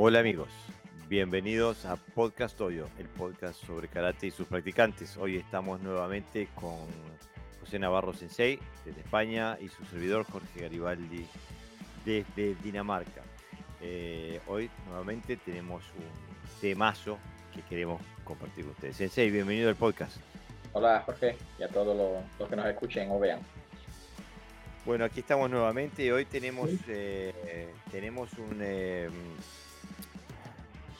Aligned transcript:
Hola 0.00 0.20
amigos, 0.20 0.48
bienvenidos 1.08 1.84
a 1.84 1.96
Podcast 1.96 2.60
Hoyo, 2.60 2.88
el 3.00 3.08
podcast 3.08 3.60
sobre 3.66 3.88
karate 3.88 4.28
y 4.28 4.30
sus 4.30 4.46
practicantes. 4.46 5.16
Hoy 5.16 5.38
estamos 5.38 5.80
nuevamente 5.80 6.46
con 6.54 6.86
José 7.58 7.80
Navarro 7.80 8.14
Sensei 8.14 8.60
desde 8.84 9.00
España 9.00 9.58
y 9.60 9.66
su 9.66 9.84
servidor 9.86 10.24
Jorge 10.30 10.60
Garibaldi 10.60 11.26
desde 12.04 12.54
Dinamarca. 12.62 13.22
Eh, 13.80 14.40
hoy 14.46 14.70
nuevamente 14.86 15.36
tenemos 15.36 15.82
un 15.96 16.60
temazo 16.60 17.18
que 17.52 17.62
queremos 17.62 18.00
compartir 18.22 18.66
con 18.66 18.74
ustedes. 18.74 18.94
Sensei, 18.94 19.32
bienvenido 19.32 19.68
al 19.68 19.74
podcast. 19.74 20.18
Hola 20.74 21.02
Jorge 21.06 21.36
y 21.58 21.64
a 21.64 21.68
todos 21.68 22.24
los, 22.38 22.48
que 22.48 22.54
nos 22.54 22.66
escuchen 22.66 23.10
o 23.10 23.18
vean. 23.18 23.40
Bueno, 24.86 25.04
aquí 25.04 25.18
estamos 25.18 25.50
nuevamente 25.50 26.04
y 26.04 26.10
hoy 26.12 26.24
tenemos, 26.24 26.70
eh, 26.86 27.68
tenemos 27.90 28.32
un 28.34 28.60
eh, 28.62 29.10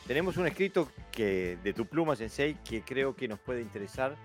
tenemos 0.09 0.37
un 0.37 0.49
escrito 0.49 0.91
que, 1.13 1.57
de 1.63 1.73
tu 1.73 1.87
pluma, 1.87 2.17
Sensei, 2.17 2.55
que 2.65 2.83
creo 2.83 3.15
que 3.15 3.29
nos 3.29 3.39
puede 3.39 3.63
interesar. 3.63 4.17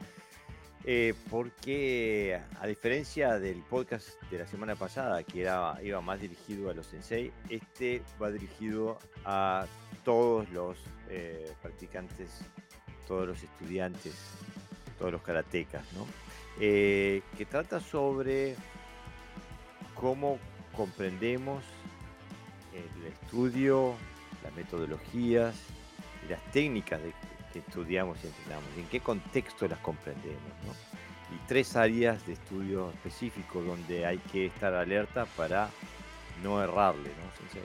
Eh, 0.86 1.14
porque 1.30 2.38
a 2.59 2.68
diferencia 2.68 3.40
del 3.40 3.64
podcast 3.64 4.22
de 4.30 4.40
la 4.40 4.48
semana 4.48 4.76
pasada, 4.76 5.23
que 5.23 5.42
era, 5.42 5.78
iba 5.82 6.02
más 6.02 6.20
dirigido 6.20 6.70
a 6.70 6.73
los 6.73 6.88
sensei, 6.88 7.32
este 7.48 8.02
va 8.22 8.30
dirigido 8.30 9.00
a 9.23 9.66
todos 10.04 10.50
los 10.50 10.78
practicantes, 11.62 12.42
todos 13.08 13.28
los 13.28 13.44
estudiantes 13.44 14.14
todos 14.98 15.12
los 15.12 15.22
karatecas, 15.22 15.84
¿no? 15.94 16.08
Eh, 16.59 17.22
que 17.38 17.45
trata 17.45 17.80
sobre 17.80 18.56
cómo 19.95 20.40
comprendemos 20.75 21.64
el 22.73 23.08
estudio, 23.08 23.95
las 24.44 24.53
metodologías 24.53 25.56
las 26.34 26.52
técnicas 26.52 27.00
que 27.52 27.59
estudiamos 27.59 28.17
y 28.23 28.28
entrenamos, 28.28 28.70
en 28.78 28.86
qué 28.88 29.00
contexto 29.00 29.67
las 29.67 29.80
comprendemos. 29.80 30.38
Y 31.31 31.48
tres 31.48 31.75
áreas 31.75 32.25
de 32.28 32.34
estudio 32.34 32.90
específicos 32.92 33.66
donde 33.66 34.06
hay 34.06 34.17
que 34.31 34.48
estar 34.48 34.73
alerta 34.73 35.25
para 35.38 35.70
no 36.44 36.62
errarle, 36.64 37.09
¿no? 37.09 37.64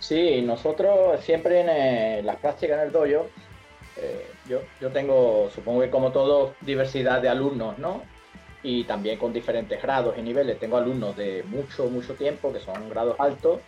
Sí, 0.00 0.42
nosotros 0.42 1.22
siempre 1.24 1.60
en 1.60 1.68
eh, 1.68 2.22
las 2.22 2.36
prácticas 2.36 2.78
en 2.78 2.86
el 2.86 2.92
dojo 2.92 3.28
eh, 4.00 4.30
yo, 4.48 4.60
yo 4.80 4.90
tengo, 4.90 5.50
supongo 5.52 5.80
que 5.80 5.90
como 5.90 6.12
todo, 6.12 6.54
diversidad 6.60 7.20
de 7.20 7.28
alumnos, 7.28 7.78
¿no? 7.78 8.02
Y 8.62 8.84
también 8.84 9.18
con 9.18 9.32
diferentes 9.32 9.82
grados 9.82 10.16
y 10.16 10.22
niveles. 10.22 10.58
Tengo 10.60 10.76
alumnos 10.76 11.16
de 11.16 11.42
mucho, 11.48 11.86
mucho 11.90 12.14
tiempo, 12.14 12.52
que 12.52 12.60
son 12.60 12.88
grados 12.88 13.16
altos, 13.18 13.60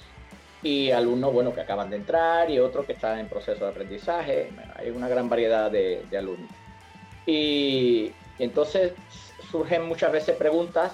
y 0.62 0.91
alumnos, 0.91 1.33
bueno, 1.33 1.55
que 1.55 1.61
acaban 1.61 1.91
de 1.91 1.97
entrar 1.97 2.50
y 2.50 2.58
otros 2.58 2.86
que 2.86 2.92
están 2.92 3.19
en 3.19 3.28
proceso 3.28 3.64
de 3.64 3.70
aprendizaje. 3.70 4.50
hay 4.77 4.91
una 4.91 5.08
gran 5.08 5.28
variedad 5.28 5.70
de, 5.70 6.05
alumnos. 6.17 6.50
Y, 7.27 8.12
y 8.39 8.44
entonces 8.44 8.92
surgen 9.50 9.86
muchas 9.86 10.12
veces 10.12 10.36
preguntas 10.36 10.92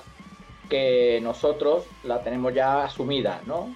que 0.69 1.21
nosotros 1.23 1.85
la 2.05 2.23
tenemos 2.23 2.53
ya 2.55 2.85
asumidas, 2.85 3.47
¿no? 3.47 3.75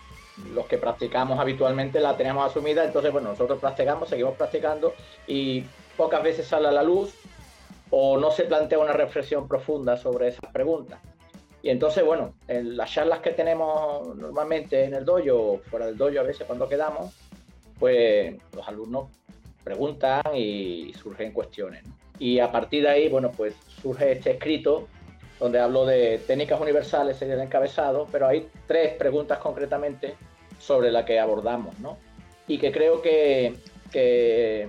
los 0.55 0.67
que 0.67 0.79
practicamos 0.79 1.39
habitualmente 1.39 2.01
la 2.01 2.17
tenemos 2.17 2.51
asumida, 2.51 2.85
entonces 2.85 3.13
bueno, 3.13 3.31
nosotros 3.31 3.59
practicamos, 3.59 4.09
seguimos 4.09 4.37
practicando 4.37 4.95
y 5.27 5.65
pocas 5.97 6.23
veces 6.23 6.47
sale 6.47 6.69
a 6.69 6.73
la 6.73 6.83
luz 6.83 7.15
o 7.91 8.17
no 8.19 8.31
se 8.31 8.45
plantea 8.45 8.79
una 8.79 8.93
reflexión 8.93 9.49
profunda 9.49 9.97
sobre 9.97 10.29
esas 10.29 10.51
preguntas. 10.53 11.01
Y 11.63 11.71
entonces, 11.71 12.05
bueno, 12.05 12.35
en 12.49 12.77
las 12.77 12.93
charlas 12.93 13.21
que 13.21 13.31
tenemos 13.31 14.17
normalmente 14.17 14.85
en 14.85 14.95
el 14.95 15.05
dojo 15.05 15.37
o 15.37 15.59
fuera 15.59 15.87
del 15.87 15.97
dojo 15.97 16.21
a 16.21 16.23
veces 16.23 16.47
cuando 16.47 16.69
quedamos, 16.69 17.15
pues 17.79 18.35
los 18.55 18.67
alumnos 18.67 19.11
preguntan 19.63 20.23
y 20.35 20.93
surgen 20.95 21.33
cuestiones. 21.33 21.85
Y 22.19 22.39
a 22.39 22.51
partir 22.51 22.83
de 22.83 22.91
ahí, 22.91 23.09
bueno, 23.09 23.31
pues 23.31 23.55
surge 23.83 24.13
este 24.13 24.33
escrito 24.33 24.89
donde 25.39 25.59
hablo 25.59 25.87
de 25.87 26.19
técnicas 26.27 26.61
universales, 26.61 27.17
sería 27.17 27.35
el 27.35 27.41
encabezado, 27.41 28.07
pero 28.13 28.27
hay 28.27 28.47
tres 28.67 28.93
preguntas 28.95 29.39
concretamente 29.39 30.15
sobre 30.59 30.93
la 30.93 31.07
que 31.07 31.19
abordamos, 31.19 31.79
¿no? 31.81 31.97
Y 32.47 32.59
que 32.59 32.71
creo 32.71 33.01
que, 33.01 33.55
que, 33.91 34.69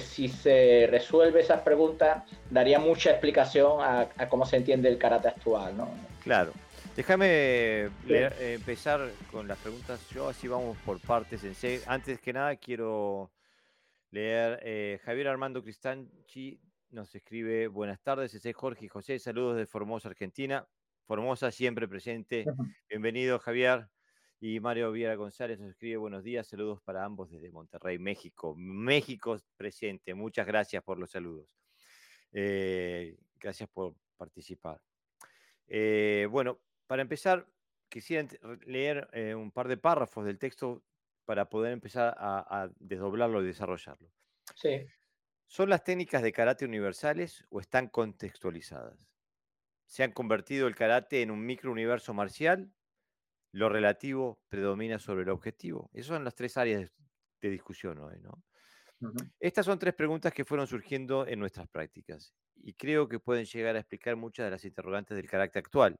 si 0.00 0.28
se 0.28 0.88
resuelve 0.90 1.40
esas 1.40 1.60
preguntas 1.60 2.24
daría 2.50 2.78
mucha 2.78 3.10
explicación 3.10 3.80
a, 3.80 4.08
cómo 4.28 4.46
se 4.46 4.56
entiende 4.56 4.88
el 4.88 4.98
karate 4.98 5.28
actual, 5.28 5.76
¿no? 5.76 5.88
Claro. 6.22 6.52
Déjame 6.96 7.90
empezar 8.40 9.10
con 9.30 9.46
las 9.46 9.58
preguntas 9.58 10.00
yo, 10.10 10.28
así 10.28 10.48
vamos 10.48 10.78
por 10.78 10.98
partes. 11.00 11.44
En 11.44 11.80
Antes 11.86 12.20
que 12.20 12.32
nada 12.32 12.56
quiero 12.56 13.30
leer 14.10 14.60
eh, 14.62 14.98
Javier 15.04 15.28
Armando 15.28 15.62
Cristanchi 15.62 16.58
nos 16.90 17.14
escribe 17.14 17.68
buenas 17.68 18.00
tardes, 18.00 18.32
ese 18.32 18.50
es 18.50 18.56
Jorge 18.56 18.86
y 18.86 18.88
José, 18.88 19.18
saludos 19.18 19.56
de 19.56 19.66
Formosa, 19.66 20.08
Argentina. 20.08 20.66
Formosa 21.04 21.50
siempre 21.50 21.86
presente. 21.86 22.44
Bienvenido, 22.88 23.38
Javier. 23.38 23.88
Y 24.38 24.60
Mario 24.60 24.92
Viera 24.92 25.14
González 25.14 25.58
nos 25.58 25.70
escribe 25.70 25.96
buenos 25.96 26.22
días, 26.22 26.46
saludos 26.46 26.82
para 26.82 27.02
ambos 27.02 27.30
desde 27.30 27.50
Monterrey, 27.50 27.98
México. 27.98 28.54
México 28.54 29.38
presente, 29.56 30.12
muchas 30.12 30.46
gracias 30.46 30.82
por 30.82 30.98
los 30.98 31.10
saludos. 31.10 31.48
Eh, 32.32 33.16
gracias 33.40 33.66
por 33.70 33.94
participar. 34.18 34.82
Eh, 35.66 36.28
bueno, 36.30 36.60
para 36.86 37.00
empezar, 37.00 37.48
quisiera 37.88 38.28
leer 38.66 39.08
eh, 39.12 39.34
un 39.34 39.50
par 39.50 39.68
de 39.68 39.78
párrafos 39.78 40.26
del 40.26 40.38
texto 40.38 40.84
para 41.24 41.48
poder 41.48 41.72
empezar 41.72 42.14
a, 42.18 42.64
a 42.64 42.70
desdoblarlo 42.78 43.42
y 43.42 43.46
desarrollarlo. 43.46 44.12
Sí. 44.54 44.86
¿Son 45.46 45.70
las 45.70 45.82
técnicas 45.82 46.22
de 46.22 46.32
karate 46.32 46.66
universales 46.66 47.46
o 47.48 47.58
están 47.58 47.88
contextualizadas? 47.88 48.98
¿Se 49.86 50.02
han 50.02 50.12
convertido 50.12 50.66
el 50.66 50.74
karate 50.74 51.22
en 51.22 51.30
un 51.30 51.46
microuniverso 51.46 52.12
marcial 52.12 52.75
lo 53.56 53.70
relativo 53.70 54.38
predomina 54.50 54.98
sobre 54.98 55.22
el 55.22 55.30
objetivo. 55.30 55.90
Esas 55.94 56.08
son 56.08 56.24
las 56.24 56.34
tres 56.34 56.58
áreas 56.58 56.92
de, 57.40 57.50
discusión 57.50 57.98
hoy, 57.98 58.18
¿no? 58.20 58.42
Estas 59.38 59.64
son 59.64 59.78
tres 59.78 59.94
preguntas 59.94 60.32
que 60.34 60.44
fueron 60.44 60.66
surgiendo 60.66 61.26
en 61.26 61.38
nuestras 61.38 61.68
prácticas 61.68 62.34
y 62.56 62.74
creo 62.74 63.08
que 63.08 63.20
pueden 63.20 63.44
llegar 63.44 63.76
a 63.76 63.78
explicar 63.78 64.16
muchas 64.16 64.46
de 64.46 64.50
las 64.50 64.64
interrogantes 64.64 65.16
del 65.16 65.28
carácter 65.28 65.60
actual. 65.60 65.98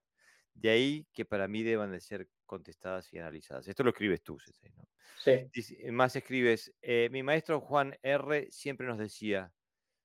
De 0.52 0.70
ahí 0.70 1.06
que 1.12 1.24
para 1.24 1.46
mí 1.46 1.62
deban 1.62 1.92
de 1.92 2.00
ser 2.00 2.28
contestadas 2.44 3.12
y 3.12 3.18
analizadas. 3.18 3.68
Esto 3.68 3.84
lo 3.84 3.90
escribes 3.90 4.22
tú, 4.22 4.38
¿no? 4.74 4.88
Sí. 5.18 5.48
más 5.92 6.16
escribes, 6.16 6.74
eh, 6.82 7.08
mi 7.10 7.22
maestro 7.22 7.60
Juan 7.60 7.96
R. 8.02 8.48
siempre 8.50 8.86
nos 8.86 8.98
decía, 8.98 9.52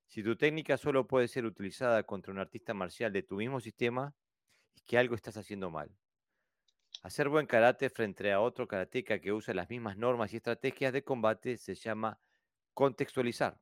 si 0.06 0.22
tu 0.22 0.36
técnica 0.36 0.78
solo 0.78 1.06
puede 1.06 1.28
ser 1.28 1.44
utilizada 1.44 2.02
contra 2.04 2.32
un 2.32 2.38
artista 2.38 2.72
marcial 2.72 3.12
de 3.12 3.22
tu 3.22 3.36
mismo 3.36 3.60
sistema, 3.60 4.14
es 4.74 4.82
que 4.84 4.96
algo 4.96 5.14
estás 5.14 5.36
haciendo 5.36 5.70
mal. 5.70 5.94
Hacer 7.02 7.28
buen 7.28 7.46
karate 7.46 7.90
frente 7.90 8.30
a 8.30 8.40
otro 8.40 8.68
karateca 8.68 9.18
que 9.18 9.32
usa 9.32 9.54
las 9.54 9.68
mismas 9.68 9.96
normas 9.96 10.32
y 10.32 10.36
estrategias 10.36 10.92
de 10.92 11.02
combate 11.02 11.56
se 11.56 11.74
llama 11.74 12.20
contextualizar. 12.74 13.58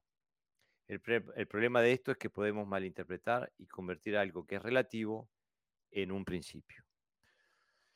El, 0.86 1.00
problema 1.00 1.80
de 1.80 1.92
esto 1.92 2.10
es 2.10 2.18
que 2.18 2.28
podemos 2.28 2.66
malinterpretar 2.66 3.50
y 3.56 3.66
convertir 3.66 4.16
algo 4.16 4.44
que 4.44 4.56
es 4.56 4.62
relativo 4.62 5.30
en 5.90 6.12
un 6.12 6.24
principio. 6.24 6.84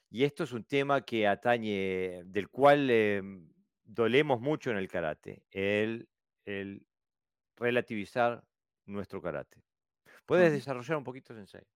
Y 0.09 0.25
esto 0.25 0.45
es 0.45 0.53
un 0.53 0.65
tema 0.65 1.05
que 1.05 1.27
atañe, 1.27 2.23
del 2.25 2.49
cual 2.49 2.89
em, 2.89 3.53
dolemos 3.83 4.41
mucho 4.41 4.71
en 4.71 4.77
el 4.77 4.89
karate, 4.89 5.43
el, 5.51 6.09
el 6.45 6.87
relativizar 7.57 8.45
nuestro 8.87 9.21
karate. 9.21 9.63
¿Puedes 10.25 10.53
desarrollar 10.53 10.97
un 10.97 11.05
poquito, 11.05 11.35
Sensei? 11.35 11.67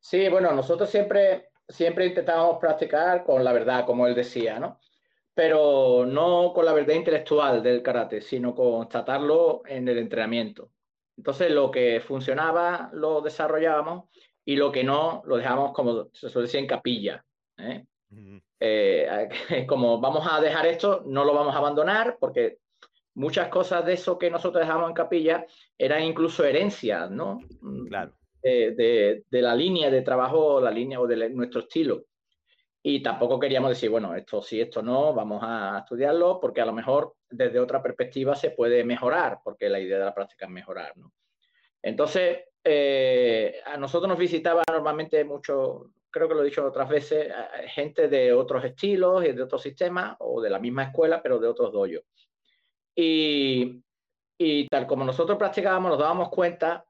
Sí, 0.00 0.28
bueno, 0.30 0.52
nosotros 0.52 0.90
siempre 0.90 1.51
siempre 1.72 2.06
intentábamos 2.06 2.58
practicar 2.58 3.24
con 3.24 3.42
la 3.42 3.52
verdad, 3.52 3.84
como 3.86 4.06
él 4.06 4.14
decía, 4.14 4.58
¿no? 4.60 4.78
Pero 5.34 6.04
no 6.06 6.52
con 6.52 6.64
la 6.64 6.72
verdad 6.72 6.94
intelectual 6.94 7.62
del 7.62 7.82
karate, 7.82 8.20
sino 8.20 8.54
constatarlo 8.54 9.62
en 9.66 9.88
el 9.88 9.98
entrenamiento. 9.98 10.70
Entonces, 11.16 11.50
lo 11.50 11.70
que 11.70 12.00
funcionaba 12.00 12.90
lo 12.92 13.20
desarrollábamos 13.20 14.04
y 14.44 14.56
lo 14.56 14.70
que 14.70 14.84
no 14.84 15.22
lo 15.24 15.36
dejamos, 15.36 15.72
como 15.72 16.08
se 16.12 16.28
suele 16.28 16.46
decir, 16.46 16.60
en 16.60 16.66
capilla. 16.66 17.24
¿eh? 17.56 17.84
Eh, 18.60 19.28
como 19.66 20.00
vamos 20.00 20.26
a 20.30 20.40
dejar 20.40 20.66
esto, 20.66 21.02
no 21.06 21.24
lo 21.24 21.34
vamos 21.34 21.54
a 21.54 21.58
abandonar 21.58 22.18
porque 22.20 22.58
muchas 23.14 23.48
cosas 23.48 23.84
de 23.86 23.94
eso 23.94 24.18
que 24.18 24.30
nosotros 24.30 24.64
dejamos 24.64 24.88
en 24.88 24.94
capilla 24.94 25.46
eran 25.78 26.02
incluso 26.02 26.44
herencias, 26.44 27.10
¿no? 27.10 27.40
Claro 27.88 28.12
de, 28.42 29.24
la 29.30 29.54
línea 29.54 29.90
de 29.90 30.02
trabajo, 30.02 30.60
la 30.60 30.70
línea 30.70 31.00
o 31.00 31.06
de 31.06 31.30
nuestro 31.30 31.60
estilo. 31.60 32.04
Y 32.82 33.02
tampoco 33.02 33.38
queríamos 33.38 33.70
decir, 33.70 33.90
bueno, 33.90 34.14
esto 34.14 34.42
sí, 34.42 34.60
esto 34.60 34.82
no, 34.82 35.14
vamos 35.14 35.40
a 35.44 35.78
estudiarlo, 35.78 36.40
porque 36.40 36.60
a 36.60 36.66
lo 36.66 36.72
mejor 36.72 37.14
desde 37.30 37.60
otra 37.60 37.80
perspectiva 37.82 38.34
se 38.34 38.50
puede 38.50 38.82
mejorar, 38.82 39.38
porque 39.44 39.68
la 39.68 39.78
idea 39.78 39.98
de 39.98 40.04
la 40.04 40.14
práctica 40.14 40.46
es 40.46 40.50
mejorar, 40.50 40.96
¿no? 40.96 41.12
Entonces, 41.80 42.40
eh, 42.64 43.60
a 43.64 43.76
nosotros 43.76 44.08
nos 44.08 44.18
visitaba 44.18 44.62
normalmente 44.68 45.24
muchos 45.24 45.86
creo 46.12 46.28
que 46.28 46.34
lo 46.34 46.42
he 46.42 46.44
dicho 46.44 46.64
otras 46.64 46.88
veces, 46.88 47.32
gente 47.68 48.06
de 48.06 48.32
otros 48.32 48.62
estilos 48.64 49.24
y 49.24 49.32
de 49.32 49.42
otros 49.42 49.62
sistemas 49.62 50.14
o 50.20 50.40
de 50.40 50.50
la 50.50 50.58
misma 50.58 50.84
escuela, 50.84 51.22
pero 51.22 51.38
de 51.38 51.48
otros 51.48 51.72
doyos. 51.72 52.04
Y, 52.94 53.82
y 54.38 54.68
tal 54.68 54.86
como 54.86 55.04
nosotros 55.04 55.38
practicábamos, 55.38 55.92
nos 55.92 55.98
dábamos 55.98 56.28
cuenta 56.28 56.84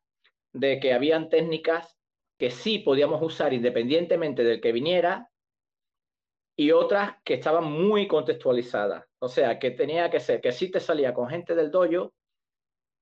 de 0.52 0.80
que 0.80 0.92
habían 0.92 1.28
técnicas 1.28 1.96
que 2.38 2.50
sí 2.50 2.80
podíamos 2.80 3.22
usar 3.22 3.52
independientemente 3.52 4.44
del 4.44 4.60
que 4.60 4.72
viniera 4.72 5.28
y 6.56 6.70
otras 6.72 7.16
que 7.24 7.34
estaban 7.34 7.64
muy 7.64 8.06
contextualizadas. 8.06 9.04
O 9.18 9.28
sea, 9.28 9.58
que 9.58 9.70
tenía 9.70 10.10
que 10.10 10.20
ser 10.20 10.40
que 10.40 10.52
sí 10.52 10.70
te 10.70 10.80
salía 10.80 11.14
con 11.14 11.28
gente 11.28 11.54
del 11.54 11.70
dojo, 11.70 12.12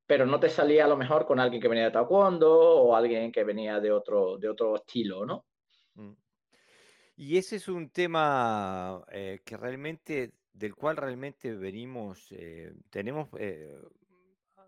pero 0.07 0.27
no 0.27 0.41
te 0.41 0.49
salía 0.49 0.85
a 0.85 0.89
lo 0.89 0.97
mejor 0.97 1.27
con 1.27 1.41
alguien 1.41 1.63
que 1.63 1.69
venía 1.69 1.85
de 1.85 1.91
taekwondo 1.93 2.53
o 2.53 2.95
alguien 2.95 3.33
que 3.33 3.45
venía 3.45 3.81
de 3.81 3.93
otro, 3.93 4.39
de 4.39 4.49
otro 4.49 4.77
estilo, 4.77 5.25
¿no? 5.25 5.47
Mm. 5.95 6.15
Y 7.17 7.37
ese 7.37 7.57
es 7.57 7.69
un 7.69 7.91
tema 7.91 9.05
eh, 9.13 9.41
que 9.45 9.57
realmente, 9.57 10.33
del 10.53 10.75
cual 10.75 10.97
realmente 10.97 11.55
venimos, 11.55 12.27
eh, 12.33 12.73
tenemos, 12.89 13.29
eh, 13.39 13.79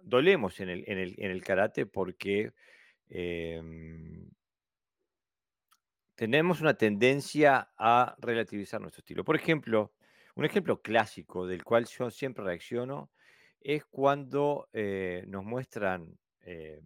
dolemos 0.03 0.61
en 0.61 0.69
el, 0.69 1.45
karate 1.45 1.87
porque 1.87 2.53
em, 3.09 4.31
tenemos 6.15 6.61
una 6.61 6.75
tendencia 6.75 7.73
a 7.77 8.15
relativizar 8.19 8.81
nuestro 8.81 9.01
estilo. 9.01 9.25
Por 9.25 9.37
ejemplo, 9.37 9.93
un 10.35 10.45
ejemplo 10.45 10.81
clásico 10.81 11.47
del 11.47 11.65
cual 11.65 11.87
yo 11.87 12.11
siempre 12.11 12.45
reacciono 12.45 13.11
es 13.61 13.85
cuando 13.85 14.69
eh, 14.73 15.25
nos 15.27 15.45
muestran, 15.45 16.19
eh, 16.41 16.81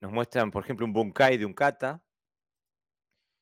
nos 0.00 0.12
muestran, 0.12 0.50
por 0.50 0.64
ejemplo, 0.64 0.86
un 0.86 0.92
bunkai 0.92 1.36
de 1.36 1.46
un 1.46 1.54
kata. 1.54 2.02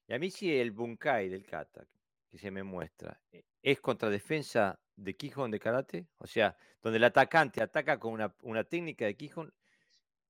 Y 0.08 0.14
a 0.14 0.18
mí 0.18 0.30
si 0.30 0.54
el 0.54 0.72
bunkai 0.72 1.28
del 1.28 1.46
kata 1.46 1.86
que 2.28 2.38
se 2.38 2.50
me 2.50 2.62
muestra 2.62 3.20
eh, 3.30 3.44
es 3.62 3.80
contra 3.80 4.10
defensa 4.10 4.80
de 4.96 5.16
Kihon 5.16 5.50
de 5.50 5.58
karate, 5.58 6.06
o 6.18 6.26
sea, 6.26 6.56
donde 6.82 6.98
el 6.98 7.04
atacante 7.04 7.62
ataca 7.62 7.98
con 7.98 8.12
una, 8.12 8.34
una 8.42 8.64
técnica 8.64 9.04
de 9.04 9.16
Kihon, 9.16 9.52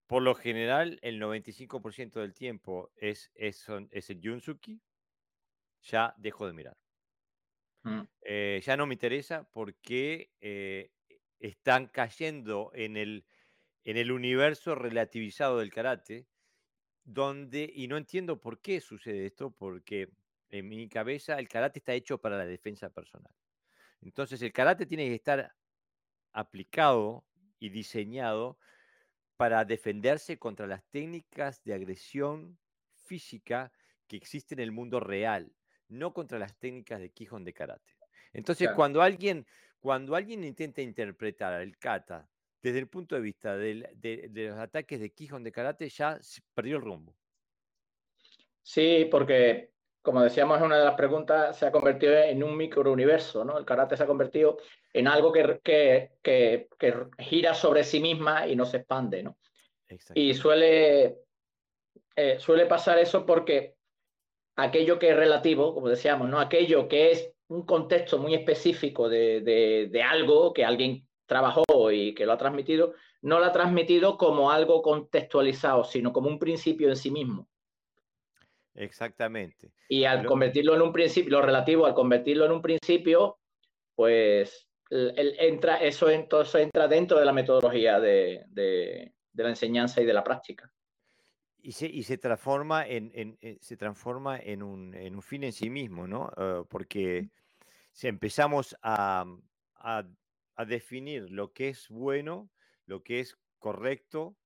por 0.06 0.22
lo 0.22 0.34
general, 0.34 0.98
el 1.00 1.20
95% 1.20 2.20
del 2.20 2.34
tiempo 2.34 2.92
es, 2.96 3.30
es, 3.34 3.66
es, 3.90 4.10
el 4.10 4.20
Junsuki, 4.22 4.78
ya 5.80 6.14
dejo 6.18 6.46
de 6.46 6.52
mirar. 6.52 6.76
Mm. 7.82 8.02
Eh, 8.20 8.60
ya 8.62 8.76
no 8.76 8.86
me 8.86 8.94
interesa 8.94 9.48
porque 9.50 10.30
eh, 10.40 10.92
están 11.38 11.86
cayendo 11.86 12.70
en 12.74 12.98
el, 12.98 13.24
en 13.84 13.96
el 13.96 14.12
universo 14.12 14.74
relativizado 14.74 15.58
del 15.58 15.72
karate, 15.72 16.26
donde, 17.04 17.72
y 17.74 17.88
no 17.88 17.96
entiendo 17.96 18.38
por 18.38 18.60
qué 18.60 18.80
sucede 18.80 19.24
esto, 19.24 19.50
porque 19.50 20.10
en 20.50 20.68
mi 20.68 20.88
cabeza 20.88 21.38
el 21.38 21.48
karate 21.48 21.78
está 21.78 21.94
hecho 21.94 22.18
para 22.18 22.36
la 22.36 22.44
defensa 22.44 22.90
personal. 22.90 23.32
Entonces 24.02 24.42
el 24.42 24.52
karate 24.52 24.86
tiene 24.86 25.08
que 25.08 25.14
estar 25.14 25.54
aplicado 26.32 27.24
y 27.58 27.68
diseñado 27.68 28.58
para 29.36 29.64
defenderse 29.64 30.38
contra 30.38 30.66
las 30.66 30.84
técnicas 30.90 31.62
de 31.64 31.74
agresión 31.74 32.58
física 33.04 33.72
que 34.06 34.16
existen 34.16 34.58
en 34.58 34.64
el 34.64 34.72
mundo 34.72 35.00
real, 35.00 35.52
no 35.88 36.12
contra 36.12 36.38
las 36.38 36.56
técnicas 36.58 37.00
de 37.00 37.10
Quijón 37.10 37.44
de 37.44 37.52
karate. 37.52 37.96
Entonces, 38.32 38.70
cuando, 38.74 39.02
alguien, 39.02 39.46
cuando 39.80 40.14
alguien 40.14 40.44
intenta 40.44 40.80
interpretar 40.80 41.60
el 41.60 41.76
kata 41.78 42.28
desde 42.62 42.78
el 42.78 42.88
punto 42.88 43.14
de 43.14 43.20
vista 43.20 43.56
de, 43.56 44.30
los 44.32 44.58
ataques 44.58 45.00
de 45.00 45.10
Quijón 45.10 45.42
de 45.42 45.52
karate, 45.52 45.88
ya 45.88 46.18
perdió 46.54 46.76
el 46.76 46.82
rumbo. 46.82 47.16
Sí, 48.62 49.08
porque, 49.10 49.71
como 50.02 50.22
decíamos 50.22 50.58
en 50.58 50.64
una 50.64 50.78
de 50.78 50.84
las 50.84 50.96
preguntas, 50.96 51.56
se 51.56 51.66
ha 51.66 51.72
convertido 51.72 52.14
en 52.14 52.42
un 52.42 52.56
microuniverso, 52.56 53.44
¿no? 53.44 53.56
El 53.56 53.64
karate 53.64 53.96
se 53.96 54.02
ha 54.02 54.06
convertido 54.06 54.58
en 54.92 55.06
algo 55.06 55.32
que, 55.32 56.10
que, 56.22 56.68
gira 57.18 57.54
sobre 57.54 57.84
sí 57.84 58.00
misma 58.00 58.46
y 58.46 58.56
no 58.56 58.66
se 58.66 58.78
expande, 58.78 59.22
¿no? 59.22 59.38
Y 60.14 60.34
suele, 60.34 61.18
eh, 62.16 62.38
suele 62.38 62.66
pasar 62.66 62.98
eso 62.98 63.24
porque 63.24 63.76
aquello 64.56 64.98
que 64.98 65.10
es 65.10 65.16
relativo, 65.16 65.72
como 65.72 65.88
decíamos, 65.88 66.28
¿no? 66.28 66.40
Aquello 66.40 66.88
que 66.88 67.12
es 67.12 67.32
un 67.48 67.64
contexto 67.64 68.18
muy 68.18 68.34
específico 68.34 69.08
de, 69.08 69.40
de, 69.40 70.02
algo 70.02 70.52
que 70.52 70.64
alguien 70.64 71.06
trabajó 71.26 71.90
y 71.92 72.14
que 72.14 72.26
lo 72.26 72.32
ha 72.32 72.38
transmitido, 72.38 72.94
no 73.20 73.38
lo 73.38 73.44
ha 73.44 73.52
transmitido 73.52 74.16
como 74.16 74.50
algo 74.50 74.82
contextualizado, 74.82 75.84
sino 75.84 76.12
como 76.12 76.28
un 76.28 76.38
principio 76.38 76.88
en 76.88 76.96
sí 76.96 77.10
mismo. 77.10 77.48
Exactamente. 78.74 79.72
Y 79.88 80.04
al 80.04 80.24
convertirlo 80.24 80.74
en 80.74 80.82
un 80.82 80.92
principio, 80.92 81.38
lo 81.38 81.42
relativo, 81.42 81.86
al 81.86 81.94
convertirlo 81.94 82.46
en 82.46 82.52
un 82.52 82.62
principio, 82.62 83.38
pues 83.94 84.68
entra, 84.90 85.76
eso, 85.76 86.10
entra 86.10 86.88
dentro 86.88 87.18
de 87.18 87.24
la 87.24 87.32
metodología 87.32 87.98
de, 88.00 89.12
la 89.34 89.48
enseñanza 89.48 90.00
y 90.00 90.04
de 90.04 90.12
la 90.12 90.24
práctica. 90.24 90.72
Y 91.62 91.72
se, 91.72 91.86
y 91.86 92.02
se 92.02 92.18
transforma, 92.18 92.86
en, 92.86 93.38
eh, 93.40 93.58
se 93.60 93.76
transforma 93.76 94.38
en, 94.38 94.62
un, 94.62 94.94
en 94.94 95.14
un 95.14 95.22
fin 95.22 95.44
en 95.44 95.52
sí 95.52 95.70
mismo, 95.70 96.08
¿no? 96.08 96.30
Eh, 96.36 96.64
porque 96.68 97.28
si 97.92 98.08
empezamos 98.08 98.76
a, 98.82 99.24
a, 99.76 100.04
definir 100.66 101.30
lo 101.30 101.52
que 101.52 101.68
es 101.68 101.88
bueno, 101.88 102.50
lo 102.86 103.02
que 103.02 103.20
es 103.20 103.36
correcto, 103.58 104.36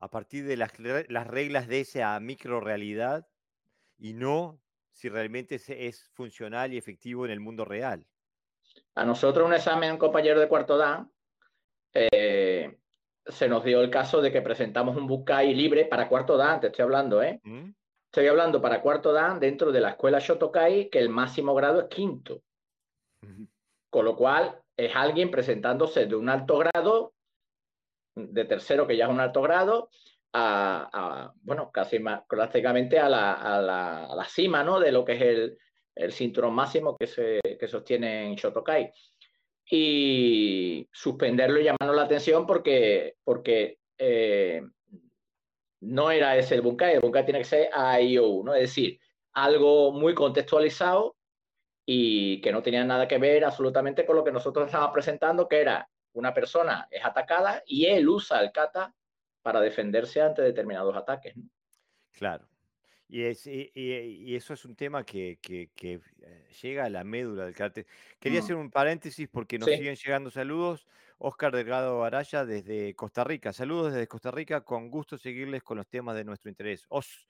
a 0.00 0.08
partir 0.08 0.46
de 0.46 0.56
las, 0.56 0.72
las 1.08 1.26
reglas 1.26 1.68
de 1.68 1.80
esa 1.80 2.18
micro 2.20 2.60
realidad 2.60 3.28
y 3.98 4.14
no 4.14 4.60
si 4.92 5.08
realmente 5.08 5.54
es 5.54 6.08
funcional 6.12 6.72
y 6.72 6.78
efectivo 6.78 7.24
en 7.24 7.30
el 7.30 7.40
mundo 7.40 7.64
real. 7.64 8.04
A 8.94 9.04
nosotros 9.04 9.46
un 9.46 9.54
examen, 9.54 9.92
un 9.92 9.98
compañero 9.98 10.40
de 10.40 10.48
cuarto 10.48 10.76
dan, 10.76 11.10
eh, 11.94 12.78
se 13.26 13.48
nos 13.48 13.64
dio 13.64 13.80
el 13.80 13.90
caso 13.90 14.20
de 14.20 14.32
que 14.32 14.42
presentamos 14.42 14.96
un 14.96 15.06
Bukai 15.06 15.54
libre 15.54 15.84
para 15.84 16.08
cuarto 16.08 16.36
dan, 16.36 16.60
te 16.60 16.68
estoy 16.68 16.82
hablando, 16.82 17.22
¿eh? 17.22 17.40
¿Mm? 17.42 17.70
Estoy 18.06 18.26
hablando 18.26 18.60
para 18.60 18.80
cuarto 18.80 19.12
dan 19.12 19.38
dentro 19.38 19.70
de 19.70 19.80
la 19.80 19.90
escuela 19.90 20.18
Shotokai, 20.18 20.90
que 20.90 20.98
el 20.98 21.08
máximo 21.08 21.54
grado 21.54 21.80
es 21.80 21.86
quinto. 21.86 22.42
Con 23.88 24.04
lo 24.04 24.16
cual, 24.16 24.60
es 24.76 24.94
alguien 24.94 25.30
presentándose 25.30 26.06
de 26.06 26.16
un 26.16 26.28
alto 26.28 26.58
grado, 26.58 27.12
de 28.30 28.44
tercero, 28.44 28.86
que 28.86 28.96
ya 28.96 29.04
es 29.06 29.10
un 29.10 29.20
alto 29.20 29.42
grado, 29.42 29.90
a, 30.32 31.32
bueno, 31.42 31.70
casi 31.72 31.98
más, 31.98 32.22
prácticamente 32.28 32.98
a 32.98 33.08
la, 33.08 33.32
a, 33.34 33.60
la, 33.60 34.04
a 34.06 34.14
la, 34.14 34.24
cima, 34.24 34.62
¿no? 34.62 34.78
De 34.78 34.92
lo 34.92 35.04
que 35.04 35.12
es 35.12 35.22
el, 35.22 35.58
el 35.94 36.12
cinturón 36.12 36.54
máximo 36.54 36.96
que, 36.96 37.06
se, 37.06 37.40
que 37.58 37.68
sostiene 37.68 38.26
en 38.26 38.34
Shotokai. 38.36 38.92
Y 39.72 40.88
suspenderlo 40.92 41.60
y 41.60 41.64
llamarnos 41.64 41.96
la 41.96 42.02
atención 42.02 42.46
porque, 42.46 43.16
porque 43.22 43.78
eh, 43.98 44.62
no 45.80 46.10
era 46.10 46.36
ese 46.36 46.56
el 46.56 46.62
Bunkai, 46.62 46.94
el 46.94 47.00
Bunkai 47.00 47.24
tiene 47.24 47.40
que 47.40 47.44
ser 47.44 47.70
AIO, 47.72 48.42
¿no? 48.44 48.54
Es 48.54 48.62
decir, 48.62 48.98
algo 49.32 49.92
muy 49.92 50.14
contextualizado 50.14 51.16
y 51.86 52.40
que 52.40 52.52
no 52.52 52.62
tenía 52.62 52.84
nada 52.84 53.08
que 53.08 53.18
ver 53.18 53.44
absolutamente 53.44 54.04
con 54.04 54.16
lo 54.16 54.24
que 54.24 54.32
nosotros 54.32 54.66
estábamos 54.66 54.92
presentando, 54.92 55.48
que 55.48 55.60
era 55.60 55.88
una 56.12 56.34
persona 56.34 56.88
es 56.90 57.04
atacada 57.04 57.62
y 57.66 57.86
él 57.86 58.08
usa 58.08 58.40
el 58.40 58.52
kata 58.52 58.94
para 59.42 59.60
defenderse 59.60 60.20
ante 60.20 60.42
determinados 60.42 60.96
ataques. 60.96 61.34
Claro. 62.12 62.46
Y, 63.08 63.24
y, 63.74 64.36
eso 64.36 64.54
es 64.54 64.64
un 64.64 64.76
tema 64.76 65.04
que, 65.04 65.38
eh, 65.42 66.00
llega 66.62 66.84
a 66.84 66.90
la 66.90 67.02
médula 67.02 67.44
del 67.44 67.54
karate. 67.54 67.86
Quería 68.20 68.40
mm. 68.40 68.44
hacer 68.44 68.56
un 68.56 68.70
paréntesis 68.70 69.28
porque 69.28 69.58
nos 69.58 69.68
siguen 69.68 69.96
llegando 69.96 70.30
saludos. 70.30 70.86
Oscar 71.18 71.52
Delgado 71.52 72.04
Araya 72.04 72.44
desde 72.44 72.94
Costa 72.94 73.24
Rica. 73.24 73.52
Saludos 73.52 73.92
desde 73.92 74.06
Costa 74.06 74.30
Rica. 74.30 74.60
Con 74.62 74.90
gusto 74.90 75.18
seguirles 75.18 75.62
con 75.64 75.76
los 75.76 75.88
temas 75.88 76.14
de 76.14 76.24
nuestro 76.24 76.48
interés. 76.48 76.86
Os, 76.88 77.26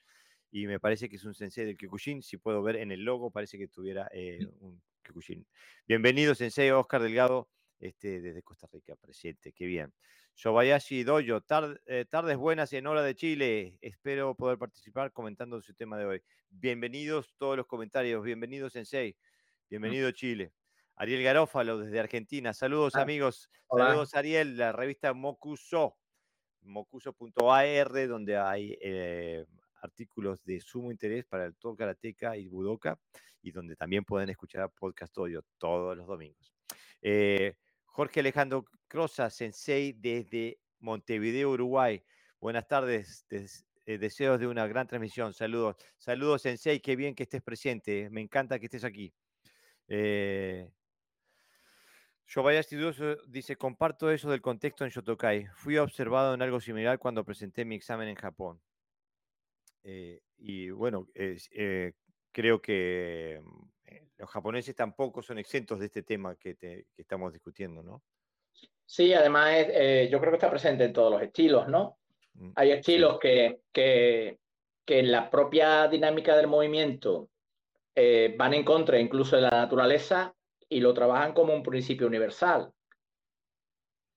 y 0.52 0.66
me 0.66 0.78
parece 0.78 1.08
que 1.08 1.16
es 1.16 1.24
un 1.24 1.34
sensei 1.34 1.64
del 1.64 1.78
Kyokushin. 1.78 2.22
Si 2.22 2.36
puedo 2.36 2.62
ver 2.62 2.76
en 2.76 2.92
el 2.92 3.02
logo, 3.02 3.30
parece 3.30 3.56
que 3.56 3.66
tuviera 3.66 4.08
eh, 4.12 4.46
un 4.60 4.82
Kyokushin. 5.02 5.46
Bienvenido, 5.88 6.34
sensei 6.34 6.70
Oscar 6.70 7.00
Delgado, 7.02 7.48
este, 7.80 8.20
desde 8.20 8.42
Costa 8.42 8.68
Rica, 8.70 8.94
presente. 8.96 9.52
Qué 9.52 9.66
bien. 9.66 9.92
Yobayashi 10.36 11.02
Doyo, 11.02 11.42
eh, 11.86 12.04
tardes 12.08 12.36
buenas 12.36 12.72
en 12.72 12.86
hora 12.86 13.02
de 13.02 13.14
Chile. 13.14 13.78
Espero 13.80 14.34
poder 14.34 14.58
participar 14.58 15.12
comentando 15.12 15.60
su 15.60 15.74
tema 15.74 15.98
de 15.98 16.04
hoy. 16.06 16.22
Bienvenidos 16.48 17.34
todos 17.36 17.56
los 17.56 17.66
comentarios. 17.66 18.22
Bienvenidos, 18.22 18.72
Sensei. 18.72 19.16
Bienvenido, 19.68 20.10
Chile. 20.12 20.52
Ariel 20.96 21.22
Garófalo 21.22 21.78
desde 21.78 22.00
Argentina. 22.00 22.52
Saludos, 22.52 22.94
ah, 22.94 23.02
amigos. 23.02 23.50
Saludos, 23.68 24.14
Ariel, 24.14 24.56
la 24.56 24.72
revista 24.72 25.12
Mocuso. 25.12 25.96
Mocuso.ar, 26.62 28.08
donde 28.08 28.36
hay 28.36 28.76
eh, 28.82 29.46
artículos 29.80 30.44
de 30.44 30.60
sumo 30.60 30.90
interés 30.90 31.24
para 31.24 31.46
el 31.46 31.56
todo 31.56 31.74
karateca 31.74 32.36
y 32.36 32.48
budoka, 32.48 32.98
y 33.42 33.50
donde 33.50 33.76
también 33.76 34.04
pueden 34.04 34.28
escuchar 34.28 34.70
podcast 34.70 35.14
Doyo 35.14 35.42
todos 35.58 35.96
los 35.96 36.06
domingos. 36.06 36.52
Eh, 37.00 37.56
Jorge 38.00 38.20
Alejandro 38.20 38.64
Crosa, 38.88 39.28
sensei 39.28 39.92
desde 39.92 40.58
Montevideo, 40.78 41.50
Uruguay. 41.50 42.02
Buenas 42.40 42.66
tardes, 42.66 43.26
eh, 43.28 43.98
deseos 43.98 44.40
de 44.40 44.46
una 44.46 44.66
gran 44.66 44.86
transmisión. 44.86 45.34
Saludos. 45.34 45.76
Saludos, 45.98 46.40
Sensei. 46.40 46.80
Qué 46.80 46.96
bien 46.96 47.14
que 47.14 47.24
estés 47.24 47.42
presente. 47.42 48.08
Me 48.08 48.22
encanta 48.22 48.58
que 48.58 48.64
estés 48.64 48.84
aquí. 48.84 49.12
Eh, 49.86 50.66
Estudioso 52.24 53.16
dice, 53.28 53.56
comparto 53.56 54.10
eso 54.10 54.30
del 54.30 54.40
contexto 54.40 54.84
en 54.84 54.90
Shotokai. 54.90 55.48
Fui 55.56 55.76
observado 55.76 56.32
en 56.32 56.40
algo 56.40 56.58
similar 56.58 56.98
cuando 56.98 57.22
presenté 57.22 57.66
mi 57.66 57.74
examen 57.74 58.08
en 58.08 58.16
Japón. 58.16 58.62
Eh, 59.82 60.22
y 60.38 60.70
bueno, 60.70 61.06
eh, 61.14 61.92
creo 62.32 62.62
que 62.62 63.42
los 64.16 64.30
japoneses 64.30 64.74
tampoco 64.74 65.22
son 65.22 65.38
exentos 65.38 65.78
de 65.80 65.86
este 65.86 66.02
tema 66.02 66.36
que, 66.36 66.56
que 66.56 66.86
estamos 66.96 67.32
discutiendo, 67.32 67.82
¿no? 67.82 68.02
Sí, 68.90 69.14
además 69.14 69.50
eh, 69.54 70.08
yo 70.10 70.18
creo 70.18 70.32
que 70.32 70.36
está 70.36 70.50
presente 70.50 70.82
en 70.82 70.92
todos 70.92 71.12
los 71.12 71.22
estilos, 71.22 71.68
¿no? 71.68 71.98
Mm, 72.34 72.50
Hay 72.56 72.72
estilos 72.72 73.20
que, 73.20 73.60
que, 73.72 74.40
en 74.84 75.12
la 75.12 75.30
propia 75.30 75.86
dinámica 75.86 76.36
del 76.36 76.48
movimiento 76.48 77.28
eh, 77.94 78.34
van 78.36 78.54
en 78.54 78.64
contra 78.64 78.98
incluso 78.98 79.36
de 79.36 79.42
la 79.42 79.50
naturaleza 79.50 80.34
y 80.68 80.80
lo 80.80 80.92
trabajan 80.92 81.32
como 81.32 81.54
un 81.54 81.62
principio 81.62 82.08
universal. 82.08 82.72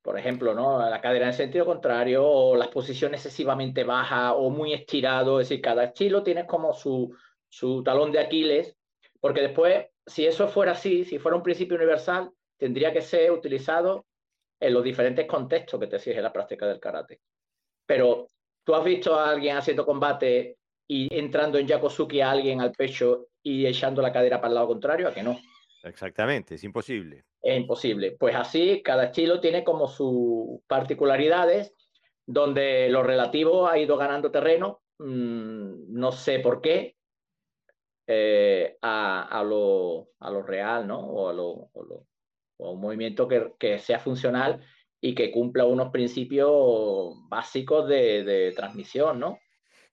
Por 0.02 0.18
ejemplo, 0.18 0.56
¿no? 0.56 0.80
la 0.80 1.00
cadera 1.00 1.28
en 1.28 1.34
sentido 1.34 1.68
contrario 1.68 2.28
o 2.28 2.56
las 2.56 2.70
posiciones 2.70 3.24
excesivamente 3.24 3.84
bajas 3.84 4.34
o 4.36 4.50
muy 4.50 4.74
estirado. 4.74 5.40
Es 5.40 5.50
decir, 5.50 5.62
cada 5.62 5.84
estilo 5.84 6.24
tiene 6.24 6.48
como 6.48 6.74
su, 6.74 7.16
su 7.48 7.84
talón 7.84 8.12
de 8.12 8.22
Aquiles, 8.22 8.76
porque 9.24 9.40
después, 9.40 9.86
si 10.06 10.26
eso 10.26 10.50
fuera 10.50 10.74
así, 10.74 11.06
si 11.06 11.18
fuera 11.18 11.38
un 11.38 11.44
principio 11.44 11.78
universal, 11.78 12.30
tendría 12.58 12.92
que 12.92 13.02
ser 13.02 13.32
utilizado 13.32 14.06
en 14.60 14.74
los 14.74 14.84
diferentes 14.84 15.26
contextos 15.26 15.80
que 15.80 15.88
te 15.88 15.96
exige 15.96 16.22
la 16.22 16.34
práctica 16.34 16.68
del 16.68 16.82
karate. 16.82 17.22
Pero 17.86 18.28
tú 18.66 18.76
has 18.76 18.84
visto 18.84 19.16
a 19.16 19.30
alguien 19.30 19.56
haciendo 19.56 19.86
combate 19.86 20.58
y 20.90 21.08
entrando 21.18 21.58
en 21.58 21.68
Yakosuki 21.68 22.20
a 22.20 22.32
alguien 22.32 22.60
al 22.60 22.74
pecho 22.74 23.28
y 23.42 23.66
echando 23.66 24.02
la 24.02 24.12
cadera 24.12 24.42
para 24.42 24.50
el 24.50 24.56
lado 24.56 24.68
contrario, 24.68 25.08
a 25.08 25.14
que 25.14 25.24
no. 25.24 25.40
Exactamente, 25.84 26.56
es 26.56 26.64
imposible. 26.66 27.24
Es 27.42 27.58
imposible. 27.58 28.18
Pues 28.20 28.36
así, 28.36 28.82
cada 28.84 29.06
estilo 29.06 29.40
tiene 29.40 29.64
como 29.64 29.88
sus 29.88 30.60
particularidades, 30.68 31.74
donde 32.26 32.90
lo 32.90 33.04
relativo 33.04 33.70
ha 33.70 33.80
ido 33.80 33.96
ganando 33.96 34.32
terreno, 34.32 34.82
mm, 35.00 35.94
no 35.94 36.12
sé 36.12 36.40
por 36.40 36.60
qué, 36.60 36.93
eh, 38.08 38.78
a, 38.82 39.44
lo, 39.46 40.10
real, 40.46 40.88
¿no? 40.88 41.00
O 41.00 41.30
a 41.30 41.34
lo, 41.34 41.70
o 42.58 42.72
un 42.72 42.82
movimiento 42.82 43.28
que, 43.28 43.80
sea 43.80 44.00
funcional 44.00 44.66
y 45.02 45.16
que 45.16 45.32
cumpla 45.32 45.66
unos 45.66 45.92
principios 45.92 47.14
básicos 47.28 47.88
de, 47.88 48.54
transmisión, 48.56 49.20
¿no? 49.20 49.40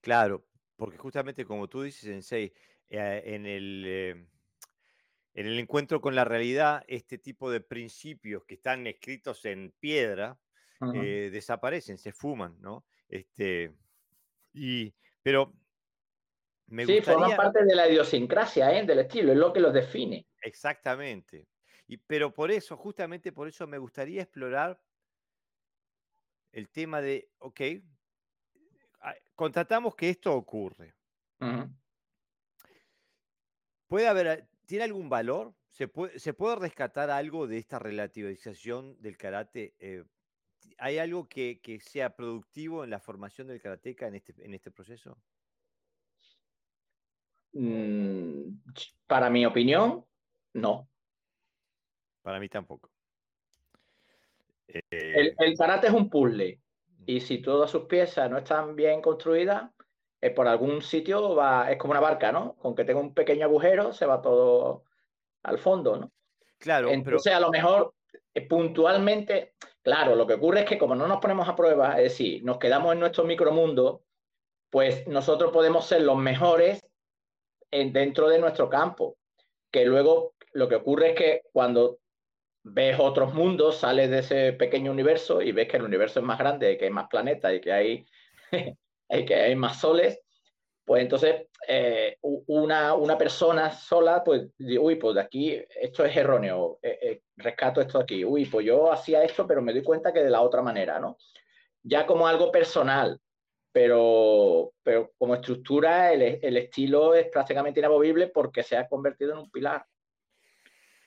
Claro, 0.00 0.46
porque 0.76 0.98
justamente 0.98 1.44
como 1.44 1.68
tú 1.68 1.82
dices, 1.82 2.02
Sensei, 2.02 2.52
eh, 2.88 3.22
en 3.26 3.46
el, 3.46 3.84
eh, 3.86 4.26
en 5.34 5.46
el 5.46 5.58
encuentro 5.58 6.00
con 6.00 6.14
la 6.14 6.24
realidad, 6.24 6.84
este 6.86 7.18
tipo 7.18 7.50
de 7.50 7.60
principios 7.60 8.44
que 8.44 8.54
están 8.54 8.86
escritos 8.86 9.44
en 9.44 9.72
piedra 9.78 10.38
eh, 10.94 11.28
desaparecen, 11.30 11.98
se 11.98 12.12
fuman, 12.12 12.56
¿no? 12.60 12.86
Este, 13.08 13.74
y, 14.52 14.94
pero 15.22 15.52
me 16.70 16.86
sí, 16.86 17.00
forman 17.02 17.36
parte 17.36 17.64
de 17.64 17.74
la 17.74 17.88
idiosincrasia 17.88 18.76
¿eh? 18.76 18.84
del 18.86 19.00
estilo, 19.00 19.32
es 19.32 19.38
lo 19.38 19.52
que 19.52 19.60
los 19.60 19.72
define. 19.72 20.26
Exactamente 20.42 21.46
pero 22.06 22.32
por 22.32 22.50
eso, 22.50 22.76
justamente 22.76 23.32
por 23.32 23.48
eso 23.48 23.66
me 23.66 23.78
gustaría 23.78 24.22
explorar 24.22 24.80
el 26.52 26.68
tema 26.68 27.00
de, 27.00 27.30
ok, 27.38 27.60
contratamos 29.34 29.94
que 29.94 30.10
esto 30.10 30.34
ocurre. 30.34 30.94
¿Puede 33.86 34.06
haber, 34.06 34.48
tiene 34.66 34.84
algún 34.84 35.08
valor? 35.08 35.54
¿Se 35.70 35.88
puede, 35.88 36.18
¿Se 36.18 36.34
puede, 36.34 36.56
rescatar 36.56 37.10
algo 37.10 37.46
de 37.46 37.58
esta 37.58 37.78
relativización 37.78 39.00
del 39.00 39.16
karate? 39.16 39.74
Eh, 39.78 40.04
¿Hay 40.78 40.98
algo 40.98 41.28
que, 41.28 41.80
sea 41.82 42.14
productivo 42.14 42.84
en 42.84 42.90
la 42.90 43.00
formación 43.00 43.48
del 43.48 43.60
karateca 43.60 44.06
en 44.06 44.16
este, 44.16 44.34
en 44.44 44.54
este 44.54 44.70
proceso? 44.70 45.18
Mm, 47.52 48.60
para 49.06 49.30
mi 49.30 49.44
opinión, 49.44 50.04
no. 50.54 50.88
Para 52.22 52.38
mí 52.38 52.48
tampoco. 52.48 52.90
El, 54.68 55.34
el, 55.36 55.56
karate 55.58 55.88
es 55.88 55.92
un 55.92 56.08
puzzle 56.08 56.60
y 57.06 57.20
si 57.20 57.42
todas 57.42 57.70
sus 57.70 57.86
piezas 57.86 58.30
no 58.30 58.38
están 58.38 58.76
bien 58.76 59.02
construidas, 59.02 59.68
eh, 60.20 60.30
por 60.30 60.46
algún 60.46 60.82
sitio 60.82 61.34
va, 61.34 61.70
es 61.70 61.78
como 61.78 61.92
una 61.92 62.00
barca, 62.00 62.30
¿no? 62.30 62.54
Con 62.56 62.74
que 62.74 62.84
tenga 62.84 63.00
un 63.00 63.14
pequeño 63.14 63.46
agujero 63.46 63.92
se 63.92 64.06
va 64.06 64.20
todo 64.20 64.84
al 65.42 65.58
fondo, 65.58 65.96
¿no? 65.96 66.12
Claro, 66.58 66.90
Entonces, 66.90 67.32
a 67.32 67.40
lo 67.40 67.50
mejor 67.50 67.94
eh, 68.34 68.46
puntualmente, 68.46 69.54
claro, 69.82 70.14
lo 70.14 70.26
que 70.26 70.34
ocurre 70.34 70.60
es 70.60 70.66
que 70.66 70.78
como 70.78 70.94
no 70.94 71.06
nos 71.08 71.20
ponemos 71.20 71.48
a 71.48 71.56
prueba, 71.56 71.96
es 71.96 72.12
decir, 72.12 72.44
nos 72.44 72.58
quedamos 72.58 72.92
en 72.92 73.00
nuestro 73.00 73.24
micromundo, 73.24 74.04
pues 74.68 75.08
nosotros 75.08 75.52
podemos 75.52 75.86
ser 75.86 76.02
los 76.02 76.18
mejores 76.18 76.86
en, 77.70 77.92
dentro 77.92 78.28
de 78.28 78.38
nuestro 78.38 78.68
campo. 78.68 79.16
Que 79.70 79.84
luego 79.84 80.34
lo 80.52 80.68
que 80.68 80.76
ocurre 80.76 81.10
es 81.10 81.16
que 81.16 81.42
cuando 81.52 81.98
ves 82.62 82.96
otros 82.98 83.34
mundos, 83.34 83.78
sales 83.78 84.10
de 84.10 84.18
ese 84.18 84.52
pequeño 84.52 84.90
universo 84.90 85.40
y 85.40 85.52
ves 85.52 85.68
que 85.68 85.76
el 85.76 85.84
universo 85.84 86.20
es 86.20 86.26
más 86.26 86.38
grande, 86.38 86.76
que 86.76 86.86
hay 86.86 86.90
más 86.90 87.08
planetas 87.08 87.54
y 87.54 87.60
que 87.60 87.72
hay, 87.72 88.06
que 89.26 89.34
hay 89.34 89.54
más 89.56 89.80
soles, 89.80 90.20
pues 90.84 91.02
entonces 91.02 91.46
eh, 91.68 92.16
una, 92.20 92.94
una, 92.94 93.16
persona 93.16 93.70
sola, 93.70 94.24
pues, 94.24 94.48
uy, 94.58 94.96
pues 94.96 95.14
de 95.14 95.20
aquí 95.20 95.62
esto 95.80 96.04
es 96.04 96.16
erróneo, 96.16 96.78
eh, 96.82 96.98
eh, 97.00 97.22
rescato 97.36 97.80
esto 97.80 98.00
aquí, 98.00 98.24
uy, 98.24 98.46
pues 98.46 98.66
yo 98.66 98.90
hacía 98.90 99.22
esto, 99.22 99.46
pero 99.46 99.62
me 99.62 99.72
doy 99.72 99.82
cuenta 99.82 100.12
que 100.12 100.24
de 100.24 100.30
la 100.30 100.40
otra 100.40 100.62
manera, 100.62 100.98
¿no? 100.98 101.16
Ya 101.82 102.06
como 102.06 102.26
algo 102.26 102.50
personal, 102.50 103.20
pero, 103.72 104.72
pero 104.82 105.12
como 105.18 105.34
estructura 105.34 106.12
el, 106.12 106.40
el 106.42 106.56
estilo 106.56 107.14
es 107.14 107.28
prácticamente 107.28 107.80
inamovible 107.80 108.28
porque 108.28 108.62
se 108.62 108.76
ha 108.76 108.88
convertido 108.88 109.32
en 109.32 109.38
un 109.38 109.50
pilar. 109.50 109.84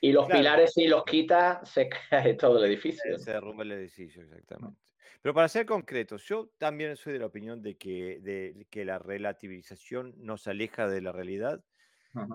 Y 0.03 0.11
los 0.11 0.27
pilares, 0.27 0.73
si 0.73 0.87
los 0.87 1.05
quita, 1.05 1.63
se 1.63 1.87
cae 2.09 2.33
todo 2.33 2.57
el 2.57 2.65
edificio. 2.65 3.17
Se 3.17 3.31
derrumba 3.31 3.63
el 3.63 3.71
edificio, 3.71 4.21
exactamente. 4.23 4.81
Pero 5.21 5.33
para 5.33 5.47
ser 5.47 5.65
concretos, 5.65 6.25
yo 6.25 6.49
también 6.57 6.97
soy 6.97 7.13
de 7.13 7.19
la 7.19 7.27
opinión 7.27 7.61
de 7.61 7.77
que, 7.77 8.19
de, 8.19 8.67
que 8.69 8.83
la 8.83 8.99
relativización 8.99 10.13
nos 10.17 10.47
aleja 10.47 10.89
de 10.89 10.99
la 10.99 11.13
realidad, 11.13 11.63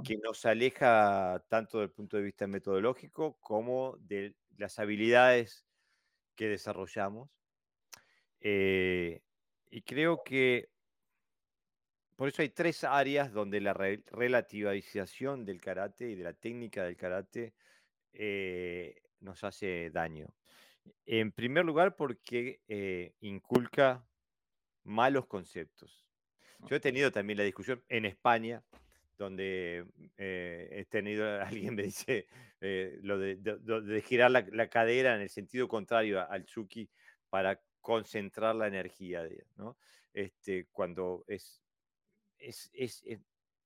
que 0.02 0.16
nos 0.16 0.46
aleja 0.46 1.44
tanto 1.48 1.78
desde 1.78 1.90
el 1.90 1.94
punto 1.94 2.16
de 2.16 2.22
vista 2.22 2.46
metodológico 2.46 3.36
como 3.38 3.98
de 3.98 4.34
las 4.56 4.78
habilidades 4.78 5.66
que 6.34 6.48
desarrollamos. 6.48 7.28
Eh, 8.40 9.20
y 9.70 9.82
creo 9.82 10.22
que 10.24 10.68
por 12.18 12.26
eso 12.26 12.42
hay 12.42 12.48
tres 12.48 12.82
áreas 12.82 13.32
donde 13.32 13.60
la 13.60 13.74
relativización 13.74 15.44
del 15.44 15.60
karate 15.60 16.10
y 16.10 16.16
de 16.16 16.24
la 16.24 16.32
técnica 16.32 16.82
del 16.82 16.96
karate 16.96 17.54
eh, 18.12 18.96
nos 19.20 19.44
hace 19.44 19.90
daño. 19.90 20.26
En 21.06 21.30
primer 21.30 21.64
lugar, 21.64 21.94
porque 21.94 22.60
eh, 22.66 23.14
inculca 23.20 24.04
malos 24.82 25.26
conceptos. 25.26 26.08
Yo 26.68 26.74
he 26.74 26.80
tenido 26.80 27.12
también 27.12 27.36
la 27.36 27.44
discusión 27.44 27.84
en 27.88 28.04
España, 28.04 28.64
donde 29.16 29.86
eh, 30.16 30.68
he 30.72 30.84
tenido, 30.86 31.24
alguien 31.40 31.76
me 31.76 31.84
dice 31.84 32.26
lo 33.02 33.16
de, 33.16 34.02
girar 34.04 34.32
la, 34.32 34.68
cadera 34.68 35.14
en 35.14 35.20
el 35.20 35.28
sentido 35.28 35.68
contrario 35.68 36.28
al 36.28 36.46
Tsuki 36.46 36.90
para 37.30 37.60
concentrar 37.88 38.54
la 38.54 38.66
energía, 38.66 39.26
¿no? 39.56 39.78
Este, 40.12 40.66
cuando 40.70 41.24
es 41.26 41.62
es, 42.38 42.70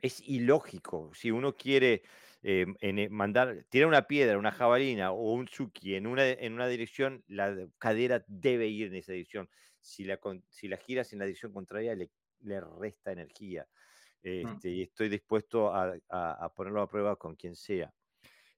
es, 0.00 0.21
ilógico. 0.29 1.11
Si 1.12 1.33
uno 1.33 1.57
quiere 1.57 2.05
eh, 2.45 2.67
eh, 2.81 3.09
mandar, 3.09 3.64
tirar 3.69 3.88
una 3.88 4.07
piedra, 4.07 4.38
una 4.38 4.52
jabalina 4.52 5.11
o 5.11 5.33
un 5.33 5.47
tsuki 5.47 5.97
en 5.97 6.07
una, 6.07 6.25
en 6.29 6.52
una 6.52 6.69
dirección, 6.69 7.25
la 7.26 7.67
cadera 7.79 8.25
debe 8.29 8.69
ir 8.69 8.87
en 8.87 8.95
esa 8.95 9.11
dirección. 9.11 9.50
Si 9.81 10.05
la, 10.05 10.21
si 10.50 10.69
la 10.69 10.76
giras 10.76 11.12
en 11.12 11.19
la 11.19 11.25
dirección 11.25 11.52
contraria, 11.52 11.97
le, 11.97 12.11
le 12.43 12.61
resta 12.61 13.11
energía. 13.11 13.67
Mm. 14.23 14.29
Este, 14.29 14.69
Y 14.71 14.83
estoy 14.83 15.09
dispuesto 15.09 15.75
a, 15.75 15.97
a, 16.11 16.49
ponerlo 16.55 16.81
a 16.81 16.88
prueba 16.88 17.17
con 17.17 17.35
quien 17.35 17.57
sea. 17.57 17.93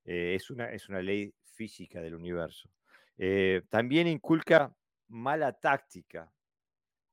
Eh, 0.05 0.35
es, 0.35 0.51
una, 0.51 0.71
es 0.71 0.91
una 0.91 1.01
ley 1.01 1.33
física 1.43 2.03
del 2.03 2.15
universo. 2.15 2.69
también 3.71 4.07
inculca 4.07 4.75
mala 5.09 5.53
táctica, 5.53 6.33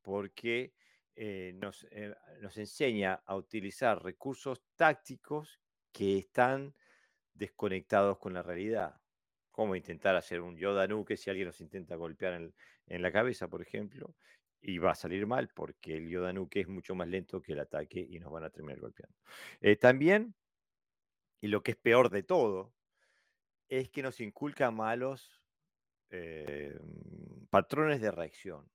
porque 0.02 0.74
eh, 1.16 1.54
nos, 1.56 1.86
eh, 1.92 2.16
nos, 2.42 2.58
enseña 2.58 3.22
a 3.26 3.36
utilizar 3.36 4.02
recursos 4.04 4.64
tácticos 4.76 5.60
que 5.92 6.18
están 6.18 6.74
desconectados 7.34 8.18
con 8.18 8.34
la 8.34 8.42
realidad. 8.42 9.00
Como 9.52 9.76
intentar 9.76 10.16
hacer 10.16 10.42
un 10.42 10.58
Yoda 10.58 10.88
si 11.18 11.30
alguien 11.30 11.48
nos 11.48 11.60
intenta 11.60 11.96
golpear 11.96 12.34
en, 12.88 13.02
la 13.02 13.12
cabeza, 13.12 13.48
por 13.48 13.62
ejemplo. 13.62 14.16
y 14.62 14.78
va 14.78 14.92
a 14.92 14.96
salir 14.96 15.26
mal 15.26 15.50
porque 15.50 15.98
el 15.98 16.10
Yodanuke 16.10 16.58
es 16.58 16.68
mucho 16.68 16.94
más 16.96 17.08
lento 17.08 17.42
que 17.42 17.54
el 17.54 17.60
ataque 17.60 18.00
y 18.00 18.20
nos 18.20 18.32
van 18.32 18.44
a 18.44 18.50
terminar 18.50 18.80
golpeando. 18.80 19.18
Eh, 19.60 19.76
también, 19.76 20.36
y 21.42 21.48
lo 21.48 21.64
que 21.64 21.72
es 21.72 21.78
peor 21.78 22.10
de 22.10 22.24
todo, 22.24 22.74
es 23.68 23.90
que 23.90 24.04
nos 24.04 24.20
inculca 24.20 24.70
malos 24.72 25.41
eh, 26.12 26.78
patrones 27.50 28.02
de 28.02 28.12
reacción. 28.12 28.70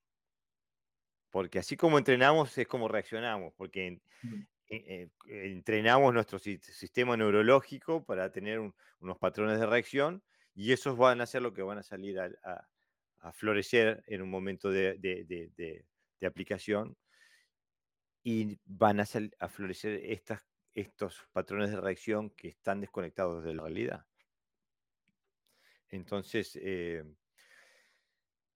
Porque 1.31 1.59
así 1.59 1.77
como 1.77 1.99
entrenamos 1.99 2.57
es 2.57 2.67
como 2.67 2.89
reaccionamos, 2.89 3.53
porque 3.57 4.01
mm. 4.23 4.43
eh, 4.71 5.11
entrenamos 5.27 6.15
nuestro 6.15 6.39
sistema 6.39 7.17
neurológico 7.17 8.05
para 8.05 8.33
tener 8.33 8.61
unos 9.01 9.19
patrones 9.19 9.61
de 9.61 9.67
reacción 9.67 10.23
y 10.55 10.73
esos 10.73 10.97
van 10.97 11.21
a 11.21 11.27
ser 11.27 11.43
lo 11.43 11.53
que 11.53 11.63
van 11.63 11.77
a 11.77 11.83
salir 11.83 12.19
a, 12.19 12.31
a 13.21 13.33
florecer 13.33 14.03
en 14.07 14.23
un 14.23 14.31
momento 14.31 14.71
de, 14.71 15.85
aplicación 16.25 16.97
y 18.23 18.59
van 18.65 19.01
a, 19.01 19.05
a 19.39 19.49
florecer 19.49 20.01
estas, 20.05 20.43
estos 20.73 21.29
patrones 21.33 21.71
de 21.71 21.81
reacción 21.81 22.31
que 22.31 22.49
están 22.49 22.81
desconectados 22.81 23.45
de 23.45 23.55
la 23.55 23.63
realidad. 23.63 24.07
Entonces... 25.91 26.59
Eh, 26.63 27.05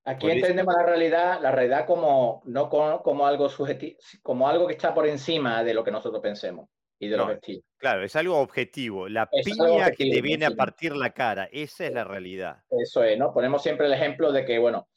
Aquí 0.03 0.31
entendemos 0.31 0.73
la 0.75 0.83
realidad, 0.83 1.39
la 1.41 1.51
realidad 1.51 1.85
como 1.85 2.41
no 2.45 2.69
como, 2.69 3.27
algo 3.27 3.49
subjetivo, 3.49 3.99
como 4.23 4.47
algo 4.47 4.65
que 4.65 4.73
está 4.73 4.93
por 4.93 5.07
encima 5.07 5.63
de 5.63 5.73
lo 5.73 5.83
que 5.83 5.91
nosotros 5.91 6.21
pensemos 6.21 6.69
y 6.97 7.07
de 7.07 7.17
lo 7.17 7.23
objetivo. 7.23 7.63
Claro, 7.77 8.03
es 8.03 8.15
algo 8.15 8.39
objetivo. 8.39 9.07
La 9.09 9.29
piña 9.29 9.91
que 9.91 10.09
te 10.09 10.21
viene 10.21 10.45
a 10.45 10.51
partir 10.51 10.95
la 10.95 11.11
cara, 11.11 11.49
esa 11.51 11.85
es 11.85 11.93
la 11.93 12.03
realidad. 12.03 12.63
Eso 12.69 13.03
es, 13.03 13.17
¿no? 13.17 13.33
Ponemos 13.33 13.61
siempre 13.61 13.87
el 13.87 13.93
ejemplo 13.93 14.31
de 14.31 14.45
que, 14.45 14.57
bueno, 14.57 14.87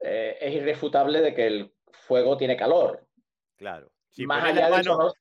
eh, 0.00 0.38
es 0.40 0.54
irrefutable 0.54 1.20
de 1.20 1.34
que 1.34 1.46
el 1.46 1.72
fuego 1.90 2.36
tiene 2.36 2.56
calor. 2.56 3.06
Claro. 3.56 3.90
Si 4.10 4.26
Más 4.26 4.44
allá 4.44 4.70
de 4.70 5.12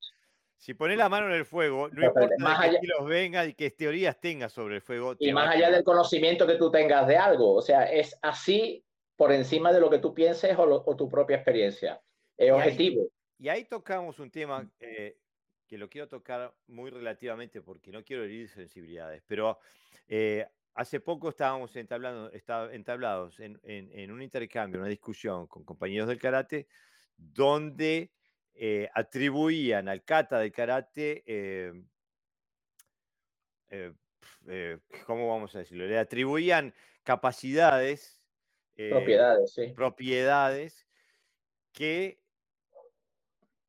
Si 0.58 0.74
pones 0.74 0.98
la 0.98 1.10
mano 1.10 1.28
en 1.28 1.34
el 1.34 1.46
fuego, 1.46 1.90
no 1.90 2.06
importa 2.06 2.36
más 2.40 2.62
qué 2.62 2.70
allá... 2.70 2.80
venga 3.06 3.46
y 3.46 3.54
qué 3.54 3.70
teorías 3.72 4.20
tengas 4.20 4.54
sobre 4.54 4.76
el 4.76 4.82
fuego. 4.82 5.16
Y 5.20 5.32
más 5.32 5.56
allá 5.56 5.70
del 5.70 5.84
conocimiento 5.84 6.48
que 6.48 6.56
tú 6.56 6.72
tengas 6.72 7.08
de 7.08 7.18
algo. 7.18 7.54
O 7.54 7.62
sea, 7.62 7.84
es 7.84 8.18
así 8.22 8.84
por 9.18 9.34
encima 9.34 9.74
de 9.74 9.82
lo 9.82 9.90
que 9.90 10.00
tú 10.00 10.14
pienses 10.14 10.56
o, 10.58 10.96
tu 10.96 11.10
propia 11.10 11.36
experiencia. 11.36 12.02
Es 12.38 12.52
objetivo. 12.52 13.10
y 13.40 13.50
ahí 13.50 13.66
tocamos 13.66 14.20
un 14.20 14.30
tema 14.30 14.70
eh, 14.80 15.18
que 15.68 15.78
lo 15.78 15.90
quiero 15.90 16.08
tocar 16.08 16.54
muy 16.68 16.92
relativamente 16.92 17.62
porque 17.62 17.92
no 17.92 18.04
quiero 18.04 18.24
herir 18.24 18.48
sensibilidades, 18.48 19.24
pero 19.28 19.60
eh, 20.08 20.48
hace 20.76 21.00
poco 21.00 21.30
estábamos 21.30 21.76
entablando, 21.76 22.32
entablados 22.72 23.40
en, 23.40 23.60
un 24.12 24.22
intercambio, 24.22 24.80
una 24.80 24.90
discusión 24.90 25.48
con 25.48 25.66
compañeros 25.66 26.08
del 26.08 26.20
karate, 26.20 26.68
donde 27.18 28.12
eh, 28.54 28.88
atribuían 28.94 29.90
al 29.90 30.04
kata 30.04 30.38
del 30.38 30.52
karate, 30.52 31.24
eh, 34.48 34.80
¿cómo 35.06 35.30
vamos 35.30 35.56
a 35.56 35.60
decirlo? 35.60 35.88
Le 35.88 35.98
atribuían 35.98 36.74
capacidades, 37.04 38.17
propiedades, 38.90 39.54
sí. 39.54 39.68
propiedades 39.76 40.88
que 41.74 42.20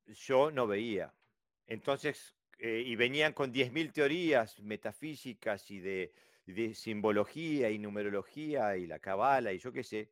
yo 0.07 0.51
no 0.51 0.67
veía. 0.67 1.15
Entonces, 1.67 2.35
eh, 2.59 2.83
y 2.85 2.97
venían 2.97 3.33
con 3.33 3.53
10.000 3.53 3.93
teorías 3.93 4.59
metafísicas 4.61 5.71
y 5.71 5.81
de, 5.81 6.13
simbología 6.75 7.71
y 7.71 7.79
numerología 7.79 8.77
y 8.77 8.87
la 8.87 8.99
cabala 8.99 9.53
y 9.53 9.59
yo 9.59 9.73
qué 9.73 9.85
sé. 9.85 10.11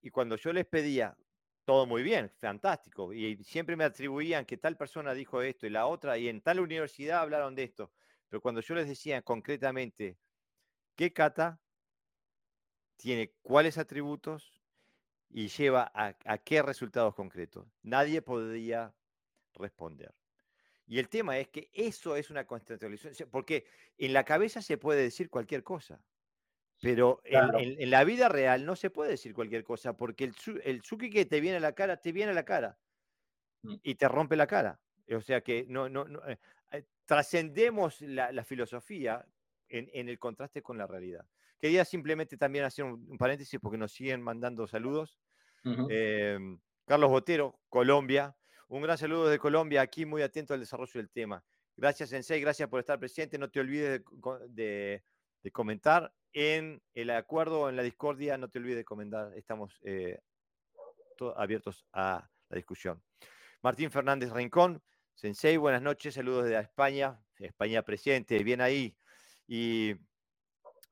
Y 0.00 0.10
cuando 0.10 0.36
yo 0.36 0.52
les 0.52 0.64
pedía, 0.64 1.16
todo 1.64 1.86
muy 1.86 2.02
bien, 2.02 2.30
fantástico, 2.30 3.12
y 3.12 3.36
siempre 3.44 3.76
me 3.76 3.84
atribuían 3.84 4.46
que 4.46 4.56
tal 4.56 4.76
persona 4.76 5.12
dijo 5.12 5.42
esto 5.42 5.66
y 5.66 5.70
la 5.70 5.86
otra, 5.86 6.16
y 6.16 6.28
en 6.28 6.40
tal 6.40 6.60
universidad 6.60 7.20
hablaron 7.20 7.54
de 7.54 7.64
esto. 7.64 7.92
Pero 8.28 8.40
cuando 8.40 8.60
yo 8.60 8.74
les 8.76 8.88
decía 8.88 9.22
concretamente 9.22 10.16
qué 10.96 11.12
kata 11.12 11.60
tiene 13.00 13.32
cuáles 13.42 13.78
atributos 13.78 14.60
y 15.30 15.48
lleva 15.48 15.90
a 15.94 16.38
qué 16.38 16.62
resultados 16.62 17.14
concretos, 17.14 17.66
nadie 17.82 18.20
podía 18.20 18.94
responder. 19.54 20.14
Y 20.86 20.98
el 20.98 21.08
tema 21.08 21.38
es 21.38 21.48
que 21.48 21.70
eso 21.72 22.16
es 22.16 22.30
una 22.30 22.46
constatación, 22.46 23.14
porque 23.30 23.64
en 23.96 24.12
la 24.12 24.24
cabeza 24.24 24.60
se 24.60 24.76
puede 24.76 25.02
decir 25.02 25.30
cualquier 25.30 25.62
cosa, 25.62 26.02
pero 26.80 27.20
en, 27.24 27.90
la 27.90 28.02
vida 28.02 28.28
real 28.28 28.66
no 28.66 28.74
se 28.74 28.90
puede 28.90 29.10
decir 29.10 29.32
cualquier 29.32 29.62
cosa, 29.62 29.96
porque 29.96 30.24
el, 30.24 30.34
el 30.64 30.82
suki 30.82 31.08
que 31.08 31.26
te 31.26 31.40
viene 31.40 31.58
a 31.58 31.60
la 31.60 31.74
cara, 31.74 31.98
te 31.98 32.10
viene 32.10 32.32
a 32.32 32.34
la 32.34 32.44
cara 32.44 32.76
mm. 33.62 33.74
y 33.84 33.94
te 33.94 34.08
rompe 34.08 34.34
la 34.34 34.48
cara. 34.48 34.80
O 35.14 35.20
sea 35.20 35.42
que 35.42 35.64
no, 35.68 35.88
no, 35.88 36.06
eh, 36.26 36.38
eh, 36.72 36.84
trascendemos 37.04 38.00
la, 38.00 38.44
filosofía 38.44 39.24
en, 39.68 40.08
el 40.08 40.18
contraste 40.18 40.60
con 40.60 40.76
la 40.76 40.88
realidad. 40.88 41.24
Quería 41.60 41.84
simplemente 41.84 42.36
también 42.36 42.64
hacer 42.64 42.84
un, 42.84 43.18
paréntesis 43.18 43.60
porque 43.60 43.76
nos 43.76 43.92
siguen 43.92 44.22
mandando 44.22 44.66
saludos. 44.66 45.20
Em, 45.64 46.58
Carlos 46.86 47.10
Botero, 47.10 47.60
Colombia, 47.68 48.34
un 48.68 48.82
gran 48.82 48.96
saludo 48.96 49.28
de 49.28 49.38
Colombia, 49.38 49.82
aquí 49.82 50.06
muy 50.06 50.22
atento 50.22 50.54
al 50.54 50.60
desarrollo 50.60 50.92
del 50.94 51.10
tema. 51.10 51.44
Gracias, 51.76 52.10
Sensei, 52.10 52.40
gracias 52.40 52.68
por 52.68 52.80
estar 52.80 52.98
presente. 52.98 53.36
No 53.36 53.50
te 53.50 53.60
olvides 53.60 54.02
de, 54.48 55.02
comentar 55.52 56.12
en 56.32 56.82
el 56.94 57.10
acuerdo, 57.10 57.68
en 57.68 57.76
la 57.76 57.82
discordia, 57.82 58.38
no 58.38 58.48
te 58.48 58.58
olvides 58.58 58.78
de 58.78 58.84
comentar. 58.84 59.32
Estamos 59.36 59.78
eh, 59.82 60.18
abiertos 61.36 61.84
a 61.92 62.26
la 62.48 62.56
discusión. 62.56 63.02
Martín 63.62 63.90
Fernández 63.90 64.32
Rincón, 64.32 64.82
Sensei, 65.14 65.58
buenas 65.58 65.82
noches, 65.82 66.14
saludos 66.14 66.44
desde 66.44 66.60
España, 66.60 67.20
España 67.38 67.82
presente, 67.82 68.42
bien 68.42 68.62
ahí. 68.62 68.96
Y 69.46 69.94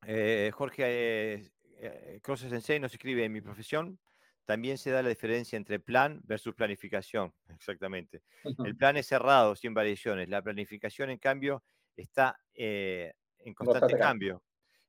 eh, 0.07 0.51
Jorge 0.55 1.51
eh, 1.81 2.21
Sensei 2.37 2.81
nos 2.81 2.93
escribe 2.93 3.25
en 3.25 3.33
mi 3.33 3.41
profesión, 3.41 3.99
también 4.45 4.79
se 4.79 4.91
da 4.91 5.03
la 5.03 5.11
diferencia 5.11 5.57
entre 5.57 5.79
plan 5.79 6.21
versus 6.25 6.55
planificación, 6.55 7.35
exactamente. 7.49 8.23
El 8.65 8.77
plan 8.77 8.97
es 8.97 9.07
cerrado, 9.07 9.55
sin 9.55 9.75
variaciones. 9.75 10.29
La 10.29 10.43
planificación, 10.43 11.11
en 11.11 11.19
cambio, 11.19 11.63
está 11.97 12.41
eh, 12.55 13.13
en 13.39 13.55
constante 13.55 13.99
cambio. 13.99 14.43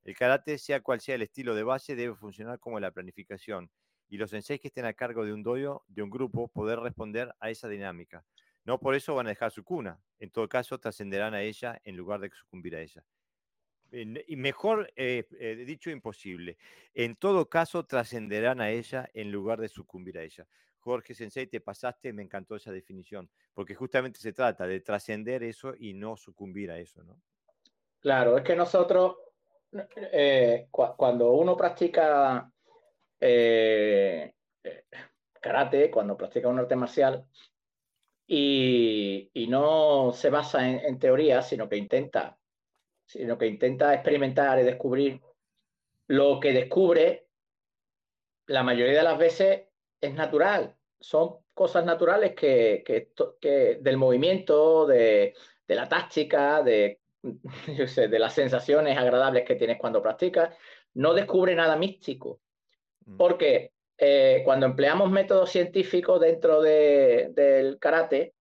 El 0.04 0.15
karate, 0.15 0.58
sea 0.58 0.82
cual 0.82 1.02
sea 1.02 1.15
el 1.15 1.24
estilo 1.24 1.54
de 1.56 1.63
base, 1.63 1.95
debe 1.95 2.15
funcionar 2.15 2.60
como 2.60 2.80
la 2.80 2.91
planificación. 2.91 3.69
Y 4.08 4.17
los 4.17 4.30
senseis 4.30 4.60
que 4.60 4.69
estén 4.69 4.86
a 4.86 4.93
cargo 4.93 5.26
de 5.26 5.34
un 5.34 5.43
doyo, 5.43 5.84
de 5.88 6.02
un 6.02 6.10
grupo, 6.10 6.48
poder 6.48 6.80
responder 6.80 7.36
a 7.39 7.50
esa 7.50 7.67
dinámica. 7.67 8.26
No 8.63 8.80
por 8.80 8.95
eso 8.95 9.13
van 9.13 9.28
a 9.28 9.30
dejar 9.30 9.52
su 9.52 9.63
cuna. 9.63 10.00
En 10.19 10.32
todo 10.32 10.48
caso, 10.48 10.80
trascenderán 10.80 11.34
a 11.34 11.41
ella 11.41 11.80
en 11.84 11.95
lugar 11.95 12.19
de 12.22 12.32
sucumbir 12.32 12.76
a 12.76 12.82
ella 12.82 13.04
y 13.91 14.36
mejor 14.36 14.91
eh, 14.95 15.25
eh, 15.39 15.56
dicho, 15.65 15.89
imposible. 15.89 16.58
En 16.93 17.15
todo 17.15 17.49
caso, 17.49 17.86
trascenderán 17.86 18.62
a 18.62 18.69
ella 18.69 19.10
en 19.13 19.32
lugar 19.32 19.60
de 19.60 19.69
sucumbir 19.69 20.17
a 20.17 20.23
ella. 20.23 20.47
Jorge 20.80 21.13
Sensei, 21.13 21.47
te 21.47 21.60
pasaste, 21.60 22.13
me 22.13 22.23
encantó 22.23 22.56
esa 22.56 22.71
definición, 22.71 23.30
porque 23.54 23.75
justamente 23.75 24.19
se 24.19 24.34
trata 24.34 24.65
de 24.65 24.80
trascender 24.80 25.43
eso 25.43 25.73
y 25.78 25.93
no 25.93 26.15
sucumbir 26.15 26.71
a 26.71 26.80
eso, 26.80 27.04
¿no? 27.04 27.21
Claro, 27.99 28.38
es 28.38 28.43
que 28.43 28.56
nosotros, 28.56 29.17
eh, 30.13 30.67
cuando 30.71 31.34
uno 31.34 31.58
practica 31.58 32.49
karate, 35.41 35.91
cuando 35.91 36.15
practica 36.15 36.47
un 36.47 36.60
arte 36.60 36.75
marcial, 36.78 37.25
y, 38.25 39.47
no 39.49 40.13
se 40.13 40.30
basa 40.30 40.69
en 40.69 40.99
teoría, 40.99 41.41
sino 41.41 41.67
que 41.67 41.75
intenta 41.75 42.38
sino 43.10 43.39
que 43.39 43.48
intenta 43.48 43.91
experimentar 43.91 44.60
y 44.60 44.63
descubrir, 44.63 45.19
lo 46.08 46.39
que 46.39 46.54
descubre 46.54 47.26
la 48.45 48.62
mayoría 48.62 49.00
de 49.00 49.04
las 49.04 49.17
veces 49.17 49.63
es 50.00 50.13
natural. 50.13 50.76
Son 51.00 51.38
cosas 51.56 51.86
naturales 51.86 52.36
que, 52.36 53.10
del 53.82 53.98
movimiento, 53.98 54.86
de, 54.86 55.34
la 55.67 55.89
táctica, 55.89 56.62
de, 56.62 57.00
de 57.24 58.19
las 58.19 58.34
sensaciones 58.34 58.95
agradables 58.95 59.43
que 59.43 59.56
tienes 59.56 59.80
cuando 59.80 60.04
practicas. 60.04 60.56
No 60.93 61.15
descubre 61.15 61.56
nada 61.56 61.76
místico. 61.78 62.41
Mm. 63.06 63.17
Porque 63.17 63.74
eh, 63.98 64.43
cuando 64.45 64.67
empleamos 64.67 65.10
métodos 65.10 65.50
científicos 65.50 66.22
dentro 66.22 66.62
del 66.62 67.80
karate, 67.80 68.36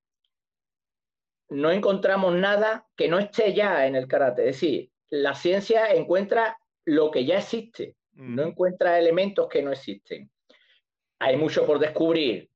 no 1.50 1.70
encontramos 1.70 2.34
nada 2.34 2.86
que 2.96 3.08
no 3.08 3.18
esté 3.18 3.54
ya 3.54 3.86
en 3.86 3.96
el 3.96 4.06
karate. 4.06 4.42
Es 4.48 4.56
decir, 4.56 4.90
la 5.10 5.34
ciencia 5.34 5.92
encuentra 5.92 6.58
lo 6.84 7.10
que 7.10 7.24
ya 7.24 7.38
existe, 7.38 7.96
no 8.12 8.42
encuentra 8.42 8.98
elementos 8.98 9.48
que 9.48 9.62
no 9.62 9.72
existen. 9.72 10.30
Hay 11.20 11.36
mucho 11.36 11.66
por 11.66 11.78
descubrir, 11.78 12.50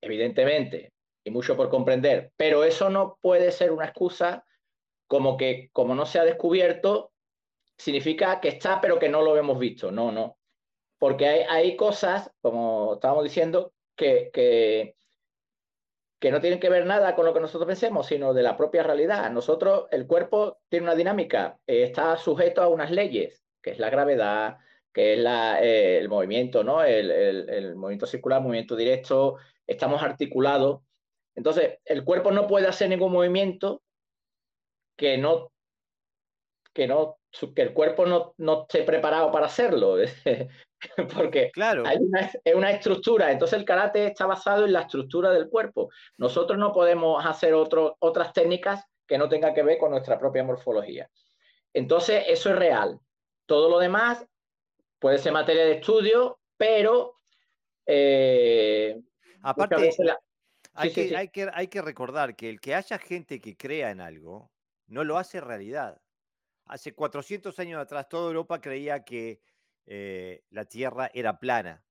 evidentemente, 0.00 0.92
y 1.24 1.30
mucho 1.30 1.56
por 1.56 1.68
comprender, 1.68 2.32
pero 2.36 2.64
eso 2.64 2.90
no 2.90 3.18
puede 3.20 3.52
ser 3.52 3.70
una 3.70 3.86
excusa 3.86 4.44
como 5.06 5.36
que 5.36 5.68
como 5.72 5.94
no 5.94 6.06
se 6.06 6.18
ha 6.18 6.24
descubierto, 6.24 7.12
significa 7.76 8.40
que 8.40 8.48
está, 8.48 8.80
pero 8.80 8.98
que 8.98 9.08
no 9.08 9.22
lo 9.22 9.36
hemos 9.36 9.58
visto. 9.58 9.90
No, 9.92 10.10
no. 10.10 10.38
Porque 10.98 11.26
hay, 11.26 11.40
hay 11.48 11.76
cosas, 11.76 12.30
como 12.40 12.94
estábamos 12.94 13.24
diciendo, 13.24 13.72
que, 13.96 14.30
que, 14.32 14.94
no 16.30 16.40
tienen 16.40 16.60
que 16.60 16.68
ver 16.68 16.86
nada 16.86 17.14
con 17.14 17.26
lo 17.26 17.34
que 17.34 17.40
nosotros 17.40 17.66
pensemos, 17.66 18.06
sino 18.06 18.32
de 18.32 18.42
la 18.42 18.56
propia 18.56 18.82
realidad. 18.82 19.30
Nosotros, 19.30 19.86
el 19.90 20.06
cuerpo 20.06 20.60
tiene 20.68 20.84
una 20.84 20.94
dinámica, 20.94 21.58
eh, 21.66 21.82
está 21.82 22.16
sujeto 22.16 22.62
a 22.62 22.68
unas 22.68 22.90
leyes, 22.90 23.42
que 23.60 23.70
es 23.70 23.78
la 23.78 23.90
gravedad, 23.90 24.58
que 24.92 25.14
es 25.14 25.24
eh, 25.26 25.98
el 25.98 26.08
movimiento, 26.08 26.62
¿no? 26.62 26.84
El, 26.84 27.74
movimiento 27.76 28.06
circular, 28.06 28.40
movimiento 28.40 28.76
directo, 28.76 29.36
estamos 29.66 30.02
articulados. 30.02 30.82
Entonces, 31.34 31.78
el 31.84 32.04
cuerpo 32.04 32.30
no 32.30 32.46
puede 32.46 32.68
hacer 32.68 32.88
ningún 32.88 33.12
movimiento 33.12 33.82
que 34.96 35.16
no, 35.18 35.50
que 36.72 36.86
no, 36.86 37.18
que 37.54 37.62
el 37.62 37.72
cuerpo 37.72 38.06
no, 38.06 38.34
no 38.38 38.62
esté 38.62 38.82
preparado 38.82 39.30
para 39.30 39.46
hacerlo. 39.46 39.96
Porque 41.14 41.50
claro. 41.52 41.84
hay 41.86 41.98
una, 41.98 42.30
es 42.44 42.54
una 42.54 42.70
estructura. 42.70 43.30
Entonces, 43.30 43.58
el 43.58 43.64
karate 43.64 44.06
está 44.06 44.26
basado 44.26 44.64
en 44.64 44.72
la 44.72 44.82
estructura 44.82 45.30
del 45.30 45.48
cuerpo. 45.48 45.90
Nosotros 46.18 46.58
no 46.58 46.72
podemos 46.72 47.24
hacer 47.24 47.54
otras 47.54 48.32
técnicas 48.32 48.84
que 49.06 49.18
no 49.18 49.28
tengan 49.28 49.54
que 49.54 49.62
ver 49.62 49.78
con 49.78 49.90
nuestra 49.90 50.18
propia 50.18 50.42
morfología. 50.42 51.08
Entonces, 51.72 52.24
eso 52.26 52.50
es 52.50 52.56
real. 52.56 52.98
Todo 53.46 53.68
lo 53.68 53.78
demás 53.78 54.26
puede 54.98 55.18
ser 55.18 55.32
materia 55.32 55.64
de 55.64 55.72
estudio, 55.72 56.40
pero... 56.56 57.16
Eh, 57.86 59.00
Aparte, 59.42 59.74
hay, 60.74 60.92
que, 60.92 61.16
Hay, 61.16 61.28
que, 61.28 61.50
hay 61.52 61.68
que 61.68 61.82
recordar 61.82 62.36
que 62.36 62.48
el 62.48 62.60
que 62.60 62.74
haya 62.74 62.98
gente 62.98 63.40
que 63.40 63.56
crea 63.56 63.90
en 63.90 64.00
algo, 64.00 64.50
no 64.86 65.04
lo 65.04 65.18
hace 65.18 65.40
realidad. 65.40 66.01
Hace 66.72 66.94
400 66.94 67.58
años 67.58 67.80
atrás, 67.80 68.08
toda 68.08 68.28
Europa 68.28 68.60
creía 68.60 69.04
que 69.04 69.42
eh, 69.84 70.44
la 70.50 70.64
Tierra 70.64 71.10
era 71.12 71.38
plana. 71.38 71.84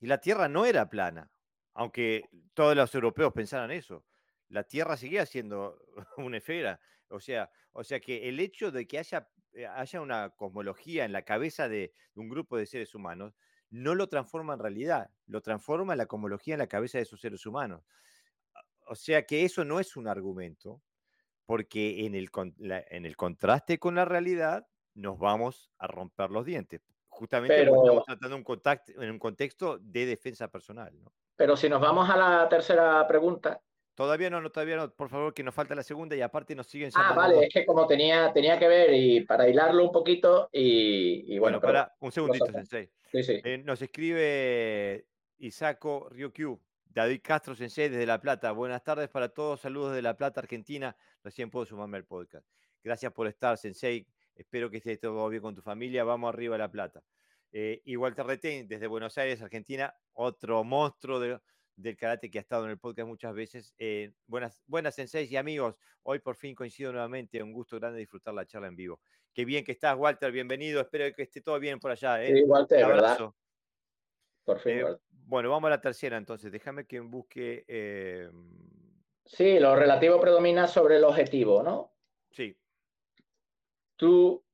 Y 0.00 0.06
la 0.06 0.18
Tierra 0.18 0.48
no 0.48 0.66
era 0.66 0.90
plana, 0.90 1.30
aunque 1.74 2.28
todos 2.54 2.74
los 2.74 2.94
europeos 2.94 3.32
pensaran 3.32 3.70
eso. 3.70 4.04
La 4.48 4.64
Tierra 4.64 4.96
seguía 4.96 5.26
siendo 5.26 5.78
una 6.18 6.38
esfera. 6.38 6.80
O 7.08 7.20
sea, 7.20 7.50
o 7.72 7.84
sea 7.84 8.00
que 8.00 8.28
el 8.28 8.40
hecho 8.40 8.72
de 8.72 8.86
que 8.88 8.98
haya 8.98 9.28
eh, 9.54 9.66
haya 9.66 10.00
una 10.00 10.30
cosmología 10.30 11.04
en 11.04 11.12
la 11.12 11.22
cabeza 11.22 11.68
de, 11.68 11.92
un 12.16 12.28
grupo 12.28 12.56
de 12.56 12.66
seres 12.66 12.94
humanos, 12.94 13.34
no 13.70 13.94
lo 13.94 14.08
transforma 14.08 14.54
en 14.54 14.60
realidad, 14.60 15.10
lo 15.26 15.42
transforma 15.42 15.94
en 15.94 15.98
la 15.98 16.06
cosmología 16.06 16.54
en 16.54 16.58
la 16.58 16.66
cabeza 16.66 16.98
de 16.98 17.02
esos 17.02 17.20
seres 17.20 17.46
humanos. 17.46 17.84
O 18.86 18.96
sea 18.96 19.24
que 19.24 19.44
eso 19.44 19.64
no 19.64 19.78
es 19.80 19.96
un 19.96 20.08
argumento, 20.08 20.82
porque 21.46 22.06
en 22.06 22.14
el, 22.14 22.30
en 22.60 23.06
el 23.06 23.16
contraste 23.16 23.78
con 23.78 23.94
la 23.94 24.04
realidad 24.04 24.66
nos 24.94 25.18
vamos 25.18 25.70
a 25.78 25.86
romper 25.86 26.30
los 26.30 26.44
dientes, 26.44 26.80
justamente 27.08 27.62
estamos 27.62 28.04
tratando 28.04 28.36
un 28.36 28.44
contacto, 28.44 28.92
en 29.00 29.10
un 29.10 29.18
contexto 29.18 29.78
de 29.78 30.06
defensa 30.06 30.48
personal. 30.48 30.92
Pero 31.36 31.56
si 31.56 31.68
nos 31.68 31.80
vamos 31.80 32.08
a 32.08 32.16
la 32.16 32.48
tercera 32.48 33.06
pregunta, 33.06 33.60
Todavía 33.94 34.28
no, 34.28 34.40
no, 34.40 34.50
todavía 34.50 34.76
no, 34.76 34.90
por 34.90 35.08
favor, 35.08 35.32
que 35.32 35.44
nos 35.44 35.54
falta 35.54 35.74
la 35.74 35.84
segunda 35.84 36.16
y 36.16 36.20
aparte 36.20 36.56
nos 36.56 36.66
siguen 36.66 36.90
Ah, 36.96 37.12
vale, 37.14 37.44
es 37.44 37.54
que 37.54 37.64
como 37.64 37.86
tenía, 37.86 38.32
tenía 38.32 38.58
que 38.58 38.66
ver 38.66 38.92
y 38.92 39.20
para 39.20 39.48
hilarlo 39.48 39.84
un 39.84 39.92
poquito 39.92 40.48
y, 40.52 41.38
bueno. 41.38 41.60
para, 41.60 41.94
un 42.00 42.10
segundito, 42.10 42.46
Sensei. 42.46 42.90
Sí, 43.12 43.22
sí. 43.22 43.40
Eh, 43.44 43.58
nos 43.58 43.80
escribe 43.80 45.06
Isaco 45.38 46.08
Ryokyu, 46.10 46.60
David 46.94 47.22
Castro 47.24 47.56
Sensei 47.56 47.88
desde 47.88 48.06
La 48.06 48.20
Plata. 48.20 48.52
Buenas 48.52 48.84
tardes 48.84 49.08
para 49.08 49.28
todos, 49.28 49.60
saludos 49.60 49.96
de 49.96 50.00
La 50.00 50.16
Plata, 50.16 50.40
Argentina. 50.40 50.96
Recién 51.24 51.50
puedo 51.50 51.66
sumarme 51.66 51.96
al 51.96 52.04
podcast. 52.04 52.46
Gracias 52.84 53.12
por 53.12 53.26
estar, 53.26 53.58
Sensei. 53.58 54.06
Espero 54.36 54.70
que 54.70 54.76
esté 54.76 54.96
todo 54.98 55.28
bien 55.28 55.42
con 55.42 55.56
tu 55.56 55.60
familia. 55.60 56.04
Vamos 56.04 56.32
arriba 56.32 56.54
a 56.54 56.58
La 56.58 56.70
Plata. 56.70 57.02
Eh, 57.50 57.82
y 57.84 57.96
Walter 57.96 58.24
Retén, 58.24 58.68
desde 58.68 58.86
Buenos 58.86 59.18
Aires, 59.18 59.42
Argentina, 59.42 59.92
otro 60.12 60.62
monstruo 60.62 61.18
de, 61.18 61.40
del 61.74 61.96
karate 61.96 62.30
que 62.30 62.38
ha 62.38 62.42
estado 62.42 62.64
en 62.64 62.70
el 62.70 62.78
podcast 62.78 63.08
muchas 63.08 63.34
veces. 63.34 63.74
Eh, 63.76 64.12
buenas, 64.28 64.62
buenas 64.64 64.94
senseis 64.94 65.28
y 65.32 65.36
amigos, 65.36 65.74
hoy 66.04 66.20
por 66.20 66.36
fin 66.36 66.54
coincido 66.54 66.92
nuevamente, 66.92 67.42
un 67.42 67.52
gusto 67.52 67.76
grande 67.80 67.98
disfrutar 67.98 68.34
la 68.34 68.46
charla 68.46 68.68
en 68.68 68.76
vivo. 68.76 69.00
Qué 69.32 69.44
bien 69.44 69.64
que 69.64 69.72
estás, 69.72 69.96
Walter, 69.96 70.30
bienvenido, 70.30 70.80
espero 70.80 71.12
que 71.12 71.22
esté 71.24 71.40
todo 71.40 71.58
bien 71.58 71.80
por 71.80 71.90
allá. 71.90 72.22
¿eh? 72.22 72.36
Sí, 72.36 72.42
Walter, 72.44 72.86
¿verdad? 72.86 73.34
Por 74.44 74.60
fin. 74.60 74.78
Eh, 74.78 74.96
bueno, 75.10 75.50
vamos 75.50 75.68
a 75.68 75.70
la 75.70 75.80
tercera 75.80 76.16
entonces, 76.16 76.52
déjame 76.52 76.86
que 76.86 77.00
busque... 77.00 77.64
Sí, 79.26 79.58
lo 79.58 79.74
relativo 79.74 80.20
predomina 80.20 80.66
sobre 80.66 80.96
el 80.96 81.04
objetivo, 81.04 81.62
¿no? 81.62 81.94
Sí. 82.30 82.54
Tú 83.96 84.44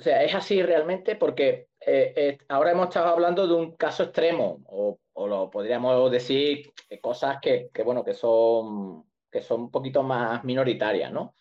o 0.00 0.02
sea, 0.02 0.22
es 0.24 0.34
así 0.34 0.62
realmente 0.62 1.14
porque 1.14 1.68
eh, 1.78 2.14
eh, 2.16 2.38
ahora 2.48 2.70
hemos 2.70 2.88
estado 2.88 3.08
hablando 3.08 3.46
de 3.46 3.52
un 3.52 3.76
caso 3.76 4.04
extremo, 4.04 4.62
o, 4.66 4.98
lo 5.26 5.50
podríamos 5.50 6.10
decir 6.10 6.72
cosas 7.02 7.36
que, 7.42 7.68
bueno, 7.84 8.02
que 8.02 8.14
son, 8.14 9.04
que 9.30 9.42
son 9.42 9.60
un 9.62 9.70
poquito 9.70 10.02
más 10.02 10.42
minoritarias, 10.42 11.12
¿no? 11.12 11.34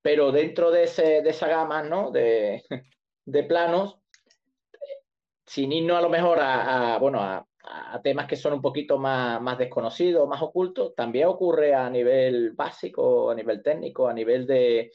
Pero 0.00 0.32
dentro 0.32 0.70
de, 0.70 0.84
ese, 0.84 1.20
de 1.20 1.28
esa 1.28 1.48
gama, 1.48 1.82
¿no? 1.82 2.10
De, 2.10 2.64
planos, 3.46 3.98
sin 5.48 5.72
irnos 5.72 5.96
a 5.96 6.02
lo 6.02 6.10
mejor 6.10 6.38
a, 6.40 6.98
bueno, 6.98 7.20
a, 7.20 7.44
temas 8.02 8.26
que 8.26 8.36
son 8.36 8.54
un 8.54 8.62
poquito 8.62 8.96
más, 8.96 9.42
más 9.42 9.58
desconocidos, 9.58 10.26
más 10.28 10.40
ocultos, 10.40 10.94
también 10.94 11.26
ocurre 11.26 11.74
a 11.74 11.90
nivel 11.90 12.52
básico, 12.52 13.30
a 13.30 13.34
nivel 13.34 13.62
técnico, 13.62 14.08
a 14.08 14.14
nivel 14.14 14.46
de, 14.46 14.90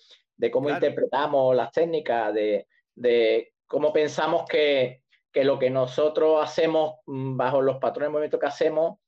cómo 0.52 0.70
interpretamos 0.70 1.56
las 1.56 1.72
técnicas, 1.72 2.34
de, 2.34 2.68
de 2.96 3.54
cómo 3.68 3.92
pensamos 3.92 4.46
que, 4.48 5.02
lo 5.34 5.58
que 5.58 5.70
nosotros 5.70 6.44
hacemos 6.44 6.96
mm, 7.06 7.36
bajo 7.36 7.62
los 7.62 7.78
patrones 7.78 8.10
de 8.10 8.12
movimiento 8.12 8.39
que 8.39 8.46
hacemos 8.46 9.00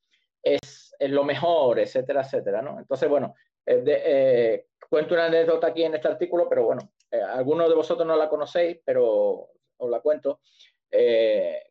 es, 0.41 0.95
lo 0.99 1.23
mejor, 1.23 1.79
etcétera, 1.79 2.21
etcétera, 2.21 2.61
¿no? 2.61 2.79
Entonces, 2.79 3.09
bueno, 3.09 3.35
eh, 3.65 3.83
eh, 3.85 4.65
cuento 4.89 5.13
una 5.13 5.25
anécdota 5.25 5.67
aquí 5.67 5.83
en 5.83 5.95
este 5.95 6.07
artículo, 6.07 6.47
pero 6.47 6.65
bueno, 6.65 6.81
eh, 7.11 7.21
algunos 7.21 7.67
de 7.69 7.75
vosotros 7.75 8.07
no 8.07 8.15
la 8.15 8.29
conocéis, 8.29 8.79
pero 8.83 9.49
os 9.77 9.89
la 9.89 9.99
cuento. 9.99 10.39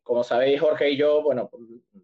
Como 0.03 0.23
sabéis, 0.25 0.61
Jorge 0.61 0.91
y 0.91 0.97
yo, 0.97 1.23
bueno, 1.23 1.51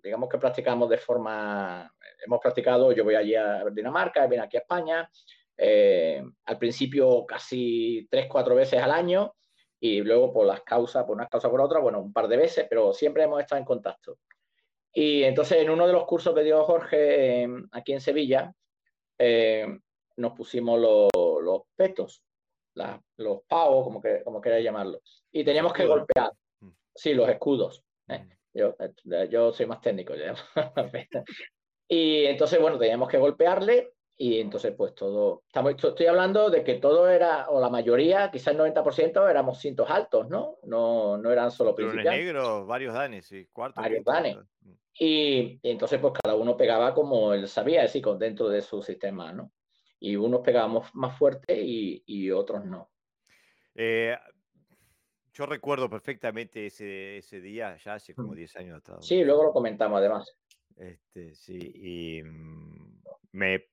digamos 0.03 0.29
que 0.29 0.39
practicamos 0.39 0.89
de 0.89 0.99
forma, 0.99 1.93
hemos 2.25 2.41
practicado, 2.41 2.93
yo 2.93 3.05
voy 3.05 3.15
allí 3.15 3.35
a 3.35 3.65
Dinamarca, 3.71 4.27
viene 4.27 4.45
aquí 4.45 4.57
a 4.57 4.61
España, 4.61 5.11
al 5.59 6.59
principio 6.59 7.27
casi 7.27 8.07
tres, 8.11 8.27
cuatro 8.29 8.55
veces 8.55 8.83
al 8.83 8.91
año, 8.91 9.35
y 9.81 10.03
luego 10.03 10.33
por 10.33 10.47
las 10.47 10.63
causas, 10.63 11.05
por 11.05 11.17
unas 11.17 11.29
causas 11.29 11.51
por 11.51 11.61
otras, 11.61 11.83
bueno, 11.83 12.01
un 12.01 12.13
par 12.13 12.29
de 12.29 12.37
veces, 12.37 12.67
pero 12.69 12.93
siempre 12.93 13.23
hemos 13.23 13.41
estado 13.41 13.61
en 13.61 13.65
contacto. 13.65 14.19
Y 14.93 15.23
entonces 15.23 15.59
en 15.59 15.71
uno 15.71 15.87
de 15.87 15.93
los 15.93 16.05
cursos 16.05 16.35
que 16.35 16.43
dio 16.43 16.63
Jorge 16.65 17.49
aquí 17.73 17.93
en 17.93 18.01
Sevilla, 18.01 18.53
eh, 19.19 19.67
nos 20.17 20.33
pusimos 20.33 20.79
los, 20.79 21.09
los 21.43 21.63
petos, 21.75 22.23
los 23.17 23.43
pavos, 23.49 23.85
como, 23.85 24.01
que, 24.01 24.23
como 24.23 24.41
queráis 24.41 24.65
llamarlo, 24.65 25.01
y 25.33 25.45
teníamos 25.45 25.73
que 25.73 25.87
golpear. 25.87 26.31
Sí, 27.01 27.15
los 27.15 27.29
escudos. 27.29 27.83
¿eh? 28.09 28.19
Mm. 28.19 28.31
Yo, 28.53 28.77
eh, 28.79 29.29
yo 29.31 29.53
soy 29.53 29.67
más 29.67 29.81
técnico. 29.81 30.15
y 31.89 32.25
entonces, 32.27 32.61
bueno, 32.61 32.79
teníamos 32.79 33.09
que 33.09 33.19
golpearle 33.19 33.93
y 34.17 34.39
entonces, 34.39 34.75
pues 34.77 34.95
todo, 34.95 35.45
estamos, 35.47 35.73
estoy 35.83 36.07
hablando 36.07 36.51
de 36.51 36.63
que 36.63 36.75
todo 36.75 37.09
era, 37.09 37.49
o 37.49 37.59
la 37.59 37.71
mayoría, 37.71 38.31
quizás 38.31 38.49
el 38.55 38.61
90% 38.61 39.31
éramos 39.31 39.59
cintos 39.59 39.89
altos, 39.89 40.29
¿no? 40.29 40.59
No, 40.65 41.17
no 41.17 41.31
eran 41.31 41.51
solo 41.51 41.75
principiantes. 41.75 42.27
negros, 42.27 42.67
varios 42.67 42.93
danes, 42.93 43.25
sí, 43.27 43.47
cuartos. 43.51 43.83
Varios 43.83 44.05
danes. 44.05 44.37
Mm. 44.61 44.73
Y, 44.99 45.61
entonces, 45.63 45.99
pues 46.01 46.13
cada 46.23 46.37
uno 46.37 46.55
pegaba 46.55 46.93
como 46.93 47.33
él 47.33 47.49
sabía, 47.49 47.83
es 47.83 47.95
decir, 47.95 48.07
dentro 48.19 48.51
de 48.51 48.61
su 48.61 48.83
sistema, 48.83 49.33
¿no? 49.33 49.53
Y 49.99 50.17
unos 50.17 50.41
pegábamos 50.43 50.95
más 50.95 51.17
fuerte 51.17 51.59
y, 51.59 52.03
y 52.05 52.31
otros 52.31 52.65
no. 52.67 52.91
Eh, 53.75 54.15
yo 55.33 55.47
recuerdo 55.47 55.89
perfectamente 55.89 56.67
ese, 56.67 57.19
ese 57.19 57.41
día, 57.41 57.77
ya 57.77 57.95
hace 57.95 58.15
como 58.15 58.35
10 58.35 58.55
mm. 58.55 58.59
años 58.59 58.79
atrás. 58.79 59.07
Sí, 59.07 59.23
luego 59.25 59.45
lo 59.45 59.53
comentamos 59.53 59.99
además. 59.99 60.37
Este, 60.77 61.35
sí, 61.35 61.59
y 61.59 62.23
mm, 62.23 63.03
me 63.33 63.67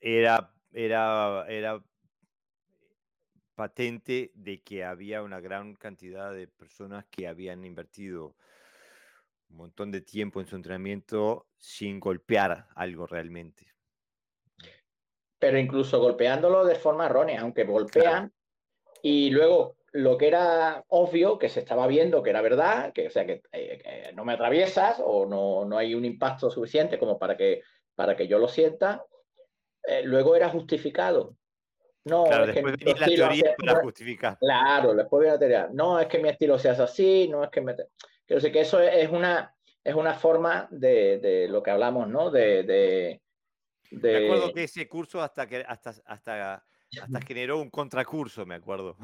era, 0.00 0.52
era, 0.72 1.46
era 1.48 1.82
patente 3.54 4.30
de 4.34 4.62
que 4.62 4.84
había 4.84 5.22
una 5.22 5.40
gran 5.40 5.74
cantidad 5.74 6.32
de 6.32 6.46
personas 6.46 7.04
que 7.10 7.26
habían 7.26 7.64
invertido 7.64 8.36
un 9.50 9.56
montón 9.56 9.90
de 9.90 10.00
tiempo 10.00 10.40
en 10.40 10.46
su 10.46 10.56
entrenamiento 10.56 11.46
sin 11.58 12.00
golpear 12.00 12.68
algo 12.74 13.06
realmente. 13.06 13.72
Pero 15.38 15.58
incluso 15.58 16.00
golpeándolo 16.00 16.64
de 16.64 16.74
forma 16.74 17.06
errónea, 17.06 17.42
aunque 17.42 17.64
golpean 17.64 18.32
y 19.04 19.28
luego 19.28 19.76
lo 19.92 20.16
que 20.16 20.28
era 20.28 20.82
obvio, 20.88 21.38
que 21.38 21.50
se 21.50 21.60
estaba 21.60 21.86
viendo 21.86 22.22
que 22.22 22.30
era 22.30 22.40
verdad, 22.40 22.90
que 22.94 23.08
o 23.08 23.10
sea 23.10 23.26
que, 23.26 23.42
eh, 23.52 24.10
no 24.14 24.24
me 24.24 24.32
atraviesas 24.32 24.96
o 25.04 25.26
no, 25.26 25.66
no, 25.66 25.76
hay 25.76 25.94
un 25.94 26.06
impacto 26.06 26.50
suficiente 26.50 26.98
como 26.98 27.18
para 27.18 27.36
que, 27.36 27.60
para 27.94 28.16
que 28.16 28.26
yo 28.26 28.38
lo 28.38 28.48
sienta, 28.48 29.04
eh, 29.86 30.00
luego 30.04 30.34
era 30.34 30.48
justificado. 30.48 31.36
No, 32.06 32.24
claro, 32.24 32.44
es 32.44 32.54
después 32.54 32.76
que 32.78 32.94
la 32.94 33.06
teoría 33.06 33.54
para 33.58 33.80
justificar. 33.82 34.38
Claro, 34.38 34.94
después 34.94 35.20
viene 35.20 35.34
la 35.34 35.38
teoría. 35.38 35.68
No, 35.70 36.00
es 36.00 36.06
que 36.06 36.18
mi 36.18 36.30
estilo 36.30 36.58
se 36.58 36.70
hace 36.70 36.82
así, 36.82 37.28
no 37.28 37.44
es 37.44 37.50
que 37.50 37.60
me... 37.60 37.74
Quiero 37.74 38.40
decir 38.40 38.52
que 38.52 38.60
eso 38.60 38.80
es 38.80 39.10
una, 39.10 39.54
es 39.84 39.94
una 39.94 40.14
forma 40.14 40.66
de, 40.70 41.46
lo 41.50 41.62
que 41.62 41.70
hablamos, 41.70 42.08
¿no? 42.08 42.30
De, 42.30 43.20
Me 43.90 44.24
acuerdo 44.24 44.50
que 44.54 44.64
ese 44.64 44.88
curso 44.88 45.20
hasta, 45.20 45.46
que, 45.46 45.62
hasta, 45.68 45.94
hasta, 46.06 46.64
hasta 47.02 47.20
generó 47.20 47.60
un 47.60 47.70
contracurso, 47.70 48.46
me 48.46 48.54
acuerdo. 48.54 48.96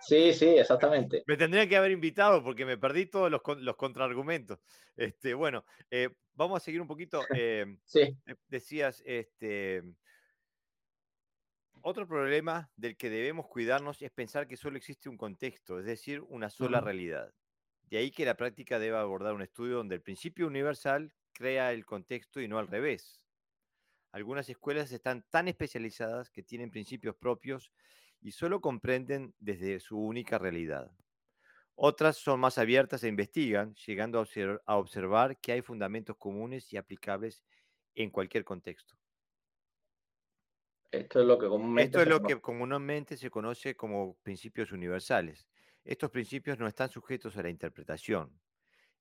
Sí, 0.00 0.32
sí, 0.32 0.46
exactamente. 0.58 1.22
me 1.26 1.36
tendrían 1.36 1.68
que 1.68 1.76
haber 1.76 1.90
invitado 1.90 2.42
porque 2.42 2.64
me 2.64 2.78
perdí 2.78 3.06
todos 3.06 3.30
los, 3.30 3.40
los 3.58 3.76
contraargumentos. 3.76 4.58
Este, 4.96 5.34
bueno, 5.34 5.64
eh, 5.90 6.08
vamos 6.34 6.60
a 6.60 6.64
seguir 6.64 6.80
un 6.80 6.88
poquito. 6.88 7.22
Eh, 7.44 7.76
sí. 7.84 8.16
Decías, 8.48 9.02
este, 9.04 9.82
otro 11.82 12.06
problema 12.06 12.70
del 12.76 12.96
que 12.96 13.10
debemos 13.10 13.48
cuidarnos 13.48 14.00
es 14.02 14.10
pensar 14.10 14.46
que 14.46 14.56
solo 14.56 14.76
existe 14.76 15.08
un 15.08 15.16
contexto, 15.16 15.78
es 15.78 15.84
decir, 15.84 16.20
una 16.28 16.48
sola 16.50 16.80
realidad. 16.80 17.32
De 17.90 17.98
ahí 17.98 18.10
que 18.10 18.24
la 18.24 18.36
práctica 18.36 18.78
deba 18.78 19.00
abordar 19.00 19.34
un 19.34 19.42
estudio 19.42 19.76
donde 19.76 19.96
el 19.96 20.02
principio 20.02 20.46
universal 20.46 21.12
crea 21.32 21.72
el 21.72 21.84
contexto 21.84 22.40
y 22.40 22.48
no 22.48 22.58
al 22.58 22.68
revés. 22.68 23.21
Algunas 24.12 24.48
escuelas 24.48 24.92
están 24.92 25.24
tan 25.30 25.48
especializadas 25.48 26.30
que 26.30 26.42
tienen 26.44 26.70
principios 26.70 27.16
propios 27.16 27.72
y 28.20 28.32
solo 28.32 28.60
comprenden 28.60 29.34
desde 29.40 29.80
su 29.80 29.98
única 29.98 30.38
realidad. 30.38 30.92
Otras 31.74 32.16
son 32.18 32.40
más 32.40 32.58
abiertas 32.58 33.04
e 33.04 33.08
investigan, 33.08 33.74
llegando 33.86 34.24
a 34.66 34.76
observar 34.78 35.38
que 35.40 35.52
hay 35.52 35.62
fundamentos 35.62 36.16
comunes 36.18 36.72
y 36.72 36.78
aplicables 36.78 37.44
en 37.94 38.10
cualquier 38.10 38.44
contexto. 38.44 38.96
Esto 40.90 41.20
es 41.20 41.26
lo 41.26 41.38
que 41.38 41.48
comúnmente, 41.48 41.98
Esto 41.98 42.00
es 42.00 42.08
lo 42.08 42.22
que 42.22 42.40
comúnmente 42.40 43.16
se 43.18 43.30
conoce 43.30 43.76
como 43.76 44.16
principios 44.22 44.72
universales. 44.72 45.46
Estos 45.84 46.10
principios 46.10 46.58
no 46.58 46.66
están 46.66 46.88
sujetos 46.88 47.36
a 47.36 47.42
la 47.42 47.50
interpretación. 47.50 48.40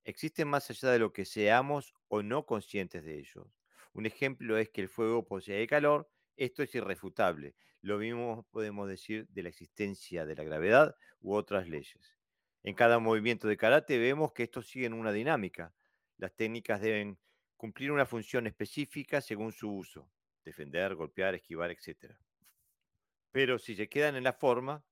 Existen 0.06 0.48
más 0.50 0.70
allá 0.72 0.92
de 0.92 1.00
lo 1.00 1.14
que 1.14 1.26
seamos 1.26 1.96
o 2.10 2.24
no 2.24 2.46
conscientes 2.46 3.04
de 3.06 3.20
ellos. 3.20 3.61
Un 3.94 4.06
ejemplo 4.06 4.58
es 4.58 4.70
que 4.70 4.82
el 4.82 4.90
fuego 4.90 5.26
posee 5.26 5.68
calor. 5.68 6.10
Esto 6.38 6.64
es 6.64 6.74
irrefutable. 6.76 7.56
Lo 7.82 7.98
mismo 7.98 8.48
podemos 8.52 8.88
decir 8.88 9.28
de 9.30 9.44
la 9.44 9.50
existencia 9.50 10.26
de 10.26 10.36
la 10.36 10.44
gravedad 10.44 10.96
u 11.20 11.34
otras 11.34 11.68
leyes. 11.68 12.18
En 12.64 12.76
cada 12.76 13.00
movimiento 13.00 13.48
de 13.48 13.58
karate 13.58 13.98
vemos 13.98 14.34
que 14.34 14.44
estos 14.44 14.68
siguen 14.68 14.94
una 14.94 15.12
dinámica. 15.12 15.74
Las 16.18 16.36
técnicas 16.36 16.82
deben 16.82 17.18
cumplir 17.58 17.92
una 17.92 18.06
función 18.06 18.48
específica 18.48 19.22
según 19.22 19.52
su 19.52 19.72
uso 19.72 20.10
defender, 20.44 20.96
golpear, 20.96 21.36
esquivar, 21.36 21.72
etc. 21.72 22.16
Pero 23.32 23.60
si 23.60 23.76
se 23.76 23.90
quedan 23.90 24.16
en 24.16 24.24
la 24.24 24.34
forma, 24.34 24.84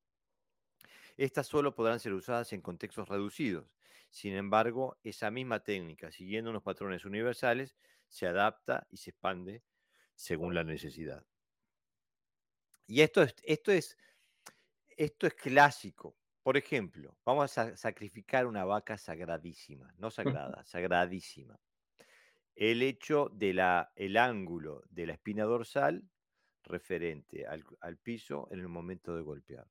estas 1.17 1.47
solo 1.47 1.75
podrán 1.75 1.99
ser 1.99 2.13
usadas 2.13 2.53
en 2.53 2.61
contextos 2.61 3.09
reducidos. 3.09 3.73
Sin 4.09 4.33
embargo, 4.33 4.97
esa 5.03 5.29
misma 5.29 5.63
técnica, 5.63 6.11
siguiendo 6.11 6.49
unos 6.49 6.63
patrones 6.63 7.05
universales, 7.05 7.75
se 8.09 8.27
adapta 8.27 8.85
y 8.89 8.97
se 8.97 9.11
expande 9.11 9.63
según 10.15 10.53
la 10.53 10.63
necesidad. 10.63 11.25
Y 12.87 13.01
esto 13.01 13.23
es, 13.23 13.35
esto 13.43 13.71
es, 13.71 13.97
esto 14.89 15.27
es 15.27 15.33
clásico. 15.35 16.17
Por 16.43 16.57
ejemplo, 16.57 17.17
vamos 17.23 17.57
a 17.57 17.77
sacrificar 17.77 18.45
una 18.47 18.65
vaca 18.65 18.97
sagradísima, 18.97 19.93
no 19.97 20.11
sagrada, 20.51 20.65
sagradísima 20.65 21.57
el 22.59 22.81
hecho 22.81 23.29
del 23.31 23.61
el 23.95 24.17
ángulo 24.17 24.83
de 24.89 25.07
la 25.07 25.13
espina 25.13 25.45
dorsal 25.45 26.03
referente 26.63 27.47
al, 27.47 27.97
piso 27.97 28.49
en 28.51 28.59
el 28.59 28.67
momento 28.67 29.15
de 29.15 29.21
golpear. 29.21 29.65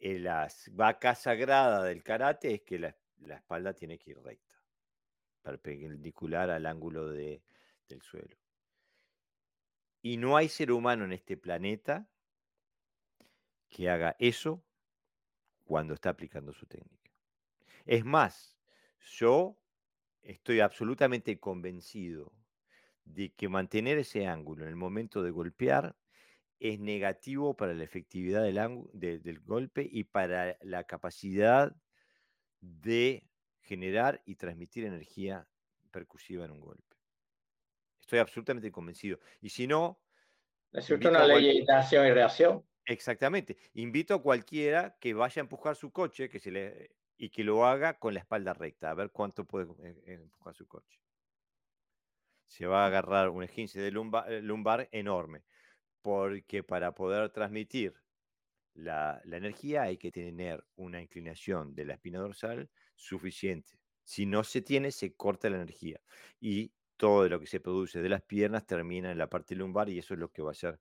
En 0.00 0.24
la 0.24 0.48
vaca 0.72 1.14
sagrada 1.14 1.84
del 1.84 2.02
karate 2.02 2.54
es 2.54 2.62
que 2.62 2.80
la, 2.80 2.96
espalda 3.36 3.74
tiene 3.74 3.96
que 3.96 4.10
ir 4.10 4.20
recta, 4.20 4.59
perpendicular 5.42 6.50
al 6.50 6.66
ángulo 6.66 7.08
del 7.08 8.02
suelo. 8.02 8.36
Y 10.02 10.16
no 10.16 10.36
hay 10.36 10.48
ser 10.48 10.72
humano 10.72 11.04
en 11.04 11.12
este 11.12 11.36
planeta 11.36 12.08
que 13.68 13.88
haga 13.88 14.16
eso 14.18 14.64
cuando 15.64 15.94
está 15.94 16.10
aplicando 16.10 16.52
su 16.52 16.66
técnica. 16.66 17.10
Es 17.84 18.04
más, 18.04 18.58
yo 19.18 19.56
estoy 20.22 20.60
absolutamente 20.60 21.38
convencido 21.38 22.32
de 23.04 23.32
que 23.32 23.48
mantener 23.48 23.98
ese 23.98 24.26
ángulo 24.26 24.64
en 24.64 24.70
el 24.70 24.76
momento 24.76 25.22
de 25.22 25.30
golpear 25.30 25.96
es 26.58 26.78
negativo 26.78 27.56
para 27.56 27.74
la 27.74 27.84
efectividad 27.84 28.42
del, 28.42 29.22
del 29.22 29.40
golpe 29.40 29.88
y 29.90 30.04
para 30.04 30.58
la 30.60 30.84
capacidad 30.84 31.74
de 32.60 33.29
generar 33.70 34.20
y 34.26 34.34
transmitir 34.34 34.84
energía 34.84 35.46
percusiva 35.92 36.44
en 36.44 36.50
un 36.50 36.60
golpe. 36.60 36.96
Estoy 38.00 38.18
absolutamente 38.18 38.72
convencido. 38.72 39.20
Y 39.40 39.48
si 39.48 39.68
no... 39.68 40.02
Es 40.72 40.90
una 40.90 41.24
ley 41.24 41.64
de 41.64 41.72
acción 41.72 42.04
y 42.04 42.10
reacción. 42.10 42.64
Exactamente. 42.84 43.56
Invito 43.74 44.14
a 44.14 44.22
cualquiera 44.22 44.96
que 45.00 45.14
vaya 45.14 45.40
a 45.40 45.44
empujar 45.44 45.76
su 45.76 45.92
coche, 45.92 46.28
que 46.28 46.40
se 46.40 46.50
le 46.50 46.96
y 47.16 47.30
que 47.30 47.44
lo 47.44 47.64
haga 47.64 47.98
con 47.98 48.14
la 48.14 48.20
espalda 48.20 48.54
recta, 48.54 48.90
a 48.90 48.94
ver 48.94 49.10
cuánto 49.10 49.44
puede 49.44 49.66
eh, 49.84 50.02
empujar 50.06 50.54
su 50.54 50.66
coche. 50.66 50.98
Se 52.46 52.66
va 52.66 52.82
a 52.82 52.86
agarrar 52.86 53.28
un 53.28 53.44
esguince 53.44 53.80
de 53.80 53.92
lumbar, 53.92 54.28
lumbar 54.42 54.88
enorme, 54.90 55.44
porque 56.02 56.64
para 56.64 56.92
poder 56.92 57.30
transmitir 57.30 57.94
la, 58.74 59.20
la, 59.24 59.36
energía 59.36 59.82
hay 59.82 59.98
que 59.98 60.10
tener 60.10 60.64
una 60.76 61.00
inclinación 61.02 61.74
de 61.74 61.84
la 61.84 61.94
espina 61.94 62.20
dorsal 62.20 62.70
suficiente. 63.00 63.78
Si 64.04 64.26
no 64.26 64.44
se 64.44 64.62
tiene, 64.62 64.90
se 64.90 65.14
corta 65.14 65.50
la 65.50 65.56
energía 65.56 66.00
y 66.40 66.72
todo 66.96 67.28
lo 67.28 67.40
que 67.40 67.46
se 67.46 67.60
produce 67.60 68.02
de 68.02 68.08
las 68.08 68.22
piernas 68.22 68.66
termina 68.66 69.10
en 69.10 69.18
la 69.18 69.28
parte 69.28 69.54
lumbar 69.54 69.88
y 69.88 69.98
eso 69.98 70.14
es 70.14 70.20
lo 70.20 70.30
que 70.30 70.42
va 70.42 70.50
a 70.50 70.52
hacer, 70.52 70.78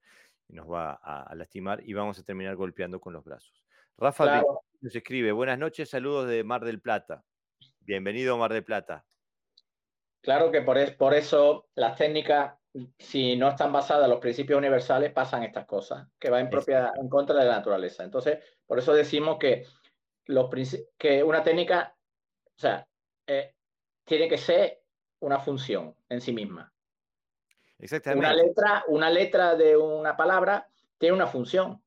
nos 0.49 0.69
va 0.69 0.93
a, 0.93 1.33
lastimar 1.35 1.81
y 1.83 1.93
vamos 1.93 2.19
a 2.19 2.23
terminar 2.23 2.55
golpeando 2.55 2.99
con 2.99 3.13
los 3.13 3.23
brazos. 3.23 3.63
Rafa 3.97 4.43
nos 4.81 4.95
escribe, 4.95 5.31
buenas 5.31 5.57
noches, 5.57 5.89
saludos 5.89 6.27
de 6.27 6.43
Mar 6.43 6.65
del 6.65 6.81
Plata. 6.81 7.23
Bienvenido 7.79 8.37
Mar 8.37 8.51
del 8.51 8.63
Plata. 8.63 9.05
Claro 10.21 10.51
que 10.51 10.61
por, 10.61 10.97
por 10.97 11.13
eso 11.13 11.69
las 11.75 11.95
técnicas, 11.95 12.55
si 12.97 13.37
no 13.37 13.49
están 13.49 13.71
basadas 13.71 14.05
en 14.05 14.11
los 14.11 14.19
principios 14.19 14.57
universales, 14.57 15.13
pasan 15.13 15.43
estas 15.43 15.65
cosas, 15.65 16.07
que 16.19 16.29
va 16.29 16.41
en, 16.41 16.49
en 16.49 17.09
contra 17.09 17.39
de 17.39 17.45
la 17.45 17.57
naturaleza. 17.57 18.03
Entonces, 18.03 18.39
por 18.65 18.79
eso 18.79 18.93
decimos 18.93 19.37
que, 19.39 19.65
los, 20.25 20.49
que 20.97 21.23
una 21.23 21.43
técnica, 21.43 21.95
o 22.59 22.61
sea, 22.61 22.87
eh, 23.25 23.55
tiene 24.03 24.27
que 24.27 24.37
ser 24.37 24.83
una 25.21 25.39
función 25.39 25.95
en 26.09 26.21
sí 26.21 26.33
misma. 26.33 26.71
Exactamente. 27.79 28.27
Una 28.27 28.35
letra, 28.35 28.83
una 28.87 29.09
letra 29.09 29.55
de 29.55 29.75
una 29.77 30.15
palabra 30.15 30.67
tiene 30.97 31.15
una 31.15 31.27
función. 31.27 31.81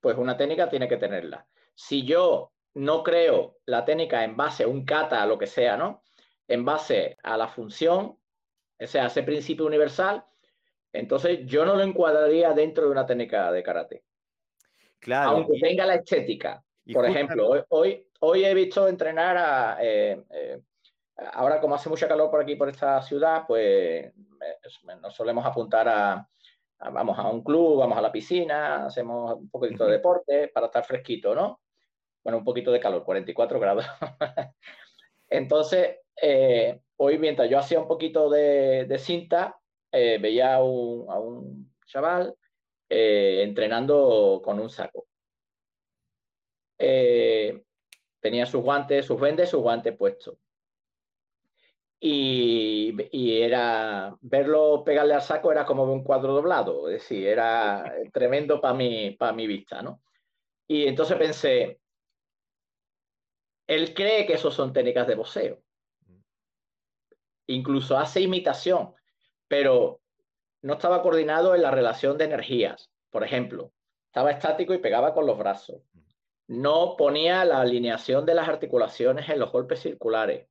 Pues 0.00 0.16
una 0.16 0.36
técnica 0.36 0.68
tiene 0.68 0.88
que 0.88 0.96
tenerla 0.96 1.48
si 1.78 2.04
yo 2.04 2.52
no 2.74 3.04
creo 3.04 3.58
la 3.64 3.84
técnica 3.84 4.24
en 4.24 4.36
base 4.36 4.64
a 4.64 4.68
un 4.68 4.84
kata, 4.84 5.22
a 5.22 5.26
lo 5.26 5.38
que 5.38 5.46
sea, 5.46 5.76
¿no? 5.76 6.02
En 6.48 6.64
base 6.64 7.16
a 7.22 7.36
la 7.36 7.46
función, 7.46 8.18
o 8.80 8.86
sea, 8.86 9.06
ese 9.06 9.22
principio 9.22 9.64
universal, 9.64 10.24
entonces 10.92 11.46
yo 11.46 11.64
no 11.64 11.76
lo 11.76 11.84
encuadraría 11.84 12.52
dentro 12.52 12.84
de 12.84 12.90
una 12.90 13.06
técnica 13.06 13.52
de 13.52 13.62
karate. 13.62 14.04
Claro. 14.98 15.30
Aunque 15.30 15.60
tenga 15.60 15.86
la 15.86 15.94
estética. 15.94 16.64
Por 16.92 17.06
ejemplo, 17.06 17.48
hoy, 17.68 18.06
hoy, 18.20 18.44
he 18.44 18.54
visto 18.54 18.88
entrenar 18.88 19.36
a. 19.36 19.78
Eh, 19.80 20.22
eh, 20.30 20.60
ahora, 21.34 21.60
como 21.60 21.74
hace 21.74 21.88
mucha 21.88 22.08
calor 22.08 22.30
por 22.30 22.40
aquí, 22.40 22.56
por 22.56 22.68
esta 22.68 23.02
ciudad, 23.02 23.44
pues 23.46 24.12
nos 25.00 25.14
solemos 25.14 25.44
apuntar 25.44 25.88
a, 25.88 26.28
Vamos 26.80 27.18
a 27.18 27.28
un 27.28 27.42
club, 27.42 27.78
vamos 27.78 27.98
a 27.98 28.00
la 28.00 28.12
piscina, 28.12 28.86
hacemos 28.86 29.34
un 29.34 29.50
poquito 29.50 29.84
de 29.84 29.92
deporte 29.94 30.46
para 30.46 30.66
estar 30.66 30.84
fresquito, 30.84 31.34
¿no? 31.34 31.60
bueno, 32.28 32.38
un 32.38 32.44
poquito 32.44 32.70
de 32.70 32.78
calor, 32.78 33.04
44 33.04 33.58
grados. 33.58 33.86
Entonces, 35.30 35.96
eh, 36.20 36.78
hoy 36.98 37.18
mientras 37.18 37.48
yo 37.48 37.58
hacía 37.58 37.80
un 37.80 37.88
poquito 37.88 38.28
de, 38.28 38.98
cinta, 38.98 39.58
eh, 39.90 40.18
veía 40.20 40.56
a 40.56 40.62
un, 40.62 41.72
chaval 41.86 42.34
eh, 42.88 43.42
entrenando 43.42 44.42
con 44.44 44.60
un 44.60 44.68
saco. 44.68 45.07
Tenía 46.78 48.46
sus 48.46 48.62
guantes, 48.62 49.06
sus 49.06 49.20
vendes, 49.20 49.50
sus 49.50 49.60
guantes 49.60 49.96
puestos. 49.96 50.38
Y, 52.00 52.94
y, 53.10 53.42
era 53.42 54.16
verlo 54.20 54.84
pegarle 54.84 55.14
al 55.14 55.22
saco 55.22 55.50
era 55.50 55.66
como 55.66 55.82
un 55.82 56.04
cuadro 56.04 56.32
doblado, 56.32 56.88
es 56.88 57.02
decir, 57.02 57.26
era 57.26 57.92
tremendo 58.12 58.60
para 58.60 58.74
mi, 58.74 59.10
para 59.12 59.32
mi 59.32 59.48
vista, 59.48 59.82
¿no? 59.82 60.00
Y 60.68 60.86
entonces 60.86 61.16
pensé, 61.16 61.80
él 63.66 63.94
cree 63.94 64.26
que 64.26 64.34
eso 64.34 64.50
son 64.50 64.72
técnicas 64.72 65.06
de 65.06 65.14
boxeo. 65.14 65.62
Incluso 67.46 67.98
hace 67.98 68.20
imitación, 68.20 68.94
pero 69.48 70.00
no 70.62 70.74
estaba 70.74 71.02
coordinado 71.02 71.54
en 71.54 71.62
la 71.62 71.70
relación 71.70 72.18
de 72.18 72.24
energías. 72.24 72.90
Por 73.10 73.24
ejemplo, 73.24 73.72
estaba 74.06 74.30
estático 74.30 74.74
y 74.74 74.78
pegaba 74.78 75.14
con 75.14 75.26
los 75.26 75.38
brazos. 75.38 75.82
No 76.48 76.96
ponía 76.96 77.44
la 77.44 77.60
alineación 77.60 78.24
de 78.24 78.34
las 78.34 78.48
articulaciones 78.48 79.28
en 79.28 79.38
los 79.38 79.52
golpes 79.52 79.80
circulares. 79.80 80.48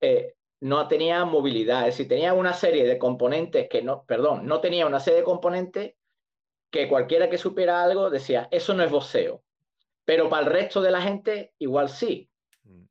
Eh, 0.00 0.34
no 0.60 0.88
tenía 0.88 1.24
movilidad, 1.24 1.80
es 1.80 1.94
decir, 1.94 2.08
tenía 2.08 2.32
una 2.32 2.54
serie 2.54 2.86
de 2.86 2.98
componentes 2.98 3.68
que 3.68 3.82
no, 3.82 4.04
perdón, 4.04 4.46
no 4.46 4.60
tenía 4.60 4.86
una 4.86 5.00
serie 5.00 5.20
de 5.20 5.24
componentes 5.24 5.94
que 6.70 6.88
cualquiera 6.88 7.28
que 7.28 7.38
supiera 7.38 7.82
algo 7.82 8.08
decía, 8.10 8.48
eso 8.50 8.72
no 8.74 8.82
es 8.82 8.90
boxeo. 8.90 9.42
Pero 10.04 10.28
para 10.30 10.46
el 10.46 10.52
resto 10.52 10.80
de 10.80 10.90
la 10.90 11.02
gente, 11.02 11.52
igual 11.58 11.90
sí. 11.90 12.30
Mm. 12.62 12.84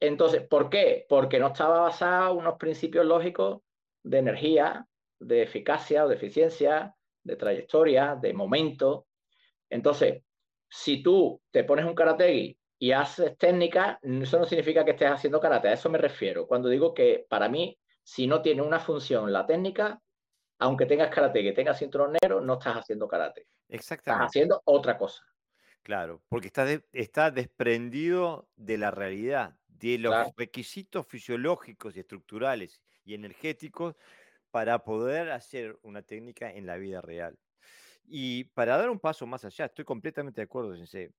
Entonces, 0.00 0.46
¿por 0.46 0.68
qué? 0.68 1.06
Porque 1.08 1.38
no 1.38 1.48
estaba 1.48 1.80
basado 1.80 2.32
en 2.32 2.38
unos 2.38 2.58
principios 2.58 3.06
lógicos 3.06 3.62
de 4.02 4.18
energía, 4.18 4.86
de 5.18 5.42
eficacia 5.42 6.04
o 6.04 6.08
de 6.08 6.16
eficiencia, 6.16 6.94
de 7.24 7.36
trayectoria, 7.36 8.14
de 8.14 8.34
momento. 8.34 9.06
Entonces, 9.70 10.22
si 10.68 11.02
tú 11.02 11.40
te 11.50 11.64
pones 11.64 11.84
un 11.84 11.94
karategi 11.94 12.58
y 12.78 12.92
haces 12.92 13.36
técnica, 13.36 13.98
eso 14.02 14.38
no 14.38 14.44
significa 14.44 14.84
que 14.84 14.92
estés 14.92 15.10
haciendo 15.10 15.40
karate, 15.40 15.68
a 15.68 15.72
eso 15.72 15.90
me 15.90 15.98
refiero. 15.98 16.46
Cuando 16.46 16.68
digo 16.68 16.94
que 16.94 17.26
para 17.28 17.48
mí, 17.48 17.78
si 18.02 18.26
no 18.26 18.40
tiene 18.40 18.62
una 18.62 18.78
función 18.78 19.32
la 19.32 19.46
técnica, 19.46 20.00
aunque 20.58 20.86
tengas 20.86 21.14
karate, 21.14 21.42
que 21.42 21.52
tengas 21.52 21.78
cinturón 21.78 22.16
negro, 22.20 22.40
no 22.40 22.54
estás 22.54 22.76
haciendo 22.76 23.08
karate. 23.08 23.46
Exactamente. 23.68 24.24
Estás 24.24 24.30
haciendo 24.30 24.62
otra 24.64 24.96
cosa. 24.96 25.24
Claro, 25.82 26.22
porque 26.28 26.48
está, 26.48 26.66
está 26.92 27.30
desprendido 27.30 28.48
de 28.56 28.78
la 28.78 28.90
realidad, 28.90 29.56
de 29.68 29.98
los 29.98 30.14
requisitos 30.36 31.06
fisiológicos 31.06 31.96
y 31.96 32.00
estructurales 32.00 32.82
y 33.04 33.14
energéticos 33.14 33.94
para 34.50 34.84
poder 34.84 35.30
hacer 35.30 35.78
una 35.82 36.02
técnica 36.02 36.50
en 36.50 36.66
la 36.66 36.76
vida 36.76 37.00
real. 37.00 37.38
Y 38.10 38.44
para 38.44 38.76
dar 38.76 38.88
un 38.88 38.98
paso 38.98 39.26
más 39.26 39.44
allá, 39.44 39.66
estoy 39.66 39.84
completamente 39.84 40.40
de 40.40 40.46
acuerdo, 40.46 40.74
Sensei, 40.74 41.10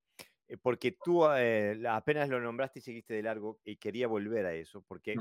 eh, 0.47 0.57
porque 0.57 0.97
tú 1.03 1.25
eh, 1.27 1.79
apenas 1.87 2.29
lo 2.29 2.39
nombraste 2.39 2.79
y 2.79 2.81
seguiste 2.81 3.13
de 3.13 3.21
largo 3.21 3.59
y 3.63 3.77
quería 3.77 4.07
volver 4.07 4.45
a 4.47 4.53
eso, 4.53 4.81
porque 4.87 5.15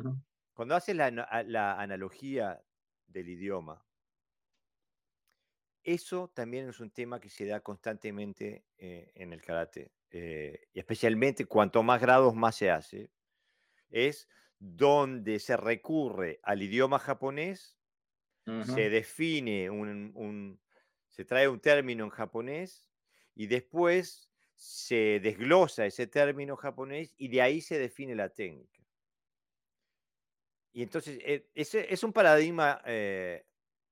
cuando 0.55 0.75
haces 0.75 0.97
la, 0.97 1.77
analogía 1.79 2.61
del 3.07 3.29
idioma, 3.29 3.85
eso 5.85 6.29
también 6.35 6.69
es 6.69 6.81
un 6.81 6.91
tema 6.91 7.21
que 7.21 7.29
se 7.29 7.47
da 7.47 7.61
constantemente 7.61 8.65
eh, 8.79 9.13
en 9.15 9.33
el 9.33 9.43
karate, 9.43 9.93
y 10.11 10.79
especialmente 10.79 11.45
cuanto 11.45 11.83
más 11.83 12.01
grados 12.01 12.35
más 12.35 12.57
se 12.57 12.71
hace, 12.71 13.11
es 13.91 14.27
donde 14.59 15.39
se 15.39 15.57
recurre 15.57 16.41
al 16.43 16.63
idioma 16.63 16.99
japonés, 16.99 17.79
se 18.65 18.89
define 18.89 19.69
un, 19.69 20.59
se 21.19 21.25
trae 21.25 21.49
un 21.49 21.59
término 21.59 22.05
en 22.05 22.11
japonés 22.11 22.89
y 23.35 23.49
después 23.49 24.31
se 24.55 25.19
desglosa 25.19 25.85
ese 25.85 26.07
término 26.07 26.55
japonés 26.55 27.13
y 27.17 27.27
de 27.27 27.43
ahí 27.43 27.61
se 27.61 27.77
define 27.77 28.15
la 28.15 28.29
técnica. 28.29 28.87
Y 30.73 30.85
entonces 30.85 31.19
eh, 31.25 31.51
es 31.57 32.05
un 32.05 32.13
paradigma 32.13 32.81
eh, 32.87 33.45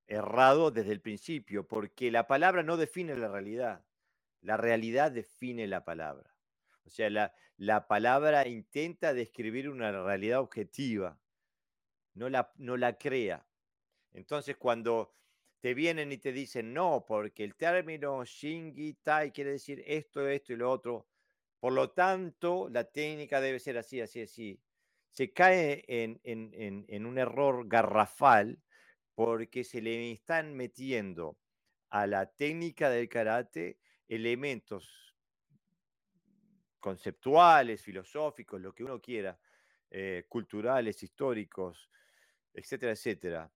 errado 0.06 0.70
desde 0.70 0.92
el 0.92 1.00
principio, 1.00 1.66
porque 1.66 2.12
la 2.12 2.28
palabra 2.28 2.62
no 2.62 2.76
define 2.76 3.16
la 3.16 3.26
realidad, 3.26 3.84
la 4.40 4.56
realidad 4.56 5.10
define 5.10 5.66
la 5.66 5.84
palabra. 5.84 6.32
O 6.84 6.90
sea, 6.90 7.10
la, 7.10 7.34
la 7.56 7.88
palabra 7.88 8.46
intenta 8.46 9.14
describir 9.14 9.68
una 9.68 9.90
realidad 9.90 10.38
objetiva, 10.38 11.18
no 12.14 12.28
la, 12.28 12.52
no 12.54 12.76
la 12.76 12.96
crea. 12.96 13.44
Entonces, 14.12 14.56
cuando 14.56 15.12
te 15.60 15.74
vienen 15.74 16.12
y 16.12 16.18
te 16.18 16.32
dicen 16.32 16.72
no, 16.72 17.04
porque 17.06 17.44
el 17.44 17.56
término 17.56 18.24
Shingi 18.24 18.94
Tai 18.94 19.32
quiere 19.32 19.52
decir 19.52 19.82
esto, 19.86 20.28
esto 20.28 20.52
y 20.52 20.56
lo 20.56 20.70
otro. 20.70 21.08
Por 21.58 21.72
lo 21.72 21.90
tanto, 21.90 22.68
la 22.68 22.84
técnica 22.84 23.40
debe 23.40 23.58
ser 23.58 23.78
así, 23.78 24.00
así, 24.00 24.22
así. 24.22 24.60
Se 25.10 25.32
cae 25.32 25.84
en, 25.88 26.20
en 26.22 27.06
un 27.06 27.18
error 27.18 27.66
garrafal 27.66 28.60
porque 29.14 29.64
se 29.64 29.80
le 29.80 30.12
están 30.12 30.54
metiendo 30.54 31.38
a 31.88 32.06
la 32.06 32.26
técnica 32.26 32.90
del 32.90 33.08
karate 33.08 33.78
elementos 34.08 35.14
conceptuales, 36.78 37.82
filosóficos, 37.82 38.60
lo 38.60 38.72
que 38.72 38.84
uno 38.84 39.00
quiera, 39.00 39.38
eh, 39.90 40.24
culturales, 40.28 41.02
históricos, 41.02 41.90
etcétera, 42.52 42.92
etcétera, 42.92 43.52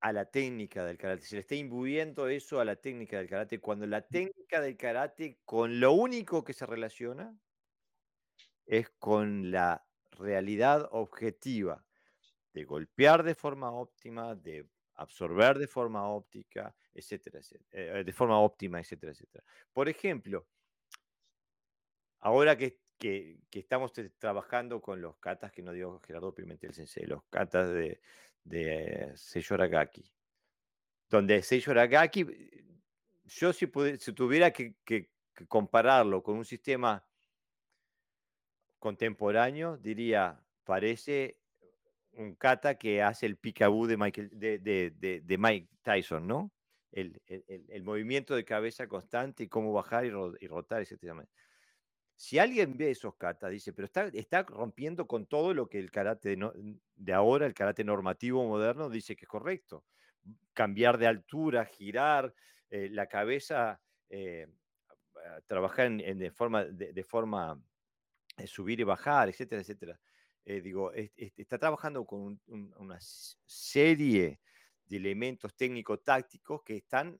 a 0.00 0.12
la 0.12 0.24
técnica 0.24 0.84
del 0.84 0.96
karate, 0.96 1.22
se 1.22 1.36
le 1.36 1.40
está 1.42 1.54
imbuyendo 1.54 2.28
eso 2.28 2.60
a 2.60 2.64
la 2.64 2.76
técnica 2.76 3.18
del 3.18 3.28
karate, 3.28 3.60
cuando 3.60 3.86
la 3.86 4.06
técnica 4.06 4.60
del 4.60 4.76
karate 4.76 5.38
con 5.44 5.78
lo 5.78 5.92
único 5.92 6.42
que 6.42 6.54
se 6.54 6.66
relaciona 6.66 7.36
es 8.66 8.88
con 8.98 9.50
la 9.50 9.84
realidad 10.12 10.88
objetiva 10.92 11.84
de 12.52 12.64
golpear 12.64 13.22
de 13.22 13.34
forma 13.34 13.72
óptima, 13.72 14.34
de 14.34 14.66
absorber 14.94 15.58
de 15.58 15.66
forma 15.66 16.08
óptica, 16.08 16.74
etcétera, 16.92 17.38
etcétera 17.40 18.00
eh, 18.00 18.04
de 18.04 18.12
forma 18.12 18.38
óptima, 18.40 18.80
etcétera, 18.80 19.12
etcétera. 19.12 19.44
Por 19.72 19.88
ejemplo, 19.88 20.46
ahora 22.20 22.56
que, 22.56 22.80
que, 22.98 23.40
estamos 23.52 23.92
trabajando 24.18 24.80
con 24.80 25.00
los 25.00 25.16
katas 25.18 25.52
que 25.52 25.62
nos 25.62 25.74
dio 25.74 26.00
Gerardo 26.00 26.34
Pimentel 26.34 26.74
Sensei, 26.74 27.06
los 27.06 27.22
katas 27.24 27.70
de, 27.72 28.00
de 28.44 29.12
Seiyo 29.16 29.54
Aragaki. 29.54 30.10
Donde 31.08 31.42
Seiyo 31.42 31.72
Aragaki, 31.72 32.26
yo 33.24 33.52
si, 33.52 33.70
si 33.98 34.12
tuviera 34.12 34.52
que, 34.52 34.74
compararlo 35.48 36.22
con 36.22 36.36
un 36.36 36.44
sistema 36.44 37.06
contemporáneo, 38.78 39.76
diría, 39.76 40.40
parece 40.64 41.38
un 42.12 42.34
kata 42.34 42.76
que 42.76 43.02
hace 43.02 43.26
el 43.26 43.36
picaboo 43.36 43.86
de, 43.86 43.96
Mike 45.38 45.68
Tyson, 45.82 46.26
¿no? 46.26 46.52
El, 46.92 47.22
el, 47.26 47.84
movimiento 47.84 48.34
de 48.34 48.44
cabeza 48.44 48.88
constante 48.88 49.44
y 49.44 49.48
cómo 49.48 49.72
bajar 49.72 50.04
y 50.04 50.46
rotar, 50.48 50.82
etc. 50.82 51.24
Si 52.20 52.38
alguien 52.38 52.76
ve 52.76 52.90
esos 52.90 53.16
katas, 53.16 53.50
dice, 53.50 53.72
pero 53.72 53.86
está, 53.86 54.04
está 54.08 54.42
rompiendo 54.42 55.06
con 55.06 55.24
todo 55.24 55.54
lo 55.54 55.70
que 55.70 55.78
el 55.78 55.90
karate 55.90 56.36
de, 56.36 57.12
ahora, 57.14 57.46
el 57.46 57.54
karate 57.54 57.82
normativo 57.82 58.46
moderno, 58.46 58.90
dice 58.90 59.16
que 59.16 59.24
es 59.24 59.28
correcto. 59.28 59.86
Cambiar 60.52 60.98
de 60.98 61.06
altura, 61.06 61.64
girar 61.64 62.34
eh, 62.68 62.90
la 62.90 63.06
cabeza, 63.06 63.80
eh, 64.10 64.46
trabajar 65.46 65.86
en, 65.86 66.18
de 66.18 66.30
forma, 66.30 66.66
de, 66.66 67.04
forma 67.04 67.58
eh, 68.36 68.46
subir 68.46 68.80
y 68.80 68.84
bajar, 68.84 69.30
etcétera, 69.30 69.62
etcétera. 69.62 69.98
digo, 70.44 70.92
está 70.92 71.56
trabajando 71.56 72.04
con 72.04 72.38
una 72.76 72.98
serie 73.00 74.40
de 74.84 74.96
elementos 74.98 75.56
técnico-tácticos 75.56 76.62
que 76.64 76.76
están 76.76 77.18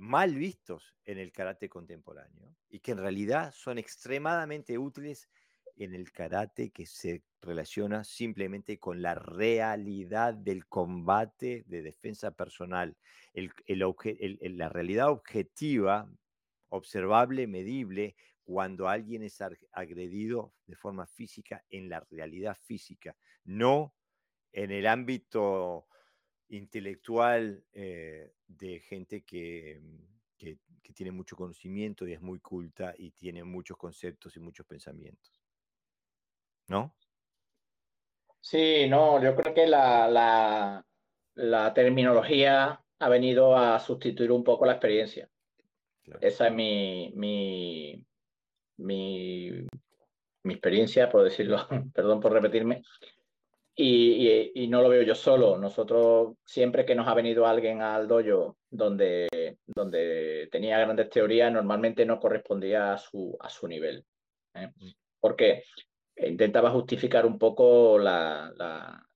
mal 0.00 0.34
vistos 0.34 0.94
en 1.04 1.18
el 1.18 1.32
karate 1.32 1.68
contemporáneo 1.68 2.56
y 2.68 2.80
que 2.80 2.92
en 2.92 2.98
realidad 2.98 3.52
son 3.52 3.78
extremadamente 3.78 4.78
útiles 4.78 5.28
en 5.76 5.94
el 5.94 6.12
karate 6.12 6.70
que 6.70 6.86
se 6.86 7.22
relaciona 7.40 8.04
simplemente 8.04 8.78
con 8.78 9.02
la 9.02 9.14
realidad 9.14 10.34
del 10.34 10.66
combate 10.66 11.64
de 11.66 11.82
defensa 11.82 12.30
personal, 12.30 12.96
el, 13.32 13.52
la 13.66 14.68
realidad 14.68 15.10
objetiva, 15.10 16.08
observable, 16.68 17.46
medible, 17.46 18.14
cuando 18.44 18.88
alguien 18.88 19.22
es 19.22 19.40
agredido 19.72 20.52
de 20.66 20.76
forma 20.76 21.06
física 21.06 21.64
en 21.70 21.88
la 21.88 22.00
realidad 22.10 22.56
física, 22.60 23.16
no 23.44 23.94
en 24.52 24.70
el 24.70 24.86
ámbito 24.86 25.86
intelectual 26.56 27.64
eh, 27.72 28.32
de 28.46 28.80
gente 28.80 29.20
mm, 29.20 29.24
que, 30.36 30.58
que, 30.82 30.92
tiene 30.92 31.10
mucho 31.10 31.36
conocimiento 31.36 32.06
y 32.06 32.12
es 32.12 32.20
muy 32.20 32.38
culta 32.38 32.94
y 32.98 33.12
tiene 33.12 33.42
muchos 33.44 33.76
conceptos 33.78 34.36
y 34.36 34.40
muchos 34.40 34.66
pensamientos. 34.66 35.40
¿No? 36.68 36.94
Sí, 38.40 38.86
no, 38.88 39.22
yo 39.22 39.34
creo 39.34 39.54
que 39.54 39.66
la, 39.66 40.08
la, 40.08 40.84
la 41.34 41.72
terminología 41.72 42.82
ha 42.98 43.08
venido 43.08 43.56
a 43.56 43.78
sustituir 43.78 44.30
un 44.30 44.44
poco 44.44 44.66
la 44.66 44.72
experiencia. 44.72 45.28
Esa 46.20 46.48
es 46.48 46.52
mi, 46.52 47.12
mi, 47.14 48.04
mi, 48.76 49.50
mi 50.42 50.52
experiencia, 50.52 51.08
por 51.08 51.24
decirlo, 51.24 51.66
perdón 51.94 52.20
por 52.20 52.32
repetirme, 52.32 52.82
y, 53.74 54.66
no 54.68 54.82
lo 54.82 54.88
veo 54.88 55.02
yo 55.02 55.14
solo. 55.14 55.56
Nosotros, 55.58 56.36
siempre 56.44 56.84
que 56.84 56.94
nos 56.94 57.08
ha 57.08 57.14
venido 57.14 57.46
alguien 57.46 57.82
al 57.82 58.08
dojo 58.08 58.58
donde, 58.70 59.58
donde 59.66 60.48
tenía 60.50 60.78
grandes 60.78 61.10
teorías, 61.10 61.52
normalmente 61.52 62.04
no 62.04 62.20
correspondía 62.20 62.94
a 62.94 62.98
su, 62.98 63.36
a 63.40 63.48
su 63.48 63.68
nivel. 63.68 64.04
¿eh? 64.54 64.68
Mm. 64.76 64.90
Porque 65.20 65.64
intentaba 66.16 66.70
justificar 66.70 67.26
un 67.26 67.38
poco 67.38 67.98
la, 67.98 68.52
la, 68.56 69.06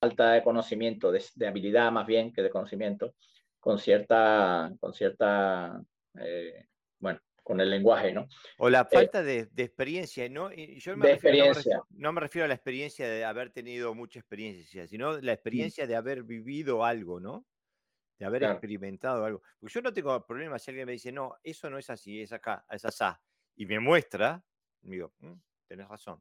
falta 0.00 0.32
de 0.32 0.42
conocimiento, 0.42 1.12
de, 1.12 1.46
habilidad 1.46 1.92
más 1.92 2.06
bien 2.06 2.32
que 2.32 2.42
de 2.42 2.50
conocimiento, 2.50 3.14
con 3.60 3.78
cierta, 3.78 4.72
con 4.80 4.92
cierta 4.94 5.80
eh, 6.18 6.66
bueno, 6.98 7.20
con 7.46 7.60
el 7.60 7.70
lenguaje, 7.70 8.12
¿no? 8.12 8.28
O 8.58 8.68
la 8.68 8.80
eh, 8.80 8.86
falta 8.90 9.22
de, 9.22 9.48
experiencia, 9.56 10.28
¿no? 10.28 10.52
yo 10.52 10.96
me 10.96 11.06
de 11.06 11.12
experiencia. 11.12 11.80
No 11.90 12.12
me, 12.12 12.20
refiero, 12.20 12.44
a 12.44 12.48
la 12.48 12.54
experiencia 12.54 13.08
de 13.08 13.24
haber 13.24 13.50
tenido 13.50 13.94
mucha 13.94 14.18
experiencia, 14.18 14.84
sino 14.88 15.12
la 15.20 15.30
mm. 15.30 15.34
experiencia 15.34 15.86
de 15.86 15.94
haber 15.94 16.24
vivido 16.24 16.84
algo, 16.84 17.20
¿no? 17.20 17.46
De 18.18 18.26
haber 18.26 18.42
experimentado 18.42 19.24
algo. 19.24 19.42
Porque 19.60 19.74
yo 19.74 19.80
no 19.80 19.92
tengo 19.92 20.26
problema 20.26 20.58
si 20.58 20.72
alguien 20.72 20.86
me 20.86 20.92
dice, 20.92 21.12
no, 21.12 21.36
eso 21.40 21.70
no 21.70 21.78
es 21.78 21.88
así, 21.88 22.20
es 22.20 22.32
acá, 22.32 22.66
es 22.68 22.84
asá, 22.84 23.22
y 23.54 23.64
me 23.64 23.78
muestra, 23.78 24.42
digo, 24.80 25.14
mm, 25.20 25.34
tenés 25.68 25.86
razón. 25.86 26.20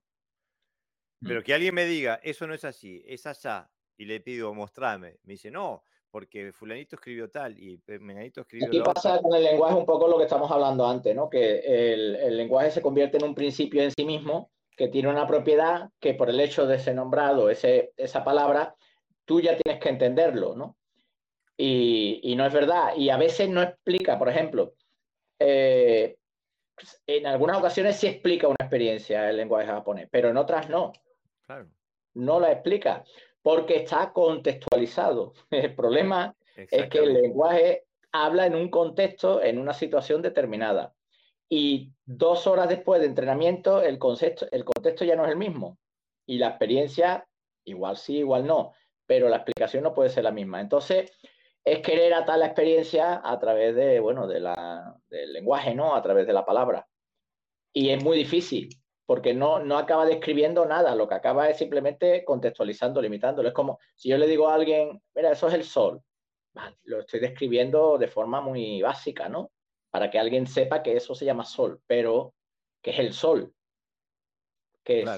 Mm. 1.21 1.28
Pero 1.28 1.43
que 1.43 1.55
alguien 1.55 1.73
me 1.73 1.86
diga, 1.86 2.19
eso 2.21 2.45
no 2.45 2.53
es 2.53 2.65
así, 2.65 3.01
es 3.03 3.26
asá, 3.26 3.71
y 3.97 4.05
le 4.05 4.19
pido, 4.19 4.53
mostrame, 4.53 5.17
me 5.23 5.34
dice, 5.34 5.49
no, 5.49 5.82
porque 6.16 6.53
fulanito 6.53 6.95
escribió 6.95 7.30
tal 7.30 7.59
y 7.59 7.78
menganito 7.99 8.39
escribió 8.39 8.68
Aquí 8.68 8.80
pasa 8.80 9.20
con 9.22 9.36
el 9.36 9.43
lenguaje 9.43 9.76
un 9.76 9.86
poco 9.86 10.07
lo 10.07 10.18
que 10.18 10.24
estamos 10.24 10.49
hablando 10.49 10.88
antes, 10.88 11.13
¿no? 11.13 11.30
Que 11.30 11.59
el, 11.91 12.38
lenguaje 12.38 12.72
se 12.72 12.82
convierte 12.82 13.18
en 13.18 13.26
un 13.26 13.36
principio 13.36 13.84
en 13.84 13.91
sí 13.91 14.05
mismo 14.05 14.49
que 14.78 14.88
tiene 14.88 15.09
una 15.09 15.28
propiedad 15.28 15.89
que 15.99 16.13
por 16.13 16.30
el 16.30 16.39
hecho 16.39 16.66
de 16.68 16.80
ser 16.80 16.95
nombrado 16.95 17.49
ese, 17.49 17.91
esa 17.97 18.24
palabra, 18.24 18.78
tú 19.26 19.41
ya 19.41 19.57
tienes 19.57 19.82
que 19.82 19.89
entenderlo, 19.89 20.55
¿no? 20.55 20.78
Y, 21.57 22.34
no 22.38 22.45
es 22.45 22.53
verdad. 22.53 22.95
Y 22.95 23.09
a 23.09 23.18
veces 23.18 23.49
no 23.49 23.61
explica, 23.61 24.18
por 24.18 24.30
ejemplo, 24.30 24.74
eh, 25.38 26.16
en 27.07 27.28
algunas 27.28 27.57
ocasiones 27.57 27.97
sí 27.97 28.07
explica 28.07 28.47
una 28.47 28.55
experiencia 28.61 29.30
el 29.30 29.36
lenguaje 29.36 29.68
japonés, 29.68 30.07
pero 30.09 30.30
en 30.30 30.38
otras 30.38 30.70
no. 30.70 30.93
Claro. 31.45 31.68
No 32.13 32.39
la 32.39 32.53
explica 32.53 33.03
porque 33.46 33.76
está 33.76 34.12
contextualizado. 34.12 35.34
El 35.52 35.76
problema 35.76 36.36
es 36.56 36.89
que 36.89 36.98
el 36.98 37.14
lenguaje 37.14 37.84
habla 38.12 38.48
en 38.48 38.56
un 38.56 38.72
contexto, 38.72 39.39
en 39.39 39.60
una 39.60 39.74
situación 39.76 40.24
determinada. 40.24 40.96
Y 41.48 41.91
dos 42.06 42.48
horas 42.48 42.68
después 42.70 43.02
de 43.02 43.06
entrenamiento, 43.06 43.84
el, 43.84 44.00
concepto, 44.00 44.48
el 44.52 44.66
contexto 44.66 45.06
ya 45.06 45.16
no 45.16 45.26
es 45.26 45.30
el 45.30 45.38
mismo. 45.38 45.78
Y 46.26 46.39
la 46.39 46.48
experiencia, 46.48 47.28
igual 47.66 47.98
sí, 47.98 48.18
igual 48.18 48.48
no, 48.48 48.74
pero 49.06 49.30
la 49.30 49.36
explicación 49.36 49.84
no 49.84 49.93
puede 49.93 50.10
ser 50.10 50.24
la 50.24 50.32
misma. 50.32 50.60
Entonces, 50.60 51.12
es 51.64 51.82
querer 51.82 52.16
atar 52.16 52.39
la 52.39 52.48
experiencia 52.48 53.22
a 53.24 53.38
través 53.38 53.76
de, 53.76 54.00
bueno, 54.00 54.26
de 54.26 54.39
la, 54.39 54.96
del 55.08 55.34
lenguaje, 55.34 55.76
¿no? 55.76 55.93
A 55.93 56.02
través 56.02 56.26
de 56.26 56.34
la 56.34 56.48
palabra. 56.48 56.88
Y 57.72 57.91
es 57.91 58.04
muy 58.04 58.18
difícil 58.18 58.70
porque 59.06 59.34
no, 59.34 59.60
no 59.60 59.78
acaba 59.78 60.06
describiendo 60.06 60.66
nada, 60.66 60.95
lo 60.95 61.08
que 61.08 61.16
acaba 61.16 61.49
es 61.49 61.58
simplemente 61.58 62.26
contextualizando, 62.26 63.01
limitándolo. 63.01 63.47
Es 63.47 63.53
como 63.53 63.80
si 63.95 64.10
yo 64.10 64.18
le 64.18 64.28
digo 64.28 64.49
a 64.49 64.56
alguien, 64.56 65.01
mira, 65.14 65.32
eso 65.32 65.47
es 65.47 65.53
el 65.53 65.64
sol. 65.64 66.01
lo 66.84 67.01
estoy 67.01 67.20
describiendo 67.20 67.97
de 67.97 68.08
forma 68.08 68.41
muy 68.41 68.82
básica, 68.82 69.30
¿no? 69.30 69.51
Para 69.91 70.10
que 70.10 70.20
alguien 70.20 70.47
sepa 70.47 70.82
que 70.82 70.97
eso 70.97 71.14
se 71.14 71.26
llama 71.26 71.45
sol, 71.45 71.82
pero 71.86 72.34
¿qué 72.82 72.91
es 72.91 72.99
el 72.99 73.14
sol? 73.14 73.53
¿Qué 74.84 75.03
es? 75.03 75.10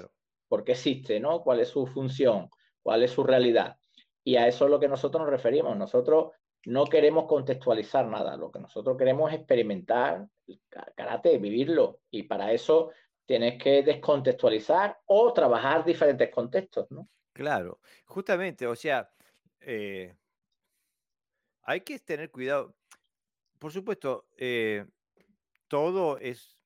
¿Por 0.48 0.64
qué 0.64 0.74
existe, 0.74 1.20
no? 1.20 1.42
¿Cuál 1.42 1.60
es 1.60 1.70
su 1.70 1.86
función? 1.88 2.50
¿Cuál 2.82 3.04
es 3.04 3.12
su 3.12 3.24
realidad? 3.24 3.78
Y 4.24 4.36
a 4.36 4.48
eso 4.48 4.66
es 4.66 4.72
lo 4.72 4.80
que 4.80 4.88
nosotros 4.88 5.22
nos 5.22 5.30
referimos. 5.30 5.76
Nosotros 5.76 6.32
no 6.66 6.86
queremos 6.86 7.26
contextualizar 7.26 8.06
nada, 8.06 8.36
lo 8.36 8.52
que 8.52 8.60
nosotros 8.60 8.98
queremos 8.98 9.32
es 9.32 9.40
experimentar 9.40 10.28
el 10.48 10.60
karate, 10.96 11.38
vivirlo. 11.38 12.00
Y 12.12 12.24
para 12.24 12.52
eso 12.52 12.92
tienes 13.28 13.62
que 13.62 13.84
descontextualizar 13.84 15.00
o 15.06 15.34
trabajar 15.34 15.86
diferentes 15.86 16.32
contextos, 16.32 16.90
¿no? 16.90 17.08
Claro, 17.34 17.80
justamente, 18.06 18.66
o 18.66 18.76
sea, 18.76 19.12
eh, 19.60 20.16
hay 21.62 21.82
que 21.82 22.00
tener 22.00 22.32
cuidado. 22.32 22.76
Por 23.60 23.72
supuesto, 23.72 24.28
eh, 24.38 24.86
todo 25.68 26.18
es, 26.20 26.58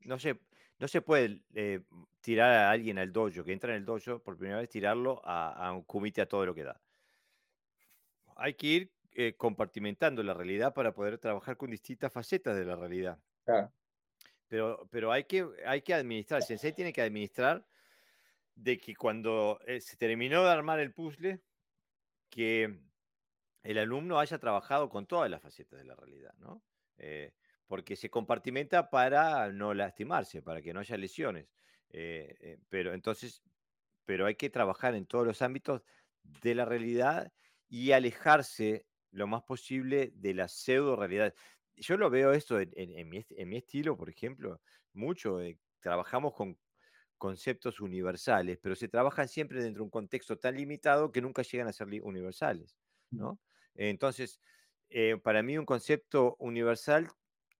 no 0.00 0.18
se, 0.18 0.40
no 0.78 0.88
se 0.88 1.00
puede 1.00 1.42
eh, 1.54 1.80
tirar 2.20 2.52
a 2.52 2.70
alguien 2.70 2.98
al 2.98 3.12
dojo, 3.12 3.44
que 3.44 3.52
entra 3.52 3.70
en 3.70 3.78
el 3.78 3.84
dojo, 3.84 4.18
por 4.18 4.36
primera 4.36 4.58
vez 4.58 4.68
tirarlo 4.68 5.22
a, 5.24 5.72
un 5.72 5.82
comité 5.82 6.20
a 6.20 6.28
todo 6.28 6.44
lo 6.44 6.54
que 6.54 6.64
da. 6.64 6.80
Hay 8.34 8.54
que 8.54 8.66
ir 8.66 8.92
compartimentando 9.38 10.22
la 10.22 10.34
realidad 10.34 10.74
para 10.74 10.92
poder 10.92 11.16
trabajar 11.16 11.56
con 11.56 11.70
distintas 11.70 12.12
facetas 12.12 12.54
de 12.54 12.66
la 12.66 12.76
realidad. 12.76 13.18
Claro. 13.46 13.72
Pero, 14.48 14.88
pero 14.90 15.12
hay, 15.12 15.24
que, 15.24 15.46
hay 15.64 15.82
que 15.82 15.94
administrar, 15.94 16.40
el 16.40 16.46
sensei 16.46 16.72
tiene 16.72 16.92
que 16.92 17.02
administrar 17.02 17.66
de 18.54 18.78
que 18.78 18.94
cuando 18.94 19.60
eh, 19.66 19.80
se 19.80 19.96
terminó 19.96 20.44
de 20.44 20.50
armar 20.50 20.80
el 20.80 20.92
puzzle, 20.92 21.40
que 22.30 22.80
el 23.62 23.78
alumno 23.78 24.18
haya 24.18 24.38
trabajado 24.38 24.88
con 24.88 25.06
todas 25.06 25.30
las 25.30 25.42
facetas 25.42 25.78
de 25.78 25.84
la 25.84 25.94
realidad, 25.96 26.34
¿no? 26.38 26.62
Eh, 26.98 27.34
porque 27.66 27.96
se 27.96 28.08
compartimenta 28.08 28.90
para 28.90 29.50
no 29.50 29.74
lastimarse, 29.74 30.40
para 30.40 30.62
que 30.62 30.72
no 30.72 30.80
haya 30.80 30.96
lesiones. 30.96 31.48
Eh, 31.90 32.58
pero 32.68 32.94
entonces, 32.94 33.42
pero 34.04 34.26
hay 34.26 34.36
que 34.36 34.50
trabajar 34.50 34.94
en 34.94 35.06
todos 35.06 35.26
los 35.26 35.42
ámbitos 35.42 35.82
de 36.22 36.54
la 36.54 36.64
realidad 36.64 37.32
y 37.68 37.92
alejarse 37.92 38.86
lo 39.10 39.26
más 39.26 39.42
posible 39.42 40.12
de 40.14 40.34
la 40.34 40.48
pseudo 40.48 40.94
realidad 40.94 41.34
yo 41.76 41.96
lo 41.96 42.10
veo 42.10 42.32
esto 42.32 42.58
en, 42.60 43.08
mi, 43.08 43.56
estilo, 43.56 43.96
por 43.96 44.08
ejemplo, 44.08 44.60
mucho. 44.92 45.40
Eh, 45.40 45.58
trabajamos 45.80 46.34
con 46.34 46.58
conceptos 47.18 47.80
universales, 47.80 48.58
pero 48.60 48.74
se 48.74 48.88
trabajan 48.88 49.28
siempre 49.28 49.62
dentro 49.62 49.80
de 49.80 49.84
un 49.84 49.90
contexto 49.90 50.38
tan 50.38 50.56
limitado 50.56 51.12
que 51.12 51.20
nunca 51.20 51.42
llegan 51.42 51.68
a 51.68 51.72
ser 51.72 51.88
universales, 52.02 52.76
mm. 53.10 53.18
¿no? 53.18 53.40
Entonces, 53.74 54.40
eh, 54.88 55.16
para 55.22 55.42
mí 55.42 55.58
un 55.58 55.66
concepto 55.66 56.36
universal 56.38 57.08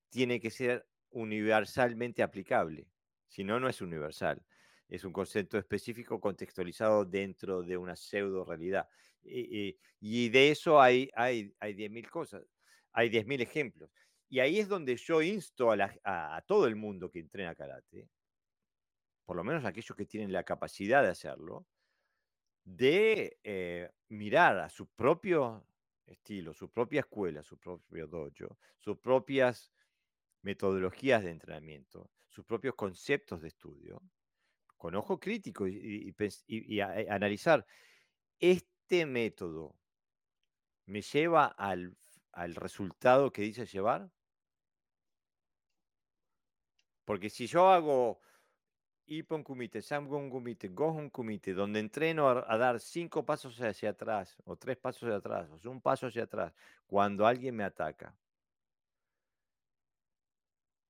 tiene 0.08 0.40
que 0.40 0.50
ser 0.50 0.86
universalmente 1.10 2.22
aplicable, 2.22 2.88
si 3.28 3.44
no, 3.44 3.60
no 3.60 3.68
es 3.68 3.80
universal. 3.80 4.42
Es 4.88 5.04
un 5.04 5.12
concepto 5.12 5.58
específico 5.58 6.20
contextualizado 6.20 7.04
dentro 7.04 7.62
de 7.62 7.76
una 7.76 7.96
pseudo 7.96 8.44
realidad. 8.44 8.88
y 9.22 10.28
de 10.28 10.50
eso 10.50 10.80
hay, 10.80 11.10
hay, 11.14 11.52
hay 11.58 11.74
10.000 11.74 12.08
cosas, 12.08 12.44
hay 12.92 13.10
10.000 13.10 13.42
ejemplos. 13.42 13.90
Y 14.28 14.40
ahí 14.40 14.58
es 14.58 14.68
donde 14.68 14.96
yo 14.96 15.22
insto 15.22 15.70
a, 15.70 16.44
todo 16.46 16.66
el 16.66 16.76
mundo 16.76 17.10
que 17.10 17.20
entrena 17.20 17.54
karate, 17.54 18.08
por 19.24 19.36
lo 19.36 19.44
menos 19.44 19.64
aquellos 19.64 19.96
que 19.96 20.06
tienen 20.06 20.32
la 20.32 20.44
capacidad 20.44 21.02
de 21.02 21.10
hacerlo, 21.10 21.66
de 22.64 23.38
eh, 23.44 23.90
mirar 24.08 24.58
a 24.58 24.68
su 24.68 24.88
propio 24.88 25.66
estilo, 26.06 26.52
su 26.54 26.70
propia 26.70 27.00
escuela, 27.00 27.42
su 27.42 27.58
propio 27.58 28.06
dojo, 28.08 28.58
sus 28.78 28.98
propias 28.98 29.72
metodologías 30.42 31.22
de 31.22 31.30
entrenamiento, 31.30 32.10
sus 32.28 32.44
propios 32.44 32.74
conceptos 32.74 33.42
de 33.42 33.48
estudio, 33.48 34.02
con 34.76 34.94
ojo 34.94 35.18
crítico 35.18 35.66
y, 35.66 36.14
y 36.46 36.80
analizar, 36.80 37.64
¿este 38.38 39.06
método 39.06 39.76
me 40.86 41.02
lleva 41.02 41.46
al 41.46 41.96
al 42.36 42.54
resultado 42.54 43.32
que 43.32 43.42
dice 43.42 43.66
llevar? 43.66 44.10
Porque 47.06 47.30
si 47.30 47.46
yo 47.46 47.70
hago 47.70 48.20
Ippon 49.06 49.44
Kumite, 49.44 49.80
Samgon 49.80 50.28
Kumite, 50.28 50.68
Gohon 50.68 51.08
Kumite, 51.08 51.54
donde 51.54 51.78
entreno 51.78 52.28
a, 52.28 52.56
dar 52.58 52.80
cinco 52.80 53.24
pasos 53.24 53.58
hacia 53.60 53.90
atrás, 53.90 54.36
o 54.44 54.56
tres 54.56 54.76
pasos 54.76 55.04
hacia 55.04 55.16
atrás, 55.16 55.48
o 55.48 55.70
un 55.70 55.80
paso 55.80 56.08
hacia 56.08 56.24
atrás, 56.24 56.52
cuando 56.86 57.24
alguien 57.24 57.54
me 57.54 57.62
ataca, 57.62 58.14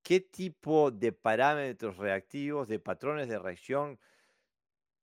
¿qué 0.03 0.21
tipo 0.21 0.91
de 0.91 1.13
parámetros 1.13 1.99
reactivos, 1.99 2.67
de 2.67 2.79
patrones 2.79 3.29
de 3.29 3.39
reacción, 3.39 3.99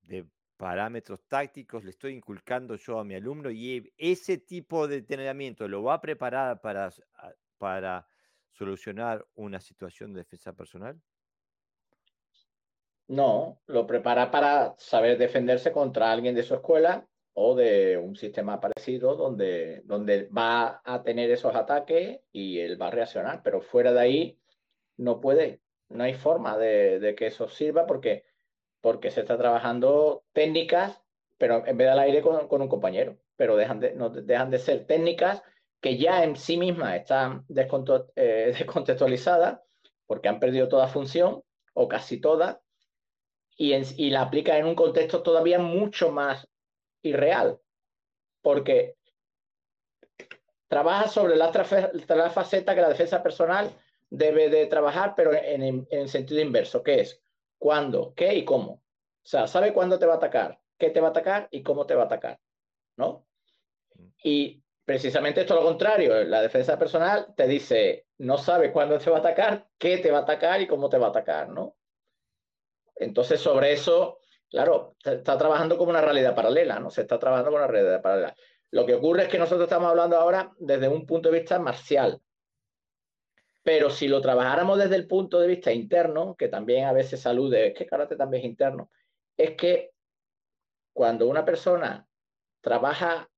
de 0.02 0.26
parámetros 0.58 1.28
tácticos 1.28 1.84
le 1.84 1.92
estoy 1.92 2.14
inculcando 2.14 2.76
yo 2.76 3.00
a 3.00 3.04
mi 3.04 3.16
alumno 3.16 3.52
y 3.52 3.94
ese 3.98 4.38
tipo 4.38 4.88
de 4.88 4.98
entrenamiento 4.98 5.68
lo 5.68 5.84
va 5.84 5.96
a 5.96 6.02
preparar 6.02 6.62
para, 6.62 6.92
para 7.58 8.08
solucionar 8.54 9.26
una 9.36 9.60
situación 9.60 10.14
de 10.14 10.22
defensa 10.22 10.54
personal? 10.54 11.00
No, 13.08 13.62
lo 13.68 13.86
prepara 13.86 14.32
para 14.32 14.76
saber 14.78 15.18
defenderse 15.18 15.72
contra 15.72 16.12
alguien 16.12 16.36
de 16.36 16.44
su 16.44 16.56
escuela 16.56 17.06
o 17.34 17.56
de 17.56 17.98
un 17.98 18.16
sistema 18.16 18.62
parecido 18.62 19.16
donde, 19.16 19.82
donde 19.86 20.30
va 20.30 20.82
a 20.86 21.04
tener 21.04 21.30
esos 21.32 21.54
ataques 21.56 22.22
y 22.32 22.60
él 22.60 22.82
va 22.82 22.88
a 22.88 22.92
reaccionar, 22.92 23.42
pero 23.44 23.62
fuera 23.62 23.92
de 23.92 24.00
ahí 24.00 24.40
no 24.98 25.20
puede, 25.20 25.62
no 25.90 26.04
hay 26.04 26.14
forma 26.14 26.58
de, 26.58 27.16
que 27.18 27.28
eso 27.28 27.48
sirva 27.50 27.86
porque 27.86 28.24
porque 28.82 29.12
se 29.12 29.22
está 29.22 29.38
trabajando 29.38 30.26
técnicas, 30.34 31.02
pero 31.38 31.66
en 31.66 31.78
vez 31.78 31.88
del 31.88 32.00
aire 32.00 32.22
con, 32.22 32.62
un 32.62 32.68
compañero, 32.68 33.18
pero 33.38 33.56
dejan 33.56 33.80
de, 33.80 33.94
no, 33.94 34.10
dejan 34.10 34.50
de 34.50 34.60
ser 34.60 34.86
técnicas 34.86 35.42
que 35.84 35.98
ya 35.98 36.24
en 36.24 36.38
sí 36.38 36.56
mismas 36.56 36.96
están 36.96 37.46
eh, 37.50 38.56
descontextualizadas 38.58 39.60
porque 40.08 40.30
han 40.30 40.40
perdido 40.40 40.70
toda 40.70 40.88
función 40.88 41.44
o 41.74 41.88
casi 41.90 42.22
toda 42.22 42.62
y, 43.58 43.74
y 43.74 44.10
la 44.10 44.22
aplican 44.22 44.58
en 44.58 44.66
un 44.66 44.76
contexto 44.76 45.22
todavía 45.22 45.60
mucho 45.60 46.10
más 46.10 46.48
irreal 47.02 47.60
porque 48.42 48.96
trabaja 50.70 51.10
sobre 51.10 51.36
la, 51.36 51.52
la 52.08 52.30
faceta 52.30 52.74
que 52.74 52.82
la 52.82 52.90
defensa 52.90 53.22
personal 53.22 53.70
debe 54.10 54.50
de 54.50 54.68
trabajar, 54.68 55.14
pero 55.16 55.34
en, 55.34 55.86
el 55.90 56.08
sentido 56.08 56.40
inverso, 56.40 56.82
que 56.82 57.02
es 57.02 57.22
cuándo, 57.58 58.14
qué 58.16 58.36
y 58.36 58.46
cómo. 58.46 58.72
O 58.72 58.82
sea, 59.26 59.48
sabe 59.48 59.74
cuándo 59.74 60.00
te 60.00 60.06
va 60.06 60.14
a 60.14 60.18
atacar, 60.18 60.60
qué 60.78 60.92
te 60.92 61.02
va 61.02 61.08
a 61.08 61.12
atacar 61.12 61.48
y 61.52 61.62
cómo 61.62 61.86
te 61.86 61.96
va 61.96 62.04
a 62.04 62.06
atacar, 62.06 62.40
¿no? 62.96 63.26
Mm. 63.96 64.08
Y 64.24 64.63
precisamente 64.86 65.42
esto 65.42 65.54
es 65.54 65.60
lo 65.62 65.66
contrario, 65.66 66.24
la 66.24 66.42
defensa 66.42 66.78
personal 66.78 67.34
te 67.36 67.48
dice, 67.48 68.08
no 68.18 68.38
sabe 68.38 68.72
cuándo 68.72 68.98
te 68.98 69.10
va 69.10 69.18
a 69.18 69.20
atacar, 69.20 69.68
qué 69.78 69.98
te 69.98 70.12
va 70.12 70.20
a 70.20 70.22
atacar 70.22 70.62
y 70.62 70.68
cómo 70.68 70.90
te 70.90 70.98
va 70.98 71.08
a 71.08 71.10
atacar, 71.10 71.50
¿no? 71.50 71.76
Entonces, 72.96 73.40
sobre 73.40 73.74
eso, 73.74 74.20
claro, 74.50 74.96
está 75.04 75.38
trabajando 75.38 75.78
como 75.78 75.90
una 75.90 76.02
realidad 76.02 76.36
paralela, 76.36 76.80
¿no? 76.80 76.90
Se 76.90 77.02
está 77.02 77.18
trabajando 77.18 77.52
con 77.52 77.60
una 77.60 77.68
realidad 77.68 78.02
paralela. 78.02 78.36
Lo 78.72 78.86
que 78.86 78.96
ocurre 78.96 79.24
es 79.24 79.30
que 79.30 79.40
nosotros 79.40 79.64
estamos 79.64 79.90
hablando 79.90 80.18
ahora 80.18 80.52
desde 80.58 80.88
un 80.88 81.06
punto 81.06 81.30
de 81.30 81.40
vista 81.40 81.60
marcial. 81.60 82.22
Pero 83.64 83.90
si 83.90 84.08
lo 84.08 84.20
trabajáramos 84.20 84.78
desde 84.78 84.96
el 84.96 85.08
punto 85.08 85.40
de 85.40 85.48
vista 85.48 85.72
interno, 85.72 86.36
que 86.36 86.50
también 86.50 86.86
a 86.86 86.94
veces 86.94 87.22
salude, 87.22 87.68
es 87.68 87.74
que 87.74 87.86
karate 87.86 88.16
también 88.16 88.44
es 88.44 88.50
interno, 88.50 88.90
es 89.38 89.56
que 89.56 89.92
cuando 90.92 91.28
una 91.28 91.46
persona 91.46 92.08
trabaja 92.62 93.30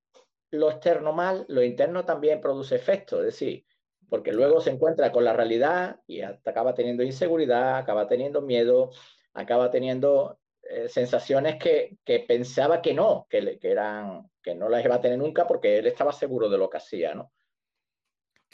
lo 0.60 0.72
externo 0.72 1.14
mal, 1.14 1.46
lo 1.48 1.64
interno 1.64 2.06
también 2.06 2.42
produce 2.42 2.76
efecto. 2.76 3.20
Es 3.20 3.26
decir, 3.26 3.66
porque 4.10 4.32
luego 4.32 4.62
se 4.62 4.72
encuentra 4.72 5.12
con 5.12 5.24
la 5.24 5.34
realidad 5.34 6.00
y 6.08 6.22
acaba 6.22 6.74
teniendo 6.74 7.04
inseguridad, 7.04 7.78
acaba 7.78 8.08
teniendo 8.08 8.42
miedo, 8.42 8.92
acaba 9.34 9.72
teniendo 9.72 10.40
eh, 10.64 10.90
sensaciones 10.90 11.58
que, 11.58 11.98
pensaba 12.28 12.82
que 12.82 12.94
no, 12.94 13.28
que, 13.30 13.60
que, 13.60 13.72
eran, 13.72 14.30
que 14.42 14.56
no 14.56 14.70
las 14.70 14.84
iba 14.84 14.96
a 14.96 15.02
tener 15.02 15.20
nunca 15.20 15.46
porque 15.48 15.78
él 15.78 15.88
estaba 15.88 16.12
seguro 16.12 16.50
de 16.50 16.58
lo 16.58 16.70
que 16.70 16.78
hacía, 16.78 17.14
¿no? 17.14 17.32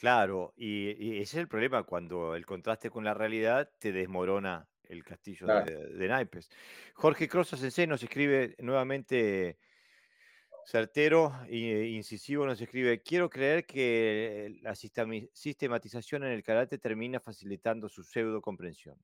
Claro, 0.02 0.54
y, 0.58 1.20
ese 1.22 1.38
es 1.38 1.42
el 1.42 1.48
problema, 1.48 1.84
cuando 1.84 2.36
el 2.36 2.44
contraste 2.44 2.90
con 2.90 3.04
la 3.04 3.14
realidad 3.14 3.70
te 3.78 3.92
desmorona 3.92 4.68
el 4.90 5.04
castillo 5.04 5.46
de, 5.46 6.08
naipes. 6.08 6.50
Jorge 6.96 7.28
Crosa 7.30 7.56
Sensei 7.56 7.86
nos 7.86 8.02
escribe 8.02 8.56
nuevamente 8.58 9.60
certero 10.66 11.34
e 11.48 11.90
incisivo, 11.90 12.46
nos 12.46 12.62
escribe, 12.62 13.02
quiero 13.02 13.30
creer 13.30 13.66
que 13.66 14.58
la 14.62 14.76
sistematización 14.76 16.24
en 16.24 16.32
el 16.32 16.44
karate 16.44 16.78
termina 16.78 17.20
facilitando 17.20 17.90
su 17.90 18.04
pseudo 18.04 18.42
comprensión. 18.42 18.98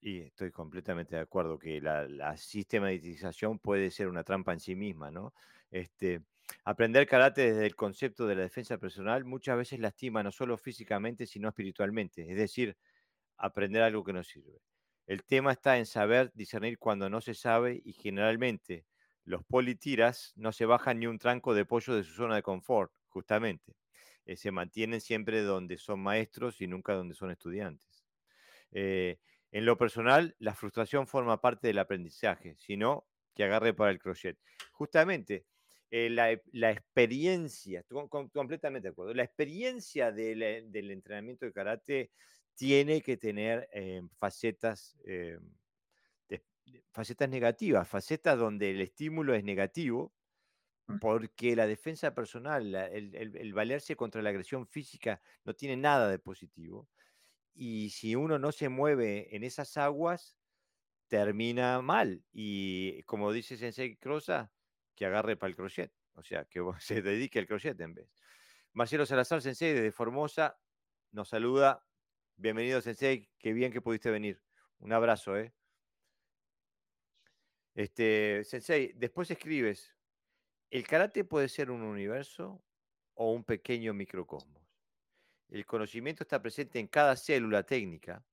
Y 0.00 0.20
estoy 0.20 0.52
completamente 0.52 1.16
de 1.16 1.22
acuerdo 1.22 1.58
que 1.58 1.80
la, 1.80 2.36
sistematización 2.36 3.58
puede 3.58 3.90
ser 3.90 4.08
una 4.08 4.24
trampa 4.24 4.52
en 4.52 4.60
sí 4.60 4.76
misma, 4.76 5.10
¿no? 5.10 5.34
Este, 5.70 6.22
aprender 6.64 7.08
karate 7.08 7.52
desde 7.52 7.66
el 7.66 7.74
concepto 7.74 8.26
de 8.26 8.36
la 8.36 8.42
defensa 8.42 8.78
personal 8.78 9.24
muchas 9.24 9.56
veces 9.56 9.80
lastima 9.80 10.22
no 10.22 10.30
solo 10.30 10.56
físicamente, 10.56 11.26
sino 11.26 11.48
espiritualmente, 11.48 12.30
es 12.30 12.36
decir, 12.36 12.76
aprender 13.36 13.82
algo 13.82 14.04
que 14.04 14.12
no 14.12 14.22
sirve. 14.22 14.60
El 15.06 15.24
tema 15.24 15.52
está 15.52 15.78
en 15.78 15.86
saber 15.86 16.32
discernir 16.34 16.78
cuando 16.78 17.08
no 17.08 17.20
se 17.20 17.34
sabe 17.34 17.80
y 17.84 17.92
generalmente 17.92 18.84
los 19.26 19.44
politiras 19.44 20.32
no 20.36 20.52
se 20.52 20.66
bajan 20.66 21.00
ni 21.00 21.06
un 21.06 21.18
tranco 21.18 21.52
de 21.52 21.64
pollo 21.64 21.94
de 21.94 22.04
su 22.04 22.14
zona 22.14 22.36
de 22.36 22.42
confort, 22.42 22.92
justamente. 23.08 23.76
Eh, 24.24 24.36
se 24.36 24.52
mantienen 24.52 25.00
siempre 25.00 25.42
donde 25.42 25.78
son 25.78 26.00
maestros 26.00 26.60
y 26.60 26.68
nunca 26.68 26.94
donde 26.94 27.14
son 27.14 27.32
estudiantes. 27.32 28.06
Eh, 28.70 29.18
en 29.50 29.66
lo 29.66 29.76
personal, 29.76 30.36
la 30.38 30.54
frustración 30.54 31.08
forma 31.08 31.40
parte 31.40 31.66
del 31.66 31.78
aprendizaje, 31.78 32.54
sino 32.56 33.04
que 33.34 33.44
agarre 33.44 33.74
para 33.74 33.90
el 33.90 33.98
crochet. 33.98 34.38
Justamente, 34.70 35.44
eh, 35.90 36.08
la, 36.08 36.30
experiencia, 36.70 37.80
estoy 37.80 38.08
completamente 38.08 38.88
de 38.88 38.92
acuerdo, 38.92 39.12
la 39.12 39.24
experiencia 39.24 40.12
del, 40.12 40.42
entrenamiento 40.72 41.46
de 41.46 41.52
karate 41.52 42.10
tiene 42.54 43.02
que 43.02 43.16
tener 43.16 43.68
facetas, 44.18 44.96
facetas 46.90 47.28
negativas, 47.28 47.88
facetas 47.88 48.38
donde 48.38 48.70
el 48.70 48.80
estímulo 48.80 49.34
es 49.34 49.44
negativo, 49.44 50.14
mm. 50.86 50.98
porque 50.98 51.56
la 51.56 51.66
defensa 51.66 52.14
personal, 52.14 52.74
el 52.74 53.52
valerse 53.54 53.96
contra 53.96 54.22
la 54.22 54.30
agresión 54.30 54.66
física 54.66 55.20
no 55.44 55.54
tiene 55.54 55.76
nada 55.76 56.08
de 56.08 56.18
positivo 56.18 56.88
y 57.56 57.90
si 57.90 58.14
uno 58.14 58.38
no 58.38 58.52
se 58.52 58.68
mueve 58.68 59.34
en 59.34 59.42
esas 59.42 59.76
aguas, 59.78 60.36
termina 61.08 61.80
mal. 61.80 62.22
Y 62.32 63.02
como 63.04 63.32
dice 63.32 63.56
Sensei 63.56 63.96
Crosa, 63.96 64.52
que 64.94 65.06
agarre 65.06 65.36
para 65.36 65.48
el 65.48 65.56
crochet, 65.56 65.92
o 66.12 66.22
sea, 66.22 66.44
que 66.44 66.60
se 66.80 67.02
dedique 67.02 67.38
al 67.38 67.46
crochet 67.46 67.80
en 67.80 67.94
vez. 67.94 68.12
Marcelo 68.72 69.06
Salazar, 69.06 69.40
Sensei, 69.40 69.72
desde 69.72 69.90
Formosa, 69.90 70.58
nos 71.12 71.30
saluda. 71.30 71.82
Bienvenido, 72.36 72.82
Sensei, 72.82 73.30
qué 73.38 73.54
bien 73.54 73.72
que 73.72 73.80
pudiste 73.80 74.10
venir. 74.10 74.42
Un 74.78 74.92
abrazo, 74.92 75.38
¿eh? 75.38 75.54
Este, 77.76 78.42
Sensei, 78.44 78.94
después 78.96 79.30
escribes, 79.30 79.94
¿el 80.70 80.86
karate 80.86 81.24
puede 81.24 81.46
ser 81.46 81.70
un 81.70 81.82
universo 81.82 82.64
o 83.12 83.32
un 83.32 83.44
pequeño 83.44 83.92
microcosmos? 83.92 84.62
El 85.50 85.66
conocimiento 85.66 86.24
está 86.24 86.40
presente 86.40 86.78
en 86.78 86.86
cada 86.86 87.16
célula 87.16 87.64
técnica, 87.64 88.24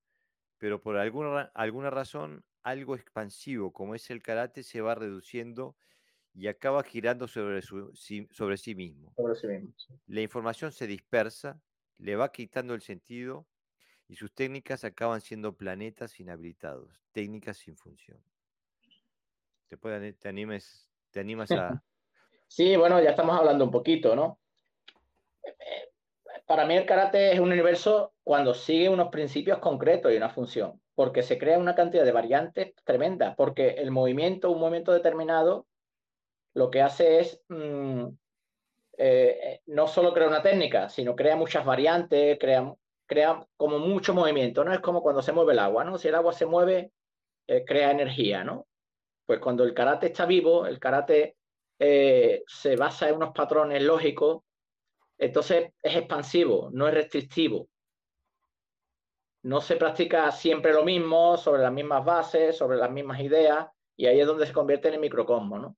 pero 0.58 0.82
por 0.82 0.96
alguna, 0.96 1.52
alguna 1.56 1.90
razón 1.90 2.46
algo 2.64 2.96
expansivo 2.96 3.74
como 3.74 3.96
es 3.96 4.10
el 4.10 4.24
karate 4.24 4.64
se 4.64 4.80
va 4.80 4.96
reduciendo 4.96 5.76
y 6.34 6.48
acaba 6.48 6.82
girando 6.82 7.28
sobre, 7.28 7.62
sobre 7.62 8.56
sí 8.58 8.76
mismo. 8.76 9.14
La 10.08 10.22
información 10.22 10.72
se 10.72 10.88
dispersa, 10.88 11.62
le 11.98 12.16
va 12.16 12.32
quitando 12.32 12.74
el 12.74 12.82
sentido 12.82 13.46
y 14.08 14.16
sus 14.16 14.34
técnicas 14.34 14.86
acaban 14.86 15.20
siendo 15.20 15.58
planetas 15.58 16.18
inhabilitados, 16.22 17.04
técnicas 17.12 17.58
sin 17.58 17.76
función. 17.76 18.24
¿Te, 19.78 20.14
te, 20.14 20.30
animes, 20.30 20.90
te 21.12 21.20
animas 21.20 21.52
a... 21.52 21.82
Sí, 22.48 22.76
bueno, 22.76 23.02
ya 23.02 23.12
estamos 23.12 23.38
hablando 23.38 23.66
un 23.66 23.72
poquito, 23.72 24.16
¿no? 24.16 24.40
Eh, 25.44 25.90
para 26.46 26.66
mí 26.66 26.76
el 26.76 26.86
karate 26.86 27.32
es 27.32 27.40
un 27.40 27.52
universo 27.52 28.14
cuando 28.24 28.54
sigue 28.54 28.90
unos 28.90 29.10
principios 29.10 29.60
concretos 29.60 30.12
y 30.12 30.18
una 30.18 30.30
función, 30.30 30.82
porque 30.94 31.24
se 31.24 31.38
crea 31.38 31.58
una 31.58 31.76
cantidad 31.76 32.06
de 32.06 32.12
variantes 32.12 32.74
tremendas, 32.84 33.36
porque 33.36 33.70
el 33.70 33.92
movimiento, 33.92 34.52
un 34.52 34.60
movimiento 34.60 34.92
determinado, 34.92 35.66
lo 36.54 36.70
que 36.70 36.82
hace 36.82 37.20
es 37.20 37.42
mm, 37.50 38.08
eh, 38.98 39.62
no 39.66 39.88
solo 39.88 40.14
crea 40.14 40.28
una 40.28 40.44
técnica, 40.44 40.90
sino 40.90 41.16
crea 41.16 41.36
muchas 41.36 41.66
variantes, 41.66 42.38
crea, 42.40 42.74
crea 43.08 43.46
como 43.58 43.80
mucho 43.80 44.14
movimiento, 44.14 44.64
¿no? 44.64 44.74
Es 44.74 44.80
como 44.80 45.02
cuando 45.02 45.22
se 45.22 45.32
mueve 45.32 45.54
el 45.54 45.60
agua, 45.60 45.84
¿no? 45.84 45.98
Si 45.98 46.08
el 46.08 46.16
agua 46.16 46.34
se 46.34 46.46
mueve, 46.46 46.92
eh, 47.48 47.66
crea 47.66 47.92
energía, 47.92 48.44
¿no? 48.44 48.68
Pues 49.26 49.40
cuando 49.40 49.64
el 49.64 49.74
karate 49.74 50.08
está 50.08 50.26
vivo, 50.26 50.66
el 50.66 50.80
karate 50.80 51.38
eh, 51.80 52.44
se 52.46 52.76
basa 52.76 53.10
en 53.10 53.16
unos 53.16 53.32
patrones 53.34 53.82
lógicos 53.82 54.44
entonces 55.18 55.72
es 55.82 55.96
expansivo, 55.96 56.70
no 56.74 56.88
es 56.88 56.94
restrictivo. 56.94 57.70
No 59.44 59.62
se 59.62 59.76
practica 59.76 60.32
siempre 60.32 60.74
lo 60.74 60.84
mismo, 60.84 61.38
sobre 61.38 61.62
las 61.62 61.72
mismas 61.72 62.04
bases, 62.04 62.58
sobre 62.58 62.78
las 62.78 62.92
mismas 62.92 63.20
ideas, 63.20 63.68
y 63.96 64.06
ahí 64.06 64.20
es 64.20 64.28
donde 64.28 64.46
se 64.46 64.54
convierte 64.54 64.88
en 64.88 64.96
el 64.96 65.00
microcosmo, 65.00 65.60
¿no? 65.60 65.78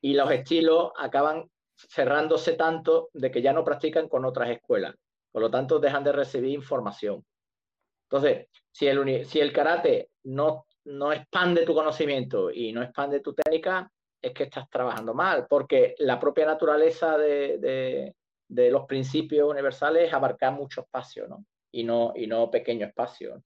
Y 0.00 0.14
los 0.14 0.30
estilos 0.30 0.92
acaban 0.98 1.50
cerrándose 1.76 2.54
tanto 2.54 3.08
de 3.12 3.30
que 3.30 3.42
ya 3.42 3.52
no 3.52 3.64
practican 3.64 4.08
con 4.08 4.24
otras 4.24 4.50
escuelas. 4.50 4.94
Por 5.32 5.42
lo 5.42 5.50
tanto, 5.50 5.78
dejan 5.78 6.04
de 6.04 6.12
recibir 6.12 6.54
información. 6.54 7.24
Entonces, 8.08 8.48
si 8.70 8.86
el, 8.86 9.24
si 9.26 9.40
el 9.40 9.52
karate 9.52 10.10
no, 10.24 10.66
no 10.84 11.12
expande 11.12 11.64
tu 11.64 11.74
conocimiento 11.74 12.50
y 12.50 12.72
no 12.72 12.82
expande 12.82 13.20
tu 13.20 13.34
técnica, 13.34 13.90
es 14.20 14.32
que 14.32 14.44
estás 14.44 14.68
trabajando 14.70 15.14
mal, 15.14 15.46
porque 15.48 15.94
la 15.98 16.18
propia 16.18 16.46
naturaleza 16.46 17.18
de, 17.18 18.14
de 18.48 18.70
los 18.70 18.86
principios 18.86 19.50
universales 19.50 20.12
abarcar 20.12 20.52
mucho 20.52 20.82
espacio, 20.82 21.26
¿no? 21.26 21.44
Y 21.72 21.84
no, 21.84 22.12
y 22.14 22.26
no 22.26 22.50
pequeño 22.50 22.86
espacio. 22.86 23.42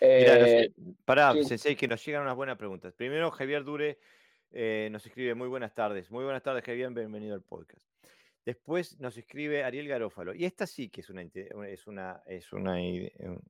Eh, 0.00 0.70
para, 1.04 1.32
Sensei, 1.42 1.74
que 1.74 1.88
nos 1.88 2.04
llegan 2.04 2.22
unas 2.22 2.36
buenas 2.36 2.58
preguntas. 2.58 2.92
Primero, 2.92 3.30
Javier 3.30 3.64
Dure 3.64 3.98
eh, 4.50 4.88
nos 4.92 5.06
escribe, 5.06 5.34
muy 5.34 5.48
buenas 5.48 5.74
tardes. 5.74 6.10
Muy 6.10 6.24
buenas 6.24 6.42
tardes, 6.42 6.64
Javier, 6.64 6.90
bienvenido 6.90 7.34
al 7.34 7.42
podcast. 7.42 7.86
Después 8.46 8.98
nos 9.00 9.18
escribe 9.18 9.64
Ariel 9.64 9.88
Garófalo. 9.88 10.32
Y 10.32 10.44
esta 10.44 10.66
sí 10.66 10.88
que 10.88 11.02
es 11.02 11.10
una, 11.10 11.22
es 11.22 11.86
una, 11.86 12.22
es 12.26 12.52
una, 12.52 12.76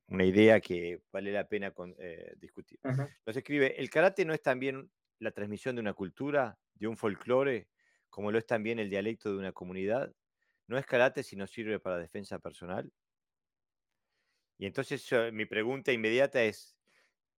una 0.07 0.25
idea 0.25 0.59
que 0.59 1.01
vale 1.11 1.31
la 1.31 1.47
pena 1.47 1.73
eh, 1.99 2.33
discutir. 2.37 2.79
Nos 3.25 3.37
escribe, 3.37 3.79
¿el 3.79 3.89
karate 3.89 4.25
no 4.25 4.33
es 4.33 4.41
también 4.41 4.91
la 5.19 5.31
transmisión 5.31 5.75
de 5.75 5.81
una 5.81 5.93
cultura, 5.93 6.59
de 6.73 6.87
un 6.87 6.97
folclore, 6.97 7.69
como 8.09 8.31
lo 8.31 8.39
es 8.39 8.45
también 8.47 8.79
el 8.79 8.89
dialecto 8.89 9.31
de 9.31 9.37
una 9.37 9.51
comunidad? 9.53 10.13
no 10.67 10.77
es 10.77 10.85
karate 10.85 11.23
si 11.23 11.35
no 11.35 11.47
sirve 11.47 11.79
para 11.79 11.97
defensa 11.97 12.39
personal. 12.39 12.91
Y 14.57 14.65
entonces 14.65 15.09
mi 15.31 15.45
pregunta 15.45 15.91
inmediata 15.91 16.43
es, 16.43 16.77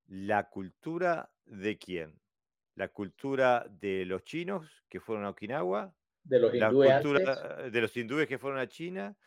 ¿la 0.08 0.50
cultura 0.50 1.32
de 1.46 1.78
quién? 1.78 2.20
¿La 2.76 2.90
cultura 2.90 3.68
de 3.70 4.06
los 4.06 4.24
chinos 4.24 4.84
que 4.90 5.00
fueron 5.00 5.26
a 5.26 5.30
Okinawa? 5.30 5.96
De 6.30 6.40
los 6.40 6.54
hindúes. 6.54 7.04
de 7.72 7.82
los 7.82 7.98
hindúes 7.98 8.28
que 8.28 8.38
fueron 8.38 8.60
a 8.60 8.68
China, 8.68 9.18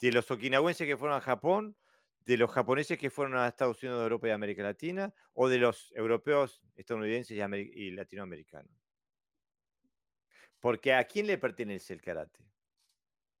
de 0.00 0.12
los 0.12 0.30
okinawenses 0.30 0.86
que 0.86 0.96
fueron 0.96 1.16
a 1.16 1.20
Japón, 1.20 1.76
de 2.24 2.36
los 2.36 2.50
japoneses 2.50 2.98
que 2.98 3.10
fueron 3.10 3.36
a 3.36 3.48
Estados 3.48 3.82
Unidos, 3.82 4.02
Europa 4.02 4.28
y 4.28 4.30
América 4.30 4.62
Latina, 4.62 5.12
o 5.34 5.48
de 5.48 5.58
los 5.58 5.92
europeos, 5.94 6.62
estadounidenses 6.74 7.38
y, 7.38 7.90
latinoamericanos. 7.90 8.72
Porque 10.60 10.94
¿a 10.94 11.04
quién 11.04 11.26
le 11.26 11.38
pertenece 11.38 11.92
el 11.92 12.00
karate? 12.00 12.44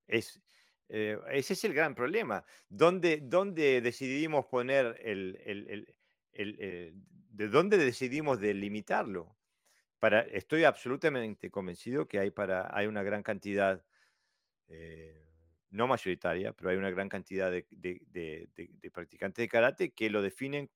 Es, 0.06 0.40
eh, 0.88 1.18
ese 1.30 1.54
es 1.54 1.64
el 1.64 1.74
gran 1.74 1.94
problema. 1.94 2.44
¿Dónde, 2.68 3.20
dónde 3.22 3.80
decidimos 3.80 4.46
poner 4.46 5.00
el, 5.02 5.94
¿De 6.32 7.48
dónde 7.48 7.78
decidimos 7.78 8.40
delimitarlo? 8.40 9.37
Estoy 10.00 10.64
absolutamente 10.64 11.50
convencido 11.50 12.06
que 12.06 12.18
hay, 12.18 12.30
para, 12.30 12.68
hay 12.76 12.86
una 12.86 13.02
gran 13.02 13.22
cantidad 13.22 13.84
eh, 14.68 15.28
no 15.70 15.86
mayoritaria, 15.86 16.52
pero 16.52 16.70
hay 16.70 16.76
una 16.76 16.90
gran 16.90 17.08
cantidad 17.08 17.50
de, 17.50 18.48
practicantes 18.92 19.42
de 19.42 19.48
karate 19.48 19.92
que 19.92 20.10
lo 20.10 20.22
definen 20.22 20.70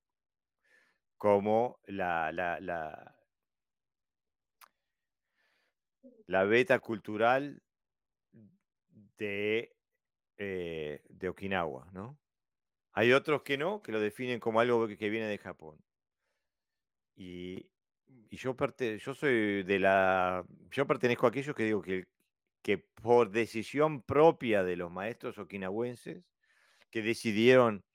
como 1.17 1.79
la, 1.85 2.31
la, 2.31 2.59
la, 6.27 6.43
beta 6.43 6.79
cultural 6.79 7.61
de, 9.17 9.73
eh, 10.37 11.01
de 11.09 11.29
Okinawa, 11.29 11.89
¿no? 11.93 12.19
Hay 12.93 13.11
otros 13.13 13.41
que 13.43 13.57
no, 13.57 13.81
que 13.81 13.91
lo 13.91 13.99
definen 13.99 14.39
como 14.39 14.59
algo 14.59 14.87
que, 14.87 15.09
viene 15.09 15.27
de 15.27 15.37
Japón. 15.39 15.83
Y, 17.15 17.71
yo, 18.29 18.55
parte, 18.55 18.97
yo 18.99 19.13
soy 19.13 19.63
de 19.63 19.79
la. 19.79 20.45
Yo 20.71 20.87
pertenezco 20.87 21.25
a 21.25 21.29
aquellos 21.29 21.55
que 21.55 21.63
digo 21.65 21.81
que 21.81 22.05
que 22.63 22.77
por 22.79 23.31
decisión 23.31 24.03
propia 24.03 24.63
de 24.63 24.75
los 24.77 24.91
maestros 24.91 25.37
okinawenses, 25.39 26.25
que 26.91 27.01
decidieron 27.03 27.85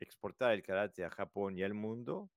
exportar 0.00 0.54
el 0.54 0.62
karate 0.62 1.04
a 1.04 1.10
Japón 1.10 1.58
y 1.58 1.62
al 1.64 1.74
mundo, 1.74 2.30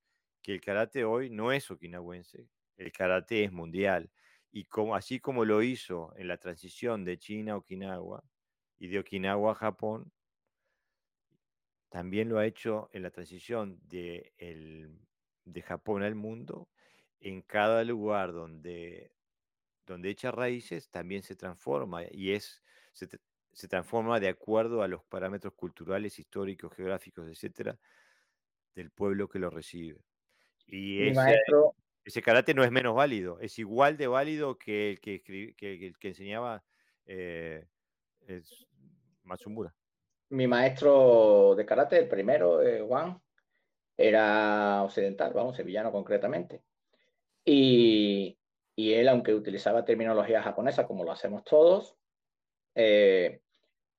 que 0.43 0.53
el 0.55 0.61
karate 0.61 1.05
hoy 1.05 1.29
no 1.31 1.51
es 1.53 1.71
okinawense, 1.71 2.49
el 2.77 2.91
karate 2.93 3.43
es 3.45 3.51
mundial. 3.53 4.11
Y 4.51 4.65
como, 4.65 4.95
así 4.95 5.19
como 5.19 5.45
lo 5.45 5.63
hizo 5.63 6.13
en 6.17 6.27
la 6.29 6.37
transición 6.37 7.05
de 7.05 7.19
China 7.19 7.53
a 7.53 7.57
Okinawa 7.57 8.23
y 8.79 8.87
de 8.89 8.99
Okinawa 8.99 9.53
a 9.53 9.55
Japón, 9.55 10.13
también 11.89 12.29
lo 12.29 12.39
ha 12.39 12.45
hecho 12.45 12.89
en 12.93 13.03
la 13.03 13.11
transición 13.11 13.79
de, 13.83 14.33
de 15.45 15.61
Japón 15.61 16.03
al 16.03 16.15
mundo, 16.15 16.69
en 17.21 17.41
cada 17.41 17.83
lugar 17.83 18.33
donde 18.33 19.11
donde 19.91 20.09
echa 20.09 20.31
raíces 20.31 20.89
también 20.89 21.21
se 21.21 21.35
transforma 21.35 22.03
y 22.11 22.31
es, 22.33 22.61
se, 22.93 23.67
transforma 23.67 24.19
de 24.19 24.29
acuerdo 24.29 24.81
a 24.83 24.87
los 24.87 25.03
parámetros 25.03 25.53
culturales, 25.53 26.17
históricos, 26.17 26.73
geográficos, 26.73 27.27
etcétera, 27.27 27.77
del 28.73 28.89
pueblo 28.89 29.27
que 29.27 29.39
lo 29.39 29.49
recibe. 29.49 30.01
Y 30.65 31.09
ese, 31.09 31.41
ese, 32.05 32.21
karate 32.21 32.53
no 32.53 32.63
es 32.63 32.71
menos 32.71 32.95
válido, 32.95 33.39
es 33.41 33.59
igual 33.59 33.97
de 33.97 34.07
válido 34.07 34.57
que 34.57 34.91
el 34.91 35.01
que, 35.01 35.21
que, 35.21 35.53
que, 35.99 36.07
enseñaba 36.07 36.63
eh, 37.05 37.65
Matsumura. 39.23 39.75
Mi 40.29 40.47
maestro 40.47 41.55
de 41.55 41.65
karate, 41.65 41.97
el 41.97 42.07
primero, 42.07 42.61
eh, 42.61 42.81
Juan, 42.81 43.21
era 43.97 44.81
occidental, 44.83 45.33
vamos, 45.33 45.57
sevillano 45.57 45.91
concretamente. 45.91 46.63
Y, 47.53 48.37
y 48.77 48.93
él, 48.93 49.09
aunque 49.09 49.33
utilizaba 49.33 49.83
terminología 49.83 50.41
japonesa 50.41 50.87
como 50.87 51.03
lo 51.03 51.11
hacemos 51.11 51.43
todos, 51.43 51.97
eh, 52.75 53.41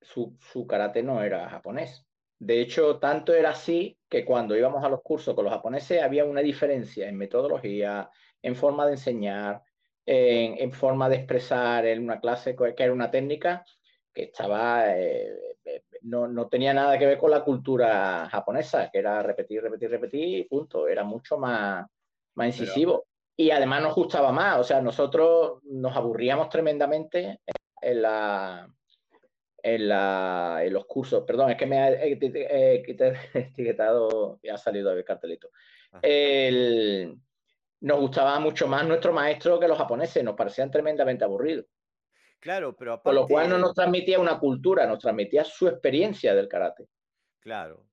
su, 0.01 0.35
su, 0.39 0.65
karate 0.65 1.03
no 1.03 1.21
era 1.21 1.47
japonés. 1.47 2.03
De 2.39 2.59
hecho, 2.59 2.97
tanto 2.97 3.31
era 3.31 3.51
así 3.51 3.95
que 4.09 4.25
cuando 4.25 4.57
íbamos 4.57 4.83
a 4.83 4.89
los 4.89 5.03
cursos 5.03 5.35
con 5.35 5.45
los 5.45 5.53
japoneses 5.53 6.01
había 6.01 6.25
una 6.25 6.41
diferencia 6.41 7.07
en 7.07 7.15
metodología, 7.15 8.09
en 8.41 8.55
forma 8.55 8.87
de 8.87 8.93
enseñar, 8.93 9.61
en, 10.03 10.71
forma 10.73 11.07
de 11.07 11.17
expresar 11.17 11.85
en 11.85 12.03
una 12.03 12.19
clase 12.19 12.55
que 12.55 12.83
era 12.83 12.91
una 12.91 13.11
técnica 13.11 13.63
que 14.11 14.23
estaba, 14.23 14.97
eh, 14.97 15.31
eh, 15.63 15.83
no, 16.01 16.27
no, 16.27 16.47
tenía 16.47 16.73
nada 16.73 16.97
que 16.97 17.05
ver 17.05 17.19
con 17.19 17.29
la 17.29 17.43
cultura 17.43 18.27
japonesa, 18.31 18.89
que 18.91 18.97
era 18.97 19.21
repetir, 19.21 19.61
repetir, 19.61 19.91
repetir 19.91 20.39
y 20.39 20.43
punto. 20.45 20.87
Era 20.87 21.03
mucho 21.03 21.37
más, 21.37 21.85
más 22.33 22.47
incisivo 22.47 23.05
y 23.35 23.51
además 23.51 23.81
nos 23.81 23.95
gustaba 23.95 24.31
más, 24.31 24.59
o 24.59 24.63
sea, 24.63 24.81
nosotros 24.81 25.59
nos 25.63 25.95
aburríamos 25.95 26.49
tremendamente 26.49 27.39
en 27.81 28.01
la 28.01 28.67
en, 29.63 29.87
la, 29.87 30.59
en 30.61 30.73
los 30.73 30.85
cursos, 30.85 31.23
perdón, 31.25 31.51
es 31.51 31.57
que 31.57 31.65
me 31.65 31.79
ha 31.79 31.89
etiquetado 33.33 34.39
y 34.43 34.49
ha 34.49 34.57
salido 34.57 34.91
el 34.91 35.05
cartelito. 35.05 35.49
Ah. 35.93 35.99
El, 36.01 37.17
nos 37.79 37.99
gustaba 37.99 38.37
mucho 38.39 38.67
más 38.67 38.85
nuestro 38.85 39.13
maestro 39.13 39.59
que 39.59 39.67
los 39.67 39.77
japoneses, 39.77 40.23
nos 40.23 40.35
parecían 40.35 40.69
tremendamente 40.69 41.23
aburridos. 41.23 41.65
Claro, 42.39 42.75
pero 42.75 42.93
aparte... 42.93 43.09
Con 43.09 43.15
lo 43.15 43.27
cual 43.27 43.49
no 43.49 43.57
nos 43.57 43.73
transmitía 43.73 44.19
una 44.19 44.37
cultura, 44.37 44.85
nos 44.85 44.99
transmitía 44.99 45.45
su 45.45 45.67
experiencia 45.69 46.35
del 46.35 46.49
karate. 46.49 46.89
Claro, 47.39 47.85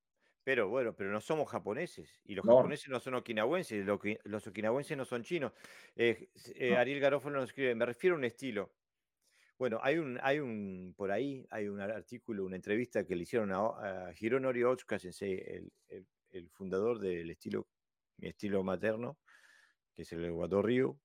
pero 0.42 0.68
bueno, 0.68 0.94
pero 0.94 1.10
no 1.10 1.20
somos 1.20 1.48
japoneses 1.50 2.20
y 2.24 2.34
los 2.34 2.44
japoneses 2.44 2.88
no 2.88 2.98
son 2.98 3.14
okinawenses, 3.14 3.84
los, 3.84 4.00
los 4.24 4.46
okinawenses 4.46 4.96
no 4.96 5.04
son 5.04 5.22
chinos. 5.22 5.52
Eh, 5.96 6.30
eh, 6.54 6.76
Ariel 6.76 7.00
Garófalo 7.00 7.40
nos 7.40 7.50
escribe, 7.50 7.74
me 7.74 7.86
refiero 7.86 8.16
a 8.16 8.18
un 8.18 8.24
estilo. 8.24 8.72
Bueno, 9.58 9.78
hay 9.82 9.98
un, 9.98 10.18
hay 10.22 10.38
un, 10.38 10.94
por 10.96 11.12
ahí, 11.12 11.46
hay 11.50 11.68
un 11.68 11.80
artículo, 11.80 12.46
una 12.46 12.56
entrevista 12.56 13.06
que 13.06 13.14
le 13.14 13.24
hicieron 13.24 13.52
a, 13.52 14.10
Hironori 14.18 14.64
Otsuka 14.64 14.96
el, 15.20 15.70
el, 16.30 16.48
fundador 16.48 16.98
del 16.98 17.28
estilo, 17.28 17.68
mi 18.16 18.28
estilo 18.28 18.62
materno, 18.62 19.18
que 19.94 20.02
es 20.02 20.12
el 20.12 20.30
Wado 20.30 20.62
Ryu. 20.62 20.98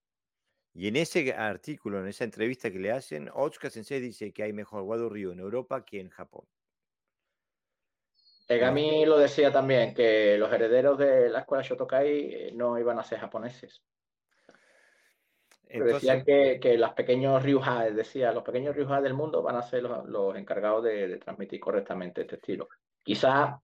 Y 0.74 0.88
en 0.88 0.96
ese 0.96 1.34
artículo, 1.34 2.00
en 2.00 2.08
esa 2.08 2.24
entrevista 2.24 2.72
que 2.72 2.80
le 2.80 2.92
hacen, 2.92 3.30
Otsuka 3.34 3.70
Sensei 3.70 4.00
dice 4.00 4.32
que 4.32 4.44
hay 4.44 4.54
mejor 4.54 4.84
Wado 4.84 5.10
Ryu 5.10 5.32
en 5.32 5.40
Europa 5.40 5.84
que 5.84 6.00
en 6.00 6.10
Japón. 6.10 6.48
Egami 8.48 9.06
lo 9.06 9.18
decía 9.18 9.52
también, 9.52 9.94
que 9.94 10.38
los 10.38 10.52
herederos 10.52 10.98
de 10.98 11.30
la 11.30 11.40
escuela 11.40 11.64
Shotokai 11.64 12.10
eh, 12.10 12.52
no 12.54 12.78
iban 12.78 13.00
a 13.00 13.04
ser 13.04 13.20
japoneses. 13.20 13.82
decía 15.68 16.24
que, 16.24 16.60
que, 16.62 16.78
los 16.78 16.94
pequeños 16.94 17.42
Ryuha, 17.42 17.90
decía, 17.90 18.32
los 18.32 18.44
pequeños 18.44 18.76
Ryuha 18.76 19.02
del 19.02 19.16
mundo 19.16 19.42
van 19.42 19.56
a 19.56 19.64
ser 19.64 19.84
los, 19.84 20.36
encargados 20.36 20.84
de, 20.84 21.18
transmitir 21.18 21.60
correctamente 21.60 22.22
este 22.22 22.36
estilo. 22.36 22.70
Quizá 23.02 23.60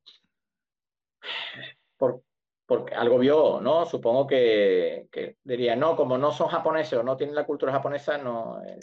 por, 1.98 2.24
porque 2.66 2.96
algo 2.96 3.20
vio, 3.20 3.62
¿no? 3.62 3.86
Supongo 3.86 4.26
que, 4.26 5.08
diría, 5.44 5.76
no, 5.76 5.96
como 5.96 6.18
no 6.18 6.32
son 6.32 6.48
japoneses 6.48 6.94
o 6.94 7.04
no 7.04 7.16
tienen 7.16 7.36
la 7.36 7.46
cultura 7.46 7.72
japonesa, 7.72 8.18
no, 8.18 8.64
eh, 8.66 8.80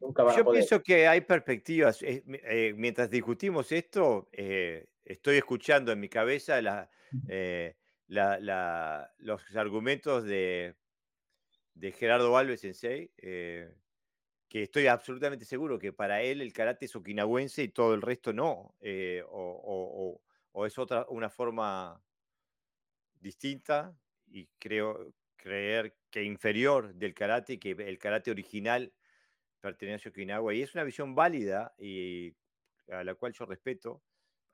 nunca 0.00 0.22
van 0.22 0.36
Yo 0.36 0.42
a 0.42 0.44
poder. 0.44 0.58
pienso 0.58 0.82
que 0.82 1.08
hay 1.08 1.22
perspectivas. 1.22 2.02
Eh, 2.02 2.74
mientras 2.76 3.08
discutimos 3.08 3.72
esto, 3.72 4.28
estoy 5.10 5.36
escuchando 5.36 5.92
en 5.92 6.00
mi 6.00 6.08
cabeza 6.08 6.88
eh, 7.28 7.76
los 8.08 9.56
argumentos 9.56 10.24
de, 10.24 10.76
Gerardo 11.98 12.36
Alves 12.36 12.60
Sensei, 12.60 13.10
eh, 13.18 13.74
que 14.48 14.62
estoy 14.62 14.86
absolutamente 14.86 15.44
seguro 15.44 15.78
que 15.78 15.92
para 15.92 16.22
él 16.22 16.40
el 16.40 16.52
karate 16.52 16.84
es 16.84 16.96
okinawense 16.96 17.62
y 17.62 17.68
todo 17.68 17.94
el 17.94 18.02
resto 18.02 18.32
no, 18.32 18.76
eh, 18.80 19.22
o, 19.26 20.20
es 20.66 20.78
otra, 20.78 21.06
una 21.08 21.30
forma 21.30 22.02
distinta 23.20 23.96
y 24.26 24.46
creo 24.58 25.12
creer 25.36 25.96
que 26.10 26.22
inferior 26.22 26.94
del 26.94 27.14
karate, 27.14 27.58
que 27.58 27.70
el 27.70 27.98
karate 27.98 28.30
original 28.30 28.92
pertenece 29.60 30.08
a 30.08 30.10
Okinawa, 30.10 30.54
y 30.54 30.62
es 30.62 30.74
una 30.74 30.84
visión 30.84 31.14
válida 31.14 31.74
y 31.78 32.34
a 32.90 33.04
la 33.04 33.14
cual 33.14 33.32
yo 33.32 33.46
respeto, 33.46 34.02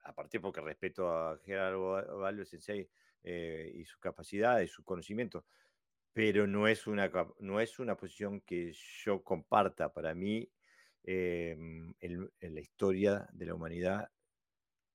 aparte 0.06 0.40
porque 0.40 0.60
respeto 0.60 1.10
a 1.10 1.38
Gerardo 1.44 2.18
Valves 2.18 2.48
Sensei 2.48 2.88
eh, 3.22 3.72
y 3.74 3.84
su 3.84 3.98
capacidad 3.98 4.60
y 4.60 4.68
su 4.68 4.84
conocimiento, 4.84 5.46
pero 6.12 6.46
no 6.46 6.68
es 6.68 6.86
una, 6.86 7.10
no 7.40 7.60
es 7.60 7.78
una 7.78 7.96
posición 7.96 8.40
que 8.40 8.72
yo 9.04 9.22
comparta. 9.22 9.92
Para 9.92 10.14
mí, 10.14 10.48
em, 11.02 11.94
en, 12.00 12.30
la 12.40 12.60
historia 12.60 13.28
de 13.32 13.46
la 13.46 13.54
humanidad 13.54 14.10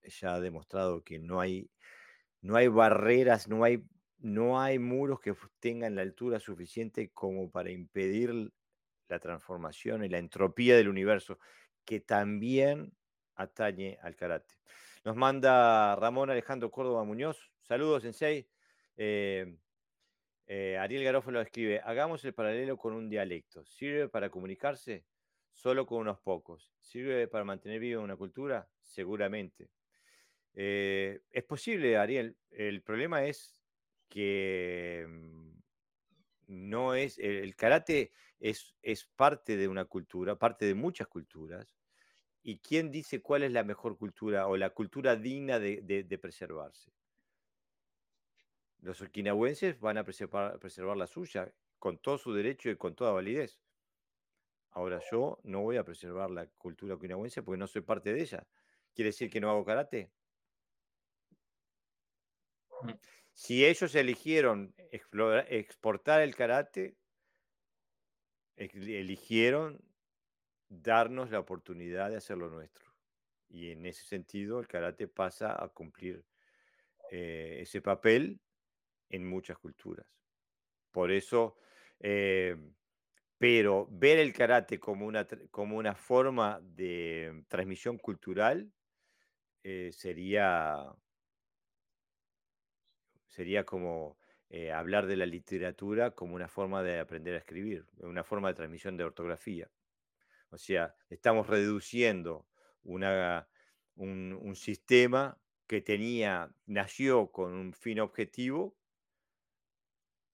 ya 0.03 0.35
ha 0.35 0.39
demostrado 0.39 1.03
que 1.03 1.19
no 1.19 1.39
hay, 1.39 1.69
no 2.41 2.55
hay 2.55 2.67
barreras, 2.69 3.47
no 3.47 3.63
hay, 3.63 3.83
no 4.17 4.59
hay 4.59 4.79
muros 4.79 5.19
que 5.19 5.35
tengan 5.59 5.95
la 5.95 6.01
altura 6.01 6.39
suficiente 6.39 7.11
como 7.11 7.51
para 7.51 7.69
impedir 7.69 8.51
la 9.09 9.19
transformación 9.19 10.05
y 10.05 10.09
la 10.09 10.17
entropía 10.17 10.77
del 10.77 10.87
universo, 10.87 11.37
que 11.85 11.99
también 11.99 12.93
atañe 13.35 13.97
al 14.01 14.15
karate. 14.15 14.55
Nos 15.03 15.15
manda 15.15 15.95
Ramón 15.95 16.29
Alejandro 16.29 16.69
Córdoba 16.69 17.03
Muñoz. 17.03 17.51
Saludos, 17.63 18.03
Sensei. 18.03 18.47
Eh, 18.95 19.57
eh, 20.45 20.77
Ariel 20.77 21.03
Garófalo 21.03 21.41
escribe, 21.41 21.81
hagamos 21.83 22.23
el 22.23 22.35
paralelo 22.35 22.77
con 22.77 22.93
un 22.93 23.09
dialecto. 23.09 23.65
¿Sirve 23.65 24.09
para 24.09 24.29
comunicarse? 24.29 25.05
Solo 25.51 25.87
con 25.87 26.01
unos 26.01 26.19
pocos. 26.19 26.71
¿Sirve 26.79 27.27
para 27.27 27.43
mantener 27.43 27.79
viva 27.79 27.99
una 27.99 28.15
cultura? 28.15 28.69
Seguramente. 28.83 29.71
Eh, 30.53 31.21
es 31.31 31.43
posible, 31.45 31.97
Ariel. 31.97 32.37
El 32.51 32.83
problema 32.83 33.25
es 33.25 33.57
que 34.07 35.07
mm, 35.09 35.51
no 36.47 36.93
es. 36.93 37.17
El 37.17 37.55
karate 37.55 38.11
es, 38.39 38.75
es 38.83 39.05
parte 39.05 39.57
de 39.57 39.67
una 39.67 39.85
cultura, 39.85 40.37
parte 40.37 40.65
de 40.65 40.75
muchas 40.75 41.07
culturas. 41.07 41.80
¿Y 42.43 42.57
quién 42.59 42.91
dice 42.91 43.21
cuál 43.21 43.43
es 43.43 43.51
la 43.51 43.63
mejor 43.63 43.97
cultura 43.97 44.47
o 44.47 44.57
la 44.57 44.71
cultura 44.71 45.15
digna 45.15 45.59
de, 45.59 46.19
preservarse? 46.21 46.91
Los 48.79 49.01
okinawenses 49.01 49.79
van 49.79 49.97
a 49.99 50.03
preservar, 50.03 50.57
preservar 50.59 50.97
la 50.97 51.05
suya 51.05 51.53
con 51.77 51.99
todo 51.99 52.17
su 52.17 52.33
derecho 52.33 52.69
y 52.69 52.77
con 52.77 52.95
toda 52.95 53.11
validez. 53.11 53.61
Ahora 54.71 54.99
yo 55.11 55.39
no 55.43 55.61
voy 55.61 55.77
a 55.77 55.83
preservar 55.83 56.31
la 56.31 56.47
cultura 56.47 56.95
okinawense 56.95 57.43
porque 57.43 57.59
no 57.59 57.67
soy 57.67 57.81
parte 57.81 58.13
de 58.13 58.21
ella. 58.21 58.47
¿Quiere 58.95 59.09
decir 59.09 59.29
que 59.29 59.39
no 59.39 59.49
hago 59.49 59.63
karate? 59.63 60.11
Mm. 62.81 62.91
Si 63.33 63.65
ellos 63.65 63.93
eligieron 63.95 64.73
exportar 64.77 66.21
el 66.21 66.35
karate, 66.35 66.97
eligieron 68.55 69.79
darnos 70.71 71.29
la 71.29 71.39
oportunidad 71.39 72.09
de 72.09 72.17
hacer 72.17 72.37
lo 72.37 72.49
nuestro. 72.49 72.91
Y 73.49 73.71
en 73.71 73.85
ese 73.85 74.03
sentido, 74.05 74.59
el 74.59 74.67
karate 74.67 75.07
pasa 75.07 75.61
a 75.61 75.67
cumplir 75.69 76.23
eh, 77.11 77.59
ese 77.61 77.81
papel 77.81 78.39
en 79.09 79.27
muchas 79.27 79.57
culturas. 79.57 80.07
Por 80.91 81.11
eso, 81.11 81.57
eh, 81.99 82.55
pero 83.37 83.87
ver 83.91 84.19
el 84.19 84.33
karate 84.33 84.79
como 84.79 85.05
una, 85.05 85.27
como 85.49 85.77
una 85.77 85.95
forma 85.95 86.61
de 86.61 87.43
transmisión 87.49 87.97
cultural 87.97 88.71
eh, 89.63 89.91
sería 89.91 90.93
sería 93.27 93.65
como 93.65 94.17
eh, 94.49 94.71
hablar 94.71 95.07
de 95.07 95.15
la 95.15 95.25
literatura 95.25 96.11
como 96.11 96.35
una 96.35 96.49
forma 96.49 96.83
de 96.83 96.99
aprender 96.99 97.35
a 97.35 97.37
escribir, 97.37 97.85
una 97.99 98.23
forma 98.23 98.49
de 98.49 98.55
transmisión 98.55 98.97
de 98.97 99.05
ortografía. 99.05 99.69
O 100.51 100.57
sea, 100.57 100.93
estamos 101.09 101.47
reduciendo 101.47 102.45
un, 102.83 104.55
sistema 104.55 105.41
que 105.65 105.81
tenía, 105.81 106.53
nació 106.65 107.31
con 107.31 107.53
un 107.53 107.73
fin 107.73 107.99
objetivo 108.01 108.77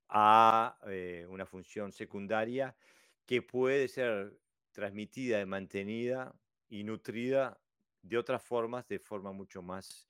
a 0.10 0.80
eh, 0.88 1.26
una 1.30 1.46
función 1.46 1.92
secundaria 1.92 2.76
que 3.26 3.42
puede 3.42 3.88
ser 3.88 4.40
transmitida 4.72 5.46
mantenida 5.46 6.34
y 6.70 6.84
nutrida 6.84 7.60
de 8.02 8.18
otras 8.18 8.42
formas, 8.42 8.88
de 8.88 9.00
forma 9.00 9.32
mucho 9.32 9.62
más 9.62 10.10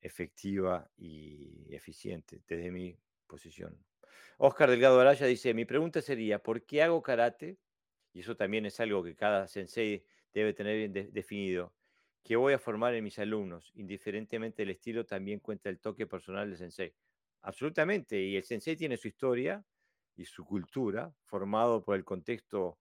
efectiva 0.00 0.88
y 0.96 1.74
eficiente 1.74 2.42
desde 2.46 2.70
mi 2.70 2.96
posición. 3.26 3.84
Oscar 4.38 4.70
Delgado 4.70 5.00
Araya 5.00 5.26
dice, 5.26 5.54
mi 5.54 5.64
pregunta 5.64 6.02
sería, 6.02 6.42
¿por 6.42 6.64
qué 6.64 6.82
hago 6.82 7.02
karate? 7.02 7.58
Y 8.14 8.20
eso 8.20 8.36
también 8.36 8.66
es 8.66 8.80
algo 8.80 9.04
que 9.04 9.16
cada 9.16 9.48
sensei 9.48 10.06
debe 10.32 10.54
tener 10.54 10.76
bien 10.90 11.12
definido, 11.12 11.74
que 12.22 12.36
voy 12.36 12.54
a 12.54 12.58
formar 12.58 12.94
en 12.94 13.04
mis 13.04 13.18
alumnos, 13.18 13.72
indiferentemente 13.74 14.62
del 14.62 14.70
estilo, 14.70 15.04
también 15.06 15.40
cuenta 15.40 15.68
el 15.68 15.80
toque 15.80 16.06
personal 16.06 16.48
del 16.48 16.58
sensei. 16.58 16.94
Absolutamente, 17.42 18.20
y 18.22 18.36
el 18.36 18.44
sensei 18.44 18.76
tiene 18.76 18.96
su 18.96 19.08
historia 19.08 19.66
y 20.16 20.24
su 20.24 20.44
cultura, 20.46 21.14
formado 21.24 21.84
por 21.84 21.96
el 21.96 22.04
contexto 22.04 22.80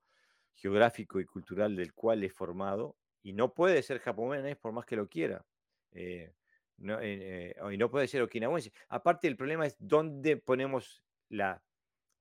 geográfico 0.55 1.19
y 1.19 1.25
cultural 1.25 1.75
del 1.75 1.93
cual 1.93 2.23
es 2.23 2.33
formado, 2.33 2.97
y 3.23 3.33
no 3.33 3.53
puede 3.53 3.83
ser 3.83 3.99
japonés 3.99 4.57
por 4.57 4.71
más 4.73 4.85
que 4.85 4.95
lo 4.95 5.09
quiera. 5.09 5.45
Eh, 5.91 6.33
no, 6.77 6.99
eh, 7.01 7.55
y 7.71 7.77
no 7.77 7.89
puede 7.89 8.07
ser 8.07 8.21
okinawense. 8.21 8.71
Aparte, 8.89 9.27
el 9.27 9.37
problema 9.37 9.65
es 9.65 9.75
dónde 9.79 10.37
ponemos 10.37 11.03
la, 11.29 11.63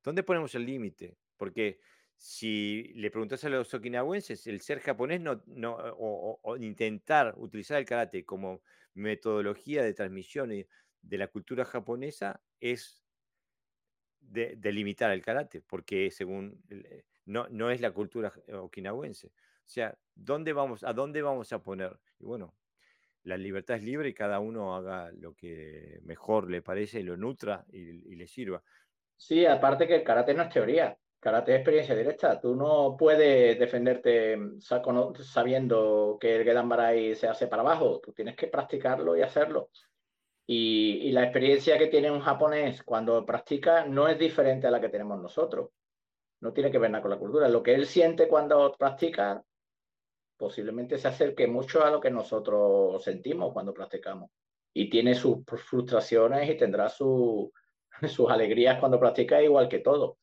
dónde 0.02 0.22
ponemos 0.22 0.54
el 0.54 0.66
límite, 0.66 1.18
porque 1.36 1.80
si 2.16 2.92
le 2.94 3.10
preguntas 3.10 3.44
a 3.44 3.48
los 3.48 3.72
okinawenses, 3.74 4.46
el 4.46 4.60
ser 4.60 4.80
japonés 4.80 5.20
no, 5.20 5.42
no 5.46 5.76
o, 5.76 6.56
intentar 6.56 7.34
utilizar 7.36 7.78
el 7.78 7.84
karate 7.84 8.24
como 8.24 8.62
metodología 8.94 9.82
de 9.82 9.94
transmisión 9.94 10.50
de 10.50 11.18
la 11.18 11.28
cultura 11.28 11.64
japonesa 11.64 12.40
es 12.60 13.02
delimitar 14.20 15.10
el 15.10 15.22
karate, 15.22 15.62
porque 15.62 16.10
según 16.10 16.62
eh, 16.70 17.04
no, 17.26 17.48
no 17.50 17.70
es 17.70 17.80
la 17.80 17.90
cultura 17.90 18.32
okinawense. 18.52 19.28
O 19.28 19.68
sea, 19.68 19.96
¿dónde 20.14 20.52
vamos, 20.52 20.84
¿a 20.84 20.92
dónde 20.92 21.22
vamos 21.22 21.52
a 21.52 21.62
poner? 21.62 21.98
Y 22.18 22.24
bueno, 22.24 22.54
la 23.24 23.36
libertad 23.36 23.76
es 23.76 23.84
libre 23.84 24.08
y 24.08 24.14
cada 24.14 24.40
uno 24.40 24.74
haga 24.74 25.10
lo 25.12 25.34
que 25.34 26.00
mejor 26.02 26.50
le 26.50 26.62
parece 26.62 27.00
y 27.00 27.04
lo 27.04 27.16
nutra 27.16 27.64
y, 27.70 28.14
le 28.14 28.26
sirva. 28.26 28.62
Sí, 29.16 29.46
aparte 29.46 29.86
que 29.86 29.96
el 29.96 30.02
karate 30.02 30.34
no 30.34 30.42
es 30.42 30.50
teoría, 30.50 30.98
karate 31.22 31.52
es 31.52 31.58
experiencia 31.58 31.94
directa. 31.94 32.40
Tú 32.40 32.56
no 32.56 32.96
puedes 32.98 33.58
defenderte 33.58 34.36
mm, 34.36 34.60
sabiendo 34.60 36.18
que 36.20 36.36
el 36.36 36.44
Gedan 36.44 36.68
Barai 36.68 37.14
se 37.14 37.28
hace 37.28 37.46
para 37.46 37.62
abajo, 37.62 38.00
tú 38.00 38.12
tienes 38.12 38.36
que 38.36 38.48
practicarlo 38.48 39.16
y 39.16 39.22
hacerlo. 39.22 39.70
Y, 40.46 41.08
y, 41.08 41.12
la 41.12 41.22
experiencia 41.22 41.78
que 41.78 41.86
tiene 41.86 42.10
un 42.10 42.20
japonés 42.20 42.82
cuando 42.82 43.24
practica 43.24 43.86
no 43.86 44.08
es 44.08 44.18
diferente 44.18 44.66
a 44.66 44.72
la 44.72 44.80
que 44.80 44.88
tenemos 44.88 45.22
nosotros. 45.22 45.70
No 46.40 46.52
tiene 46.52 46.72
que 46.72 46.78
ver 46.78 46.90
nada 46.90 47.02
con 47.02 47.12
la 47.12 47.18
cultura. 47.18 47.48
Lo 47.48 47.62
que 47.62 47.74
él 47.74 47.86
siente 47.86 48.26
cuando 48.26 48.74
practica 48.76 49.42
posiblemente 50.36 50.98
se 50.98 51.06
acerque 51.06 51.46
mucho 51.46 51.84
a 51.84 51.90
lo 51.90 52.00
que 52.00 52.10
nosotros 52.10 53.00
sentimos 53.04 53.52
cuando 53.52 53.72
practicamos. 53.72 54.28
Y 54.74 54.90
tiene 54.90 55.14
sus 55.14 55.44
frustraciones 55.46 56.50
y 56.50 56.56
tendrá 56.56 56.88
sus 56.88 57.50
alegrías 58.28 58.80
cuando 58.80 58.98
practica 58.98 59.40
igual 59.40 59.68
que 59.68 59.78
todo. 59.78 60.18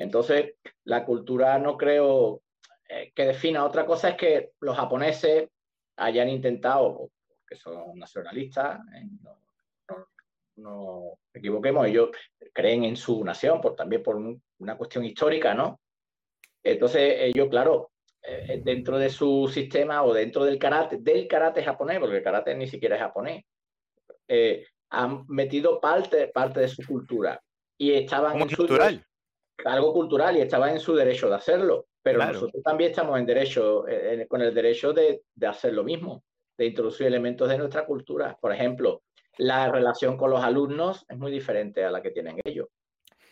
Entonces, 0.00 0.54
la 0.84 1.04
cultura 1.04 1.58
no 1.58 1.76
creo 1.76 2.40
eh, 2.88 3.12
que 3.14 3.26
defina. 3.26 3.66
Otra 3.66 3.84
cosa 3.84 4.08
es 4.08 4.16
que 4.16 4.52
los 4.60 4.74
japoneses 4.74 5.50
hayan 5.96 6.30
intentado, 6.30 7.10
que 7.46 7.54
son 7.54 7.98
nacionalistas, 7.98 8.80
eh, 8.96 9.06
no, 9.22 9.36
no, 10.56 11.18
equivoquemos, 11.34 11.86
ellos 11.86 12.08
creen 12.54 12.84
en 12.84 12.96
su 12.96 13.22
nación, 13.22 13.60
por, 13.60 13.76
también 13.76 14.02
por 14.02 14.16
una 14.16 14.76
cuestión 14.78 15.04
histórica, 15.04 15.52
¿no? 15.52 15.78
Entonces, 16.62 17.16
ellos, 17.18 17.48
claro, 17.50 17.90
eh, 18.22 18.62
dentro 18.64 18.98
de 18.98 19.10
su 19.10 19.50
sistema 19.52 20.02
o 20.02 20.14
dentro 20.14 20.46
del 20.46 20.58
karate, 20.58 20.96
del 20.98 21.28
karate 21.28 21.62
japonés, 21.62 21.98
porque 21.98 22.16
el 22.16 22.22
karate 22.22 22.54
ni 22.54 22.66
siquiera 22.66 22.96
es 22.96 23.02
japonés, 23.02 23.44
eh, 24.28 24.66
han 24.88 25.26
metido 25.28 25.78
parte, 25.78 26.28
parte 26.28 26.60
de 26.60 26.68
su 26.68 26.86
cultura 26.86 27.38
y 27.78 27.92
estaban 27.92 28.40
en 28.40 28.48
cultural? 28.48 28.98
Su, 28.98 29.09
algo 29.64 29.92
cultural 29.92 30.36
y 30.36 30.40
estaban 30.40 30.70
en 30.70 30.80
su 30.80 30.94
derecho 30.94 31.28
de 31.28 31.36
hacerlo. 31.36 31.86
Pero 32.02 32.18
nosotros 32.24 32.62
también 32.62 32.90
estamos 32.90 33.18
en 33.18 33.26
derecho, 33.26 33.86
eh, 33.86 34.26
con 34.28 34.40
el 34.40 34.54
derecho 34.54 34.92
de, 34.92 35.22
de 35.34 35.46
hacer 35.46 35.74
lo 35.74 35.84
mismo, 35.84 36.24
de 36.56 36.66
introducir 36.66 37.06
elementos 37.06 37.48
de 37.48 37.58
nuestra 37.58 37.84
cultura. 37.84 38.38
Por 38.40 38.52
ejemplo, 38.52 39.02
la 39.38 39.70
relación 39.70 40.16
con 40.16 40.30
los 40.30 40.42
alumnos 40.42 41.04
es 41.08 41.18
muy 41.18 41.30
diferente 41.30 41.84
a 41.84 41.90
la 41.90 42.02
que 42.02 42.10
tienen 42.10 42.40
ellos. 42.44 42.68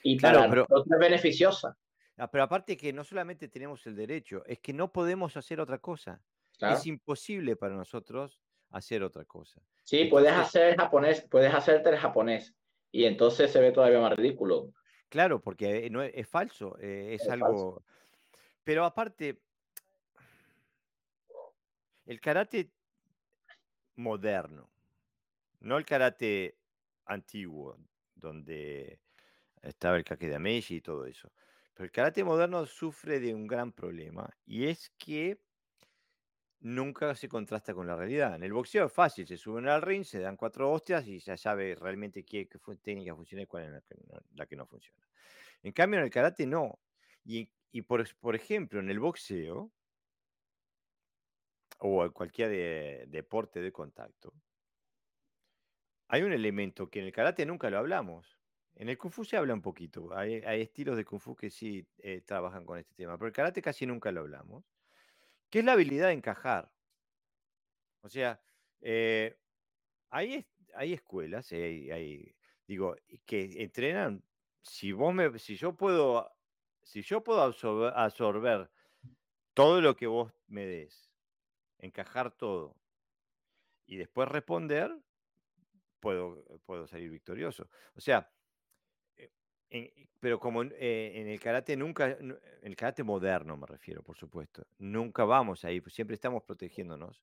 Y 0.03 0.18
para 0.20 0.47
nosotros 0.47 0.85
es 0.91 0.99
beneficiosa. 0.99 1.76
Ah, 2.16 2.31
pero 2.31 2.45
aparte 2.45 2.76
que 2.76 2.93
no 2.93 3.05
solamente 3.05 3.49
tenemos 3.49 3.87
el 3.87 3.95
derecho, 3.95 4.43
es 4.47 4.59
que 4.59 4.72
no 4.72 4.93
podemos 4.93 5.37
hacer 5.37 5.61
otra 5.61 5.79
cosa. 5.79 6.20
Es 6.61 6.87
imposible 6.87 7.55
para 7.55 7.74
nosotros 7.74 8.41
hacer 8.70 9.03
otra 9.03 9.24
cosa. 9.24 9.62
Sí, 9.85 10.07
puedes 10.07 10.33
hacer 10.33 10.76
japonés, 10.76 11.26
puedes 11.31 11.55
hacerte 11.55 11.91
el 11.91 11.97
japonés 11.97 12.55
y 12.91 13.05
entonces 13.05 13.53
se 13.53 13.61
ve 13.61 13.70
todavía 13.70 14.01
más 14.01 14.16
ridículo. 14.16 14.72
Claro, 15.09 15.41
porque 15.41 15.87
eh, 15.87 15.91
no 15.91 16.03
es, 16.03 16.29
falso, 16.29 16.77
eh, 16.81 17.17
es, 17.19 17.29
algo. 17.29 17.83
Pero 18.63 18.85
aparte, 18.85 19.41
el 22.05 22.21
karate 22.21 22.71
moderno, 23.97 24.69
no 25.61 25.79
el 25.79 25.87
karate 25.87 26.59
antiguo, 27.07 27.79
donde 28.15 29.01
estaba 29.63 29.97
el 29.97 30.05
kake 30.05 30.29
de 30.29 30.65
y 30.69 30.81
todo 30.81 31.07
eso. 31.07 31.33
Pero 31.73 31.85
el 31.87 31.93
karate 31.93 32.23
moderno 32.25 32.67
sufre 32.67 33.19
de 33.21 33.35
un 33.35 33.47
gran 33.47 33.73
problema 33.73 34.29
y 34.45 34.67
es 34.67 34.91
que 34.99 35.41
nunca 36.61 37.15
se 37.15 37.29
contrasta 37.29 37.75
con 37.75 37.87
la 37.87 37.97
realidad. 37.97 38.35
En 38.35 38.43
el 38.43 38.53
boxeo 38.53 38.87
es 38.87 38.93
fácil, 38.93 39.27
se 39.27 39.37
suben 39.37 39.69
al 39.69 39.83
ring, 39.83 40.05
se 40.05 40.21
dan 40.21 40.37
cuatro 40.37 40.71
hostias 40.71 41.07
y 41.07 41.19
ya 41.19 41.37
sabe 41.37 41.75
realmente 41.75 42.25
qué, 42.25 42.49
técnica 42.83 43.15
funciona 43.15 43.43
y 43.43 43.47
cuál 43.47 43.65
es 43.65 43.83
la 44.35 44.47
que, 44.47 44.57
no 44.57 44.67
funciona. 44.67 45.07
En 45.63 45.73
cambio, 45.73 45.99
en 45.99 46.05
el 46.05 46.11
karate 46.11 46.47
no. 46.47 46.79
Y, 47.25 47.49
por, 47.83 48.05
por, 48.17 48.35
ejemplo, 48.35 48.81
en 48.81 48.91
el 48.91 48.99
boxeo 48.99 49.71
o 51.79 52.05
en 52.05 52.13
cualquier 52.13 53.09
deporte 53.09 53.61
de 53.61 53.73
contacto, 53.73 54.33
hay 56.09 56.23
un 56.23 56.33
elemento 56.33 56.89
que 56.89 57.01
en 57.01 57.07
el 57.07 57.13
karate 57.13 57.45
nunca 57.45 57.69
lo 57.69 57.79
hablamos, 57.79 58.39
en 58.79 58.89
el 58.89 58.97
Kung 58.97 59.13
Fu 59.13 59.25
se 59.25 59.37
habla 59.37 59.55
un 59.55 59.61
poquito. 59.61 60.17
Hay, 60.17 60.41
estilos 60.61 60.97
de 60.97 61.05
Kung 61.05 61.21
Fu 61.21 61.35
que 61.35 61.51
sí 61.51 61.85
eh, 61.99 62.23
trabajan 62.25 62.65
con 62.65 62.79
este 62.79 62.95
tema, 62.95 63.19
pero 63.19 63.27
el 63.27 63.33
karate 63.33 63.61
casi 63.61 63.87
nunca 63.87 64.13
lo 64.13 64.21
hablamos. 64.21 64.65
¿Qué 65.51 65.61
es 65.61 65.64
la 65.64 65.72
habilidad 65.72 66.09
de 66.09 66.14
encajar? 66.14 66.70
O 68.03 68.09
sea, 68.09 68.40
eh, 68.80 69.38
hay, 70.11 70.46
hay 70.74 70.92
escuelas, 70.92 71.51
hay, 71.53 72.34
digo, 72.66 72.96
que 73.24 73.62
entrenan. 73.62 74.22
Si 74.62 74.92
vos 74.92 75.14
me, 75.14 75.38
si 75.38 75.57
yo 75.57 75.76
puedo, 75.76 76.30
si 76.82 77.03
yo 77.03 77.22
puedo 77.22 77.42
absorber 77.42 78.70
todo 79.55 79.80
lo 79.80 79.96
que 79.96 80.07
vos 80.07 80.32
me 80.46 80.66
des, 80.66 81.11
encajar 81.78 82.30
todo 82.30 82.76
y 83.86 83.96
después 83.96 84.28
responder, 84.28 84.94
puedo, 86.01 86.44
puedo 86.66 86.86
salir 86.86 87.11
victorioso. 87.11 87.68
O 87.94 88.01
sea, 88.01 88.30
eh, 89.71 90.09
pero 90.21 90.41
como 90.41 90.62
eh, 90.62 91.12
en 91.14 91.29
el 91.29 91.39
karate 91.41 91.77
nunca, 91.77 92.11
en 92.11 92.39
el 92.62 92.77
karate 92.77 93.03
moderno 93.03 93.57
me 93.57 93.66
refiero, 93.66 94.03
por 94.03 94.16
supuesto, 94.16 94.66
nunca 94.79 95.25
vamos 95.25 95.64
ahí, 95.64 95.81
pues 95.81 95.95
siempre 95.95 96.14
estamos 96.14 96.43
protegiéndonos. 96.43 97.23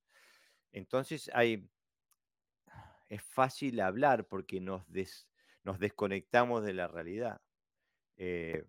Entonces 0.71 1.29
hay, 1.33 1.69
es 3.09 3.21
fácil 3.23 3.79
hablar 3.79 4.27
porque 4.27 4.61
nos, 4.61 4.83
nos 5.63 5.79
desconectamos 5.79 6.63
de 6.63 6.73
la 6.73 6.87
realidad. 6.87 7.41
Eh, 8.17 8.65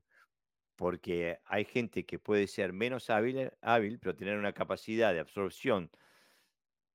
porque 0.76 1.40
hay 1.44 1.64
gente 1.64 2.04
que 2.04 2.18
puede 2.18 2.46
ser 2.48 2.72
menos 2.72 3.08
hábil, 3.08 3.50
hábil, 3.62 3.98
pero 3.98 4.14
tener 4.16 4.36
una 4.36 4.52
capacidad 4.52 5.12
de 5.14 5.20
absorción, 5.20 5.90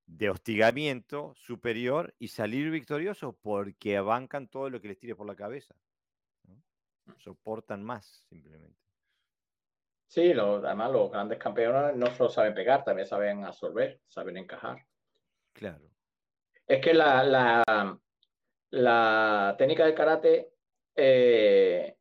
de 0.06 0.30
hostigamiento 0.30 1.34
superior 1.34 2.14
y 2.18 2.28
salir 2.28 2.70
victorioso 2.70 3.36
porque 3.40 3.96
abancan 3.96 4.48
todo 4.48 4.70
lo 4.70 4.80
que 4.80 4.88
les 4.88 4.98
tire 4.98 5.16
por 5.16 5.26
la 5.26 5.34
cabeza 5.34 5.74
soportan 7.18 7.82
más 7.82 8.24
simplemente. 8.28 8.82
Sí, 10.06 10.32
además 10.32 10.92
los 10.92 11.10
grandes 11.10 11.38
campeones 11.38 11.96
no 11.96 12.06
solo 12.14 12.28
saben 12.28 12.54
pegar, 12.54 12.84
también 12.84 13.08
saben 13.08 13.44
absorber, 13.44 13.98
saben 14.08 14.36
encajar. 14.36 14.84
Claro. 15.54 15.88
Es 16.66 16.80
que 16.82 16.92
la, 16.92 17.24
la, 18.70 19.54
técnica 19.56 19.86
del 19.86 19.94
karate, 19.94 20.52
eh, 20.94 21.96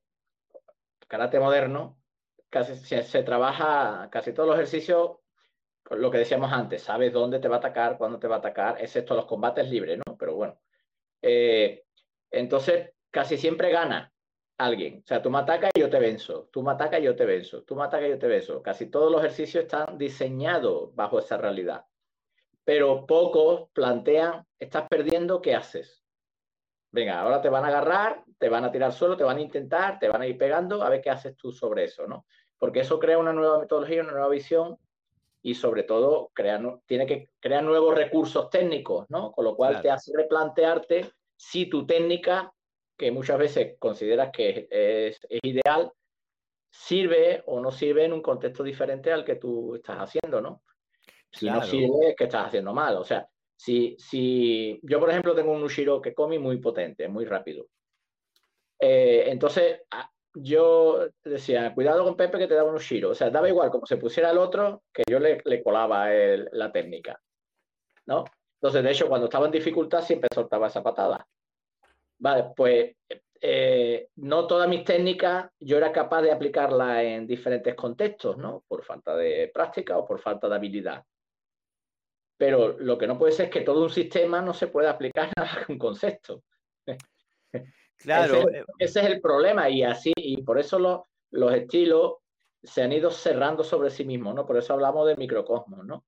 karate 1.07 1.39
moderno, 1.39 2.01
casi 2.49 2.75
se, 2.75 3.23
trabaja 3.23 4.09
casi 4.11 4.33
todos 4.33 4.49
los 4.49 4.57
ejercicios 4.57 5.17
con 5.81 6.01
lo 6.01 6.11
que 6.11 6.19
decíamos 6.19 6.51
antes, 6.51 6.83
sabes 6.83 7.13
dónde 7.13 7.39
te 7.39 7.47
va 7.47 7.55
a 7.55 7.59
atacar, 7.59 7.97
cuándo 7.97 8.19
te 8.19 8.27
va 8.27 8.35
a 8.35 8.39
atacar, 8.39 8.75
excepto 8.81 9.15
los 9.15 9.25
combates 9.25 9.69
libres, 9.69 9.99
¿no? 10.05 10.17
Pero 10.17 10.35
bueno. 10.35 10.59
Eh, 11.21 11.85
entonces, 12.29 12.91
casi 13.09 13.37
siempre 13.37 13.71
gana 13.71 14.11
alguien. 14.65 15.01
O 15.03 15.07
sea, 15.07 15.21
tú 15.21 15.29
me 15.29 15.39
atacas 15.39 15.71
y 15.73 15.79
yo 15.79 15.89
te 15.89 15.99
venzo. 15.99 16.49
Tú 16.51 16.63
me 16.63 16.71
atacas 16.71 16.99
y 16.99 17.03
yo 17.03 17.15
te 17.15 17.25
venzo. 17.25 17.63
Tú 17.63 17.75
me 17.75 17.83
atacas 17.83 18.07
y 18.07 18.11
yo 18.11 18.19
te 18.19 18.27
venzo. 18.27 18.61
Casi 18.61 18.87
todos 18.89 19.11
los 19.11 19.21
ejercicios 19.21 19.63
están 19.63 19.97
diseñados 19.97 20.93
bajo 20.95 21.19
esa 21.19 21.37
realidad. 21.37 21.85
Pero 22.63 23.05
pocos 23.05 23.69
plantean, 23.73 24.45
estás 24.59 24.87
perdiendo, 24.87 25.41
¿qué 25.41 25.55
haces? 25.55 26.03
Venga, 26.91 27.21
ahora 27.21 27.41
te 27.41 27.49
van 27.49 27.63
a 27.63 27.69
agarrar, 27.69 28.23
te 28.37 28.49
van 28.49 28.65
a 28.65 28.71
tirar 28.71 28.91
suelo, 28.91 29.15
te 29.15 29.23
van 29.23 29.37
a 29.37 29.41
intentar, 29.41 29.97
te 29.97 30.09
van 30.09 30.21
a 30.21 30.27
ir 30.27 30.37
pegando, 30.37 30.83
a 30.83 30.89
ver 30.89 31.01
qué 31.01 31.09
haces 31.09 31.35
tú 31.37 31.51
sobre 31.51 31.85
eso, 31.85 32.05
¿no? 32.05 32.25
Porque 32.57 32.81
eso 32.81 32.99
crea 32.99 33.17
una 33.17 33.33
nueva 33.33 33.59
metodología, 33.59 34.01
una 34.01 34.11
nueva 34.11 34.27
visión 34.27 34.77
y 35.41 35.55
sobre 35.55 35.83
todo 35.83 36.29
crea, 36.33 36.61
tiene 36.85 37.05
que 37.05 37.31
crear 37.39 37.63
nuevos 37.63 37.95
recursos 37.95 38.49
técnicos, 38.49 39.09
¿no? 39.09 39.31
Con 39.31 39.45
lo 39.45 39.55
cual 39.55 39.81
te 39.81 39.89
hace 39.89 40.11
replantearte 40.15 41.11
si 41.35 41.67
tu 41.67 41.85
técnica 41.85 42.53
que 43.01 43.09
muchas 43.09 43.39
veces 43.39 43.75
consideras 43.79 44.29
que 44.31 44.67
es, 44.69 45.19
ideal, 45.41 45.91
sirve 46.71 47.41
o 47.47 47.59
no 47.59 47.71
sirve 47.71 48.05
en 48.05 48.13
un 48.13 48.21
contexto 48.21 48.63
diferente 48.63 49.11
al 49.11 49.25
que 49.25 49.37
tú 49.37 49.73
estás 49.73 49.97
haciendo, 49.97 50.39
¿no? 50.39 50.61
Si 51.31 51.47
no 51.49 51.63
sirve, 51.63 52.09
es 52.09 52.15
que 52.15 52.25
estás 52.25 52.45
haciendo 52.45 52.73
mal. 52.73 52.97
O 52.97 53.03
sea, 53.03 53.27
si, 53.55 53.95
si 53.97 54.79
yo, 54.83 54.99
por 54.99 55.09
ejemplo, 55.09 55.33
tengo 55.33 55.51
un 55.51 55.63
Ushiro 55.63 55.99
que 55.99 56.13
come 56.13 56.37
muy 56.37 56.57
potente, 56.57 57.07
muy 57.07 57.25
rápido. 57.25 57.65
Eh, 58.79 59.23
entonces, 59.29 59.81
yo 60.35 61.07
decía, 61.23 61.73
cuidado 61.73 62.03
con 62.03 62.15
Pepe 62.15 62.37
que 62.37 62.47
te 62.47 62.53
da 62.53 62.63
un 62.63 62.75
Ushiro. 62.75 63.09
O 63.09 63.15
sea, 63.15 63.31
daba 63.31 63.49
igual 63.49 63.71
como 63.71 63.87
se 63.87 63.97
pusiera 63.97 64.29
el 64.29 64.37
otro, 64.37 64.83
que 64.93 65.01
yo 65.09 65.17
le, 65.19 65.63
colaba 65.63 66.07
la 66.11 66.71
técnica. 66.71 67.19
¿No? 68.05 68.25
Entonces, 68.61 68.83
de 68.83 68.91
hecho, 68.91 69.07
cuando 69.07 69.25
estaba 69.25 69.47
en 69.47 69.53
dificultad 69.53 70.03
siempre 70.03 70.27
soltaba 70.31 70.67
esa 70.67 70.83
patada. 70.83 71.27
Vale, 72.21 72.53
pues 72.55 72.95
eh, 73.41 74.09
no 74.17 74.45
todas 74.45 74.69
mis 74.69 74.83
técnicas 74.83 75.49
yo 75.59 75.77
era 75.77 75.91
capaz 75.91 76.21
de 76.21 76.31
aplicarlas 76.31 77.01
en 77.03 77.25
diferentes 77.25 77.73
contextos, 77.73 78.37
¿no? 78.37 78.63
Por 78.67 78.83
falta 78.83 79.15
de 79.15 79.49
práctica 79.51 79.97
o 79.97 80.05
por 80.05 80.19
falta 80.19 80.47
de 80.47 80.55
habilidad. 80.55 81.03
Pero 82.37 82.77
lo 82.77 82.95
que 82.95 83.07
no 83.07 83.17
puede 83.17 83.31
ser 83.31 83.45
es 83.45 83.51
que 83.51 83.61
todo 83.61 83.81
un 83.81 83.89
sistema 83.89 84.39
no 84.39 84.53
se 84.53 84.67
pueda 84.67 84.91
aplicar 84.91 85.31
a 85.35 85.65
un 85.67 85.79
concepto. 85.79 86.43
Claro. 87.97 88.49
Eh, 88.49 88.65
ese, 88.77 88.99
es 88.99 89.05
el 89.07 89.19
problema 89.19 89.67
y 89.67 89.81
así, 89.81 90.13
y 90.15 90.43
por 90.43 90.59
eso 90.59 90.77
los, 90.77 91.01
los 91.31 91.53
estilos 91.53 92.17
se 92.61 92.83
han 92.83 92.91
ido 92.91 93.09
cerrando 93.09 93.63
sobre 93.63 93.89
sí 93.89 94.05
mismos, 94.05 94.35
¿no? 94.35 94.45
Por 94.45 94.57
eso 94.57 94.73
hablamos 94.73 95.07
de 95.07 95.15
microcosmos, 95.15 95.85
¿no? 95.85 96.05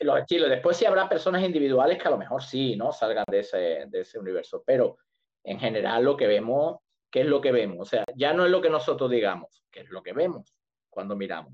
Los 0.00 0.18
estilos. 0.18 0.48
Después 0.48 0.76
sí 0.76 0.84
habrá 0.84 1.08
personas 1.08 1.42
individuales 1.42 1.98
que 1.98 2.08
a 2.08 2.10
lo 2.10 2.18
mejor 2.18 2.42
sí, 2.42 2.76
¿no? 2.76 2.92
Salgan 2.92 3.24
de 3.30 3.40
ese, 3.40 3.86
de 3.88 4.00
ese 4.00 4.18
universo, 4.18 4.62
pero 4.66 4.98
en 5.44 5.58
general 5.58 6.04
lo 6.04 6.16
que 6.16 6.26
vemos, 6.26 6.78
¿qué 7.10 7.20
es 7.20 7.26
lo 7.26 7.40
que 7.40 7.52
vemos? 7.52 7.78
O 7.80 7.84
sea, 7.84 8.04
ya 8.14 8.32
no 8.32 8.44
es 8.44 8.50
lo 8.50 8.60
que 8.60 8.70
nosotros 8.70 9.10
digamos, 9.10 9.64
¿qué 9.70 9.80
es 9.80 9.90
lo 9.90 10.02
que 10.02 10.12
vemos 10.12 10.56
cuando 10.96 11.14
miramos. 11.14 11.52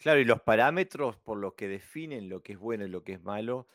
Claro, 0.00 0.18
y 0.18 0.24
los 0.24 0.42
parámetros 0.42 1.16
por 1.18 1.38
los 1.38 1.54
que 1.54 1.68
definen 1.68 2.28
lo 2.28 2.42
que 2.42 2.54
es 2.54 2.58
bueno 2.58 2.84
y 2.84 2.88
lo 2.88 3.04
que 3.04 3.12
es 3.12 3.22
malo 3.22 3.68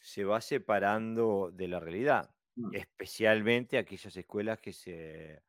se 0.00 0.24
va 0.24 0.40
separando 0.40 1.50
de 1.52 1.68
la 1.68 1.78
realidad, 1.78 2.34
mm. 2.56 2.74
especialmente 2.74 3.76
aquellas 3.76 4.16
escuelas 4.16 4.60
que 4.60 4.72
se, 4.72 5.42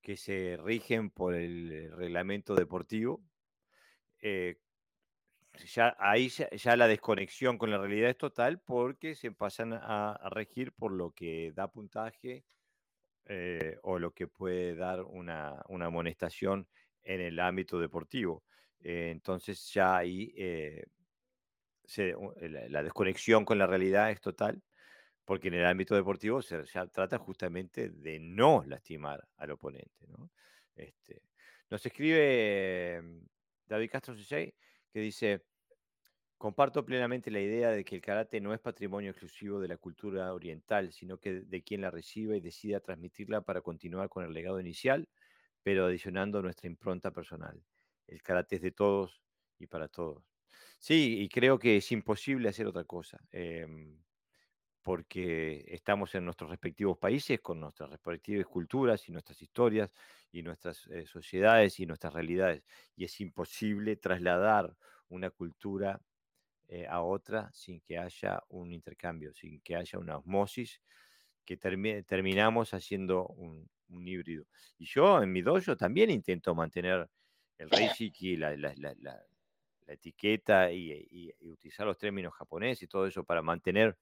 que 0.00 0.16
se 0.16 0.56
rigen 0.56 1.10
por 1.10 1.34
el 1.34 1.92
reglamento 1.92 2.54
deportivo, 2.54 3.22
eh, 4.22 4.58
ya, 5.66 5.96
ahí 5.98 6.28
ya, 6.28 6.76
la 6.76 6.88
desconexión 6.88 7.58
con 7.58 7.70
la 7.70 7.78
realidad 7.78 8.10
es 8.10 8.18
total 8.18 8.60
porque 8.60 9.14
se 9.14 9.32
pasan 9.32 9.72
a, 9.72 10.18
regir 10.30 10.72
por 10.72 10.92
lo 10.92 11.12
que 11.12 11.52
da 11.52 11.68
puntaje 11.68 12.44
eh, 13.26 13.78
o 13.82 13.98
lo 13.98 14.12
que 14.12 14.26
puede 14.26 14.74
dar 14.74 15.02
una, 15.02 15.62
amonestación 15.68 16.68
en 17.02 17.20
el 17.20 17.40
ámbito 17.40 17.78
deportivo. 17.78 18.44
Eh, 18.80 19.10
entonces 19.10 19.72
ya 19.72 19.96
ahí 19.96 20.32
eh, 20.36 20.84
la, 22.68 22.82
desconexión 22.82 23.44
con 23.44 23.58
la 23.58 23.66
realidad 23.66 24.10
es 24.10 24.20
total 24.20 24.62
porque 25.24 25.48
en 25.48 25.54
el 25.54 25.66
ámbito 25.66 25.94
deportivo 25.94 26.40
se 26.40 26.62
trata 26.62 27.18
justamente 27.18 27.90
de 27.90 28.18
no 28.18 28.64
lastimar 28.66 29.26
al 29.36 29.50
oponente. 29.50 30.06
Este, 30.74 31.22
nos 31.68 31.84
escribe 31.84 33.02
David 33.66 33.90
Castro 33.90 34.14
que 34.98 35.04
dice, 35.04 35.44
Comparto 36.38 36.84
plenamente 36.84 37.32
la 37.32 37.40
idea 37.40 37.70
de 37.70 37.84
que 37.84 37.96
el 37.96 38.00
karate 38.00 38.40
no 38.40 38.54
es 38.54 38.60
patrimonio 38.60 39.10
exclusivo 39.10 39.58
de 39.60 39.66
la 39.68 39.76
cultura 39.76 40.32
oriental, 40.32 40.92
sino 40.92 41.18
que 41.18 41.40
de 41.40 41.62
quien 41.64 41.80
la 41.80 41.90
reciba 41.90 42.36
y 42.36 42.40
decida 42.40 42.78
transmitirla 42.80 43.40
para 43.42 43.60
continuar 43.60 44.08
con 44.08 44.24
el 44.24 44.32
legado 44.32 44.60
inicial, 44.60 45.08
pero 45.62 45.86
adicionando 45.86 46.42
nuestra 46.42 46.68
impronta 46.68 47.10
personal. 47.12 47.64
El 48.06 48.22
karate 48.22 48.56
es 48.56 48.62
de 48.62 48.72
todos 48.72 49.22
y 49.58 49.66
para 49.66 49.88
todos. 49.88 50.24
Sí, 50.78 51.20
y 51.22 51.28
creo 51.28 51.58
que 51.58 51.76
es 51.78 51.90
imposible 51.92 52.48
hacer 52.48 52.66
otra 52.68 52.84
cosa, 52.84 53.18
em, 53.32 54.04
porque 54.82 55.64
estamos 55.68 56.14
en 56.14 56.24
nuestros 56.24 56.50
respectivos 56.50 56.98
países, 56.98 57.40
con 57.40 57.60
nuestras 57.60 57.90
respectivas 57.90 58.46
culturas 58.46 59.08
y 59.08 59.12
nuestras 59.12 59.40
historias 59.42 59.90
y 60.32 60.42
nuestras 60.42 60.86
eh, 60.88 61.06
sociedades 61.06 61.80
y 61.80 61.86
nuestras 61.86 62.12
realidades, 62.12 62.62
y 62.96 63.04
es 63.04 63.20
imposible 63.20 63.96
trasladar 63.96 64.74
una 65.08 65.30
cultura 65.30 66.00
eh, 66.68 66.86
a 66.86 67.00
otra 67.00 67.50
sin 67.52 67.80
que 67.80 67.96
haya 67.98 68.42
un 68.48 68.72
intercambio, 68.72 69.32
sin 69.32 69.60
que 69.62 69.74
haya 69.74 69.98
una 69.98 70.18
osmosis, 70.18 70.82
que 71.42 71.56
terminamos 71.56 72.74
haciendo 72.74 73.26
un, 73.28 73.70
híbrido. 73.88 74.44
Y 74.76 74.84
yo 74.84 75.22
en 75.22 75.32
mi 75.32 75.40
dojo 75.40 75.74
también 75.78 76.10
intento 76.10 76.54
mantener 76.54 77.08
el 77.56 77.70
reishiki, 77.70 78.36
la, 78.36 78.54
la, 78.54 78.74
la, 78.76 79.24
etiqueta 79.86 80.70
y, 80.70 81.32
utilizar 81.40 81.86
los 81.86 81.96
términos 81.96 82.34
japoneses 82.34 82.82
y 82.82 82.86
todo 82.86 83.06
eso 83.06 83.24
para 83.24 83.40
mantener 83.40 83.96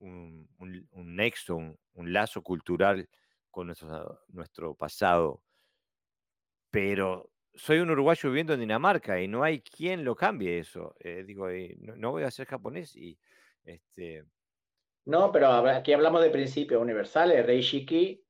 un, 0.00 0.48
un, 0.58 1.16
nexo, 1.16 1.56
un, 1.56 2.12
lazo 2.12 2.42
cultural 2.42 3.08
con 3.54 3.68
nuestro, 3.68 4.20
nuestro 4.28 4.74
pasado. 4.74 5.40
Pero 6.70 7.30
soy 7.54 7.78
un 7.78 7.90
uruguayo 7.90 8.28
viviendo 8.28 8.52
en 8.52 8.60
Dinamarca 8.60 9.20
y 9.20 9.28
no 9.28 9.44
hay 9.44 9.60
quien 9.60 10.04
lo 10.04 10.16
cambie 10.16 10.58
eso. 10.58 10.96
Eh, 10.98 11.22
digo, 11.24 11.48
eh, 11.48 11.76
no, 11.78 12.10
voy 12.10 12.24
a 12.24 12.30
ser 12.30 12.46
japonés 12.46 12.96
y 12.96 13.16
este. 13.64 14.24
No, 15.06 15.30
pero 15.30 15.48
aquí 15.48 15.92
hablamos 15.92 16.22
de 16.22 16.30
principios 16.30 16.82
universales. 16.82 17.46
Rey 17.46 17.60
Shiki, 17.60 18.24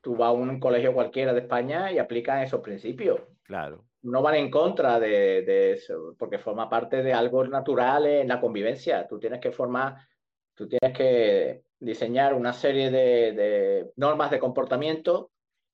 tú 0.00 0.16
vas 0.16 0.28
a 0.28 0.32
un 0.32 0.58
colegio 0.58 0.92
cualquiera 0.92 1.32
de 1.32 1.40
España 1.40 1.92
y 1.92 1.98
aplican 1.98 2.42
esos 2.42 2.60
principios. 2.60 3.20
Claro. 3.44 3.84
No 4.02 4.22
van 4.22 4.36
en 4.36 4.50
contra 4.50 4.98
de, 4.98 5.72
eso, 5.72 6.14
porque 6.18 6.38
forma 6.38 6.68
parte 6.68 7.02
de 7.02 7.12
algo 7.12 7.46
natural 7.46 8.06
en 8.06 8.28
la 8.28 8.40
convivencia. 8.40 9.06
Tú 9.06 9.18
tienes 9.18 9.40
que 9.40 9.52
formar 9.52 9.96
Tú 10.58 10.66
tienes 10.66 10.98
que 10.98 11.62
diseñar 11.80 12.34
una 12.34 12.52
serie 12.52 12.90
de, 12.90 13.90
normas 13.96 14.30
de 14.30 14.38
comportamiento 14.38 15.30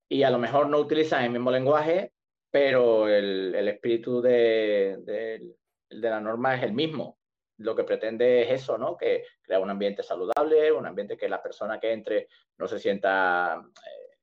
y 0.09 0.23
a 0.23 0.31
lo 0.31 0.39
mejor 0.39 0.69
no 0.69 0.79
utilizan 0.79 1.25
el 1.25 1.31
mismo 1.31 1.51
lenguaje, 1.51 2.13
pero 2.51 3.09
el, 3.09 3.55
espíritu 3.69 4.21
de, 4.21 5.41
la 5.89 6.21
norma 6.21 6.55
es 6.55 6.63
el 6.63 6.73
mismo. 6.73 7.19
Lo 7.59 7.75
que 7.75 7.85
pretende 7.85 8.43
es 8.43 8.63
eso, 8.63 8.77
¿no? 8.77 8.97
Que 8.97 9.25
crea 9.41 9.61
un 9.61 9.71
ambiente 9.71 10.03
saludable, 10.03 10.73
un 10.73 10.87
ambiente 10.87 11.17
que 11.17 11.29
la 11.29 11.43
persona 11.43 11.79
que 11.79 11.93
entre 11.93 12.29
no 12.59 12.67
se 12.67 12.79
sienta, 12.81 13.65
eh, 13.87 14.17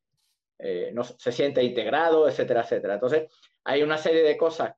eh, 0.60 0.92
no 0.94 1.04
se 1.04 1.32
siente 1.32 1.64
integrado, 1.64 2.28
etcétera, 2.28 2.62
etcétera. 2.62 2.96
Entonces, 2.96 3.30
hay 3.64 3.84
una 3.84 3.98
serie 3.98 4.24
de 4.24 4.38
cosas 4.38 4.76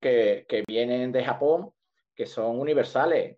que, 0.00 0.46
que 0.48 0.62
vienen 0.66 1.10
de 1.10 1.24
Japón 1.24 1.72
que 2.14 2.26
son 2.26 2.58
universales. 2.60 3.36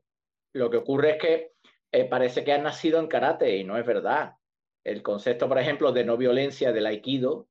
Lo 0.52 0.68
que 0.68 0.76
ocurre 0.76 1.12
es 1.12 1.18
que 1.18 1.53
eh, 1.94 2.06
parece 2.06 2.42
que 2.42 2.52
han 2.52 2.64
nacido 2.64 2.98
en 2.98 3.06
karate 3.06 3.56
y 3.56 3.62
no 3.62 3.78
es 3.78 3.86
verdad. 3.86 4.34
El 4.82 5.00
concepto, 5.00 5.48
por 5.48 5.60
ejemplo, 5.60 5.92
de 5.92 6.04
no 6.04 6.16
violencia 6.16 6.72
del 6.72 6.86
aikido 6.86 7.48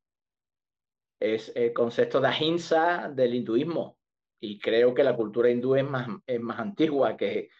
es 1.17 1.53
el 1.55 1.71
concepto 1.71 2.19
de 2.19 2.27
ahimsa 2.27 3.09
del 3.09 3.35
hinduismo. 3.35 3.97
Y 4.41 4.59
creo 4.59 4.93
que 4.93 5.05
la 5.05 5.15
cultura 5.15 5.49
hindú 5.49 5.75
es 5.75 5.85
más, 5.85 6.09
es 6.27 6.41
más 6.41 6.59
antigua 6.59 7.15
que, 7.15 7.51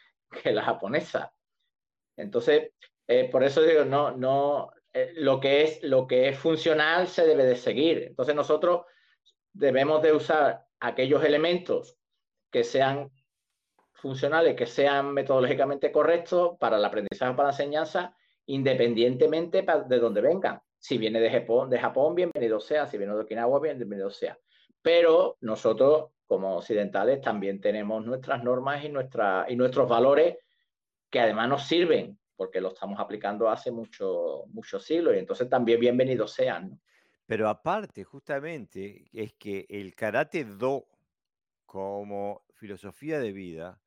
que 0.44 0.52
la 0.52 0.62
japonesa. 0.62 1.34
Entonces, 2.18 2.74
eh, 3.08 3.30
por 3.32 3.46
eso 3.46 3.62
digo, 3.64 3.86
no, 3.86 4.12
no, 4.12 4.70
eh, 4.92 5.14
lo, 5.16 5.40
que 5.40 5.64
es, 5.64 5.82
lo 5.84 6.06
que 6.06 6.28
es 6.28 6.38
funcional 6.38 7.08
se 7.08 7.26
debe 7.26 7.46
de 7.46 7.56
seguir. 7.56 8.04
Entonces 8.10 8.36
nosotros 8.36 8.82
debemos 9.54 10.02
de 10.02 10.12
usar 10.12 10.66
aquellos 10.82 11.24
elementos 11.24 11.98
que 12.52 12.66
sean 12.66 13.10
funcionales 14.04 14.58
que 14.58 14.66
sean 14.66 15.14
metodológicamente 15.14 15.90
correctos 15.90 16.58
para 16.60 16.76
el 16.76 16.84
aprendizaje 16.84 17.32
o 17.32 17.36
para 17.38 17.48
la 17.48 17.54
enseñanza, 17.54 18.14
independientemente 18.48 19.66
de 19.88 19.98
donde 19.98 20.20
vengan. 20.20 20.62
Si 20.78 20.98
viene 20.98 21.22
de 21.22 21.32
Japón, 21.32 21.70
de 21.70 21.80
Japón, 21.80 22.14
bienvenido 22.14 22.60
sea. 22.60 22.86
Si 22.86 22.98
viene 22.98 23.14
de 23.14 23.22
Okinawa, 23.22 23.62
bienvenido 23.62 24.12
sea. 24.12 24.38
Pero 24.82 25.38
nosotros, 25.40 26.10
como 26.28 26.58
occidentales, 26.58 27.22
también 27.22 27.62
tenemos 27.62 28.06
nuestras 28.06 28.44
normas 28.44 28.84
y, 28.84 28.90
nuestra, 28.90 29.46
y 29.48 29.56
nuestros 29.56 29.88
valores 29.88 30.36
que 31.10 31.22
además 31.22 31.48
nos 31.48 31.66
sirven, 31.66 32.20
porque 32.36 32.60
lo 32.60 32.74
estamos 32.74 33.00
aplicando 33.00 33.50
hace 33.50 33.72
muchos 33.72 34.46
mucho 34.48 34.82
siglos 34.82 35.16
y 35.16 35.20
entonces 35.20 35.48
también 35.48 35.80
bienvenidos 35.80 36.34
sean. 36.34 36.78
Pero 37.26 37.48
aparte, 37.48 38.04
justamente, 38.04 39.06
es 39.14 39.32
que 39.36 39.66
el 39.70 39.96
karate 39.96 40.44
do 40.44 40.88
como 41.66 42.44
filosofía 42.52 43.20
de 43.20 43.32
vida 43.32 43.80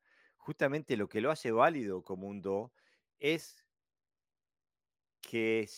justamente 0.47 0.97
lo 0.97 1.09
que 1.09 1.21
lo 1.21 1.33
hace 1.33 1.51
válido 1.51 2.05
como 2.05 2.29
un 2.29 2.41
do 2.41 2.73
es 3.19 3.67
que, 5.21 5.69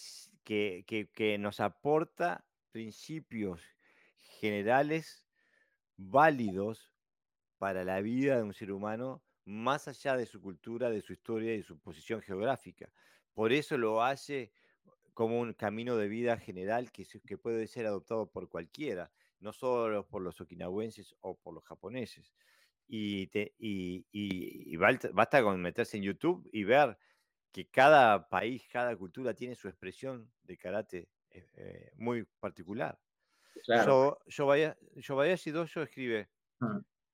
que, 0.45 1.39
nos 1.39 1.61
aporta 1.61 2.45
principios 2.71 3.63
generales 4.41 5.27
válidos 5.97 6.93
para 7.57 7.83
la 7.83 8.03
vida 8.03 8.37
de 8.37 8.43
un 8.43 8.53
ser 8.53 8.71
humano 8.71 9.23
más 9.47 9.89
allá 9.89 10.19
de 10.19 10.27
su 10.27 10.43
cultura, 10.43 10.91
de 10.91 11.01
su 11.01 11.15
historia 11.15 11.55
y 11.55 11.59
de 11.59 11.63
su 11.63 11.79
posición 11.79 12.21
geográfica. 12.21 12.93
Por 13.33 13.55
eso 13.55 13.79
lo 13.79 14.03
hace 14.03 14.53
como 15.15 15.41
un 15.41 15.55
camino 15.55 15.97
de 15.97 16.09
vida 16.09 16.37
general 16.37 16.93
que, 16.93 17.07
que 17.27 17.39
puede 17.39 17.67
ser 17.69 17.87
adoptado 17.87 18.31
por 18.31 18.51
cualquiera, 18.51 19.11
no 19.41 19.55
solo 19.55 20.07
por 20.07 20.21
los 20.21 20.39
okinawenses 20.43 21.15
o 21.23 21.39
por 21.39 21.55
los 21.55 21.65
japoneses 21.65 22.35
y, 22.89 23.27
te, 23.29 23.55
y, 23.59 24.77
basta 24.77 25.43
con 25.43 25.61
meterse 25.61 25.99
en 25.99 26.05
YouTube 26.05 26.49
y 26.53 26.65
ver 26.65 26.99
que 27.53 27.69
cada 27.69 28.29
país, 28.29 28.67
cada 28.71 28.97
cultura 28.97 29.35
tiene 29.35 29.55
su 29.55 29.69
expresión 29.69 30.33
de 30.43 30.57
karate 30.57 31.09
eh, 31.31 31.47
eh, 31.57 31.93
muy 31.97 32.25
particular. 32.41 32.99
Claro. 33.65 34.19
Yo, 34.27 34.47
vaya, 34.47 34.77
yo 34.97 35.17
vaya 35.17 35.37
Dojo 35.53 35.83
escribe, 35.83 36.29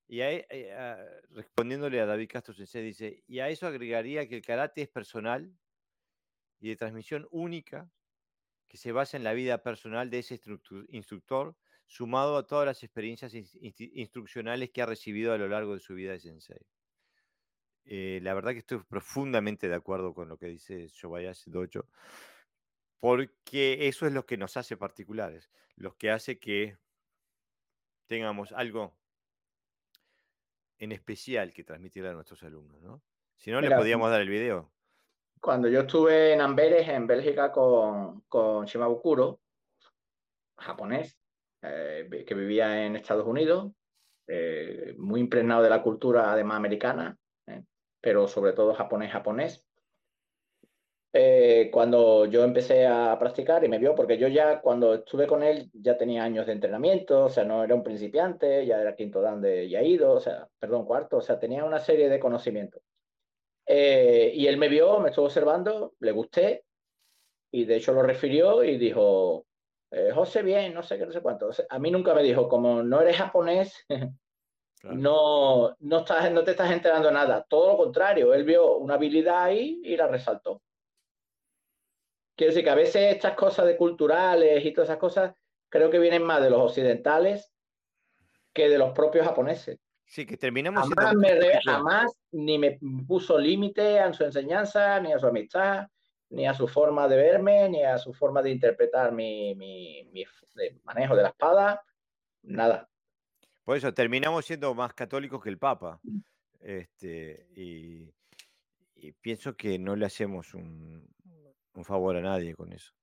y 0.07 0.21
eh, 0.21 0.73
ah, 0.73 1.03
respondiéndole 1.31 1.99
a 1.99 2.05
David 2.05 2.29
Castro 2.29 2.53
Sensei, 2.53 2.83
dice, 2.83 3.23
y 3.27 3.39
a 3.39 3.49
eso 3.49 3.67
agregaría 3.67 4.27
que 4.27 4.35
el 4.35 4.41
karate 4.41 4.83
es 4.83 4.89
personal 4.89 5.51
y 6.59 6.69
de 6.69 6.75
transmisión 6.75 7.27
única, 7.31 7.89
que 8.67 8.77
se 8.77 8.91
basa 8.91 9.17
en 9.17 9.23
la 9.23 9.33
vida 9.33 9.63
personal 9.63 10.09
de 10.09 10.19
ese 10.19 10.39
instructor 10.89 11.55
sumado 11.85 12.37
a 12.37 12.47
todas 12.47 12.65
las 12.65 12.83
experiencias 12.83 13.33
instruccionales 13.33 14.71
que 14.71 14.81
ha 14.81 14.85
recibido 14.85 15.33
a 15.33 15.37
lo 15.37 15.47
largo 15.47 15.73
de 15.73 15.79
su 15.79 15.93
vida 15.93 16.11
de 16.11 16.19
sensei. 16.19 16.65
Eh, 17.85 18.19
la 18.23 18.33
verdad 18.33 18.51
que 18.53 18.59
estoy 18.59 18.79
profundamente 18.79 19.69
de 19.69 19.75
acuerdo 19.75 20.13
con 20.13 20.27
lo 20.27 20.37
que 20.37 20.47
dice 20.47 20.87
Shobayashi 20.87 21.51
Dojo, 21.51 21.87
porque 22.99 23.87
eso 23.87 24.07
es 24.07 24.13
lo 24.13 24.25
que 24.25 24.37
nos 24.37 24.57
hace 24.57 24.75
particulares, 24.75 25.51
lo 25.75 25.95
que 25.95 26.09
hace 26.09 26.39
que 26.39 26.77
tengamos 28.07 28.51
algo 28.51 28.97
en 30.79 30.91
especial 30.91 31.53
que 31.53 31.63
transmitirle 31.63 32.09
a 32.09 32.13
nuestros 32.13 32.41
alumnos, 32.43 32.81
¿no? 32.81 33.01
Si 33.35 33.51
no, 33.51 33.61
le 33.61 33.75
podíamos 33.75 34.09
dar 34.09 34.21
el 34.21 34.29
video. 34.29 34.71
Cuando 35.39 35.67
yo 35.67 35.81
estuve 35.81 36.33
en 36.33 36.41
Amberes, 36.41 36.87
en 36.87 37.05
Bélgica, 37.05 37.51
con, 37.51 38.21
con 38.21 38.65
Shimabukuro, 38.65 39.41
japonés, 40.57 41.19
eh, 41.67 42.25
que 42.25 42.35
vivía 42.35 42.85
en 42.85 42.95
Estados 42.95 43.25
Unidos, 43.25 43.71
eh, 44.27 44.95
muy 44.97 45.19
impregnado 45.19 45.63
de 45.63 45.69
la 45.69 45.81
cultura 45.81 46.31
además 46.31 46.57
americana, 46.57 47.17
eh, 47.47 47.63
pero 48.01 48.27
sobre 48.27 48.53
todo 48.53 48.73
japonés-japonés. 48.73 49.63
cuando 51.71 52.25
yo 52.25 52.43
empecé 52.43 52.85
a 52.85 53.17
practicar 53.17 53.63
y 53.63 53.69
me 53.69 53.79
vio, 53.79 53.95
porque 53.95 54.17
yo 54.17 54.27
ya 54.27 54.59
cuando 54.61 54.95
estuve 54.95 55.27
con 55.27 55.43
él 55.43 55.69
ya 55.73 55.97
tenía 55.97 56.23
años 56.23 56.45
de 56.45 56.51
entrenamiento, 56.53 57.25
o 57.25 57.29
sea, 57.29 57.45
no 57.45 57.63
era 57.63 57.73
un 57.73 57.83
principiante, 57.83 58.65
ya 58.65 58.81
era 58.81 58.95
quinto 58.95 59.21
dan 59.21 59.41
de 59.41 59.65
ido, 59.65 60.11
o 60.11 60.19
sea, 60.19 60.47
perdón, 60.59 60.85
cuarto, 60.85 61.17
o 61.17 61.21
sea, 61.21 61.39
tenía 61.39 61.63
una 61.63 61.79
serie 61.79 62.09
de 62.09 62.19
conocimientos. 62.19 62.81
y 63.67 64.47
él 64.47 64.57
me 64.57 64.67
vio, 64.69 64.99
me 64.99 65.09
estuvo 65.09 65.25
observando, 65.25 65.93
le 65.99 66.11
gusté, 66.11 66.65
y 67.51 67.65
de 67.65 67.77
hecho 67.77 67.93
lo 67.93 68.03
refirió 68.03 68.63
y 68.63 68.77
dijo, 68.77 69.45
eh, 69.95 70.11
José 70.13 70.43
bien, 70.43 70.73
no 70.73 70.83
sé 70.83 70.97
qué, 70.97 71.05
no 71.05 71.11
sé 71.13 71.21
cuánto. 71.21 71.49
a 71.69 71.79
mí 71.79 71.89
nunca 71.89 72.13
me 72.13 72.21
dijo, 72.21 72.49
como 72.49 72.83
no 72.83 72.99
eres 72.99 73.15
japonés, 73.15 73.85
no, 74.83 75.73
no, 75.79 75.97
estás, 75.99 76.29
no 76.33 76.43
te 76.43 76.51
estás 76.51 76.69
enterando 76.71 77.09
nada. 77.11 77.45
Todo 77.47 77.71
lo 77.71 77.77
contrario, 77.77 78.33
él 78.33 78.43
vio 78.43 78.75
una 78.75 78.95
habilidad 78.95 79.43
ahí 79.43 79.79
y 79.85 79.95
la 79.95 80.07
resaltó. 80.07 80.61
Quiero 82.35 82.51
decir 82.51 82.65
que 82.65 82.69
a 82.71 82.75
veces 82.75 83.13
estas 83.13 83.35
cosas 83.35 83.67
de 83.67 83.77
culturales 83.77 84.65
y 84.65 84.73
todas 84.73 84.89
esas 84.89 84.99
cosas 84.99 85.33
creo 85.69 85.89
que 85.89 85.99
vienen 85.99 86.23
más 86.23 86.41
de 86.41 86.49
los 86.49 86.59
occidentales 86.59 87.53
que 88.51 88.67
de 88.67 88.77
los 88.77 88.91
propios 88.91 89.25
japoneses. 89.25 89.79
Sí, 90.03 90.25
que 90.25 90.35
terminamos. 90.35 90.89
Jamás, 90.89 91.15
me, 91.15 91.61
jamás 91.63 92.17
ni 92.31 92.59
me 92.59 92.77
puso 93.07 93.37
límite 93.37 94.01
a 94.01 94.11
su 94.11 94.25
enseñanza, 94.25 94.99
ni 94.99 95.13
a 95.13 95.19
su 95.19 95.27
amistad, 95.27 95.87
ni 96.29 96.47
a 96.47 96.53
su 96.53 96.67
forma 96.67 97.07
de 97.07 97.17
verme, 97.17 97.69
ni 97.69 97.83
a 97.83 97.97
su 97.97 98.13
forma 98.13 98.41
de 98.41 98.51
interpretar 98.51 99.11
mi, 99.11 99.55
manejo 100.83 101.15
de 101.15 101.23
la 101.23 101.29
espada, 101.29 101.83
nada. 102.43 102.89
Por 103.63 103.77
eso 103.77 103.93
terminamos 103.93 104.45
siendo 104.45 104.73
más 104.73 104.93
católicos 104.93 105.41
que 105.41 105.49
el 105.49 105.57
Papa. 105.57 105.99
Este, 106.59 107.47
y, 107.55 108.11
pienso 109.21 109.55
que 109.55 109.77
no 109.77 109.95
le 109.95 110.05
hacemos 110.05 110.53
un, 110.53 111.07
favor 111.83 112.15
a 112.15 112.21
nadie 112.21 112.55
con 112.55 112.73
eso. 112.73 112.93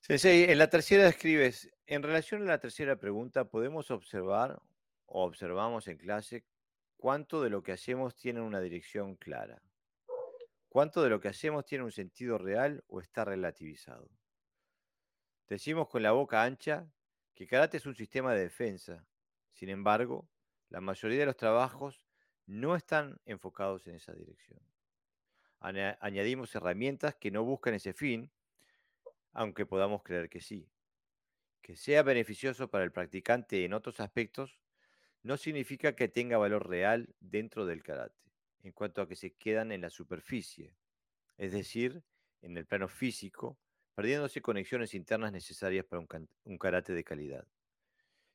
Sensei, 0.00 0.44
en 0.44 0.58
la 0.58 0.68
tercera 0.68 1.06
escribes, 1.08 1.70
en 1.86 2.02
relación 2.02 2.42
a 2.42 2.46
la 2.46 2.58
tercera 2.58 2.96
pregunta, 2.96 3.44
podemos 3.44 3.90
observar 3.90 4.60
o 5.06 5.24
observamos 5.24 5.86
en 5.88 5.98
clase 5.98 6.44
cuánto 6.96 7.42
de 7.42 7.50
lo 7.50 7.62
que 7.62 7.72
hacemos 7.72 8.16
tiene 8.16 8.40
una 8.40 8.60
dirección 8.60 9.16
clara. 9.16 9.60
¿Cuánto 10.72 11.02
de 11.02 11.10
lo 11.10 11.20
que 11.20 11.28
hacemos 11.28 11.66
tiene 11.66 11.84
un 11.84 11.92
sentido 11.92 12.38
real 12.38 12.82
o 12.86 13.02
está 13.02 13.26
relativizado? 13.26 14.08
Decimos 15.46 15.86
con 15.86 16.02
la 16.02 16.12
boca 16.12 16.44
ancha 16.44 16.90
que 17.34 17.46
karate 17.46 17.76
es 17.76 17.84
un 17.84 17.94
sistema 17.94 18.32
de 18.32 18.44
defensa. 18.44 19.06
Sin 19.52 19.68
embargo, 19.68 20.30
la 20.70 20.80
mayoría 20.80 21.18
de 21.18 21.26
los 21.26 21.36
trabajos 21.36 22.06
no 22.46 22.74
están 22.74 23.20
enfocados 23.26 23.86
en 23.86 23.96
esa 23.96 24.14
dirección. 24.14 24.60
Añadimos 25.60 26.54
herramientas 26.54 27.16
que 27.16 27.30
no 27.30 27.44
buscan 27.44 27.74
ese 27.74 27.92
fin, 27.92 28.32
aunque 29.34 29.66
podamos 29.66 30.02
creer 30.02 30.30
que 30.30 30.40
sí. 30.40 30.70
Que 31.60 31.76
sea 31.76 32.02
beneficioso 32.02 32.70
para 32.70 32.84
el 32.84 32.92
practicante 32.92 33.66
en 33.66 33.74
otros 33.74 34.00
aspectos 34.00 34.58
no 35.22 35.36
significa 35.36 35.94
que 35.94 36.08
tenga 36.08 36.38
valor 36.38 36.66
real 36.66 37.14
dentro 37.20 37.66
del 37.66 37.82
karate 37.82 38.22
en 38.62 38.72
cuanto 38.72 39.02
a 39.02 39.08
que 39.08 39.16
se 39.16 39.32
quedan 39.34 39.72
en 39.72 39.80
la 39.80 39.90
superficie, 39.90 40.74
es 41.36 41.52
decir, 41.52 42.02
en 42.42 42.56
el 42.56 42.66
plano 42.66 42.88
físico, 42.88 43.58
perdiéndose 43.94 44.40
conexiones 44.40 44.94
internas 44.94 45.32
necesarias 45.32 45.84
para 45.84 46.04
un, 46.44 46.58
karate 46.58 46.92
de 46.92 47.04
calidad. 47.04 47.46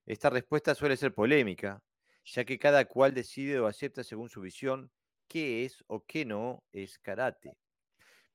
Esta 0.05 0.29
respuesta 0.29 0.75
suele 0.75 0.97
ser 0.97 1.13
polémica, 1.13 1.81
ya 2.25 2.45
que 2.45 2.59
cada 2.59 2.85
cual 2.85 3.13
decide 3.13 3.59
o 3.59 3.67
acepta 3.67 4.03
según 4.03 4.29
su 4.29 4.41
visión 4.41 4.91
qué 5.27 5.65
es 5.65 5.83
o 5.87 6.05
qué 6.05 6.25
no 6.25 6.63
es 6.71 6.99
karate. 6.99 7.57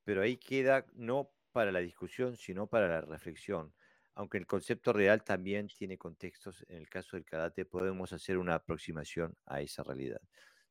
Pero 0.04 0.22
ahí 0.22 0.36
queda 0.36 0.86
no 0.94 1.30
para 1.52 1.72
la 1.72 1.80
discusión, 1.80 2.36
sino 2.36 2.66
para 2.66 2.88
la 2.88 3.00
reflexión. 3.02 3.72
Aunque 4.14 4.36
el 4.38 4.46
concepto 4.46 4.92
real 4.92 5.22
también 5.24 5.68
tiene 5.68 5.96
contextos, 5.96 6.64
en 6.68 6.78
el 6.78 6.88
caso 6.88 7.16
del 7.16 7.24
karate 7.24 7.64
podemos 7.64 8.12
hacer 8.12 8.36
una 8.36 8.54
aproximación 8.54 9.34
a 9.46 9.60
esa 9.60 9.82
realidad. 9.82 10.20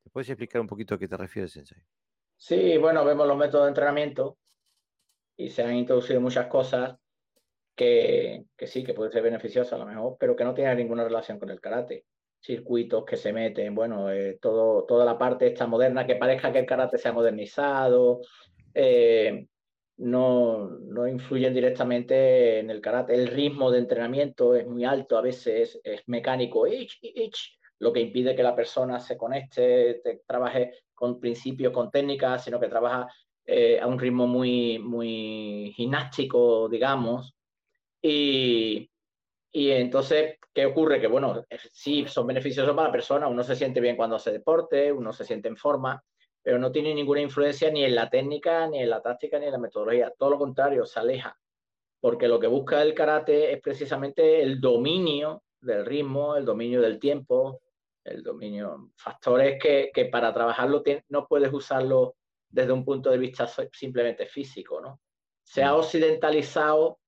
¿Te 0.02 0.10
puedes 0.10 0.28
explicar 0.28 0.60
un 0.60 0.66
poquito 0.66 0.94
a 0.94 0.98
qué 0.98 1.08
te 1.08 1.16
refieres, 1.16 1.52
Sensei? 1.52 1.78
Sí, 2.36 2.76
bueno, 2.78 3.04
vemos 3.04 3.26
los 3.26 3.36
métodos 3.36 3.66
de 3.66 3.68
entrenamiento 3.68 4.36
y 5.36 5.48
se 5.48 5.62
han 5.62 5.76
introducido 5.76 6.20
muchas 6.20 6.46
cosas 6.48 6.96
que, 7.74 8.44
que 8.56 8.66
sí, 8.66 8.84
que 8.84 8.94
pueden 8.94 9.12
ser 9.12 9.22
beneficiosas 9.22 9.72
a 9.74 9.78
lo 9.78 9.86
mejor, 9.86 10.16
pero 10.18 10.36
que 10.36 10.44
no 10.44 10.54
tienen 10.54 10.76
ninguna 10.76 11.04
relación 11.04 11.38
con 11.38 11.50
el 11.50 11.60
karate. 11.60 12.04
Circuitos 12.40 13.04
que 13.04 13.16
se 13.16 13.32
meten, 13.32 13.74
bueno, 13.74 14.10
eh, 14.10 14.38
todo, 14.40 14.84
toda 14.84 15.04
la 15.04 15.16
parte 15.16 15.46
esta 15.46 15.66
moderna 15.66 16.06
que 16.06 16.16
parezca 16.16 16.52
que 16.52 16.58
el 16.58 16.66
karate 16.66 16.98
se 16.98 17.08
ha 17.08 17.12
modernizado, 17.12 18.20
eh, 18.74 19.46
no, 19.98 20.68
no, 20.68 21.06
influyen 21.06 21.54
directamente 21.54 22.58
en 22.58 22.70
el 22.70 22.80
karate. 22.80 23.14
El 23.14 23.28
ritmo 23.28 23.70
de 23.70 23.78
entrenamiento 23.78 24.56
es 24.56 24.66
muy 24.66 24.84
alto, 24.84 25.16
a 25.16 25.22
veces 25.22 25.80
es, 25.84 26.02
mecánico, 26.06 26.66
ich, 26.66 26.98
ich, 27.00 27.58
lo 27.82 27.92
que 27.92 28.00
impide 28.00 28.36
que 28.36 28.44
la 28.44 28.54
persona 28.54 29.00
se 29.00 29.16
conecte, 29.16 30.00
trabaje 30.24 30.84
con 30.94 31.18
principios, 31.18 31.72
con 31.72 31.90
técnicas, 31.90 32.44
sino 32.44 32.60
que 32.60 32.68
trabaja 32.68 33.08
eh, 33.44 33.80
a 33.80 33.88
un 33.88 33.98
ritmo 33.98 34.28
muy, 34.28 34.78
muy 34.78 35.72
gimnástico, 35.74 36.68
digamos. 36.68 37.34
Y, 38.00 38.88
y 39.50 39.70
entonces, 39.72 40.36
¿qué 40.54 40.64
ocurre? 40.64 41.00
Que, 41.00 41.08
bueno, 41.08 41.44
sí, 41.72 42.06
son 42.06 42.28
beneficiosos 42.28 42.72
para 42.72 42.86
la 42.86 42.92
persona, 42.92 43.26
uno 43.26 43.42
se 43.42 43.56
siente 43.56 43.80
bien 43.80 43.96
cuando 43.96 44.14
hace 44.14 44.30
deporte, 44.30 44.92
uno 44.92 45.12
se 45.12 45.24
siente 45.24 45.48
en 45.48 45.56
forma, 45.56 46.00
pero 46.40 46.60
no 46.60 46.70
tiene 46.70 46.94
ninguna 46.94 47.20
influencia 47.20 47.68
ni 47.72 47.82
en 47.82 47.96
la 47.96 48.08
técnica, 48.08 48.68
ni 48.68 48.78
en 48.78 48.90
la 48.90 49.02
táctica, 49.02 49.40
ni 49.40 49.46
en 49.46 49.52
la 49.52 49.58
metodología. 49.58 50.12
Todo 50.16 50.30
lo 50.30 50.38
contrario, 50.38 50.86
se 50.86 51.00
aleja, 51.00 51.36
porque 52.00 52.28
lo 52.28 52.38
que 52.38 52.46
busca 52.46 52.80
el 52.80 52.94
karate 52.94 53.52
es 53.52 53.60
precisamente 53.60 54.40
el 54.40 54.60
dominio 54.60 55.42
del 55.60 55.84
ritmo, 55.84 56.36
el 56.36 56.44
dominio 56.44 56.80
del 56.80 57.00
tiempo, 57.00 57.60
el 58.04 58.22
dominio, 58.22 58.90
factores 58.96 59.60
que, 59.62 59.90
que 59.92 60.06
para 60.06 60.32
trabajarlo 60.32 60.82
no 61.08 61.26
puedes 61.26 61.52
usarlo 61.52 62.16
desde 62.48 62.72
un 62.72 62.84
punto 62.84 63.10
de 63.10 63.18
vista 63.18 63.48
simplemente 63.72 64.26
físico, 64.26 64.80
¿no? 64.80 65.00
Se 65.42 65.62
ha 65.62 65.72
mm. 65.72 65.76
occidentalizado 65.76 66.98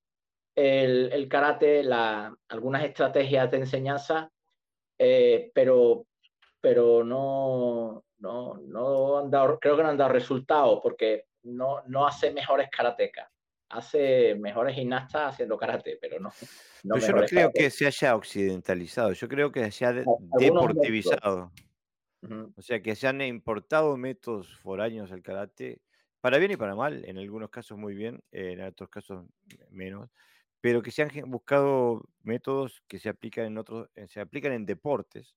el, 0.55 1.11
el 1.11 1.27
karate, 1.27 1.83
la, 1.83 2.35
algunas 2.49 2.83
estrategias 2.83 3.51
de 3.51 3.57
enseñanza, 3.57 4.31
eh, 4.97 5.51
pero, 5.53 6.07
pero 6.61 7.03
no, 7.03 8.05
no, 8.19 8.55
no 8.55 9.19
han 9.19 9.29
dado, 9.29 9.59
creo 9.59 9.75
que 9.75 9.83
no 9.83 9.89
han 9.89 9.97
dado 9.97 10.13
resultados 10.13 10.79
porque 10.81 11.25
no, 11.43 11.83
no 11.87 12.07
hace 12.07 12.31
mejores 12.31 12.69
karatecas. 12.69 13.29
Hace 13.75 14.35
mejores 14.35 14.75
gimnastas 14.75 15.33
haciendo 15.33 15.57
karate, 15.57 15.97
pero 15.99 16.19
no. 16.19 16.31
no 16.83 16.97
yo 16.97 17.13
no 17.13 17.25
creo 17.25 17.51
que 17.51 17.69
se 17.69 17.85
haya 17.85 18.15
occidentalizado, 18.15 19.11
yo 19.13 19.27
creo 19.27 19.51
que 19.51 19.69
se 19.71 19.85
haya 19.85 20.03
deportivizado. 20.39 21.51
O 22.55 22.61
sea, 22.61 22.81
que 22.81 22.95
se 22.95 23.07
han 23.07 23.21
importado 23.21 23.97
métodos 23.97 24.57
foráneos 24.57 25.11
al 25.11 25.21
karate, 25.21 25.81
para 26.21 26.37
bien 26.37 26.51
y 26.51 26.57
para 26.57 26.73
mal, 26.73 27.05
en 27.05 27.17
algunos 27.17 27.49
casos 27.49 27.77
muy 27.77 27.93
bien, 27.93 28.23
en 28.31 28.61
otros 28.61 28.89
casos 28.89 29.25
menos, 29.69 30.09
pero 30.59 30.81
que 30.81 30.89
se 30.89 31.03
han 31.03 31.09
buscado 31.27 32.01
métodos 32.23 32.81
que 32.87 32.97
se 32.97 33.09
aplican 33.09 33.45
en 33.45 33.57
otros, 33.57 33.89
eh, 33.93 34.07
se 34.07 34.19
aplican 34.19 34.53
en 34.53 34.65
deportes, 34.65 35.35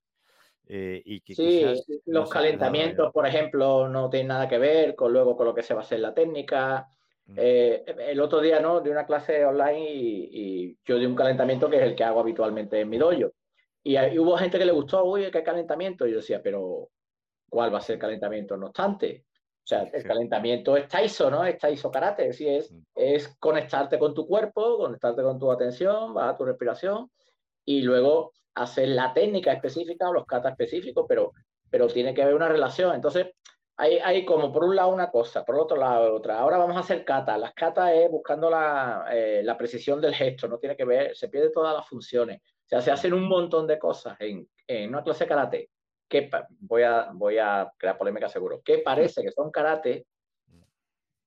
eh, 0.70 1.02
y 1.04 1.20
que 1.20 1.34
sí, 1.34 1.64
los 2.04 2.28
calentamientos, 2.28 3.10
por 3.12 3.26
ejemplo, 3.26 3.88
no 3.88 4.10
tienen 4.10 4.28
nada 4.28 4.48
que 4.48 4.58
ver 4.58 4.94
con 4.94 5.12
luego 5.12 5.34
con 5.36 5.46
lo 5.46 5.54
que 5.54 5.62
se 5.62 5.72
va 5.72 5.80
a 5.80 5.84
hacer 5.84 6.00
la 6.00 6.12
técnica. 6.12 6.88
Eh, 7.36 7.84
el 7.98 8.20
otro 8.20 8.40
día, 8.40 8.60
¿no? 8.60 8.80
De 8.80 8.90
una 8.90 9.04
clase 9.04 9.44
online 9.44 9.86
y, 9.90 10.78
yo 10.84 10.98
di 10.98 11.06
un 11.06 11.14
calentamiento 11.14 11.68
que 11.68 11.76
es 11.76 11.82
el 11.82 11.94
que 11.94 12.04
hago 12.04 12.20
habitualmente 12.20 12.80
en 12.80 12.88
mi 12.88 12.98
dojo. 12.98 13.32
Y, 13.82 13.96
hubo 14.18 14.36
gente 14.36 14.58
que 14.58 14.64
le 14.64 14.72
gustó, 14.72 15.04
uy, 15.04 15.30
qué 15.30 15.42
calentamiento. 15.42 16.06
Y 16.06 16.12
yo 16.12 16.16
decía, 16.18 16.42
pero 16.42 16.88
¿cuál 17.48 17.72
va 17.72 17.78
a 17.78 17.82
ser 17.82 17.94
el 17.94 18.00
calentamiento? 18.00 18.56
No 18.56 18.66
obstante, 18.66 19.24
o 19.28 19.66
sea, 19.68 19.82
el 19.82 20.02
calentamiento 20.02 20.78
es 20.78 20.88
Taiso, 20.88 21.30
¿no? 21.30 21.44
Es 21.44 21.58
Taiso 21.58 21.90
Karate, 21.90 22.30
es, 22.30 22.40
es, 22.40 22.74
es 22.94 23.36
conectarte 23.38 23.98
con 23.98 24.14
tu 24.14 24.26
cuerpo, 24.26 24.78
conectarte 24.78 25.22
con 25.22 25.38
tu 25.38 25.52
atención, 25.52 26.14
bajar 26.14 26.38
tu 26.38 26.46
respiración 26.46 27.10
y 27.66 27.82
luego 27.82 28.32
hacer 28.54 28.88
la 28.88 29.12
técnica 29.12 29.52
específica 29.52 30.08
o 30.08 30.14
los 30.14 30.24
katas 30.24 30.52
específicos, 30.52 31.04
pero, 31.06 31.32
pero 31.68 31.86
tiene 31.86 32.14
que 32.14 32.22
haber 32.22 32.34
una 32.34 32.48
relación. 32.48 32.94
Entonces, 32.94 33.26
hay, 33.78 34.24
como 34.24 34.52
por 34.52 34.64
un 34.64 34.74
lado 34.74 34.88
una 34.88 35.08
cosa, 35.08 35.44
por 35.44 35.54
otro 35.56 35.76
lado 35.76 36.16
otra. 36.16 36.40
Ahora 36.40 36.58
vamos 36.58 36.76
a 36.76 36.80
hacer 36.80 37.04
kata. 37.04 37.38
Las 37.38 37.54
kata 37.54 37.94
es 37.94 38.10
buscando 38.10 38.50
la, 38.50 39.06
eh, 39.12 39.40
la, 39.44 39.56
precisión 39.56 40.00
del 40.00 40.14
gesto, 40.14 40.48
no 40.48 40.58
tiene 40.58 40.76
que 40.76 40.84
ver, 40.84 41.16
se 41.16 41.28
pierde 41.28 41.50
todas 41.50 41.74
las 41.74 41.86
funciones. 41.86 42.40
O 42.42 42.68
sea, 42.68 42.80
se 42.80 42.90
hacen 42.90 43.14
un 43.14 43.28
montón 43.28 43.68
de 43.68 43.78
cosas 43.78 44.16
en, 44.20 44.48
en 44.66 44.88
una 44.88 45.04
clase 45.04 45.24
de 45.24 45.28
karate 45.28 45.70
que 46.08 46.28
voy 46.60 46.82
a, 46.82 47.10
voy 47.12 47.38
a 47.38 47.72
crear 47.76 47.96
polémica 47.96 48.28
seguro, 48.28 48.62
que 48.64 48.78
parece 48.78 49.22
que 49.22 49.30
son 49.30 49.50
karate, 49.52 50.06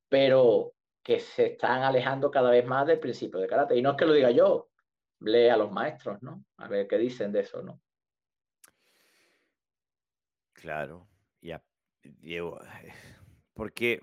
pero 0.10 0.74
que 1.02 1.20
se 1.20 1.54
están 1.54 1.84
alejando 1.84 2.30
cada 2.30 2.52
vez 2.52 2.66
más 2.66 2.86
del 2.86 3.00
principio 3.00 3.40
de 3.40 3.48
karate. 3.48 3.78
Y 3.78 3.82
no 3.82 3.92
es 3.92 3.98
que 3.98 4.06
lo 4.06 4.14
diga 4.14 4.32
yo, 4.32 4.70
lee 5.22 5.48
a 5.48 5.58
los 5.58 5.72
maestros, 5.72 6.22
¿no? 6.22 6.44
A 6.58 6.68
ver 6.68 6.88
qué 6.88 6.98
dicen 6.98 7.32
de 7.32 7.42
eso, 7.42 7.62
¿no? 7.62 7.80
Claro, 10.54 11.08
ya, 11.42 11.64
Diego, 12.04 12.60
porque 13.54 14.02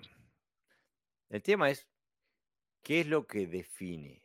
el 1.29 1.43
tema 1.43 1.71
es, 1.71 1.87
¿qué 2.83 3.01
es 3.01 3.07
lo 3.07 3.27
que 3.27 3.47
define 3.47 4.23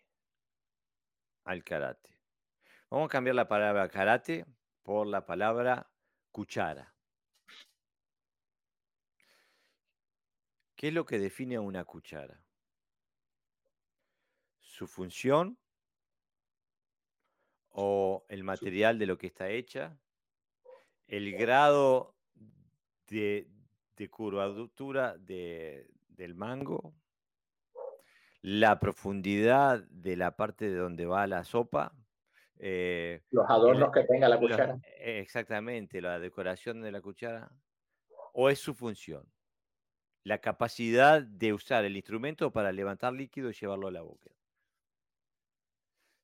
al 1.44 1.64
karate? 1.64 2.18
Vamos 2.90 3.08
a 3.08 3.10
cambiar 3.10 3.36
la 3.36 3.48
palabra 3.48 3.90
karate 3.90 4.46
por 4.84 5.08
la 5.08 5.26
palabra 5.26 5.90
cuchara. 6.32 6.94
¿Qué 10.76 10.90
es 10.90 10.94
lo 10.94 11.06
que 11.06 11.18
define 11.18 11.56
a 11.56 11.62
una 11.62 11.86
cuchara? 11.86 12.44
Su 14.60 14.86
función 14.86 15.58
o 17.70 18.26
el 18.30 18.44
material 18.44 19.00
de 19.00 19.08
lo 19.08 19.18
que 19.18 19.28
está 19.28 19.50
hecha, 19.50 19.98
el 21.08 21.32
grado 21.34 22.16
de, 23.08 23.50
curvatura 24.10 25.16
del 25.18 26.36
mango, 26.36 26.94
la 28.42 28.80
profundidad 28.80 29.84
de 29.90 30.18
la 30.18 30.36
parte 30.36 30.70
de 30.70 30.76
donde 30.76 31.06
va 31.06 31.28
la 31.28 31.44
sopa. 31.44 31.94
Eh, 32.60 33.22
los 33.32 33.50
adornos 33.50 33.92
que 33.92 34.04
tenga 34.04 34.28
la 34.30 34.40
cuchara. 34.40 34.80
exactamente, 35.00 36.02
la 36.02 36.20
decoración 36.20 36.82
de 36.82 36.92
la 36.92 37.02
cuchara. 37.02 37.52
O 38.34 38.50
es 38.50 38.60
su 38.60 38.74
función. 38.74 39.32
La 40.24 40.40
capacidad 40.40 41.22
de 41.22 41.54
usar 41.54 41.86
el 41.86 41.96
instrumento 41.96 42.52
para 42.52 42.72
levantar 42.72 43.14
líquido 43.14 43.50
y 43.50 43.54
llevarlo 43.54 43.88
a 43.88 43.92
la 43.92 44.02
boca 44.02 44.32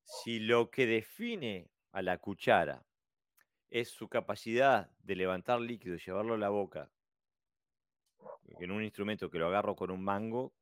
si 0.09 0.39
lo 0.39 0.71
que 0.71 0.87
define 0.87 1.69
a 1.91 2.01
la 2.01 2.17
cuchara 2.17 2.83
es 3.69 3.89
su 3.89 4.09
capacidad 4.09 4.89
de 5.03 5.15
levantar 5.15 5.61
líquido 5.61 5.95
y 5.95 5.99
llevarlo 5.99 6.33
a 6.33 6.37
la 6.37 6.49
boca, 6.49 6.89
en 8.59 8.71
un 8.71 8.83
instrumento 8.83 9.29
que 9.29 9.39
lo 9.39 9.47
agarro 9.47 9.75
con 9.75 9.91
un 9.91 10.03
mango 10.03 10.53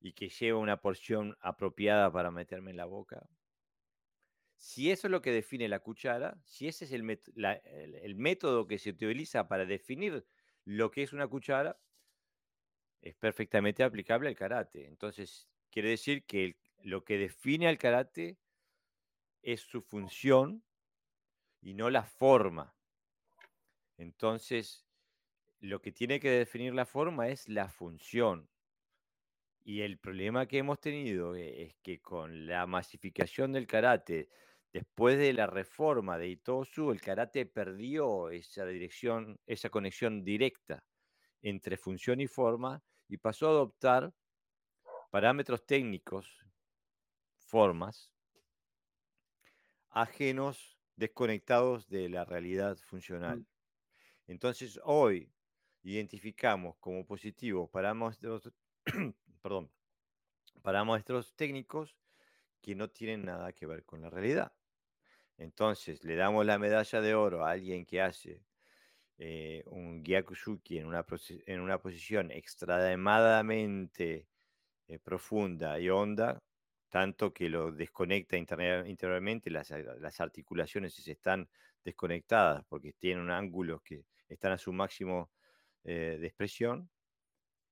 y 0.00 0.12
que 0.12 0.28
lleva 0.28 0.58
una 0.58 0.80
porción 0.80 1.36
apropiada 1.40 2.10
para 2.10 2.30
meterme 2.30 2.70
en 2.70 2.76
la 2.78 2.86
boca, 2.86 3.28
si 4.56 4.90
eso 4.90 5.06
es 5.06 5.10
lo 5.10 5.22
que 5.22 5.32
define 5.32 5.68
la 5.68 5.80
cuchara, 5.80 6.38
si 6.44 6.68
ese 6.68 6.84
es 6.84 6.92
el, 6.92 7.18
el 7.34 8.14
método 8.14 8.66
que 8.66 8.78
se 8.78 8.90
utiliza 8.90 9.48
para 9.48 9.64
definir 9.64 10.26
lo 10.64 10.90
que 10.90 11.02
es 11.02 11.14
una 11.14 11.26
cuchara, 11.28 11.80
es 13.00 13.14
perfectamente 13.14 13.82
aplicable 13.82 14.28
al 14.28 14.36
karate. 14.36 14.86
Entonces, 14.86 15.48
quiere 15.70 15.88
decir 15.88 16.24
que 16.24 16.58
lo 16.82 17.04
que 17.04 17.16
define 17.16 17.68
al 17.68 17.78
karate 17.78 18.38
es 19.42 19.62
su 19.62 19.80
función 19.80 20.62
y 21.62 21.74
no 21.74 21.88
la 21.88 22.04
forma. 22.04 22.74
Entonces, 23.96 24.86
lo 25.60 25.80
que 25.80 25.92
tiene 25.92 26.20
que 26.20 26.30
definir 26.30 26.74
la 26.74 26.86
forma 26.86 27.28
es 27.28 27.48
la 27.48 27.68
función. 27.68 28.48
Y 29.62 29.82
el 29.82 29.98
problema 29.98 30.46
que 30.46 30.58
hemos 30.58 30.80
tenido 30.80 31.36
e, 31.36 31.62
es 31.64 31.76
que 31.82 32.00
con 32.00 32.46
la 32.46 32.66
masificación 32.66 33.52
del 33.52 33.66
karate, 33.66 34.30
después 34.72 35.18
de 35.18 35.32
la 35.32 35.46
reforma 35.46 36.16
de 36.18 36.28
Itosu, 36.28 36.90
el 36.90 37.00
karate 37.00 37.44
perdió 37.44 38.30
esa 38.30 38.64
dirección, 38.64 39.38
esa 39.46 39.68
conexión 39.68 40.24
directa 40.24 40.84
entre 41.42 41.76
función 41.76 42.20
y 42.20 42.26
forma 42.26 42.82
y 43.08 43.18
pasó 43.18 43.48
a 43.48 43.50
adoptar 43.50 44.14
parámetros 45.10 45.66
técnicos, 45.66 46.46
formas, 47.36 48.14
ajenos, 49.90 50.78
desconectados 50.96 51.88
de 51.88 52.08
la 52.08 52.24
realidad 52.24 52.76
funcional. 52.78 53.46
Entonces, 54.26 54.78
hoy, 54.84 55.32
identificamos 55.82 56.76
como 56.78 57.06
positivos 57.06 57.70
para 57.70 57.94
nuestros, 57.94 58.50
para 60.62 60.84
nuestros 60.84 61.34
técnicos 61.34 61.96
que 62.60 62.74
no 62.74 62.88
tienen 62.90 63.24
nada 63.24 63.52
que 63.52 63.66
ver 63.66 63.84
con 63.84 64.02
la 64.02 64.10
realidad. 64.10 64.52
Entonces, 65.38 66.04
le 66.04 66.16
damos 66.16 66.44
la 66.44 66.58
medalla 66.58 67.00
de 67.00 67.14
oro 67.14 67.44
a 67.44 67.52
alguien 67.52 67.86
que 67.86 68.02
hace 68.02 68.42
eh, 69.16 69.62
un 69.66 70.02
Gyakusuki 70.02 70.78
en 70.78 70.86
una, 70.86 71.04
en 71.46 71.60
una 71.60 71.78
posición 71.78 72.30
extremadamente 72.30 74.26
eh, 74.88 74.98
profunda 74.98 75.78
y 75.80 75.88
honda, 75.88 76.42
tanto 76.88 77.32
que 77.32 77.48
lo 77.48 77.72
desconecta 77.72 78.36
interiormente, 78.36 79.50
las, 79.50 79.70
las, 79.70 80.20
articulaciones 80.20 81.06
están 81.06 81.48
desconectadas 81.84 82.64
porque 82.68 82.92
tienen 82.92 83.30
ángulos 83.30 83.80
que 83.82 84.04
están 84.28 84.52
a 84.52 84.58
su 84.58 84.72
máximo 84.72 85.30
eh, 85.84 86.18
de 86.20 86.26
expresión, 86.26 86.90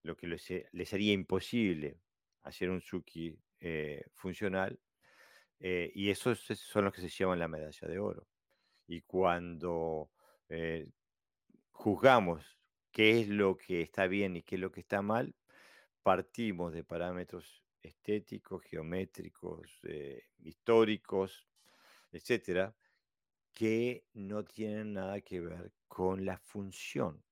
lo 0.02 0.16
que 0.16 0.26
les, 0.26 0.42
sería 0.42 1.12
imposible 1.12 2.00
hacer 2.42 2.70
un 2.70 2.80
Suki 2.80 3.36
funcional 4.14 4.78
eh, 5.60 5.90
y 5.94 6.10
esos 6.10 6.40
son 6.40 6.84
los 6.84 6.94
que 6.94 7.00
se 7.00 7.08
llevan 7.08 7.38
la 7.38 7.48
medalla 7.48 7.88
de 7.88 7.98
oro. 7.98 8.28
Y 8.86 9.02
cuando 9.02 10.10
eh, 10.48 10.88
juzgamos 11.70 12.58
qué 12.90 13.20
es 13.20 13.28
lo 13.28 13.56
que 13.56 13.82
está 13.82 14.06
bien 14.06 14.36
y 14.36 14.42
qué 14.42 14.54
es 14.56 14.60
lo 14.60 14.70
que 14.72 14.80
está 14.80 15.02
mal, 15.02 15.34
partimos 16.02 16.72
de 16.72 16.84
parámetros 16.84 17.64
estéticos, 17.82 18.62
geométricos, 18.64 19.80
eh, 19.84 20.28
históricos, 20.38 21.46
etcétera, 22.12 22.74
que 23.52 24.06
no 24.14 24.44
tienen 24.44 24.94
nada 24.94 25.20
que 25.20 25.40
ver 25.40 25.72
con 25.88 26.24
la 26.24 26.38
función. 26.38 27.22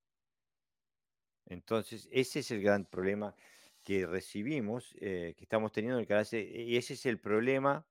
Entonces, 1.47 2.09
ese 2.12 2.40
es 2.40 2.51
el 2.51 2.62
gran 2.62 2.85
problema 2.85 3.35
que 3.82 4.06
recibimos, 4.06 4.94
que 4.98 5.36
estamos 5.39 5.73
teniendo 5.73 5.97
en 5.98 6.02
el 6.02 6.09
canal, 6.09 6.27
y 6.32 6.77
ese 6.77 6.94
es 6.94 7.06
el 7.06 7.20
problema 7.20 7.86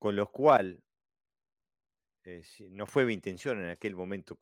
con 0.00 0.16
lo 0.16 0.32
cual 0.32 0.82
eh, 2.24 2.42
no 2.70 2.86
fue 2.86 3.04
mi 3.04 3.14
intención 3.14 3.62
en 3.62 3.70
aquel 3.70 3.94
momento 3.94 4.36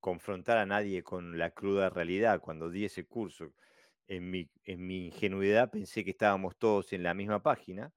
confrontar 0.00 0.58
a 0.58 0.66
nadie 0.66 1.02
con 1.02 1.38
la 1.38 1.50
cruda 1.50 1.90
realidad. 1.90 2.40
Cuando 2.40 2.70
di 2.70 2.84
ese 2.84 3.06
curso, 3.06 3.54
en 4.06 4.30
mi, 4.30 4.50
en 4.64 4.86
mi 4.86 5.06
ingenuidad 5.06 5.70
pensé 5.70 6.04
que 6.04 6.10
estábamos 6.10 6.56
todos 6.58 6.92
en 6.92 7.02
la 7.02 7.14
misma 7.14 7.42
página, 7.42 7.92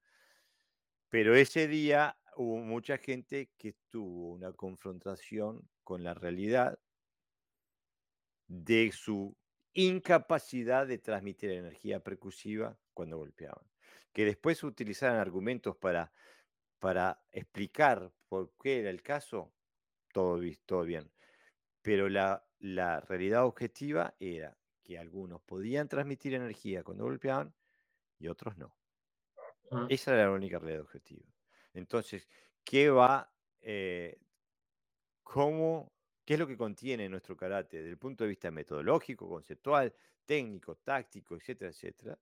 pero 1.10 1.36
ese 1.36 1.68
día 1.68 2.18
hubo 2.36 2.58
mucha 2.58 2.98
gente 2.98 3.52
que 3.58 3.76
tuvo 3.90 4.32
una 4.32 4.54
confrontación 4.54 5.68
con 5.84 6.04
la 6.04 6.14
realidad 6.14 6.80
de 8.48 8.92
su 8.92 9.36
incapacidad 9.74 10.88
de 10.88 10.98
transmitir 10.98 11.52
energía 11.52 12.00
percusiva 12.00 12.78
cuando 12.94 13.18
golpeaban. 13.18 13.64
Que 14.14 14.26
después 14.26 14.64
utilizaran 14.64 15.20
argumentos 15.20 15.76
para 15.76 16.12
para 16.80 17.22
explicar 17.32 18.12
por 18.30 18.52
qué 18.62 18.80
era 18.80 18.90
el 18.90 19.02
caso, 19.02 19.54
todo, 20.14 20.42
todo 20.66 20.84
bien. 20.84 21.12
Pero 21.82 22.10
la, 22.10 22.44
realidad 23.08 23.46
objetiva 23.46 24.16
era 24.20 24.58
que 24.84 24.98
algunos 24.98 25.42
podían 25.42 25.88
transmitir 25.88 26.34
energía 26.34 26.84
cuando 26.84 27.04
golpeaban 27.04 27.54
y 28.20 28.28
otros 28.28 28.58
no. 28.58 28.76
Ah. 29.72 29.86
Esa 29.90 30.14
era 30.14 30.26
la 30.26 30.32
única 30.32 30.60
realidad 30.60 30.84
objetiva. 30.84 31.26
Entonces, 31.74 32.28
¿qué 32.64 32.90
va, 32.90 33.32
eh, 33.62 34.20
cómo, 35.24 35.92
qué 36.28 36.34
es 36.34 36.40
lo 36.42 36.48
que 36.48 36.58
contiene 36.58 37.08
nuestro 37.08 37.38
karate 37.38 37.78
desde 37.78 37.92
el 37.92 37.98
punto 37.98 38.26
de 38.26 38.28
vista 38.28 38.52
metodológico, 38.52 39.30
conceptual, 39.30 39.94
técnico, 40.26 40.76
táctico, 40.76 41.38
etcétera, 41.38 41.72
etcétera? 41.72 42.20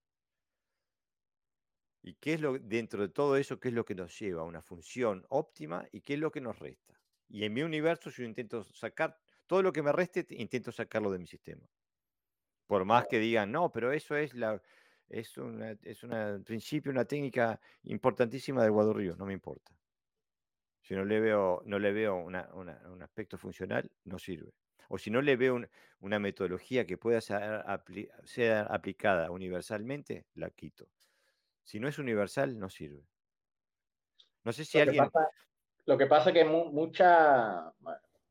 ¿Y 2.04 2.14
qué 2.14 2.36
es 2.36 2.42
lo, 2.42 2.60
dentro 2.60 3.02
de 3.02 3.10
todo 3.10 3.36
eso, 3.36 3.60
qué 3.60 3.70
es 3.70 3.74
lo 3.74 3.84
que 3.84 3.96
nos 3.96 4.18
lleva 4.20 4.44
a 4.44 4.46
una 4.46 4.62
función 4.62 5.26
óptima 5.30 5.88
y 5.92 6.02
qué 6.02 6.14
es 6.14 6.20
lo 6.20 6.32
que 6.32 6.40
nos 6.40 6.60
resta? 6.60 7.02
Y 7.30 7.46
en 7.46 7.54
mi 7.54 7.64
universo 7.64 8.12
yo 8.12 8.24
intento 8.24 8.64
sacar, 8.64 9.18
todo 9.48 9.64
lo 9.64 9.74
que 9.74 9.82
me 9.82 9.92
reste, 9.92 10.24
intento 10.30 10.72
sacarlo 10.72 11.12
de 11.12 11.18
mi 11.18 11.26
sistema. 11.26 11.68
Por 12.68 12.86
más 12.86 13.08
que 13.08 13.18
digan, 13.18 13.52
no, 13.52 13.72
pero 13.72 13.92
eso 13.92 14.16
es 14.16 14.36
la, 14.36 14.62
es 15.10 15.36
una, 15.40 15.72
es 15.82 16.04
una 16.04 16.40
principio, 16.46 16.92
una 16.92 17.06
técnica 17.06 17.60
importantísima 17.82 18.62
de 18.64 18.70
Guadalrío, 18.70 19.16
no 19.16 19.26
me 19.26 19.34
importa. 19.34 19.76
Si 20.86 20.94
no 20.94 21.04
le 21.04 21.20
veo, 21.20 21.64
no 21.66 21.80
le 21.80 21.92
veo 21.92 22.16
un 22.16 23.02
aspecto 23.02 23.40
funcional, 23.40 23.90
no 24.04 24.20
sirve. 24.20 24.52
O 24.88 25.00
si 25.00 25.10
no 25.10 25.20
le 25.20 25.36
veo 25.36 25.60
una 26.02 26.20
metodología 26.20 26.86
que 26.86 26.96
pueda 26.96 27.22
ser, 27.22 27.64
ser 28.24 28.68
aplicada 28.70 29.32
universalmente, 29.32 30.28
la 30.36 30.52
quito. 30.52 30.86
Si 31.64 31.80
no 31.80 31.88
es 31.88 31.98
universal, 31.98 32.60
no 32.60 32.70
sirve. 32.70 33.02
No 34.44 34.54
sé 34.54 34.64
si 34.64 34.78
lo 34.78 34.84
alguien... 34.84 35.06
Que 35.06 35.10
pasa, 35.10 35.30
lo 35.88 35.98
que 35.98 36.06
pasa 36.06 36.30
es 36.30 36.36
que 36.36 36.46
mucha, 36.46 37.74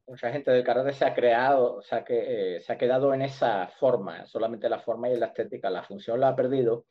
mucha 0.07 0.31
gente 0.31 0.53
del 0.53 0.63
karate 0.63 0.93
se 0.93 1.07
ha 1.07 1.13
creado, 1.13 1.75
o 1.75 1.83
sea, 1.83 2.05
que, 2.05 2.57
eh, 2.57 2.61
se 2.61 2.73
ha 2.73 2.79
quedado 2.79 3.13
en 3.13 3.23
esa 3.23 3.67
forma, 3.67 4.27
solamente 4.27 4.69
la 4.69 4.79
forma 4.79 5.11
y 5.11 5.17
la 5.17 5.27
estética, 5.27 5.71
la 5.71 5.83
función 5.83 6.21
la 6.21 6.29
ha 6.29 6.37
perdido, 6.37 6.87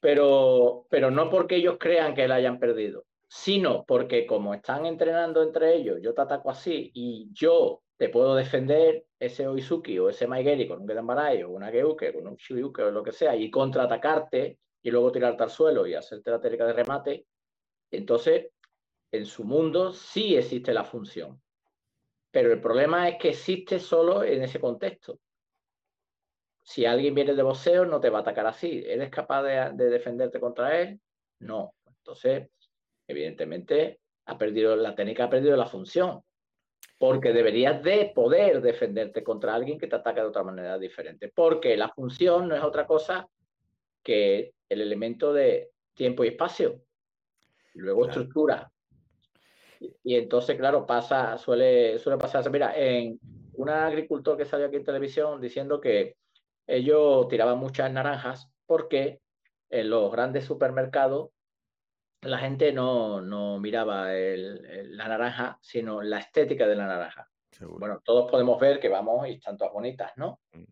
pero, 0.00 0.88
pero 0.90 1.12
no 1.12 1.30
porque 1.30 1.54
ellos 1.54 1.76
crean 1.78 2.16
que 2.16 2.26
la 2.26 2.34
hayan 2.34 2.58
perdido, 2.58 3.04
sino 3.34 3.86
porque 3.86 4.26
como 4.26 4.52
están 4.52 4.84
entrenando 4.84 5.42
entre 5.42 5.74
ellos, 5.74 5.98
yo 6.02 6.12
te 6.12 6.20
ataco 6.20 6.50
así 6.50 6.90
y 6.92 7.30
yo 7.32 7.82
te 7.96 8.10
puedo 8.10 8.34
defender 8.34 9.06
ese 9.18 9.48
Oizuki 9.48 9.98
o 9.98 10.10
ese 10.10 10.26
Maigeri 10.26 10.68
con 10.68 10.82
un 10.82 10.86
Gedanbarai 10.86 11.42
o 11.42 11.48
una 11.48 11.70
Geuke, 11.70 12.12
con 12.12 12.26
un 12.26 12.36
Shiuke 12.36 12.82
o 12.82 12.90
lo 12.90 13.02
que 13.02 13.10
sea, 13.10 13.34
y 13.34 13.50
contraatacarte 13.50 14.58
y 14.82 14.90
luego 14.90 15.10
tirarte 15.10 15.44
al 15.44 15.48
suelo 15.48 15.86
y 15.86 15.94
hacerte 15.94 16.30
la 16.30 16.42
técnica 16.42 16.66
de 16.66 16.72
remate, 16.74 17.26
entonces 17.90 18.50
en 19.10 19.24
su 19.24 19.44
mundo 19.44 19.94
sí 19.94 20.36
existe 20.36 20.74
la 20.74 20.84
función. 20.84 21.40
Pero 22.30 22.52
el 22.52 22.60
problema 22.60 23.08
es 23.08 23.16
que 23.18 23.30
existe 23.30 23.78
solo 23.78 24.24
en 24.24 24.42
ese 24.42 24.60
contexto. 24.60 25.18
Si 26.62 26.84
alguien 26.84 27.14
viene 27.14 27.32
de 27.32 27.42
boxeo, 27.42 27.86
no 27.86 27.98
te 27.98 28.10
va 28.10 28.18
a 28.18 28.20
atacar 28.20 28.46
así. 28.46 28.82
¿Eres 28.86 29.08
capaz 29.08 29.42
de, 29.42 29.88
defenderte 29.88 30.38
contra 30.38 30.78
él? 30.78 31.00
No. 31.38 31.74
Entonces, 31.86 32.50
evidentemente, 33.06 34.00
ha 34.26 34.38
perdido, 34.38 34.76
la 34.76 34.94
técnica 34.94 35.24
ha 35.24 35.30
perdido 35.30 35.56
la 35.56 35.66
función. 35.66 36.22
Porque 36.98 37.32
deberías 37.32 37.82
de 37.82 38.12
poder 38.14 38.60
defenderte 38.60 39.24
contra 39.24 39.54
alguien 39.54 39.78
que 39.78 39.88
te 39.88 39.96
ataca 39.96 40.22
de 40.22 40.28
otra 40.28 40.44
manera 40.44 40.78
diferente. 40.78 41.32
Porque 41.34 41.76
la 41.76 41.88
función 41.88 42.48
no 42.48 42.54
es 42.54 42.62
otra 42.62 42.86
cosa 42.86 43.26
que 44.02 44.54
el 44.68 44.80
elemento 44.80 45.32
de 45.32 45.70
tiempo 45.94 46.24
y 46.24 46.28
espacio, 46.28 46.80
luego 47.74 48.06
estructura. 48.06 48.70
Y, 50.04 50.14
entonces, 50.14 50.56
claro, 50.56 50.86
pasa, 50.86 51.36
suele, 51.38 51.98
suele 51.98 52.18
pasar. 52.18 52.48
Mira, 52.50 52.72
en 52.76 53.18
un 53.54 53.68
agricultor 53.68 54.36
que 54.36 54.44
salió 54.44 54.66
aquí 54.66 54.76
en 54.76 54.84
televisión 54.84 55.40
diciendo 55.40 55.80
que 55.80 56.16
ellos 56.66 57.28
tiraban 57.28 57.58
muchas 57.58 57.92
naranjas 57.92 58.48
porque 58.66 59.20
en 59.70 59.90
los 59.90 60.10
grandes 60.12 60.44
supermercados 60.44 61.30
la 62.22 62.38
gente 62.38 62.72
no, 62.72 63.20
no 63.20 63.58
miraba 63.58 64.08
la 64.12 65.08
naranja, 65.08 65.58
sino 65.60 66.02
la 66.02 66.18
estética 66.18 66.66
de 66.66 66.76
la 66.76 66.86
naranja. 66.86 67.28
Bueno, 67.60 68.00
todos 68.04 68.30
podemos 68.30 68.58
ver 68.58 68.80
que 68.80 68.88
vamos 68.88 69.28
y 69.28 69.32
están 69.32 69.56
todas 69.56 69.72
bonitas, 69.72 70.12
¿no? 70.16 70.40
Mm. 70.52 70.64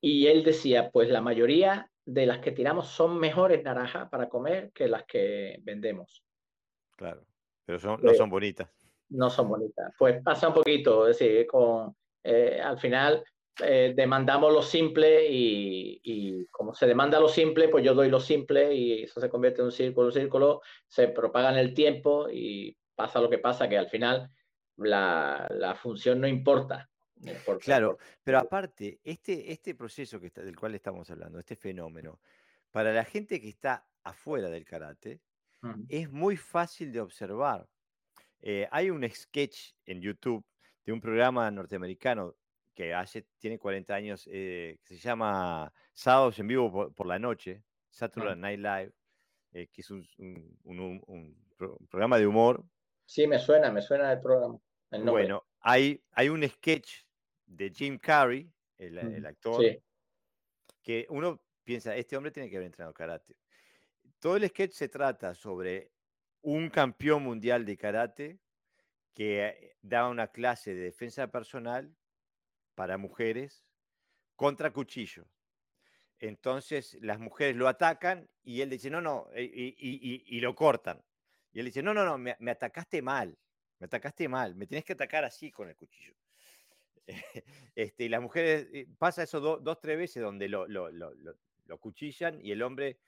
Y 0.00 0.26
él 0.26 0.44
decía, 0.44 0.90
pues 0.90 1.08
la 1.08 1.20
mayoría 1.20 1.90
de 2.04 2.26
las 2.26 2.38
que 2.38 2.52
tiramos 2.52 2.88
son 2.88 3.18
mejores 3.18 3.62
naranjas 3.62 4.08
para 4.08 4.28
comer 4.28 4.70
que 4.72 4.88
las 4.88 5.04
que 5.04 5.58
vendemos. 5.62 6.24
Claro, 6.96 7.24
pero 7.64 7.78
son, 7.78 8.00
no 8.02 8.14
son 8.14 8.30
bonitas. 8.30 8.68
No 9.08 9.30
son 9.30 9.48
bonitas. 9.48 9.92
Pues 9.98 10.22
pasa 10.22 10.48
un 10.48 10.54
poquito, 10.54 11.08
es 11.08 11.18
decir, 11.18 11.46
con, 11.46 11.94
eh, 12.22 12.60
al 12.62 12.78
final 12.78 13.24
eh, 13.62 13.94
demandamos 13.96 14.52
lo 14.52 14.62
simple 14.62 15.26
y, 15.28 16.46
como 16.50 16.74
se 16.74 16.86
demanda 16.86 17.18
lo 17.18 17.28
simple, 17.28 17.68
pues 17.68 17.84
yo 17.84 17.94
doy 17.94 18.08
lo 18.08 18.20
simple 18.20 18.74
y 18.74 19.02
eso 19.04 19.20
se 19.20 19.28
convierte 19.28 19.60
en 19.60 19.66
un 19.66 19.72
círculo, 19.72 20.08
un 20.08 20.12
círculo, 20.12 20.62
se 20.86 21.08
propaga 21.08 21.50
en 21.50 21.58
el 21.58 21.74
tiempo 21.74 22.28
y 22.30 22.76
pasa 22.94 23.20
lo 23.20 23.30
que 23.30 23.38
pasa, 23.38 23.68
que 23.68 23.78
al 23.78 23.88
final 23.88 24.30
la, 24.76 25.46
la 25.50 25.74
función 25.74 26.20
no 26.20 26.28
importa. 26.28 26.88
Claro, 27.60 27.98
pero 28.22 28.38
aparte, 28.38 29.00
este, 29.02 29.50
este 29.50 29.74
proceso 29.74 30.20
que 30.20 30.26
está, 30.26 30.42
del 30.42 30.56
cual 30.56 30.74
estamos 30.74 31.10
hablando, 31.10 31.38
este 31.38 31.56
fenómeno, 31.56 32.20
para 32.70 32.92
la 32.92 33.04
gente 33.04 33.40
que 33.40 33.48
está 33.48 33.86
afuera 34.04 34.50
del 34.50 34.64
karate, 34.64 35.20
es 35.88 36.10
muy 36.10 36.36
fácil 36.36 36.92
de 36.92 37.00
observar. 37.00 37.66
Eh, 38.40 38.68
hay 38.70 38.90
un 38.90 39.08
sketch 39.08 39.72
en 39.84 40.00
YouTube 40.00 40.44
de 40.84 40.92
un 40.92 41.00
programa 41.00 41.50
norteamericano 41.50 42.36
que 42.76 42.92
hace, 42.92 43.26
tiene 43.38 43.58
40 43.58 43.94
años, 43.94 44.28
eh, 44.30 44.78
que 44.84 44.94
se 44.94 45.00
llama 45.00 45.72
Sábados 45.94 46.38
en 46.38 46.46
Vivo 46.46 46.92
por, 46.92 47.06
la 47.06 47.18
Noche, 47.18 47.64
Saturday 47.88 48.36
Night 48.36 48.60
Live, 48.60 48.92
eh, 49.52 49.68
que 49.72 49.80
es 49.80 49.90
un, 49.90 50.06
programa 51.88 52.18
de 52.18 52.26
humor. 52.26 52.62
Sí, 53.06 53.26
me 53.26 53.38
suena, 53.38 53.72
me 53.72 53.80
suena 53.80 54.12
el 54.12 54.20
programa. 54.20 54.60
bueno, 54.90 55.46
hay, 55.60 56.04
hay 56.12 56.28
un 56.28 56.46
sketch 56.46 57.04
de 57.46 57.70
Jim 57.70 57.98
Carrey, 57.98 58.52
el, 58.76 58.94
Mm, 59.02 59.14
el 59.14 59.26
actor, 59.26 59.62
Sí, 59.62 59.82
que 60.82 61.06
uno 61.08 61.40
piensa, 61.64 61.96
este 61.96 62.14
hombre 62.14 62.30
tiene 62.30 62.50
que 62.50 62.56
haber 62.56 62.66
entrenado 62.66 62.92
karate. 62.92 63.36
Todo 64.18 64.36
el 64.36 64.46
sketch 64.48 64.72
se 64.72 64.90
trata 64.90 65.34
sobre 65.34 65.92
un 66.42 66.68
campeón 66.68 67.22
mundial 67.22 67.64
de 67.64 67.76
karate 67.78 68.38
que 69.14 69.46
eh, 69.46 69.76
da 69.80 70.08
una 70.08 70.28
clase 70.28 70.74
de 70.74 70.82
defensa 70.82 71.26
personal 71.28 71.90
para 72.76 72.98
mujeres 72.98 73.66
contra 74.36 74.72
cuchillo. 74.72 75.28
Entonces 76.18 76.98
las 77.02 77.18
mujeres 77.20 77.56
lo 77.56 77.68
atacan 77.68 78.30
y 78.42 78.62
él 78.62 78.70
dice, 78.70 78.90
no, 78.90 79.00
no, 79.00 79.28
eh, 79.34 79.44
y, 79.44 79.68
y- 79.78 80.14
y- 80.14 80.38
y 80.38 80.40
lo 80.40 80.54
cortan. 80.54 81.04
Y 81.52 81.60
él 81.60 81.66
dice, 81.66 81.82
no, 81.82 81.94
no, 81.94 82.04
no, 82.04 82.18
me, 82.18 82.36
me 82.40 82.50
atacaste 82.52 83.02
mal, 83.02 83.38
me 83.78 83.86
atacaste 83.86 84.28
mal, 84.28 84.54
me 84.54 84.66
tienes 84.66 84.84
que 84.84 84.94
atacar 84.94 85.24
así 85.24 85.50
con 85.50 85.68
el 85.68 85.76
cuchillo. 85.76 86.14
este, 87.74 88.04
y 88.04 88.08
las 88.08 88.22
mujeres, 88.22 88.68
eh, 88.72 88.86
pasa 88.98 89.22
eso 89.22 89.40
do- 89.40 89.58
dos, 89.58 89.80
tres 89.80 89.98
veces 89.98 90.22
donde 90.22 90.48
lo, 90.48 90.66
lo, 90.68 90.90
lo, 90.90 91.14
lo- 91.14 91.78
cuchillan 91.80 92.40
y 92.40 92.52
el 92.52 92.62
hombre 92.62 93.00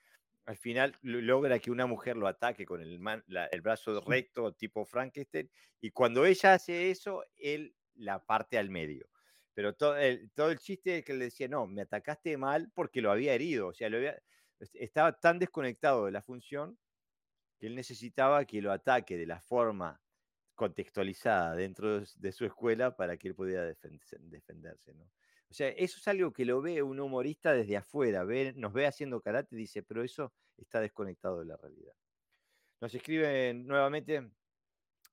al 0.45 0.57
final 0.57 0.95
lo- 1.01 1.21
logra 1.21 1.59
que 1.59 1.71
una 1.71 1.85
mujer 1.87 2.17
lo 2.17 2.27
ataque 2.27 2.65
con 2.65 2.81
el, 2.81 2.99
man- 2.99 3.23
la- 3.27 3.45
el 3.47 3.61
brazo 3.61 4.01
recto 4.01 4.53
tipo 4.53 4.85
Frankenstein 4.85 5.49
y 5.81 5.91
cuando 5.91 6.25
ella 6.25 6.53
hace 6.53 6.91
eso, 6.91 7.23
él 7.35 7.75
la 7.95 8.25
parte 8.25 8.57
al 8.57 8.69
medio. 8.69 9.09
Pero 9.53 9.75
todo 9.75 9.97
el, 9.97 10.31
todo 10.31 10.51
el 10.51 10.59
chiste 10.59 10.99
es 10.99 11.05
que 11.05 11.13
le 11.13 11.25
decía, 11.25 11.47
no, 11.47 11.67
me 11.67 11.81
atacaste 11.81 12.37
mal 12.37 12.71
porque 12.73 13.01
lo 13.01 13.11
había 13.11 13.33
herido, 13.33 13.67
o 13.67 13.73
sea, 13.73 13.89
lo 13.89 13.97
había- 13.97 14.17
est- 14.59 14.75
estaba 14.75 15.13
tan 15.19 15.39
desconectado 15.39 16.05
de 16.05 16.11
la 16.11 16.21
función 16.21 16.77
que 17.59 17.67
él 17.67 17.75
necesitaba 17.75 18.45
que 18.45 18.61
lo 18.61 18.71
ataque 18.71 19.17
de 19.17 19.25
la 19.27 19.41
forma 19.41 20.01
contextualizada 20.55 21.55
dentro 21.55 22.01
de 22.01 22.31
su 22.31 22.45
escuela 22.45 22.95
para 22.95 23.17
que 23.17 23.29
él 23.29 23.35
pudiera 23.35 23.65
defenderse, 23.65 24.93
¿no? 24.93 25.05
O 25.49 25.53
sea, 25.53 25.69
eso 25.69 25.97
es 25.97 26.07
algo 26.07 26.31
que 26.31 26.45
lo 26.45 26.61
ve 26.61 26.83
un 26.83 26.99
humorista 26.99 27.53
desde 27.53 27.77
afuera, 27.77 28.23
ve, 28.23 28.53
nos 28.55 28.71
ve 28.71 28.85
haciendo 28.85 29.21
karate 29.21 29.55
y 29.55 29.59
dice, 29.59 29.81
pero 29.83 30.03
eso 30.03 30.33
está 30.57 30.79
desconectado 30.79 31.39
de 31.39 31.45
la 31.45 31.57
realidad. 31.57 31.93
Nos 32.81 32.93
escribe 32.93 33.53
nuevamente 33.53 34.29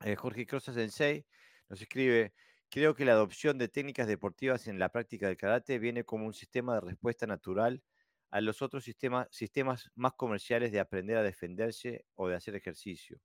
eh, 0.05 0.17
Jorge 0.17 0.47
Crosa 0.47 0.73
Sensei, 0.73 1.27
nos 1.69 1.81
escribe, 1.81 2.35
creo 2.71 2.95
que 2.95 3.05
la 3.05 3.13
adopción 3.13 3.59
de 3.59 3.69
técnicas 3.69 4.07
deportivas 4.09 4.67
en 4.69 4.79
la 4.79 4.91
práctica 4.91 5.27
del 5.29 5.37
karate 5.37 5.79
viene 5.79 6.05
como 6.05 6.27
un 6.27 6.35
sistema 6.35 6.75
de 6.75 6.81
respuesta 6.83 7.27
natural 7.27 7.83
a 8.31 8.41
los 8.41 8.63
otros 8.63 8.85
sistemas, 8.85 9.29
sistemas 9.31 9.91
más 9.95 10.15
comerciales 10.15 10.73
de 10.73 10.81
aprender 10.81 11.17
a 11.17 11.23
defenderse 11.23 12.07
o 12.15 12.29
de 12.29 12.37
hacer 12.37 12.55
ejercicio. 12.57 13.21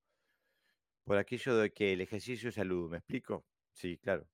Por 1.04 1.18
aquello 1.18 1.56
de 1.58 1.72
que 1.72 1.94
el 1.94 2.02
ejercicio 2.02 2.50
es 2.50 2.56
salud, 2.56 2.90
¿me 2.90 2.98
explico? 2.98 3.46
Sí, 3.74 3.98
claro. 3.98 4.30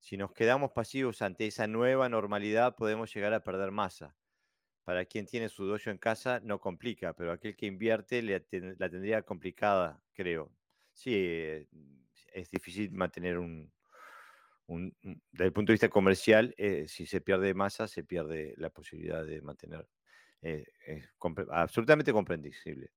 Si 0.00 0.16
nos 0.16 0.32
quedamos 0.32 0.72
pasivos 0.72 1.22
ante 1.22 1.46
esa 1.46 1.66
nueva 1.66 2.08
normalidad, 2.08 2.76
podemos 2.76 3.14
llegar 3.14 3.34
a 3.34 3.44
perder 3.44 3.72
masa. 3.72 4.16
Para 4.84 5.06
quien 5.06 5.26
tiene 5.26 5.48
su 5.50 5.66
dojo 5.66 5.90
en 5.90 5.98
casa, 5.98 6.40
no 6.42 6.60
complica, 6.60 7.14
pero 7.14 7.32
aquel 7.32 7.56
que 7.56 7.66
invierte 7.66 8.22
le 8.22 8.46
la 8.78 8.90
tendría 8.90 9.22
complicada, 9.24 10.04
creo. 10.14 10.56
Sí, 10.92 11.14
es 12.32 12.50
difícil 12.50 12.90
mantener 12.92 13.38
un, 13.38 13.72
un- 14.66 14.96
desde 15.32 15.46
el 15.46 15.52
punto 15.52 15.70
de 15.72 15.74
vista 15.74 15.88
comercial, 15.88 16.54
eh, 16.58 16.86
si 16.88 17.06
se 17.06 17.20
pierde 17.20 17.54
masa, 17.54 17.88
se 17.88 18.04
pierde 18.04 18.54
la 18.58 18.70
posibilidad 18.70 19.24
de 19.24 19.42
mantener. 19.42 19.88
eh, 20.42 20.66
es 20.86 21.08
compre- 21.18 21.48
absolutamente 21.50 22.12
comprensible. 22.12 22.92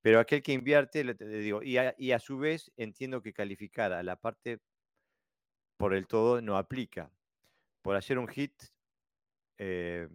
Pero 0.00 0.20
aquel 0.20 0.42
que 0.42 0.52
invierte, 0.52 1.04
le, 1.04 1.14
digo, 1.14 1.62
y 1.62 1.76
a, 1.78 2.18
su 2.20 2.38
vez 2.38 2.72
entiendo 2.76 3.20
que 3.22 3.32
calificar 3.34 3.92
a 3.92 4.02
la 4.02 4.16
parte 4.20 4.60
por 5.76 5.94
el 5.94 6.06
todo 6.06 6.40
no 6.40 6.56
aplica. 6.56 7.12
Por 7.82 7.96
hacer 7.96 8.18
un 8.18 8.28
hit, 8.28 8.54
eh, 9.58 10.08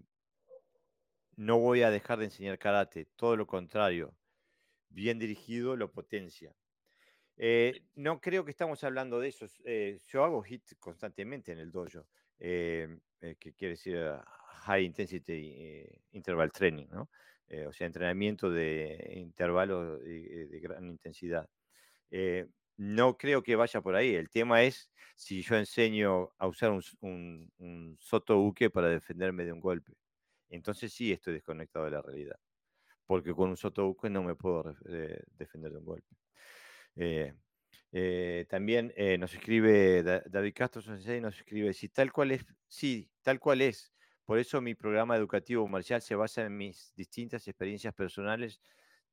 no 1.37 1.57
voy 1.59 1.81
a 1.81 1.89
dejar 1.89 2.19
de 2.19 2.25
enseñar 2.25 2.59
karate, 2.59 3.05
todo 3.05 3.35
lo 3.35 3.47
contrario, 3.47 4.15
bien 4.89 5.19
dirigido 5.19 5.77
lo 5.77 5.91
potencia. 5.91 6.58
Eh, 7.41 7.85
no 7.95 8.19
creo 8.21 8.43
que 8.45 8.51
estamos 8.51 8.83
hablando 8.83 9.19
de 9.19 9.29
eso. 9.29 9.45
eh, 9.65 9.99
yo 10.07 10.23
hago 10.25 10.43
hit 10.43 10.63
constantemente 10.79 11.51
en 11.53 11.59
el 11.59 11.71
dojo, 11.71 12.07
eh, 12.39 12.99
eh, 13.21 13.37
que 13.39 13.53
quiere 13.53 13.73
decir 13.75 13.97
ah, 13.99 14.25
high 14.65 14.83
intensity 14.85 15.53
eh, 15.57 16.01
interval 16.11 16.51
training, 16.51 16.87
¿no? 16.89 17.09
Eh, 17.47 17.65
o 17.67 17.73
sea, 17.73 17.87
entrenamiento 17.87 18.49
de 18.51 19.13
intervalos 19.17 20.01
de, 20.03 20.47
de 20.47 20.59
gran 20.59 20.87
intensidad. 20.89 21.49
No 22.77 23.17
creo 23.17 23.43
que 23.43 23.55
vaya 23.55 23.81
por 23.81 23.95
ahí. 23.95 24.15
El 24.15 24.29
tema 24.29 24.63
es 24.63 24.91
si 25.15 25.41
yo 25.41 25.55
enseño 25.57 26.29
a 26.37 26.47
usar 26.47 26.71
un, 26.71 26.81
un, 27.01 27.51
un 27.57 27.97
soto 27.99 28.37
para 28.73 28.89
defenderme 28.89 29.45
de 29.45 29.51
un 29.53 29.59
golpe. 29.59 29.93
Entonces 30.49 30.93
sí 30.93 31.11
estoy 31.11 31.33
desconectado 31.35 31.85
de 31.85 31.91
la 31.91 32.01
realidad, 32.01 32.39
porque 33.07 33.33
con 33.35 33.49
un 33.51 33.57
soto 33.57 33.95
no 34.11 34.23
me 34.23 34.35
puedo 34.35 34.63
defender 35.37 35.71
de 35.73 35.79
un 35.79 35.85
golpe. 35.85 36.18
Eh, 36.95 37.33
eh, 37.91 38.45
también 38.49 38.93
eh, 38.95 39.17
nos 39.17 39.33
escribe 39.33 40.03
Da- 40.03 40.23
David 40.29 40.53
Castro 40.55 40.81
Sensei, 40.81 41.21
nos 41.21 41.37
escribe, 41.37 41.73
si 41.73 41.89
tal 41.89 42.11
cual 42.11 42.31
es, 42.31 42.45
sí, 42.67 43.11
tal 43.21 43.39
cual 43.39 43.61
es. 43.61 43.93
Por 44.25 44.39
eso 44.39 44.61
mi 44.61 44.75
programa 44.75 45.15
educativo 45.17 45.63
comercial 45.63 46.01
se 46.01 46.15
basa 46.15 46.45
en 46.45 46.55
mis 46.57 46.93
distintas 46.95 47.47
experiencias 47.47 47.93
personales 47.95 48.61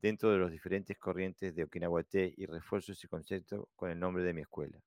dentro 0.00 0.30
de 0.30 0.38
los 0.38 0.50
diferentes 0.52 0.98
corrientes 0.98 1.54
de 1.54 1.64
Okinawa 1.64 2.02
Te 2.04 2.32
y 2.36 2.46
refuerzo 2.46 2.92
ese 2.92 3.08
concepto 3.08 3.70
con 3.76 3.90
el 3.90 3.98
nombre 3.98 4.24
de 4.24 4.34
mi 4.34 4.42
escuela. 4.42 4.82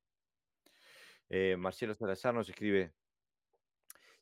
Marcelo 1.57 1.93
Salazar 1.95 2.33
nos 2.33 2.49
escribe, 2.49 2.93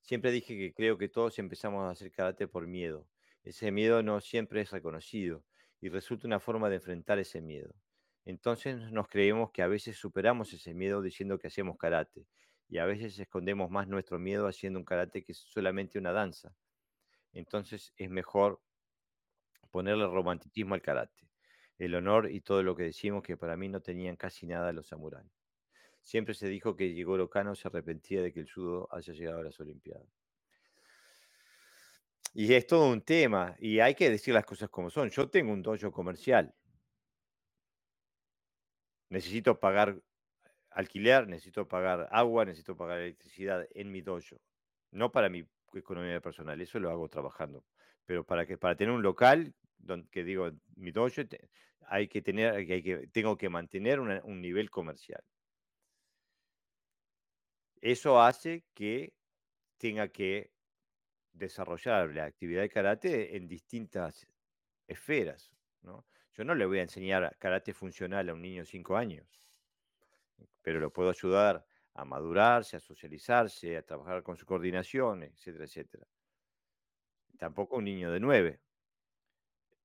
siempre 0.01 0.31
dije 0.31 0.57
que 0.57 0.73
creo 0.73 0.97
que 0.97 1.07
todos 1.07 1.37
empezamos 1.37 1.83
a 1.83 1.91
hacer 1.91 2.11
karate 2.11 2.47
por 2.47 2.65
miedo. 2.67 3.07
Ese 3.43 3.71
miedo 3.71 4.01
no 4.03 4.19
siempre 4.21 4.61
es 4.61 4.71
reconocido 4.71 5.45
y 5.79 5.89
resulta 5.89 6.25
una 6.27 6.39
forma 6.39 6.67
de 6.69 6.77
enfrentar 6.77 7.19
ese 7.19 7.41
miedo. 7.41 7.75
Entonces 8.27 8.91
nos 8.91 9.07
creemos 9.07 9.51
que 9.51 9.61
a 9.61 9.67
veces 9.67 9.95
superamos 9.95 10.51
ese 10.51 10.73
miedo 10.73 11.01
diciendo 11.01 11.39
que 11.39 11.47
hacemos 11.47 11.77
karate 11.77 12.27
y 12.67 12.77
a 12.77 12.85
veces 12.85 13.17
escondemos 13.17 13.71
más 13.71 13.87
nuestro 13.87 14.19
miedo 14.19 14.47
haciendo 14.47 14.79
un 14.79 14.83
karate 14.83 15.23
que 15.23 15.31
es 15.31 15.37
solamente 15.37 15.97
una 15.97 16.11
danza. 16.11 16.53
Entonces 17.31 17.93
es 17.95 18.09
mejor 18.09 18.61
ponerle 19.71 20.05
romanticismo 20.07 20.75
al 20.75 20.81
karate, 20.81 21.29
el 21.77 21.95
honor 21.95 22.29
y 22.29 22.41
todo 22.41 22.63
lo 22.63 22.75
que 22.75 22.83
decimos 22.83 23.23
que 23.23 23.37
para 23.37 23.55
mí 23.55 23.69
no 23.69 23.79
tenían 23.79 24.17
casi 24.17 24.45
nada 24.45 24.73
los 24.73 24.87
samuráis. 24.87 25.31
Siempre 26.01 26.33
se 26.33 26.49
dijo 26.49 26.75
que 26.75 26.91
Jigoro 26.91 27.29
Kano 27.29 27.55
se 27.55 27.69
arrepentía 27.69 28.21
de 28.21 28.33
que 28.33 28.41
el 28.41 28.51
judo 28.51 28.89
haya 28.91 29.13
llegado 29.13 29.39
a 29.39 29.43
las 29.43 29.57
Olimpiadas. 29.61 30.05
Y 32.33 32.53
es 32.53 32.67
todo 32.67 32.91
un 32.91 33.01
tema, 33.01 33.55
y 33.57 33.79
hay 33.79 33.95
que 33.95 34.09
decir 34.09 34.33
las 34.33 34.45
cosas 34.45 34.67
como 34.69 34.89
son. 34.89 35.09
Yo 35.11 35.29
tengo 35.29 35.53
un 35.53 35.61
dojo 35.61 35.93
comercial. 35.93 36.53
Necesito 39.09 39.59
pagar 39.59 40.01
alquiler, 40.71 41.27
necesito 41.27 41.67
pagar 41.67 42.07
agua, 42.11 42.45
necesito 42.45 42.75
pagar 42.75 42.99
electricidad 42.99 43.67
en 43.73 43.91
mi 43.91 44.01
dojo. 44.01 44.41
No 44.91 45.11
para 45.11 45.29
mi 45.29 45.47
economía 45.73 46.21
personal, 46.21 46.59
eso 46.61 46.79
lo 46.79 46.91
hago 46.91 47.07
trabajando. 47.09 47.63
Pero 48.05 48.23
para 48.25 48.45
que 48.45 48.57
para 48.57 48.75
tener 48.75 48.93
un 48.93 49.01
local, 49.01 49.53
donde, 49.77 50.09
que 50.09 50.23
digo, 50.23 50.51
mi 50.75 50.91
dojo, 50.91 51.21
hay 51.87 52.07
que 52.07 52.21
tener, 52.21 52.65
que, 52.65 53.07
tengo 53.11 53.37
que 53.37 53.49
mantener 53.49 53.99
un 53.99 54.41
nivel 54.41 54.69
comercial. 54.69 55.23
Eso 57.81 58.21
hace 58.21 58.65
que 58.73 59.13
tenga 59.77 60.09
que 60.09 60.51
desarrollar 61.33 62.09
la 62.09 62.25
actividad 62.25 62.61
de 62.61 62.69
karate 62.69 63.37
en 63.37 63.47
distintas 63.47 64.27
esferas. 64.87 65.51
¿no? 65.81 66.05
Yo 66.37 66.45
no 66.45 66.55
le 66.55 66.65
voy 66.65 66.79
a 66.79 66.83
enseñar 66.83 67.35
karate 67.37 67.73
funcional 67.73 68.29
a 68.29 68.33
un 68.33 68.41
niño 68.41 68.61
de 68.61 68.65
5 68.65 68.95
años, 68.95 69.43
pero 70.61 70.79
lo 70.79 70.91
puedo 70.93 71.09
ayudar 71.09 71.65
a 71.93 72.05
madurarse, 72.05 72.77
a 72.77 72.79
socializarse, 72.79 73.75
a 73.77 73.83
trabajar 73.83 74.21
con 74.23 74.37
su 74.37 74.45
coordinación, 74.45 75.23
etcétera, 75.23 75.65
etcétera. 75.65 76.07
Tampoco 77.39 77.77
un 77.77 77.85
niño 77.85 78.11
de 78.11 78.19
9, 78.19 78.61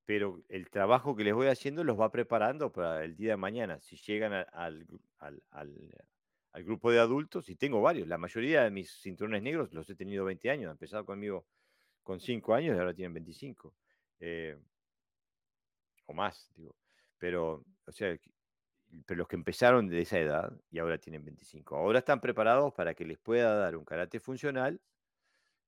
pero 0.05 0.43
el 0.49 0.69
trabajo 0.71 1.15
que 1.17 1.25
les 1.25 1.35
voy 1.35 1.47
haciendo 1.47 1.85
los 1.85 1.99
va 1.99 2.11
preparando 2.11 2.73
para 2.73 3.05
el 3.05 3.17
día 3.17 3.31
de 3.33 3.37
mañana. 3.37 3.81
Si 3.81 3.97
llegan 3.97 4.33
al, 4.33 4.87
al- 5.19 5.43
al- 5.51 6.65
grupo 6.65 6.91
de 6.91 6.99
adultos, 7.01 7.49
y 7.49 7.57
tengo 7.57 7.81
varios, 7.81 8.09
la 8.09 8.19
mayoría 8.19 8.63
de 8.65 8.71
mis 8.71 8.91
cinturones 9.01 9.43
negros 9.43 9.73
los 9.73 9.89
he 9.89 9.95
tenido 9.97 10.25
20 10.25 10.51
años, 10.51 10.67
han 10.67 10.73
empezado 10.73 11.07
conmigo 11.07 11.47
con 12.03 12.21
5 12.21 12.55
años 12.55 12.77
y 12.77 12.79
ahora 12.79 12.95
tienen 12.95 13.15
25. 13.15 13.77
eh, 14.21 14.59
o 16.07 16.13
más, 16.15 16.51
digo. 16.55 16.77
Pero, 17.19 17.65
o 17.87 17.93
sea, 17.93 18.17
pero 19.07 19.19
los 19.19 19.29
que 19.29 19.37
empezaron 19.37 19.89
de 19.89 20.03
esa 20.03 20.19
edad 20.19 20.61
y 20.71 20.79
ahora 20.79 20.99
tienen 20.99 21.25
25, 21.25 21.77
ahora 21.77 22.01
están 22.01 22.21
preparados 22.21 22.75
para 22.75 22.95
que 22.95 23.05
les 23.07 23.19
pueda 23.19 23.57
dar 23.57 23.77
un 23.77 23.85
karate 23.85 24.21
funcional. 24.21 24.83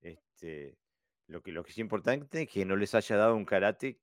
Este, 0.03 0.79
lo, 1.29 1.43
que, 1.43 1.53
lo 1.53 1.65
que 1.65 1.73
es 1.73 1.79
importante 1.79 2.43
es 2.43 2.51
que 2.51 2.65
no 2.67 2.77
les 2.77 2.95
haya 2.95 3.17
dado 3.17 3.37
un 3.37 3.45
karate 3.47 4.03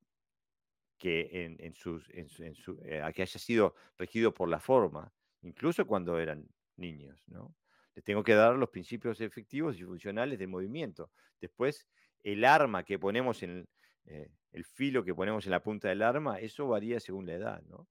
que, 0.98 1.46
en, 1.46 1.58
en 1.60 1.74
sus, 1.76 2.10
en 2.12 2.28
en 2.44 2.56
su- 2.56 2.80
eh, 2.84 3.02
que 3.16 3.22
haya 3.24 3.40
sido 3.40 3.76
regido 3.98 4.34
por 4.34 4.50
la 4.50 4.60
forma, 4.60 5.14
incluso 5.42 5.86
cuando 5.88 6.20
eran 6.20 6.48
niños, 6.76 7.24
¿no? 7.28 7.58
Le 7.96 8.02
tengo 8.02 8.24
que 8.24 8.36
dar 8.36 8.56
los 8.56 8.70
principios 8.70 9.20
efectivos 9.22 9.78
y 9.80 9.84
funcionales 9.84 10.40
del 10.40 10.48
movimiento. 10.48 11.12
Después, 11.40 11.88
el 12.24 12.46
arma 12.46 12.84
que 12.86 12.98
ponemos 13.00 13.44
en 13.44 13.68
eh, 14.06 14.32
el 14.52 14.66
filo 14.66 15.04
que 15.04 15.16
ponemos 15.16 15.46
en 15.46 15.52
la 15.52 15.64
punta 15.64 15.90
del 15.90 16.02
arma, 16.02 16.40
eso 16.40 16.68
varía 16.68 17.00
según 17.00 17.26
la 17.26 17.34
edad, 17.34 17.62
¿no? 17.64 17.88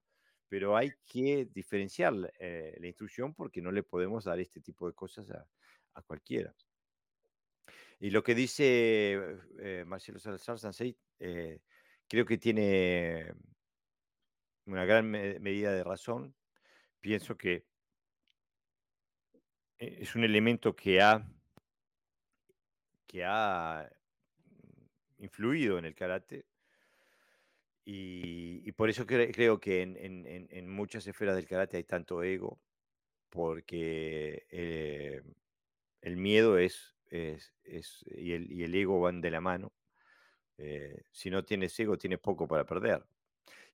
Pero 0.47 0.75
hay 0.75 0.91
que 1.05 1.47
diferenciar 1.51 2.13
eh, 2.39 2.75
la 2.79 2.87
instrucción 2.87 3.33
porque 3.33 3.61
no 3.61 3.71
le 3.71 3.83
podemos 3.83 4.25
dar 4.25 4.39
este 4.39 4.59
tipo 4.61 4.87
de 4.87 4.93
cosas 4.93 5.29
a, 5.31 6.01
cualquiera. 6.03 6.53
Y 7.99 8.09
lo 8.09 8.23
que 8.23 8.35
dice 8.35 9.37
eh, 9.59 9.83
Marcelo 9.85 10.19
Salazar 10.19 10.57
Sansei, 10.59 10.97
creo 12.07 12.25
que 12.25 12.37
tiene 12.37 13.31
una 14.65 14.85
gran 14.85 15.09
medida 15.09 15.71
de 15.71 15.83
razón. 15.83 16.35
Pienso 16.99 17.37
que 17.37 17.65
es 19.77 20.15
un 20.15 20.23
elemento 20.23 20.75
que 20.75 21.01
ha, 21.01 21.25
que 23.07 23.23
ha 23.23 23.89
influido 25.21 25.77
en 25.77 25.85
el 25.85 25.95
karate. 25.95 26.45
Y, 27.85 28.71
por 28.73 28.89
eso 28.89 29.05
creo 29.05 29.59
que 29.59 29.81
en, 29.81 30.69
muchas 30.69 31.05
esferas 31.07 31.35
del 31.35 31.47
karate 31.47 31.77
hay 31.77 31.83
tanto 31.83 32.23
ego, 32.23 32.59
porque 33.29 34.45
eh, 34.49 35.21
el 36.01 36.17
miedo 36.17 36.57
es, 36.57 36.95
y, 37.09 38.31
el, 38.33 38.75
ego 38.75 38.99
van 39.01 39.21
de 39.21 39.31
la 39.31 39.41
mano. 39.41 39.73
Eh, 40.57 41.03
si 41.11 41.29
no 41.29 41.43
tienes 41.43 41.77
ego, 41.79 41.97
tienes 41.97 42.19
poco 42.19 42.47
para 42.47 42.65
perder. 42.65 43.03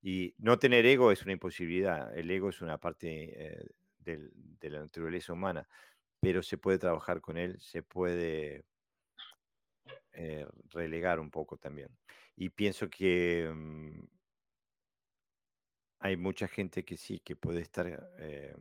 Y 0.02 0.36
no 0.38 0.58
tener 0.60 0.86
ego 0.86 1.12
es 1.12 1.24
una 1.24 1.34
imposibilidad. 1.34 2.18
El 2.18 2.32
ego 2.32 2.50
es 2.50 2.62
una 2.62 2.78
parte 2.78 3.34
eh, 3.36 3.66
de 4.00 4.70
la 4.70 4.80
naturaleza 4.80 5.34
humana, 5.34 5.68
pero 6.20 6.42
se 6.42 6.58
puede 6.58 6.80
trabajar 6.80 7.22
con 7.22 7.38
él, 7.38 7.60
se 7.60 7.84
puede 7.84 8.64
eh, 10.20 10.48
relegar 10.72 11.20
un 11.20 11.30
poco 11.30 11.58
también. 11.58 11.96
Y 12.36 12.50
pienso 12.50 12.90
que 12.90 13.48
mm, 13.54 14.04
hay 16.00 16.18
mucha 16.18 16.48
gente 16.48 16.84
que 16.84 16.98
sí, 16.98 17.20
que 17.20 17.36
puede 17.36 17.62
estar 17.62 18.10
eh, 18.18 18.56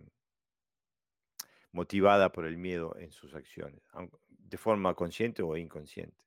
motivada 1.72 2.30
por 2.30 2.44
el 2.44 2.58
miedo 2.58 2.94
en 2.98 3.10
sus 3.10 3.34
acciones, 3.34 3.80
de 4.28 4.58
forma 4.58 4.94
consciente 4.94 5.42
o 5.42 5.56
inconsciente. 5.56 6.26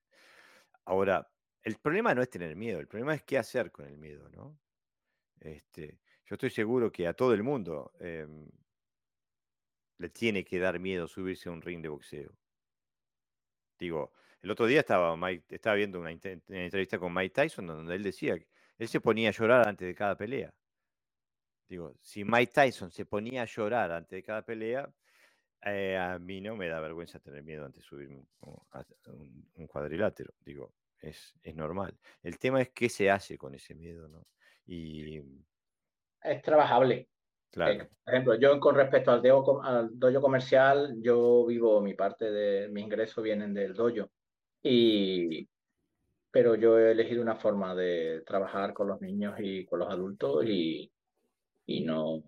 Ahora, 0.85 1.31
el 1.61 1.75
problema 1.77 2.15
no 2.15 2.23
es 2.23 2.29
tener 2.31 2.55
miedo, 2.55 2.79
el 2.79 2.87
problema 2.87 3.13
es 3.13 3.23
qué 3.23 3.37
hacer 3.37 3.71
con 3.71 3.85
el 3.85 3.99
miedo, 3.99 4.29
¿no? 4.29 4.59
Este, 5.39 5.99
yo 6.25 6.33
estoy 6.33 6.49
seguro 6.49 6.91
que 6.91 7.05
a 7.05 7.13
todo 7.13 7.35
el 7.35 7.43
mundo 7.43 7.91
em, 7.99 8.49
le 9.99 10.09
tiene 10.09 10.43
que 10.43 10.57
dar 10.57 10.79
miedo 10.79 11.07
subirse 11.07 11.49
a 11.49 11.51
un 11.51 11.61
ring 11.61 11.83
de 11.83 11.89
boxeo. 11.89 12.35
Digo, 13.77 14.11
el 14.41 14.51
otro 14.51 14.65
día 14.65 14.79
estaba, 14.79 15.17
estaba 15.49 15.75
viendo 15.75 15.99
una, 15.99 16.11
entrevista 16.11 16.97
con 16.97 17.13
Mike 17.13 17.33
Tyson 17.33 17.67
donde 17.67 17.95
él 17.95 18.03
decía 18.03 18.37
que 18.37 18.47
él 18.77 18.87
se 18.87 19.01
ponía 19.01 19.29
a 19.29 19.33
llorar 19.33 19.67
antes 19.67 19.87
de 19.87 19.93
cada 19.93 20.15
pelea. 20.15 20.53
Digo, 21.67 21.93
si 22.01 22.23
Mike 22.23 22.51
Tyson 22.53 22.91
se 22.91 23.05
ponía 23.05 23.43
a 23.43 23.45
llorar 23.45 23.91
antes 23.91 24.17
de 24.17 24.23
cada 24.23 24.43
pelea, 24.43 24.89
eh, 25.65 25.97
a 25.97 26.17
mí 26.17 26.39
no 26.39 26.55
me 26.55 26.67
da 26.67 26.79
vergüenza 26.79 27.19
tener 27.19 27.43
miedo 27.43 27.65
antes 27.65 27.83
de 27.83 27.87
subir 27.87 28.09
un, 28.09 29.67
cuadrilátero. 29.67 30.33
Digo, 30.39 30.73
es, 30.99 31.35
es, 31.43 31.55
normal. 31.55 31.95
El 32.23 32.39
tema 32.39 32.61
es 32.61 32.69
qué 32.69 32.89
se 32.89 33.11
hace 33.11 33.37
con 33.37 33.53
ese 33.53 33.75
miedo, 33.75 34.07
¿no? 34.07 34.25
Y... 34.65 35.21
Es 36.23 36.41
trabajable. 36.41 37.09
Claro. 37.51 37.89
por 38.03 38.13
ejemplo, 38.13 38.35
yo 38.35 38.59
con 38.59 38.75
respecto 38.75 39.11
al, 39.11 39.21
al 39.63 39.99
dojo 39.99 40.21
comercial, 40.21 40.95
yo 41.01 41.45
vivo, 41.47 41.81
mi 41.81 41.95
parte 41.95 42.31
de 42.31 42.69
mis 42.69 42.83
ingresos 42.83 43.23
vienen 43.23 43.53
del 43.53 43.73
dojo. 43.73 44.09
Y, 44.61 45.47
pero 46.31 46.55
yo 46.55 46.77
he 46.77 46.91
elegido 46.91 47.21
una 47.21 47.35
forma 47.35 47.75
de 47.75 48.21
trabajar 48.25 48.73
con 48.73 48.87
los 48.87 49.01
niños 49.01 49.35
y 49.39 49.65
con 49.65 49.79
los 49.79 49.89
adultos 49.89 50.45
y, 50.45 50.91
y 51.65 51.81
no, 51.81 52.23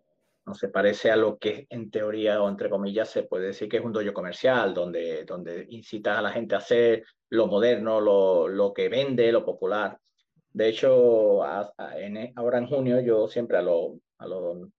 no 0.46 0.56
se 0.56 0.70
parece 0.70 1.12
a 1.12 1.16
lo 1.16 1.38
que 1.38 1.68
en 1.70 1.92
teoría 1.92 2.42
o 2.42 2.50
entre 2.50 2.70
comillas 2.70 3.10
se 3.10 3.24
puede 3.24 3.48
decir 3.48 3.70
que 3.70 3.78
es 3.78 3.86
un 3.86 3.94
dojo 3.94 4.14
comercial, 4.14 4.74
donde, 4.74 5.24
donde 5.26 5.68
incitas 5.70 6.18
a 6.18 6.22
la 6.22 6.32
gente 6.32 6.56
a 6.56 6.60
hacer 6.60 7.04
lo 7.30 7.48
moderno, 7.48 8.02
lo, 8.02 8.48
lo 8.48 8.74
que 8.74 8.90
vende, 8.90 9.32
lo 9.32 9.46
popular. 9.46 10.00
De 10.54 10.68
hecho, 10.68 11.44
ahora 11.44 12.58
en 12.58 12.68
junio 12.68 13.00
yo 13.02 13.28
siempre 13.28 13.58
a, 13.58 13.62
los 13.62 13.94
a 14.18 14.28
los 14.28 14.70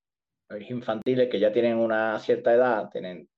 infantiles 0.69 1.29
que 1.31 1.41
ya 1.41 1.53
tienen 1.53 1.79
una 1.79 2.19
cierta 2.19 2.53
edad, 2.53 2.91
tienen 2.91 3.29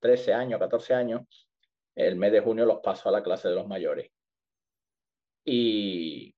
13 0.00 0.34
años, 0.34 0.58
14 0.58 0.94
años, 0.94 1.22
el 2.06 2.16
mes 2.16 2.32
de 2.32 2.40
junio 2.40 2.64
los 2.66 2.80
paso 2.80 3.08
a 3.08 3.12
la 3.12 3.22
clase 3.22 3.48
de 3.48 3.54
los 3.54 3.66
mayores. 3.66 4.10
Y, 5.44 6.34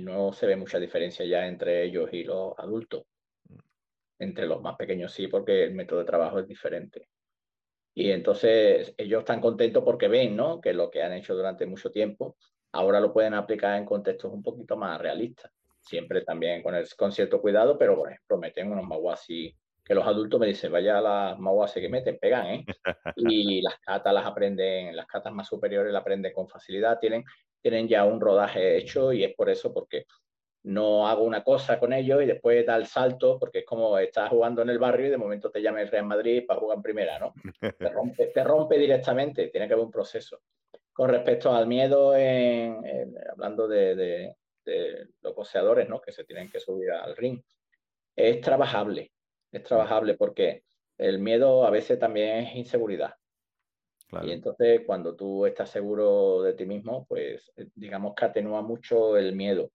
no 0.00 0.32
se 0.32 0.46
ve 0.46 0.56
mucha 0.56 0.78
diferencia 0.78 1.24
ya 1.24 1.46
entre 1.46 1.84
ellos 1.84 2.10
y 2.12 2.24
los 2.24 2.52
adultos. 2.58 3.04
Entre 4.18 4.46
los 4.46 4.60
más 4.60 4.76
pequeños 4.76 5.12
sí, 5.12 5.26
porque 5.28 5.64
el 5.64 5.74
método 5.74 6.00
de 6.00 6.04
trabajo 6.04 6.38
es 6.38 6.46
diferente. 6.46 7.08
Y 7.94 8.10
entonces 8.10 8.94
ellos 8.98 9.20
están 9.20 9.40
contentos 9.40 9.82
porque 9.82 10.08
ven 10.08 10.36
¿no? 10.36 10.60
que 10.60 10.74
lo 10.74 10.90
que 10.90 11.02
han 11.02 11.14
hecho 11.14 11.34
durante 11.34 11.66
mucho 11.66 11.90
tiempo 11.90 12.36
ahora 12.72 13.00
lo 13.00 13.12
pueden 13.12 13.34
aplicar 13.34 13.78
en 13.78 13.86
contextos 13.86 14.32
un 14.32 14.42
poquito 14.42 14.76
más 14.76 15.00
realistas. 15.00 15.50
Siempre 15.80 16.22
también 16.22 16.62
con, 16.62 17.12
cierto 17.12 17.40
cuidado, 17.40 17.78
pero 17.78 17.96
por 17.96 18.10
ejemplo 18.10 18.38
meten 18.38 18.70
unos 18.70 18.86
maguasi 18.86 19.56
que 19.90 19.94
los 19.96 20.06
adultos 20.06 20.38
me 20.38 20.46
dicen, 20.46 20.70
vaya 20.70 21.00
las 21.00 21.36
maguase 21.40 21.80
que 21.80 21.88
meten, 21.88 22.16
pegan, 22.16 22.46
¿eh? 22.46 22.64
Y 23.16 23.60
las 23.60 23.76
catas 23.80 24.14
las 24.14 24.24
aprenden, 24.24 24.94
las 24.94 25.06
catas 25.06 25.32
más 25.32 25.48
superiores 25.48 25.92
las 25.92 26.02
aprenden 26.02 26.32
con 26.32 26.46
facilidad, 26.46 27.00
tienen, 27.00 27.24
tienen 27.60 27.88
ya 27.88 28.04
un 28.04 28.20
rodaje 28.20 28.76
hecho 28.76 29.12
y 29.12 29.24
es 29.24 29.34
por 29.34 29.50
eso, 29.50 29.74
porque 29.74 30.06
no 30.62 31.08
hago 31.08 31.24
una 31.24 31.42
cosa 31.42 31.80
con 31.80 31.92
ellos 31.92 32.22
y 32.22 32.26
después 32.26 32.64
da 32.64 32.76
el 32.76 32.86
salto, 32.86 33.36
porque 33.40 33.58
es 33.58 33.64
como 33.64 33.98
estás 33.98 34.30
jugando 34.30 34.62
en 34.62 34.70
el 34.70 34.78
barrio 34.78 35.08
y 35.08 35.10
de 35.10 35.16
momento 35.16 35.50
te 35.50 35.60
llama 35.60 35.82
el 35.82 35.88
Real 35.88 36.06
Madrid 36.06 36.44
para 36.46 36.60
jugar 36.60 36.76
en 36.76 36.82
primera, 36.82 37.18
¿no? 37.18 37.34
Te 37.60 37.88
rompe, 37.88 38.26
te 38.26 38.44
rompe 38.44 38.78
directamente, 38.78 39.48
tiene 39.48 39.66
que 39.66 39.72
haber 39.72 39.86
un 39.86 39.90
proceso. 39.90 40.38
Con 40.92 41.08
respecto 41.08 41.52
al 41.52 41.66
miedo, 41.66 42.12
hablando 43.32 43.66
de, 43.66 43.96
de, 43.96 44.36
de, 44.64 45.08
los 45.20 45.34
boxeadores, 45.34 45.88
¿no? 45.88 46.00
Que 46.00 46.12
se 46.12 46.22
tienen 46.22 46.48
que 46.48 46.60
subir 46.60 46.92
al 46.92 47.16
ring, 47.16 47.42
es 48.14 48.40
trabajable 48.40 49.10
es 49.52 49.62
trabajable 49.64 50.14
porque 50.14 50.64
el 50.98 51.18
miedo 51.18 51.64
a 51.64 51.70
veces 51.70 51.98
también 51.98 52.46
es 52.46 52.56
inseguridad. 52.56 53.14
Y 54.22 54.32
entonces 54.32 54.82
cuando 54.84 55.14
tú 55.14 55.46
estás 55.46 55.70
seguro 55.70 56.42
de 56.42 56.54
ti 56.54 56.66
mismo, 56.66 57.06
pues 57.06 57.52
eh, 57.56 57.68
digamos 57.74 58.14
que 58.14 58.24
atenúa 58.24 58.60
mucho 58.60 59.16
el 59.16 59.34
miedo. 59.34 59.70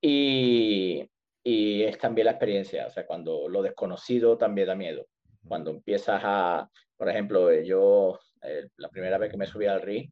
Y, 0.00 1.06
y 1.44 1.82
es 1.82 1.98
también 1.98 2.26
la 2.26 2.30
experiencia, 2.32 2.86
o 2.86 2.90
sea, 2.90 3.06
cuando 3.06 3.48
lo 3.48 3.62
desconocido 3.62 4.38
también 4.38 4.68
da 4.68 4.74
miedo. 4.74 5.06
Cuando 5.46 5.70
empiezas 5.70 6.20
a, 6.24 6.70
por 6.96 7.08
ejemplo, 7.10 7.50
eh, 7.50 7.64
yo 7.66 8.18
eh, 8.42 8.68
la 8.76 8.88
primera 8.88 9.18
vez 9.18 9.30
que 9.30 9.36
me 9.36 9.46
subí 9.46 9.66
al 9.66 9.82
ring, 9.82 10.10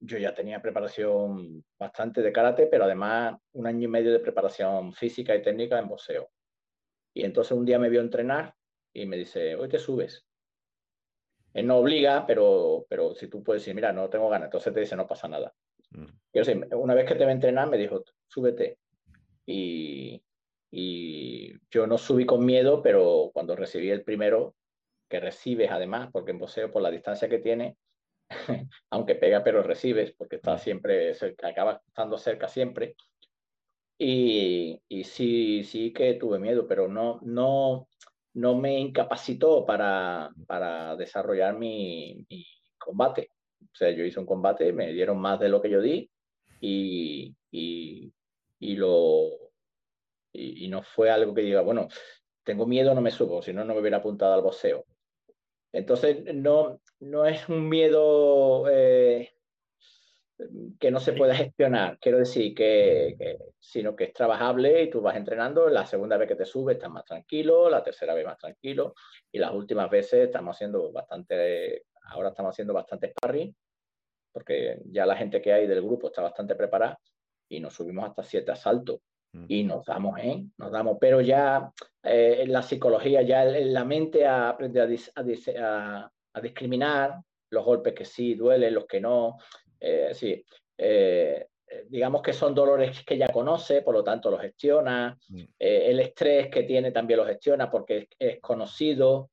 yo 0.00 0.18
ya 0.18 0.34
tenía 0.34 0.60
preparación 0.60 1.64
bastante 1.78 2.20
de 2.20 2.30
karate, 2.30 2.66
pero 2.66 2.84
además 2.84 3.38
un 3.52 3.66
año 3.66 3.84
y 3.84 3.88
medio 3.88 4.12
de 4.12 4.20
preparación 4.20 4.92
física 4.92 5.34
y 5.34 5.40
técnica 5.40 5.78
en 5.78 5.88
boxeo. 5.88 6.28
Y 7.14 7.24
entonces 7.24 7.52
un 7.52 7.64
día 7.64 7.78
me 7.78 7.88
vio 7.88 8.00
entrenar 8.00 8.54
y 8.92 9.06
me 9.06 9.16
dice, 9.16 9.56
hoy 9.56 9.68
te 9.68 9.78
subes. 9.78 10.24
Él 11.52 11.66
no 11.66 11.78
obliga, 11.78 12.26
pero, 12.26 12.86
pero 12.88 13.14
si 13.14 13.28
tú 13.28 13.42
puedes 13.42 13.62
decir, 13.62 13.74
mira, 13.74 13.92
no 13.92 14.08
tengo 14.08 14.28
ganas, 14.28 14.46
entonces 14.46 14.72
te 14.72 14.80
dice, 14.80 14.96
no 14.96 15.06
pasa 15.06 15.28
nada. 15.28 15.52
Mm. 15.90 16.06
Yo 16.32 16.44
sé, 16.44 16.60
una 16.72 16.94
vez 16.94 17.06
que 17.06 17.16
te 17.16 17.24
a 17.24 17.32
entrenar, 17.32 17.68
me 17.68 17.78
dijo, 17.78 18.04
súbete. 18.28 18.78
Y, 19.46 20.22
y 20.70 21.52
yo 21.70 21.86
no 21.86 21.98
subí 21.98 22.24
con 22.24 22.44
miedo, 22.44 22.82
pero 22.82 23.30
cuando 23.32 23.56
recibí 23.56 23.90
el 23.90 24.04
primero, 24.04 24.54
que 25.08 25.18
recibes 25.18 25.70
además, 25.70 26.10
porque 26.12 26.30
en 26.30 26.38
boxeo, 26.38 26.70
por 26.70 26.82
la 26.82 26.90
distancia 26.90 27.28
que 27.28 27.38
tiene, 27.38 27.76
aunque 28.90 29.16
pega, 29.16 29.42
pero 29.42 29.62
recibes, 29.64 30.12
porque 30.12 30.36
está 30.36 30.54
mm. 30.54 30.58
siempre, 30.58 31.12
acaba 31.42 31.82
estando 31.84 32.16
cerca 32.16 32.46
siempre, 32.46 32.94
y, 34.02 34.80
y, 34.88 35.04
sí, 35.04 35.62
sí 35.62 35.92
que 35.92 36.14
tuve 36.14 36.38
miedo, 36.38 36.66
pero 36.66 36.88
no, 36.88 37.20
no, 37.22 37.86
no 38.32 38.54
me 38.56 38.78
incapacitó 38.78 39.66
para, 39.66 40.30
para 40.46 40.96
desarrollar 40.96 41.58
mi, 41.58 42.26
combate. 42.78 43.30
O 43.60 43.74
sea, 43.74 43.90
yo 43.90 44.02
hice 44.02 44.18
un 44.18 44.24
combate, 44.24 44.72
me 44.72 44.94
dieron 44.94 45.18
más 45.18 45.38
de 45.38 45.50
lo 45.50 45.60
que 45.60 45.68
yo 45.68 45.82
di 45.82 46.10
y, 46.60 47.36
y, 47.50 48.10
y 48.58 48.76
lo, 48.76 49.28
y, 50.32 50.66
no 50.68 50.82
fue 50.82 51.10
algo 51.10 51.34
que 51.34 51.42
diga, 51.42 51.60
bueno, 51.60 51.88
tengo 52.42 52.66
miedo, 52.66 52.94
no 52.94 53.02
me 53.02 53.10
subo, 53.10 53.42
si 53.42 53.52
no, 53.52 53.66
no 53.66 53.74
me 53.74 53.80
hubiera 53.80 53.98
apuntado 53.98 54.32
al 54.32 54.40
boxeo. 54.42 54.86
Entonces, 55.72 56.24
no, 56.34 56.80
no 57.00 57.26
es 57.26 57.46
un 57.50 57.68
miedo 57.68 58.66
eh, 58.70 59.30
que 60.78 60.90
no 60.90 61.00
se 61.00 61.12
puede 61.12 61.34
gestionar. 61.34 61.98
Quiero 62.00 62.18
decir 62.18 62.54
que, 62.54 63.38
sino 63.58 63.94
que 63.94 64.04
es 64.04 64.12
trabajable 64.12 64.82
y 64.82 64.90
tú 64.90 65.00
vas 65.00 65.16
entrenando. 65.16 65.68
La 65.68 65.86
segunda 65.86 66.16
vez 66.16 66.28
que 66.28 66.36
te 66.36 66.44
subes 66.44 66.76
estás 66.76 66.90
más 66.90 67.04
tranquilo, 67.04 67.68
la 67.68 67.82
tercera 67.82 68.14
vez 68.14 68.26
más 68.26 68.38
tranquilo 68.38 68.94
y 69.30 69.38
las 69.38 69.52
últimas 69.52 69.90
veces 69.90 70.26
estamos 70.26 70.56
haciendo 70.56 70.92
bastante, 70.92 71.84
ahora 72.02 72.30
estamos 72.30 72.50
haciendo 72.50 72.74
bastante 72.74 73.10
sparring 73.10 73.54
porque 74.32 74.80
ya 74.86 75.06
la 75.06 75.16
gente 75.16 75.40
que 75.40 75.52
hay 75.52 75.66
del 75.66 75.82
grupo 75.82 76.08
está 76.08 76.22
bastante 76.22 76.54
preparada 76.54 76.98
y 77.48 77.60
nos 77.60 77.74
subimos 77.74 78.08
hasta 78.08 78.22
siete 78.22 78.52
asaltos 78.52 79.00
mm. 79.32 79.44
y 79.48 79.64
nos 79.64 79.84
damos, 79.84 80.18
¿eh? 80.20 80.44
Nos 80.56 80.70
damos, 80.70 80.98
pero 81.00 81.20
ya 81.20 81.72
eh, 82.02 82.38
en 82.40 82.52
la 82.52 82.62
psicología, 82.62 83.22
ya 83.22 83.44
en 83.44 83.72
la 83.72 83.84
mente 83.84 84.26
aprende 84.26 84.80
a, 84.80 86.10
a 86.32 86.40
discriminar 86.40 87.20
los 87.50 87.64
golpes 87.64 87.94
que 87.94 88.04
sí 88.04 88.34
duelen, 88.34 88.74
los 88.74 88.86
que 88.86 89.00
no. 89.00 89.36
Eh, 89.80 90.10
sí, 90.12 90.44
eh, 90.76 91.46
eh, 91.66 91.86
digamos 91.88 92.22
que 92.22 92.32
son 92.32 92.54
dolores 92.54 93.02
que 93.04 93.16
ya 93.16 93.28
conoce, 93.28 93.82
por 93.82 93.94
lo 93.94 94.04
tanto 94.04 94.30
los 94.30 94.40
gestiona. 94.40 95.18
Mm. 95.28 95.42
el 95.58 96.00
estrés 96.00 96.48
que 96.48 96.64
tiene 96.64 96.92
también 96.92 97.20
lo 97.20 97.26
gestiona 97.26 97.70
porque 97.70 98.08
es, 98.18 98.40
conocido. 98.40 99.30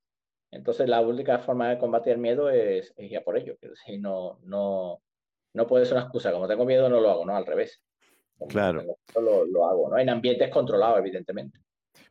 Entonces 0.50 0.88
la 0.88 1.02
única 1.02 1.40
forma 1.40 1.70
de 1.70 1.78
combatir 1.78 2.14
el 2.14 2.20
miedo 2.20 2.50
es, 2.50 2.94
ir 2.98 3.18
a 3.18 3.24
por 3.24 3.38
ello. 3.38 3.58
Si 3.86 3.98
no, 3.98 4.40
no, 4.44 5.02
no 5.54 5.68
puede 5.68 5.86
ser 5.86 5.96
una 5.96 6.04
excusa. 6.04 6.32
Como 6.32 6.48
tengo 6.48 6.66
miedo 6.66 6.88
no 6.90 7.02
lo 7.02 7.10
hago, 7.10 7.26
no, 7.26 7.36
al 7.36 7.46
revés. 7.46 7.84
claro. 8.48 8.84
Lo, 9.16 9.46
lo, 9.46 9.66
hago, 9.68 9.90
¿no? 9.90 9.98
En 9.98 10.10
ambientes 10.10 10.50
controlados, 10.50 11.00
evidentemente. 11.00 11.60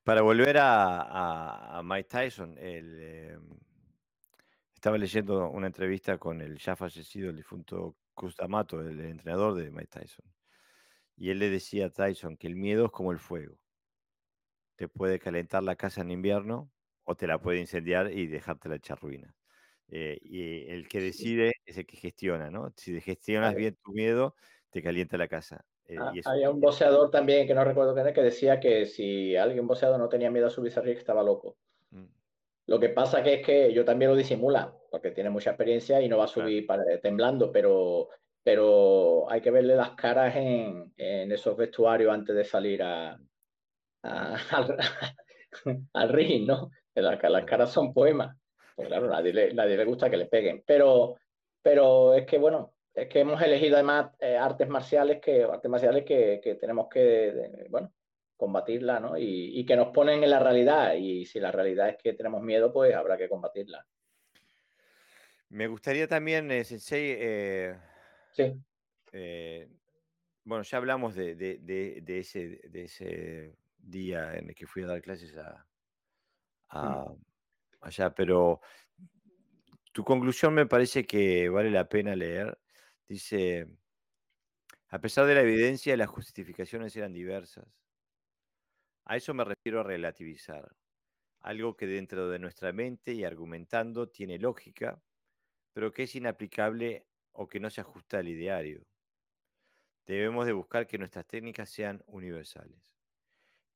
Para 0.05 0.23
volver 0.23 0.59
a, 0.59 1.79
a, 1.79 1.83
Mike 1.83 2.09
Tyson, 2.09 2.57
el, 2.59 3.39
estaba 4.75 4.99
leyendo 4.99 5.51
una 5.51 5.67
entrevista 5.67 6.17
con 6.19 6.41
el 6.41 6.59
ya 6.59 6.77
fallecido, 6.77 7.31
el 7.31 7.37
difunto 7.37 7.97
D'Amato, 8.37 8.81
el 8.81 9.01
entrenador 9.01 9.55
de 9.55 9.71
Mike 9.71 10.01
Tyson. 10.01 10.25
Y 11.17 11.31
él 11.31 11.39
le 11.39 11.51
decía 11.51 11.87
a 11.87 11.91
Tyson 11.91 12.37
que 12.37 12.47
el 12.47 12.57
miedo 12.57 12.87
es 12.87 12.93
como 12.93 13.13
el 13.13 13.19
fuego. 13.19 13.57
Te 14.77 14.89
puede 14.89 15.19
calentar 15.19 15.63
la 15.63 15.77
casa 15.77 16.03
en 16.03 16.11
invierno 16.11 16.71
o 17.05 17.15
te 17.15 17.27
la 17.27 17.41
puede 17.41 17.61
incendiar 17.61 18.13
y 18.13 18.27
dejarte 18.27 18.69
la 18.69 18.77
echar 18.77 19.01
ruina. 19.01 19.35
Eh, 19.89 20.19
y 20.21 20.69
el 20.71 20.89
que 20.89 21.01
decide 21.01 21.53
es 21.65 21.79
el 21.79 21.87
que 21.87 21.97
gestiona, 21.97 22.51
¿no? 22.51 22.73
Si 22.77 23.01
gestionas 23.01 23.55
bien 23.55 23.77
tu 23.83 23.93
miedo, 23.93 24.35
te 24.71 24.83
calienta 24.83 25.17
la 25.17 25.29
casa. 25.29 25.65
Eh, 25.87 25.97
ah, 25.99 26.13
había 26.25 26.51
un 26.51 26.61
boxeador 26.61 27.11
también, 27.11 27.47
que 27.47 27.55
no 27.55 27.65
recuerdo 27.65 27.95
quién 27.95 28.13
que 28.13 28.23
decía 28.23 28.59
que 28.59 28.87
si 28.87 29.37
alguien 29.37 29.67
boxeador 29.67 29.99
no 29.99 30.09
tenía 30.09 30.31
miedo 30.31 30.49
a 30.49 30.51
subirse 30.51 30.81
arriba, 30.81 30.99
estaba 30.99 31.23
loco. 31.23 31.57
Lo 32.67 32.81
que 32.81 32.89
pasa 32.89 33.23
que 33.23 33.35
es 33.35 33.47
que 33.47 33.73
yo 33.73 33.85
también 33.85 34.11
lo 34.11 34.17
disimula, 34.17 34.75
porque 34.91 35.13
tiene 35.13 35.31
mucha 35.31 35.51
experiencia 35.51 36.01
y 36.01 36.09
no 36.09 36.19
va 36.19 36.25
a 36.25 36.29
subir 36.29 36.67
temblando, 37.01 37.53
pero, 37.53 38.09
pero 38.43 39.31
hay 39.31 39.41
que 39.41 39.53
verle 39.53 39.77
las 39.77 39.91
caras 39.93 40.35
en, 40.35 40.93
esos 40.97 41.57
vestuarios 41.57 42.13
antes 42.13 42.35
de 42.35 42.45
salir 42.45 42.83
a, 42.83 43.17
al, 45.93 46.09
ring, 46.09 46.47
¿no? 46.47 46.71
Las, 46.95 47.23
las, 47.23 47.45
caras 47.45 47.71
son 47.71 47.93
poemas. 47.93 48.37
Pues 48.75 48.89
claro, 48.89 49.09
nadie 49.09 49.33
le, 49.33 49.55
nadie 49.55 49.77
le 49.77 49.85
gusta 49.85 50.11
que 50.11 50.17
le 50.17 50.27
peguen. 50.27 50.65
Pero, 50.67 51.15
pero 51.63 52.15
es 52.15 52.27
que, 52.27 52.39
bueno, 52.39 52.75
es 52.95 53.09
que 53.09 53.21
hemos 53.21 53.41
elegido 53.43 53.77
además 53.77 54.11
eh, 54.19 54.37
artes 54.37 54.69
marciales 54.69 55.21
que 55.21 55.45
artes 55.45 55.71
marciales 55.71 56.05
que, 56.05 56.41
que 56.43 56.57
tenemos 56.57 56.89
que 56.89 57.67
bueno 57.69 57.93
combatirla, 58.37 59.01
¿no? 59.01 59.17
Y, 59.19 59.65
que 59.65 59.77
nos 59.77 59.89
ponen 59.89 60.23
en 60.23 60.31
la 60.31 60.39
realidad. 60.39 60.95
Y 60.95 61.27
si 61.27 61.41
la 61.41 61.51
realidad 61.51 61.89
es 61.89 61.97
que 61.97 62.13
tenemos 62.13 62.43
miedo, 62.43 62.73
pues 62.73 62.95
habrá 62.95 63.17
que 63.17 63.29
combatirla. 63.29 63.87
Me 65.49 65.67
gustaría 65.67 66.07
también, 66.07 66.51
eh, 66.51 66.65
Sensei. 66.65 67.17
Eh, 67.19 67.77
sí. 68.33 68.55
Eh, 69.13 69.69
bueno, 70.45 70.63
ya 70.63 70.79
hablamos 70.79 71.15
de, 71.15 71.35
de, 71.35 72.19
ese, 72.19 72.61
de 72.69 72.85
ese 72.85 73.57
día 73.79 74.37
en 74.37 74.49
el 74.49 74.55
que 74.55 74.67
fui 74.67 74.83
a 74.83 74.87
dar 74.87 75.03
clases 75.03 75.37
a, 75.37 75.67
allá, 77.81 78.15
pero 78.15 78.61
tu 79.93 80.05
conclusión 80.05 80.53
me 80.55 80.67
parece 80.67 81.07
que 81.07 81.49
vale 81.49 81.71
la 81.71 81.89
pena 81.89 82.15
leer. 82.15 82.59
Dice, 83.09 83.67
a 84.89 85.01
pesar 85.01 85.27
de 85.27 85.35
la 85.35 85.43
evidencia, 85.43 85.97
las 85.97 86.09
justificaciones 86.09 86.95
eran 86.97 87.13
diversas. 87.13 87.67
A 89.09 89.15
eso 89.17 89.33
me 89.35 89.45
refiero 89.45 89.79
a 89.81 89.85
relativizar. 89.85 90.77
Algo 91.41 91.77
que 91.77 91.87
dentro 91.87 92.29
de 92.29 92.41
nuestra 92.41 92.73
mente 92.73 93.13
y 93.13 93.23
argumentando 93.23 94.09
tiene 94.09 94.37
lógica, 94.37 95.01
pero 95.73 95.93
que 95.93 96.03
es 96.03 96.17
inaplicable 96.17 97.07
o 97.31 97.47
que 97.47 97.61
no 97.61 97.71
se 97.71 97.81
ajusta 97.81 98.19
al 98.19 98.27
ideario. 98.27 98.83
Debemos 100.07 100.45
de 100.45 100.55
buscar 100.55 100.89
que 100.89 100.99
nuestras 100.99 101.25
técnicas 101.25 101.71
sean 101.71 102.03
universales. 102.07 102.97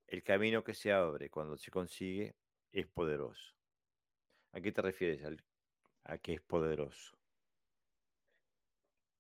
El 0.09 0.24
camino 0.24 0.65
que 0.65 0.74
se 0.74 0.93
abre 0.93 1.31
cuando 1.31 1.57
se 1.57 1.70
consigue 1.70 2.35
es 2.73 2.89
poderoso. 2.89 3.55
¿A 4.51 4.61
qué 4.61 4.73
te 4.73 4.82
refieres 4.82 5.23
a 6.02 6.19
que 6.19 6.35
es 6.35 6.40
poderoso? 6.40 7.19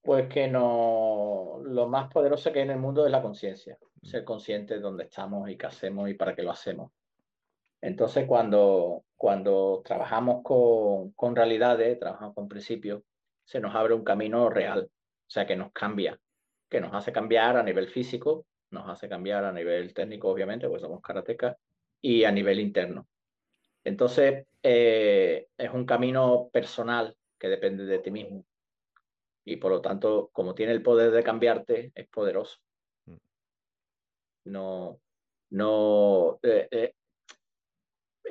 Pues 0.02 0.28
que 0.28 0.48
no, 0.48 1.60
lo 1.62 1.88
más 1.88 2.10
poderoso 2.10 2.52
que 2.52 2.60
hay 2.60 2.64
en 2.64 2.70
el 2.72 2.78
mundo 2.78 3.04
es 3.04 3.12
la 3.12 3.22
conciencia, 3.22 3.78
mm. 4.00 4.06
ser 4.06 4.24
consciente 4.24 4.74
de 4.74 4.80
dónde 4.80 5.04
estamos 5.04 5.48
y 5.50 5.56
qué 5.56 5.66
hacemos 5.66 6.08
y 6.08 6.14
para 6.14 6.34
qué 6.34 6.42
lo 6.42 6.50
hacemos. 6.50 6.90
Entonces, 7.82 8.26
cuando, 8.26 9.04
cuando 9.16 9.82
trabajamos 9.84 10.42
con, 10.42 11.12
con 11.12 11.36
realidades, 11.36 11.98
trabajamos 11.98 12.34
con 12.34 12.48
principios, 12.48 13.02
se 13.44 13.60
nos 13.60 13.74
abre 13.74 13.94
un 13.94 14.04
camino 14.04 14.50
real, 14.50 14.90
o 14.90 15.30
sea, 15.30 15.46
que 15.46 15.56
nos 15.56 15.72
cambia, 15.72 16.18
que 16.68 16.80
nos 16.80 16.94
hace 16.94 17.12
cambiar 17.12 17.56
a 17.56 17.62
nivel 17.62 17.88
físico, 17.88 18.46
nos 18.70 18.88
hace 18.88 19.08
cambiar 19.08 19.44
a 19.44 19.52
nivel 19.52 19.92
técnico, 19.94 20.28
obviamente, 20.28 20.68
pues 20.68 20.82
somos 20.82 21.00
karatecas, 21.00 21.56
y 22.00 22.24
a 22.24 22.32
nivel 22.32 22.60
interno. 22.60 23.06
Entonces, 23.84 24.46
eh, 24.62 25.48
es 25.56 25.70
un 25.70 25.84
camino 25.86 26.48
personal 26.52 27.16
que 27.38 27.48
depende 27.48 27.84
de 27.84 27.98
ti 27.98 28.10
mismo 28.10 28.44
y 29.50 29.56
por 29.56 29.72
lo 29.72 29.80
tanto, 29.80 30.30
como 30.32 30.54
tiene 30.54 30.72
el 30.72 30.82
poder 30.82 31.10
de 31.10 31.24
cambiarte, 31.24 31.90
es 31.92 32.08
poderoso. 32.08 32.58
Mm. 33.06 33.16
No, 34.44 35.00
no, 35.50 36.38
eh, 36.40 36.68
eh, 36.70 36.94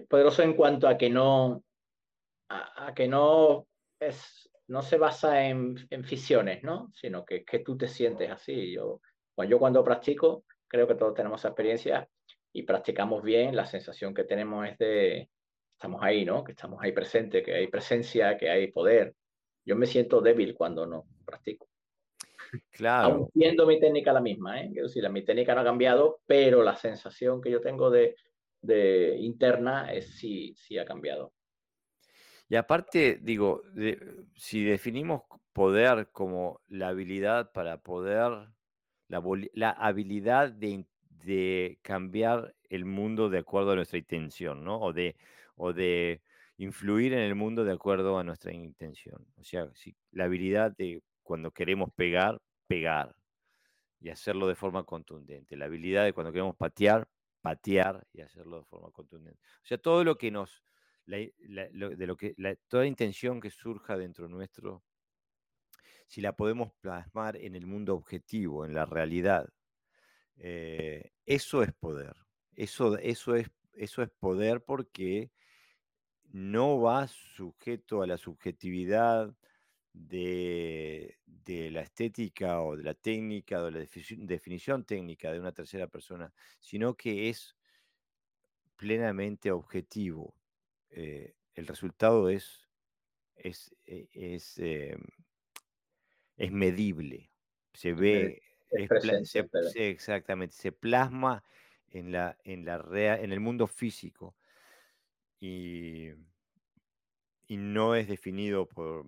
poderoso 0.08 0.44
en 0.44 0.54
cuanto 0.54 0.88
a 0.88 0.98
que 0.98 1.10
no, 1.10 1.62
a, 2.50 2.94
que 2.96 3.10
no 3.10 3.68
es, 4.00 4.50
no 4.68 4.82
se 4.82 4.98
basa 4.98 5.46
en, 5.46 5.76
en 5.90 6.06
fisiones, 6.06 6.64
¿no? 6.64 6.90
Sino 6.94 7.26
que, 7.26 7.44
que 7.44 7.60
tú 7.60 7.76
te 7.76 7.90
sientes 7.90 8.32
así. 8.32 8.72
Yo, 8.72 9.02
bueno, 9.36 9.52
yo 9.52 9.60
cuando 9.60 9.84
practico, 9.84 10.46
creo 10.70 10.88
que 10.88 10.96
todos 10.96 11.16
tenemos 11.16 11.42
esa 11.42 11.50
experiencia 11.50 12.08
y 12.54 12.64
practicamos 12.64 13.22
bien, 13.24 13.58
la 13.58 13.66
sensación 13.66 14.14
que 14.14 14.24
tenemos 14.24 14.66
es 14.70 14.78
de, 14.78 15.30
estamos 15.74 16.02
ahí, 16.02 16.24
¿no? 16.24 16.46
Que 16.46 16.54
estamos 16.54 16.82
ahí 16.82 16.94
presentes, 16.94 17.44
que 17.44 17.56
hay 17.56 17.68
presencia, 17.68 18.38
que 18.38 18.50
hay 18.50 18.72
poder, 18.72 19.16
yo 19.66 19.76
me 19.76 19.86
siento 19.86 20.22
débil 20.22 20.56
cuando 20.56 20.86
no 20.86 21.06
practico. 21.26 21.68
Claro. 22.72 23.08
Aún 23.08 23.30
siendo 23.34 23.68
mi 23.68 23.80
técnica 23.80 24.12
la 24.12 24.22
misma, 24.22 24.62
¿eh? 24.62 24.70
Quiero 24.72 24.88
decir, 24.88 25.08
mi 25.10 25.24
técnica 25.24 25.54
no 25.54 25.62
ha 25.62 25.66
cambiado, 25.66 26.22
pero 26.26 26.64
la 26.64 26.76
sensación 26.76 27.42
que 27.42 27.52
yo 27.52 27.62
tengo 27.62 27.90
de, 27.92 28.16
de 28.62 29.18
interna 29.20 29.94
es 29.94 30.18
sí, 30.18 30.54
sí 30.56 30.78
ha 30.78 30.86
cambiado. 30.86 31.34
Y 32.48 32.56
aparte, 32.56 33.20
digo, 33.22 33.62
si 34.36 34.64
definimos 34.64 35.22
poder 35.54 36.10
como 36.12 36.62
la 36.68 36.88
habilidad 36.88 37.52
para 37.52 37.84
poder, 37.84 38.50
la, 39.08 39.22
la 39.54 39.70
habilidad 39.70 40.52
de, 40.52 40.86
de, 41.24 41.78
cambiar 41.84 42.56
el 42.70 42.86
mundo 42.86 43.30
de 43.30 43.38
acuerdo 43.38 43.72
a 43.72 43.76
nuestra 43.76 44.00
intención, 44.00 44.64
¿no? 44.64 44.80
O 44.82 44.94
de, 44.94 45.16
o 45.58 45.74
de 45.74 46.22
influir 46.60 47.14
en 47.14 47.20
el 47.20 47.36
mundo 47.36 47.64
de 47.64 47.72
acuerdo 47.72 48.20
a 48.20 48.24
nuestra 48.24 48.54
intención. 48.54 49.26
O 49.38 49.44
sea, 49.44 49.72
la 50.12 50.26
habilidad 50.26 50.76
de 50.76 51.02
cuando 51.24 51.52
queremos 51.52 51.90
pegar, 51.94 52.42
pegar 52.68 53.16
y 54.02 54.10
hacerlo 54.10 54.46
de 54.46 54.56
forma 54.56 54.84
contundente. 54.84 55.56
La 55.56 55.66
habilidad 55.66 56.04
de 56.04 56.12
cuando 56.12 56.34
queremos 56.34 56.58
patear, 56.58 57.08
patear 57.42 58.06
y 58.12 58.22
hacerlo 58.22 58.58
de 58.58 58.66
forma 58.66 58.92
contundente. 58.92 59.40
O 59.64 59.66
sea, 59.66 59.78
todo 59.78 60.04
lo 60.04 60.18
que 60.18 60.32
nos, 60.32 60.62
de 61.06 61.34
lo 62.06 62.18
que, 62.18 62.36
toda 62.68 62.86
intención 62.86 63.40
que 63.40 63.52
surja 63.52 63.96
dentro 63.96 64.28
nuestro, 64.28 64.84
si 66.08 66.20
la 66.20 66.34
podemos 66.34 66.74
plasmar 66.82 67.38
en 67.38 67.56
el 67.56 67.68
mundo 67.68 67.96
objetivo, 67.96 68.66
en 68.66 68.74
la 68.74 68.86
realidad, 68.86 69.48
eh, 70.36 71.12
eso 71.26 71.64
es 71.64 71.72
poder. 71.72 72.18
Eso, 72.54 72.98
eso, 72.98 73.36
es, 73.36 73.50
eso 73.72 74.04
es 74.04 74.10
poder 74.20 74.62
porque 74.62 75.32
no 76.32 76.80
va 76.80 77.08
sujeto 77.08 78.02
a 78.02 78.08
la 78.08 78.18
subjetividad 78.18 79.34
de, 79.94 81.18
la 81.72 81.82
estética 81.82 82.62
o 82.62 82.78
de 82.78 82.84
la 82.84 82.94
técnica 82.94 83.62
o 83.62 83.66
de 83.66 83.72
la 83.72 83.80
definición 83.80 84.86
técnica 84.86 85.32
de 85.32 85.40
una 85.40 85.52
tercera 85.52 85.88
persona, 85.88 86.32
sino 86.60 86.96
que 86.96 87.30
es 87.30 87.56
plenamente 88.76 89.52
objetivo. 89.52 90.36
Eh, 90.92 91.36
el 91.56 91.68
resultado 91.68 92.30
es, 92.30 92.68
es, 93.36 93.76
es, 93.86 94.58
eh, 94.60 94.98
es 96.38 96.52
medible. 96.52 97.32
se 97.74 97.94
ve, 97.94 98.42
exactamente, 98.72 100.56
se 100.56 100.72
plasma 100.72 101.44
en, 101.90 102.12
la, 102.12 102.38
en, 102.44 102.66
la 102.66 102.80
en 103.20 103.32
el 103.32 103.40
mundo 103.40 103.66
físico 103.66 104.36
y, 105.40 106.10
y 107.48 107.58
no 107.58 107.96
es 107.96 108.08
definido 108.08 108.68
por... 108.68 109.06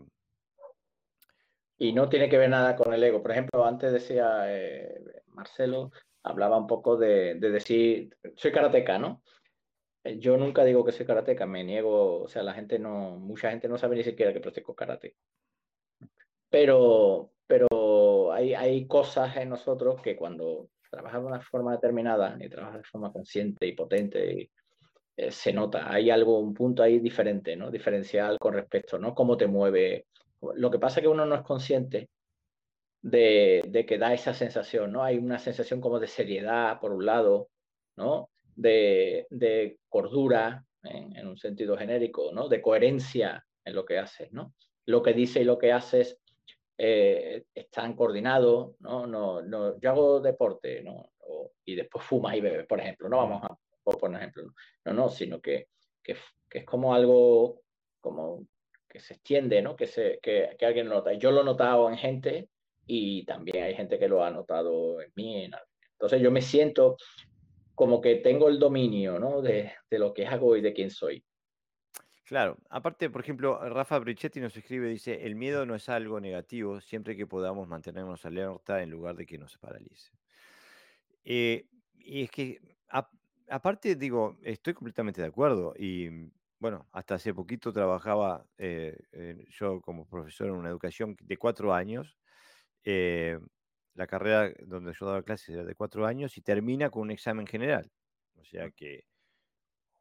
Y 1.78 1.94
no 1.94 2.10
tiene 2.10 2.30
que 2.30 2.38
ver 2.38 2.50
nada 2.50 2.76
con 2.76 2.94
el 2.94 3.04
ego. 3.04 3.22
Por 3.22 3.32
ejemplo, 3.32 3.66
antes 3.66 3.92
decía 3.92 4.44
eh, 4.48 5.24
Marcelo, 5.28 5.92
hablaba 6.24 6.58
un 6.58 6.68
poco 6.68 6.96
de, 6.96 7.36
de 7.36 7.50
decir, 7.50 8.16
soy 8.36 8.52
karateca, 8.52 9.00
¿no? 9.00 9.24
Eh, 10.04 10.20
yo 10.20 10.38
nunca 10.38 10.64
digo 10.64 10.86
que 10.86 10.92
soy 10.92 11.06
karateca, 11.06 11.46
me 11.46 11.64
niego, 11.64 12.22
o 12.24 12.28
sea, 12.28 12.44
la 12.44 12.54
gente 12.54 12.78
no, 12.80 13.18
mucha 13.18 13.50
gente 13.50 13.68
no 13.68 13.78
sabe 13.78 13.96
ni 13.96 14.04
siquiera 14.04 14.34
que 14.34 14.40
practico 14.40 14.76
karate. 14.76 15.16
Pero, 16.50 17.32
pero 17.48 18.32
hay, 18.32 18.54
hay 18.54 18.88
cosas 18.88 19.36
en 19.38 19.50
nosotros 19.50 20.02
que 20.02 20.16
cuando 20.16 20.70
trabajas 20.90 21.22
de 21.22 21.28
una 21.28 21.42
forma 21.42 21.72
determinada 21.72 22.38
y 22.40 22.50
trabajas 22.50 22.82
de 22.82 22.88
forma 22.88 23.12
consciente 23.12 23.66
y 23.66 23.72
potente, 23.74 24.52
eh, 25.18 25.32
se 25.32 25.54
nota, 25.54 25.92
hay 25.92 26.10
algo, 26.10 26.40
un 26.40 26.54
punto 26.54 26.84
ahí 26.84 27.00
diferente, 27.00 27.56
¿no? 27.56 27.72
Diferencial 27.72 28.38
con 28.40 28.54
respecto, 28.54 28.98
¿no? 28.98 29.14
Cómo 29.14 29.38
te 29.38 29.48
mueve. 29.48 30.08
Lo 30.56 30.72
que 30.72 30.80
pasa 30.80 31.00
es 31.00 31.04
que 31.04 31.10
uno 31.10 31.26
no 31.26 31.36
es 31.36 31.42
consciente 31.42 32.10
de, 33.02 33.62
de 33.68 33.86
que 33.86 33.98
da 33.98 34.14
esa 34.14 34.34
sensación, 34.34 34.92
¿no? 34.92 35.04
Hay 35.04 35.18
una 35.18 35.40
sensación 35.40 35.82
como 35.82 36.00
de 36.00 36.08
seriedad, 36.08 36.80
por 36.80 36.92
un 36.94 37.06
lado, 37.06 37.50
¿no? 37.98 38.30
de, 38.56 39.78
cordura, 39.90 40.64
en, 40.84 41.28
un 41.28 41.38
sentido 41.38 41.78
genérico, 41.78 42.32
¿no? 42.32 42.48
De 42.48 42.62
coherencia 42.62 43.46
en 43.64 43.76
lo 43.76 43.86
que 43.86 44.00
haces, 44.00 44.32
¿no? 44.32 44.54
Lo 44.86 45.02
que 45.02 45.14
dice 45.14 45.42
y 45.42 45.44
lo 45.44 45.58
que 45.58 45.72
haces 45.72 46.18
eh, 46.78 47.44
están 47.54 47.96
coordinados, 47.96 48.76
¿no? 48.80 49.06
No, 49.06 49.42
no, 49.42 49.80
yo 49.80 49.90
hago 49.90 50.20
deporte, 50.20 50.82
¿no? 50.84 51.08
y 51.64 51.76
después 51.76 52.04
fumas 52.04 52.36
y 52.36 52.42
bebes, 52.42 52.66
por 52.66 52.80
ejemplo, 52.82 53.08
no 53.08 53.18
vamos 53.18 53.44
a 53.44 53.58
poner 53.84 54.22
ejemplo, 54.22 54.54
no, 54.86 54.94
no, 54.94 55.10
sino 55.10 55.42
que, 55.42 55.68
que, 56.04 56.16
es 56.52 56.66
como 56.66 56.94
algo 56.94 57.62
como 58.00 58.46
que 58.88 59.00
se 59.00 59.14
extiende, 59.14 59.62
¿no? 59.62 59.76
Que, 59.76 59.88
se, 59.88 60.20
que, 60.22 60.56
que 60.58 60.66
alguien 60.66 60.90
lo 60.90 60.96
nota. 60.96 61.14
Yo 61.14 61.32
lo 61.32 61.42
he 61.42 61.46
notado 61.46 61.90
en 61.90 61.98
gente 61.98 62.50
y 62.86 63.26
también 63.26 63.64
hay 63.64 63.76
gente 63.76 63.98
que 63.98 64.08
lo 64.08 64.24
ha 64.24 64.32
notado 64.32 65.02
en 65.02 65.12
mí. 65.16 65.50
Entonces 65.94 66.22
yo 66.22 66.32
me 66.32 66.42
siento 66.42 66.98
como 67.74 68.02
que 68.02 68.16
tengo 68.16 68.50
el 68.50 68.60
dominio 68.60 69.18
¿no? 69.18 69.42
de, 69.42 69.72
de, 69.90 70.00
lo 70.00 70.14
que 70.14 70.28
hago 70.28 70.58
y 70.58 70.62
de 70.62 70.74
quién 70.74 70.90
soy. 70.90 71.24
Claro, 72.26 72.58
aparte, 72.70 73.10
por 73.10 73.22
ejemplo, 73.22 73.60
Rafa 73.70 74.00
Brichetti 74.00 74.40
nos 74.40 74.56
escribe, 74.56 74.88
dice, 74.88 75.26
el 75.26 75.36
miedo 75.36 75.66
no 75.66 75.76
es 75.76 75.90
algo 75.90 76.20
negativo 76.20 76.80
siempre 76.80 77.18
que 77.18 77.28
podamos 77.28 77.68
mantenernos 77.68 78.26
alerta 78.26 78.82
en 78.82 78.90
lugar 78.90 79.16
de 79.16 79.26
que 79.26 79.38
nos 79.38 79.58
paralice. 79.58 80.12
Eh, 81.24 81.66
y 81.98 82.24
es 82.24 82.32
que, 82.32 82.60
aparte, 83.52 83.96
digo, 83.96 84.38
estoy 84.42 84.74
completamente 84.74 85.22
de 85.22 85.28
acuerdo 85.28 85.74
y 85.78 86.10
bueno, 86.60 86.88
hasta 86.92 87.16
hace 87.16 87.34
poquito 87.34 87.74
trabajaba 87.74 88.46
eh, 88.58 88.98
yo 89.50 89.82
como 89.82 90.06
profesor 90.06 90.48
en 90.48 90.54
una 90.54 90.70
educación 90.70 91.18
de 91.22 91.38
cuatro 91.38 91.74
años. 91.74 92.18
Eh, 92.84 93.40
la 93.94 94.08
carrera 94.08 94.52
donde 94.66 94.94
yo 94.94 95.06
daba 95.06 95.24
clases 95.24 95.50
era 95.50 95.64
de 95.64 95.76
cuatro 95.76 96.06
años 96.06 96.38
y 96.38 96.42
termina 96.42 96.90
con 96.90 97.04
un 97.04 97.12
examen 97.12 97.48
general. 97.48 97.92
O 98.36 98.44
sea 98.44 98.72
que 98.72 99.06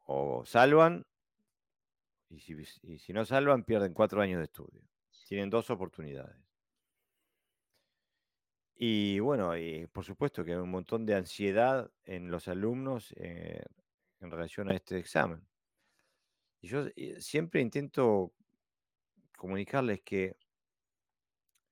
o 0.05 0.43
salvan 0.45 1.05
y 2.29 2.39
si, 2.99 3.13
no 3.13 3.25
salvan 3.25 3.63
pierden 3.63 3.93
cuatro 3.93 4.21
años 4.21 4.39
de 4.39 4.45
estudio. 4.45 4.81
Tienen 5.27 5.49
dos 5.49 5.69
oportunidades. 5.69 6.40
Y 8.75 9.19
bueno, 9.19 9.55
y 9.57 9.87
por 9.87 10.03
supuesto 10.03 10.43
que 10.43 10.51
hay 10.51 10.57
un 10.57 10.71
montón 10.71 11.05
de 11.05 11.15
ansiedad 11.15 11.91
en 12.03 12.31
los 12.31 12.47
alumnos 12.47 13.13
eh, 13.17 13.63
en 14.19 14.31
relación 14.31 14.71
a 14.71 14.75
este 14.75 14.97
examen. 14.97 15.45
Y 16.61 16.67
yo 16.67 16.85
eh, 16.95 17.19
siempre 17.19 17.61
intento 17.61 18.33
comunicarles 19.35 20.01
que 20.01 20.37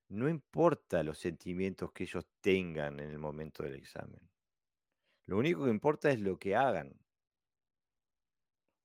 no 0.10 0.28
importa 0.28 1.04
los 1.04 1.20
sentimientos 1.20 1.92
que 1.92 2.04
ellos 2.04 2.26
tengan 2.42 3.00
en 3.00 3.12
el 3.12 3.20
momento 3.20 3.64
del 3.64 3.76
examen. 3.76 4.20
Lo 5.26 5.38
único 5.38 5.64
que 5.64 5.70
importa 5.70 6.10
es 6.10 6.20
lo 6.20 6.38
que 6.40 6.56
hagan. 6.56 6.90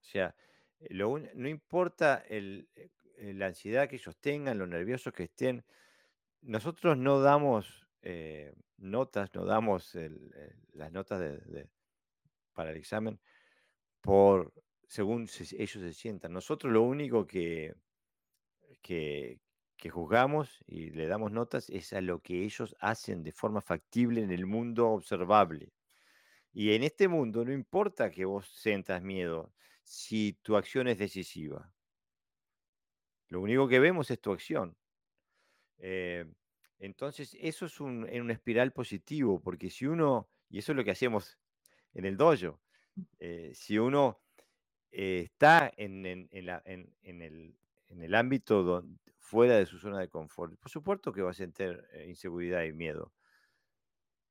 O 0.03 0.05
sea, 0.05 0.35
eh, 0.81 0.95
no 0.95 1.49
importa 1.49 2.23
eh, 2.29 2.67
la 3.17 3.47
ansiedad 3.47 3.89
que 3.89 3.97
ellos 3.97 4.19
tengan, 4.19 4.59
lo 4.59 4.67
nerviosos 4.67 5.15
que 5.15 5.25
estén. 5.25 5.65
Nosotros 6.43 6.99
no 6.99 7.21
damos 7.21 7.84
eh, 8.05 8.53
notas, 8.77 9.35
no 9.35 9.45
damos 9.45 9.97
las 10.75 10.93
notas 10.93 11.41
para 12.53 12.71
el 12.71 12.77
examen 12.77 13.19
por 14.01 14.53
según 14.87 15.23
ellos 15.23 15.83
se 15.83 15.93
sientan. 15.95 16.33
Nosotros 16.33 16.73
lo 16.73 16.83
único 16.83 17.27
que, 17.27 17.75
que, 18.83 19.41
que 19.77 19.91
juzgamos 19.91 20.63
y 20.67 20.91
le 20.91 21.07
damos 21.07 21.33
notas 21.33 21.71
es 21.71 21.95
a 21.95 22.03
lo 22.03 22.21
que 22.21 22.45
ellos 22.45 22.77
hacen 22.81 23.23
de 23.23 23.33
forma 23.33 23.63
factible 23.63 24.23
en 24.23 24.31
el 24.31 24.45
mundo 24.45 24.91
observable. 24.91 25.73
Y 26.53 26.75
en 26.75 26.85
este 26.85 27.09
mundo 27.09 27.45
no 27.45 27.53
importa 27.53 28.11
que 28.11 28.27
vos 28.27 28.47
sientas 28.55 29.03
miedo 29.03 29.53
si 29.83 30.35
tu 30.43 30.57
acción 30.57 30.87
es 30.87 30.99
decisiva. 30.99 31.73
Lo 33.29 33.41
único 33.41 33.67
que 33.67 33.81
vemos 33.81 34.11
es 34.11 34.21
tu 34.21 34.33
acción. 34.33 34.77
Eh, 35.79 36.27
entonces, 36.79 37.37
eso 37.41 37.67
es 37.67 37.81
un, 37.81 38.09
en 38.09 38.23
una 38.23 38.35
espiral 38.35 38.73
positivo, 38.73 39.41
porque 39.41 39.71
si 39.71 39.87
uno, 39.87 40.31
y 40.51 40.59
eso 40.59 40.73
es 40.73 40.77
lo 40.77 40.85
que 40.85 40.91
hacemos 40.93 41.39
en 41.95 42.05
el 42.07 42.17
dojo, 42.17 42.63
eh, 43.21 43.53
si 43.55 43.79
uno 43.79 44.23
eh, 44.91 45.23
está 45.25 45.73
en, 45.77 46.07
en, 46.07 46.29
en, 46.33 47.23
el, 47.23 47.57
en 47.89 48.03
el 48.03 48.15
ámbito 48.15 48.63
donde, 48.63 48.99
fuera 49.19 49.57
de 49.57 49.67
su 49.67 49.79
zona 49.79 50.01
de 50.01 50.09
confort. 50.09 50.59
Por 50.61 50.71
supuesto 50.71 51.13
que 51.13 51.23
va 51.23 51.31
a 51.31 51.35
sentir 51.35 51.87
eh, 51.93 52.07
inseguridad 52.09 52.65
y 52.65 52.73
miedo, 52.73 53.15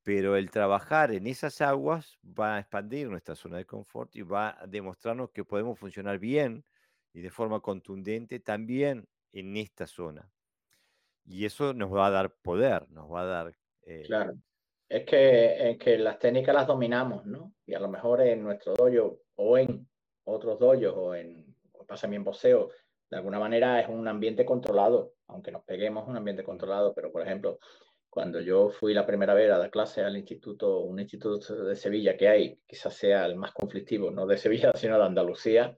pero 0.03 0.36
el 0.36 0.52
trabajar 0.52 1.11
en 1.11 1.28
esas 1.28 1.61
aguas 1.61 2.18
va 2.24 2.56
a 2.56 2.60
expandir 2.60 3.10
nuestra 3.10 3.36
zona 3.36 3.57
de 3.57 3.65
confort 3.65 4.15
y 4.15 4.22
va 4.22 4.61
a 4.61 4.68
demostrarnos 4.68 5.32
que 5.32 5.45
podemos 5.45 5.80
funcionar 5.80 6.20
bien 6.20 6.65
y 7.14 7.22
de 7.22 7.30
forma 7.32 7.61
contundente 7.61 8.40
también 8.40 9.07
en 9.32 9.56
esta 9.57 9.88
zona. 9.88 10.33
Y 11.26 11.45
eso 11.45 11.74
nos 11.74 11.94
va 11.94 12.08
a 12.08 12.12
dar 12.12 12.34
poder, 12.41 12.90
nos 12.90 13.12
va 13.12 13.22
a 13.22 13.26
dar... 13.26 13.56
Eh, 13.86 14.04
claro. 14.06 14.34
Es 14.90 15.06
que, 15.06 15.72
es 15.72 15.78
que 15.78 15.98
las 15.98 16.20
técnicas 16.20 16.54
las 16.54 16.68
dominamos, 16.68 17.26
¿no? 17.26 17.54
Y 17.66 17.74
a 17.74 17.80
lo 17.80 17.88
mejor 17.88 18.22
en 18.22 18.44
nuestro 18.44 18.74
dojo 18.74 19.20
o 19.36 19.58
en 19.58 19.88
otros 20.26 20.60
dojos 20.60 20.94
o 20.95 21.16
en, 21.16 21.56
pasa 21.88 22.08
en 22.08 22.24
boxeo, 22.24 22.70
de 23.10 23.18
alguna 23.18 23.40
manera 23.40 23.80
es 23.80 23.90
un 23.90 24.08
ambiente 24.08 24.45
controlado, 24.45 25.14
aunque 25.28 25.52
nos 25.52 25.64
peguemos, 25.64 26.08
un 26.08 26.18
ambiente 26.18 26.44
controlado, 26.44 26.94
pero 26.94 27.12
por 27.12 27.22
ejemplo, 27.22 27.60
cuando 28.10 28.41
yo 28.41 28.70
fui 28.70 28.94
la 28.94 29.06
primera 29.06 29.34
vez 29.34 29.52
a 29.52 29.58
dar 29.58 29.72
clase 29.72 30.02
al 30.02 30.18
instituto, 30.18 30.82
un 30.82 31.00
instituto 31.00 31.64
de 31.64 31.76
Sevilla 31.76 32.16
que 32.16 32.28
hay, 32.28 32.60
quizás 32.68 32.94
sea 32.94 33.26
el 33.26 33.36
más 33.36 33.52
conflictivo, 33.52 34.12
no 34.12 34.28
de 34.28 34.38
Sevilla, 34.38 34.72
sino 34.76 34.98
de 34.98 35.06
Andalucía, 35.06 35.76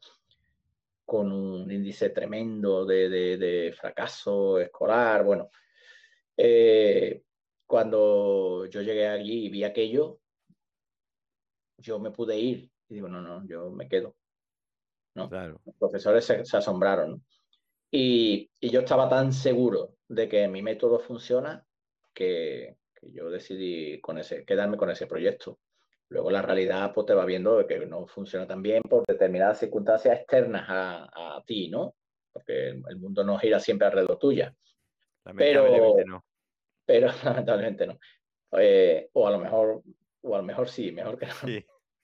con 1.05 1.31
un 1.31 1.71
índice 1.71 2.09
tremendo 2.09 2.85
de, 2.85 3.09
de, 3.09 3.73
fracaso 3.73 4.59
escolar, 4.59 5.23
bueno, 5.23 5.49
eh, 6.35 7.21
cuando 7.65 8.65
yo 8.65 8.81
llegué 8.81 9.07
allí 9.07 9.45
y 9.45 9.49
vi 9.49 9.63
aquello, 9.63 10.19
yo 11.77 11.99
me 11.99 12.11
pude 12.11 12.37
ir 12.37 12.71
y 12.89 12.95
digo, 12.95 13.07
no, 13.07 13.21
no, 13.21 13.45
yo 13.47 13.71
me 13.71 13.87
quedo. 13.87 14.15
¿no? 15.15 15.29
Los 15.29 15.75
profesores 15.79 16.25
se, 16.25 16.57
asombraron. 16.57 17.23
Y, 17.91 18.51
yo 18.61 18.81
estaba 18.81 19.07
tan 19.07 19.31
seguro 19.31 19.95
de 20.07 20.27
que 20.27 20.47
mi 20.47 20.61
método 20.61 20.99
funciona 20.99 21.65
que, 22.13 22.77
yo 23.01 23.29
decidí 23.29 24.01
con 24.01 24.17
ese, 24.17 24.45
quedarme 24.45 24.77
con 24.77 24.89
ese 24.89 25.07
proyecto. 25.07 25.59
Luego 26.09 26.31
la 26.31 26.41
realidad 26.41 26.93
pues, 26.93 27.07
te 27.07 27.13
va 27.13 27.25
viendo 27.25 27.65
que 27.65 27.85
no 27.85 28.05
funciona 28.05 28.45
tan 28.45 28.61
bien 28.61 28.83
por 28.83 29.05
determinadas 29.05 29.59
circunstancias 29.59 30.19
externas 30.19 30.65
a, 30.67 31.43
ti, 31.45 31.69
¿no? 31.69 31.95
Porque 32.31 32.69
el 32.69 32.97
mundo 32.97 33.23
no 33.23 33.39
gira 33.39 33.59
siempre 33.59 33.87
alrededor 33.87 34.19
tuya. 34.19 34.53
Pero, 35.35 35.95
no. 36.05 36.23
Pero 36.85 37.07
lamentablemente 37.23 37.87
no. 37.87 37.97
Eh, 38.57 39.09
o 39.13 39.27
a 39.27 39.31
lo 39.31 39.39
mejor, 39.39 39.81
o 40.21 40.35
a 40.35 40.37
lo 40.37 40.43
mejor 40.43 40.69
sí, 40.69 40.91
mejor 40.91 41.17
que 41.17 41.25
no. 41.25 41.33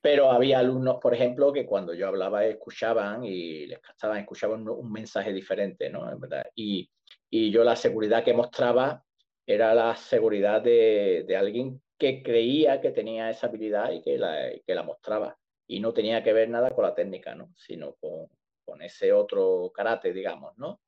Pero 0.02 0.32
había 0.32 0.58
alumnos, 0.58 0.98
por 1.00 1.14
ejemplo, 1.14 1.54
que 1.54 1.66
cuando 1.66 1.94
yo 1.94 2.08
hablaba 2.08 2.44
escuchaban 2.46 3.24
y 3.24 3.68
les 3.68 3.80
captaban, 3.80 4.18
escuchaban 4.18 4.68
un, 4.68 4.92
mensaje 4.92 5.32
diferente, 5.32 5.92
¿no? 5.92 6.18
¿verdad? 6.18 6.48
Y, 6.56 6.90
y, 7.30 7.52
yo 7.52 7.64
la 7.64 7.76
seguridad 7.76 8.24
que 8.24 8.34
mostraba 8.34 9.04
era 9.46 9.76
la 9.76 9.96
seguridad 9.96 10.60
de, 10.62 11.24
de, 11.28 11.38
alguien 11.38 11.80
que 12.02 12.24
creía 12.24 12.82
que 12.82 12.90
tenía 12.90 13.30
esa 13.30 13.46
habilidad 13.46 13.92
y 13.92 14.02
que 14.02 14.18
la, 14.18 14.50
que 14.66 14.74
la 14.74 14.82
mostraba. 14.82 15.38
Y 15.68 15.80
no 15.80 15.94
tenía 15.94 16.24
que 16.24 16.34
ver 16.34 16.50
nada 16.50 16.72
con 16.72 16.84
la 16.84 16.96
técnica, 16.96 17.36
¿no? 17.36 17.54
Sino 17.56 17.94
con, 17.94 18.28
con 18.66 18.82
ese 18.82 19.14
otro 19.14 19.72
karate, 19.72 20.12
digamos, 20.12 20.58
¿no? 20.58 20.82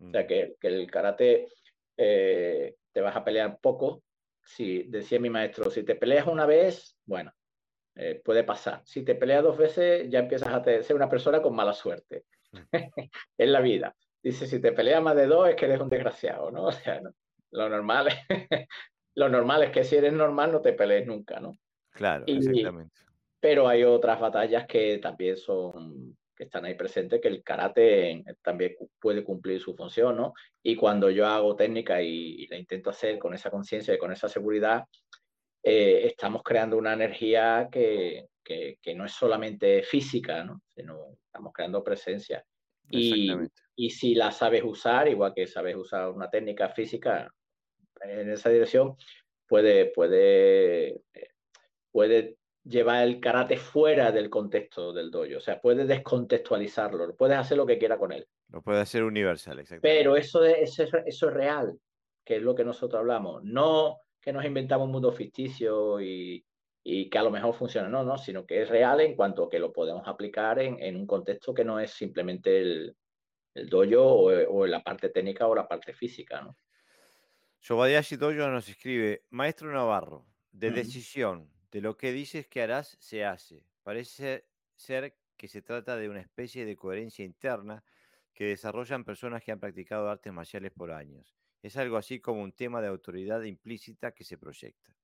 O 0.00 0.10
sea, 0.12 0.22
mm. 0.22 0.26
que, 0.28 0.56
que 0.60 0.68
el 0.68 0.88
karate 0.88 1.48
eh, 1.96 2.76
te 2.92 3.00
vas 3.00 3.16
a 3.16 3.24
pelear 3.24 3.58
poco, 3.60 4.04
si 4.44 4.84
decía 4.84 5.18
mi 5.18 5.28
maestro, 5.28 5.72
si 5.72 5.82
te 5.82 5.96
peleas 5.96 6.28
una 6.28 6.46
vez, 6.46 6.96
bueno, 7.04 7.32
eh, 7.96 8.22
puede 8.24 8.44
pasar. 8.44 8.80
Si 8.84 9.02
te 9.04 9.16
peleas 9.16 9.42
dos 9.42 9.58
veces, 9.58 10.08
ya 10.08 10.20
empiezas 10.20 10.50
a 10.50 10.62
ser 10.62 10.94
una 10.94 11.10
persona 11.10 11.42
con 11.42 11.56
mala 11.56 11.72
suerte 11.72 12.26
en 13.38 13.52
la 13.52 13.60
vida. 13.60 13.96
Dice, 14.22 14.46
si 14.46 14.60
te 14.60 14.70
peleas 14.70 15.02
más 15.02 15.16
de 15.16 15.26
dos, 15.26 15.48
es 15.48 15.56
que 15.56 15.64
eres 15.64 15.80
un 15.80 15.88
desgraciado, 15.88 16.52
¿no? 16.52 16.66
O 16.68 16.72
sea, 16.72 17.00
lo 17.50 17.68
normal 17.68 18.06
es, 18.06 18.68
lo 19.20 19.28
normal 19.28 19.62
es 19.62 19.70
que 19.70 19.84
si 19.84 19.96
eres 19.96 20.14
normal 20.14 20.50
no 20.50 20.62
te 20.62 20.72
pelees 20.72 21.06
nunca, 21.06 21.38
¿no? 21.40 21.52
Claro, 21.90 22.24
exactamente. 22.26 22.94
Pero 23.38 23.68
hay 23.68 23.84
otras 23.84 24.18
batallas 24.18 24.66
que 24.66 24.96
también 24.98 25.36
son 25.36 26.16
que 26.34 26.44
están 26.44 26.64
ahí 26.64 26.72
presentes, 26.72 27.20
que 27.20 27.28
el 27.28 27.42
karate 27.42 28.24
también 28.40 28.74
puede 28.98 29.22
cumplir 29.22 29.60
su 29.60 29.76
función, 29.76 30.16
¿no? 30.16 30.32
Y 30.62 30.74
cuando 30.74 31.10
yo 31.10 31.26
hago 31.26 31.54
técnica 31.54 32.00
y, 32.00 32.46
la 32.46 32.56
intento 32.56 32.88
hacer 32.88 33.18
con 33.18 33.34
esa 33.34 33.50
conciencia 33.50 33.92
y 33.92 33.98
con 33.98 34.10
esa 34.10 34.26
seguridad, 34.26 34.84
eh, 35.62 36.06
estamos 36.06 36.42
creando 36.42 36.78
una 36.78 36.94
energía 36.94 37.68
que, 37.70 38.28
que, 38.42 38.94
no 38.94 39.04
es 39.04 39.12
solamente 39.12 39.82
física, 39.82 40.42
¿no? 40.42 40.62
Sino 40.66 41.18
estamos 41.26 41.52
creando 41.52 41.84
presencia. 41.84 42.42
Y, 42.88 43.30
y 43.76 43.90
si 43.90 44.14
la 44.14 44.30
sabes 44.30 44.64
usar, 44.64 45.08
igual 45.08 45.34
que 45.34 45.46
sabes 45.46 45.76
usar 45.76 46.08
una 46.08 46.30
técnica 46.30 46.70
física 46.70 47.30
en 48.02 48.30
esa 48.30 48.50
dirección, 48.50 48.96
puede, 49.46 49.86
puede, 49.86 50.88
eh, 51.12 51.30
puede 51.90 52.36
llevar 52.64 53.06
el 53.06 53.20
karate 53.20 53.56
fuera 53.56 54.12
del 54.12 54.30
contexto 54.30 54.92
del 54.92 55.10
dojo. 55.10 55.36
O 55.36 55.40
sea, 55.40 55.60
puedes 55.60 55.88
descontextualizarlo, 55.88 57.16
puedes 57.16 57.38
hacer 57.38 57.56
lo 57.56 57.66
que 57.66 57.78
quiera 57.78 57.98
con 57.98 58.12
él. 58.12 58.26
Lo 58.48 58.62
puede 58.62 58.80
hacer 58.80 59.04
universal, 59.04 59.58
exactamente. 59.60 59.98
Pero 59.98 60.16
eso, 60.16 60.44
es, 60.44 60.78
eso, 60.78 60.98
eso 61.04 61.28
es 61.28 61.34
real, 61.34 61.78
que 62.24 62.36
es 62.36 62.42
lo 62.42 62.54
que 62.54 62.64
nosotros 62.64 63.00
hablamos. 63.00 63.42
No 63.44 63.98
que 64.20 64.32
nos 64.32 64.44
inventamos 64.44 64.86
un 64.86 64.92
mundo 64.92 65.12
ficticio 65.12 66.00
y, 66.00 66.44
y, 66.84 67.08
que 67.08 67.18
a 67.18 67.22
lo 67.22 67.30
mejor 67.30 67.54
funciona, 67.54 67.88
no, 67.88 68.04
no, 68.04 68.18
sino 68.18 68.44
que 68.44 68.62
es 68.62 68.68
real 68.68 69.00
en 69.00 69.16
cuanto 69.16 69.44
a 69.44 69.48
que 69.48 69.58
lo 69.58 69.72
podemos 69.72 70.06
aplicar 70.06 70.58
en, 70.58 70.80
en 70.82 70.96
un 70.96 71.06
contexto 71.06 71.54
que 71.54 71.64
no 71.64 71.80
es 71.80 71.92
simplemente 71.92 72.60
el, 72.60 72.96
el 73.54 73.68
dojo 73.68 74.02
o, 74.02 74.58
o, 74.58 74.66
la 74.66 74.82
parte 74.82 75.08
técnica 75.08 75.46
o 75.46 75.54
la 75.54 75.66
parte 75.66 75.94
física, 75.94 76.42
¿no? 76.42 76.56
Sobadiashi 77.60 78.16
nos 78.16 78.68
escribe, 78.68 79.26
Maestro 79.28 79.70
Navarro, 79.70 80.26
de 80.50 80.70
decisión, 80.70 81.50
de 81.70 81.82
lo 81.82 81.94
que 81.94 82.10
dices 82.10 82.48
que 82.48 82.62
harás, 82.62 82.96
se 83.00 83.24
hace. 83.26 83.66
Parece 83.82 84.46
ser 84.74 85.14
que 85.36 85.46
se 85.46 85.60
trata 85.60 85.96
de 85.96 86.08
una 86.08 86.20
especie 86.20 86.64
de 86.64 86.74
coherencia 86.74 87.22
interna 87.22 87.84
que 88.32 88.46
desarrollan 88.46 89.04
personas 89.04 89.42
que 89.42 89.52
han 89.52 89.60
practicado 89.60 90.08
artes 90.08 90.32
marciales 90.32 90.72
por 90.72 90.90
años. 90.90 91.36
Es 91.62 91.76
algo 91.76 91.98
así 91.98 92.18
como 92.18 92.42
un 92.42 92.52
tema 92.52 92.80
de 92.80 92.88
autoridad 92.88 93.42
implícita 93.42 94.12
que 94.12 94.24
se 94.24 94.38
proyecta. 94.38 94.96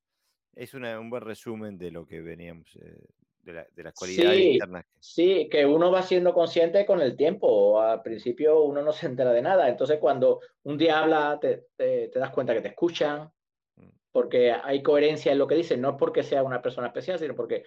Es 0.54 0.72
un 0.72 1.10
buen 1.10 1.22
resumen 1.22 1.76
de 1.76 1.90
lo 1.90 2.06
que 2.06 2.22
veníamos, 2.22 2.74
eh, 2.76 3.06
de, 3.46 3.52
la, 3.54 3.66
de, 3.74 3.82
las 3.82 3.94
cualidades 3.94 4.40
internas. 4.40 4.84
Sí, 4.98 5.48
que 5.50 5.64
uno 5.64 5.90
va 5.90 6.02
siendo 6.02 6.34
consciente 6.34 6.84
con 6.84 7.00
el 7.00 7.16
tiempo. 7.16 7.80
Al 7.80 8.02
principio 8.02 8.62
uno 8.64 8.82
no 8.82 8.92
se 8.92 9.06
entera 9.06 9.32
de 9.32 9.40
nada. 9.40 9.68
Entonces 9.68 9.98
cuando 9.98 10.40
un 10.64 10.76
día 10.76 10.98
habla, 10.98 11.38
te, 11.40 11.68
te 11.76 12.18
das 12.18 12.30
cuenta 12.30 12.52
que 12.52 12.60
te 12.60 12.68
escuchan, 12.68 13.30
porque 14.16 14.50
hay 14.50 14.82
coherencia 14.82 15.30
en 15.32 15.36
lo 15.36 15.46
que 15.46 15.56
dice, 15.56 15.76
no 15.76 15.90
es 15.90 15.96
porque 15.98 16.22
sea 16.22 16.42
una 16.42 16.62
persona 16.62 16.86
especial, 16.86 17.18
sino 17.18 17.34
porque, 17.34 17.64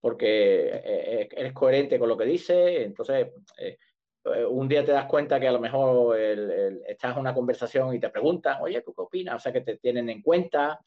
porque 0.00 0.68
eh, 0.68 0.82
eh, 0.84 1.28
eres 1.32 1.52
coherente 1.52 1.98
con 1.98 2.08
lo 2.08 2.16
que 2.16 2.24
dice, 2.24 2.84
entonces 2.84 3.26
eh, 3.58 3.76
un 4.48 4.68
día 4.68 4.84
te 4.84 4.92
das 4.92 5.06
cuenta 5.06 5.40
que 5.40 5.48
a 5.48 5.52
lo 5.52 5.58
mejor 5.58 6.16
estás 6.16 7.14
en 7.14 7.20
una 7.20 7.34
conversación 7.34 7.92
y 7.92 7.98
te 7.98 8.10
preguntan, 8.10 8.58
oye, 8.62 8.80
¿tú 8.82 8.94
qué 8.94 9.02
opinas? 9.02 9.34
O 9.34 9.38
sea, 9.40 9.52
que 9.52 9.62
te 9.62 9.78
tienen 9.78 10.08
en 10.08 10.22
cuenta. 10.22 10.78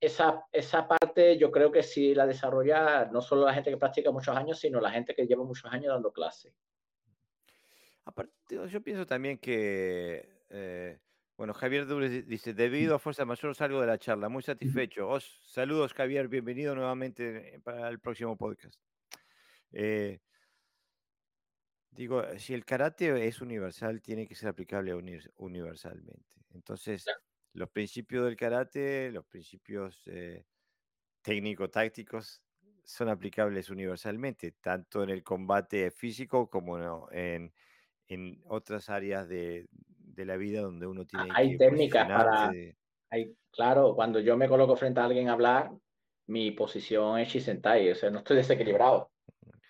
Esa, 0.00 0.46
esa 0.50 0.88
parte 0.88 1.36
yo 1.36 1.50
creo 1.50 1.70
que 1.70 1.82
sí 1.82 2.14
la 2.14 2.26
desarrolla 2.26 3.04
no 3.06 3.20
solo 3.20 3.44
la 3.44 3.54
gente 3.54 3.70
que 3.70 3.76
practica 3.76 4.10
muchos 4.10 4.36
años, 4.36 4.58
sino 4.58 4.80
la 4.80 4.90
gente 4.90 5.14
que 5.14 5.26
lleva 5.26 5.44
muchos 5.44 5.70
años 5.72 5.92
dando 5.92 6.12
clases. 6.12 6.54
Aparte, 8.04 8.32
yo 8.68 8.80
pienso 8.82 9.04
también 9.04 9.38
que 9.38 10.36
bueno, 11.36 11.52
Javier 11.52 11.86
Dures 11.86 12.26
dice, 12.26 12.54
debido 12.54 12.94
a 12.94 12.98
fuerza 12.98 13.26
mayor 13.26 13.54
salgo 13.54 13.82
de 13.82 13.86
la 13.86 13.98
charla, 13.98 14.30
muy 14.30 14.42
satisfecho. 14.42 15.06
Os, 15.06 15.42
saludos 15.44 15.92
Javier, 15.92 16.28
bienvenido 16.28 16.74
nuevamente 16.74 17.60
para 17.62 17.88
el 17.88 18.00
próximo 18.00 18.38
podcast. 18.38 18.80
Eh, 19.70 20.18
digo, 21.90 22.24
si 22.38 22.54
el 22.54 22.64
karate 22.64 23.26
es 23.26 23.42
universal, 23.42 24.00
tiene 24.00 24.26
que 24.26 24.34
ser 24.34 24.48
aplicable 24.48 24.94
universalmente. 25.36 26.36
Entonces, 26.54 27.04
los 27.56 27.70
principios 27.70 28.26
del 28.26 28.36
karate, 28.36 29.10
los 29.10 29.24
principios 29.24 30.02
eh, 30.06 30.44
técnico-tácticos 31.22 32.42
son 32.84 33.08
aplicables 33.08 33.70
universalmente, 33.70 34.52
tanto 34.60 35.02
en 35.02 35.10
el 35.10 35.24
combate 35.24 35.90
físico 35.90 36.48
como 36.50 37.10
en, 37.10 37.52
en 38.08 38.42
otras 38.44 38.90
áreas 38.90 39.26
de, 39.28 39.66
de 39.70 40.24
la 40.26 40.36
vida 40.36 40.60
donde 40.60 40.86
uno 40.86 41.06
tiene 41.06 41.28
hay 41.34 41.56
técnicas 41.56 42.06
para 42.06 42.52
hay, 43.10 43.34
claro 43.50 43.94
cuando 43.94 44.20
yo 44.20 44.36
me 44.36 44.48
coloco 44.48 44.76
frente 44.76 45.00
a 45.00 45.04
alguien 45.04 45.28
a 45.28 45.32
hablar 45.32 45.70
mi 46.26 46.52
posición 46.52 47.18
es 47.18 47.28
Shisentai 47.28 47.90
o 47.90 47.94
sea 47.94 48.10
no 48.10 48.18
estoy 48.18 48.36
desequilibrado 48.36 49.10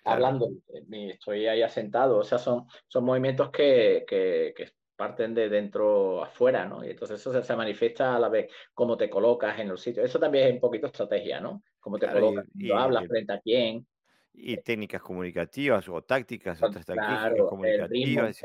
hablando 0.03 0.49
estoy 0.91 1.47
ahí 1.47 1.61
asentado 1.61 2.19
o 2.19 2.23
sea 2.23 2.37
son 2.37 2.65
son 2.87 3.03
movimientos 3.03 3.51
que, 3.51 4.05
que, 4.07 4.53
que 4.55 4.71
parten 4.97 5.33
de 5.33 5.47
dentro 5.47 6.23
afuera, 6.23 6.65
¿no? 6.65 6.83
Y 6.83 6.89
entonces 6.89 7.21
eso 7.21 7.41
se, 7.41 7.55
manifiesta 7.55 8.15
a 8.15 8.19
la 8.19 8.27
vez 8.27 8.51
cómo 8.73 8.97
te 8.97 9.09
colocas 9.09 9.57
en 9.59 9.69
los 9.69 9.81
sitios. 9.81 10.05
Eso 10.05 10.19
también 10.19 10.47
es 10.47 10.53
un 10.55 10.59
poquito 10.59 10.87
estrategia, 10.87 11.39
¿no? 11.39 11.63
Cómo 11.79 11.99
te 11.99 12.11
colocas, 12.11 12.45
y, 12.55 12.71
hablas 12.71 13.07
frente 13.07 13.31
a 13.31 13.39
quién. 13.39 13.87
Y 14.33 14.57
técnicas 14.57 15.01
comunicativas 15.01 15.87
o 15.87 16.01
tácticas, 16.01 16.61
otras 16.61 16.85
tácticas 16.85 17.33
comunicativas. 17.47 18.41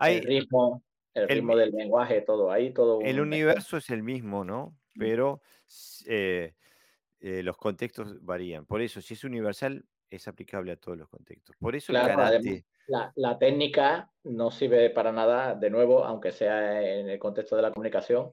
el 0.00 0.22
ritmo, 0.22 0.82
el 1.12 1.28
ritmo 1.28 1.56
del 1.56 1.72
lenguaje, 1.72 2.22
todo 2.22 2.50
ahí, 2.50 2.72
todo. 2.72 3.00
El 3.02 3.20
universo 3.20 3.76
es 3.76 3.90
el 3.90 4.02
mismo, 4.02 4.44
¿no? 4.44 4.76
Pero 4.98 5.42
eh, 6.06 6.54
eh, 7.20 7.42
los 7.42 7.56
contextos 7.56 8.24
varían. 8.24 8.64
Por 8.64 8.80
eso, 8.80 9.00
si 9.00 9.14
es 9.14 9.24
universal, 9.24 9.84
es 10.10 10.28
aplicable 10.28 10.72
a 10.72 10.76
todos 10.76 10.98
los 10.98 11.08
contextos. 11.08 11.56
Por 11.58 11.74
eso 11.74 11.92
la, 11.92 13.38
técnica 13.38 14.10
no 14.24 14.50
sirve 14.50 14.90
para 14.90 15.12
nada, 15.12 15.54
de 15.54 15.70
nuevo, 15.70 16.04
aunque 16.04 16.32
sea 16.32 16.80
en 16.82 17.08
el 17.08 17.18
contexto 17.18 17.56
de 17.56 17.62
la 17.62 17.72
comunicación, 17.72 18.30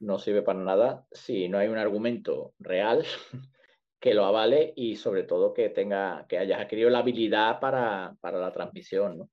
no 0.00 0.18
sirve 0.18 0.42
para 0.42 0.60
nada 0.60 1.06
si 1.10 1.48
no 1.48 1.58
hay 1.58 1.68
un 1.68 1.78
argumento 1.78 2.54
real 2.60 3.04
que 4.00 4.14
lo 4.14 4.24
avale 4.24 4.72
y 4.76 4.96
sobre 4.96 5.24
todo 5.24 5.52
que 5.52 5.70
tenga, 5.70 6.26
que 6.28 6.38
hayas 6.38 6.60
adquirido 6.60 6.90
la 6.90 7.00
habilidad 7.00 7.58
para, 7.58 8.16
para 8.20 8.38
la 8.38 8.52
transmisión, 8.52 9.18
¿no? 9.18 9.30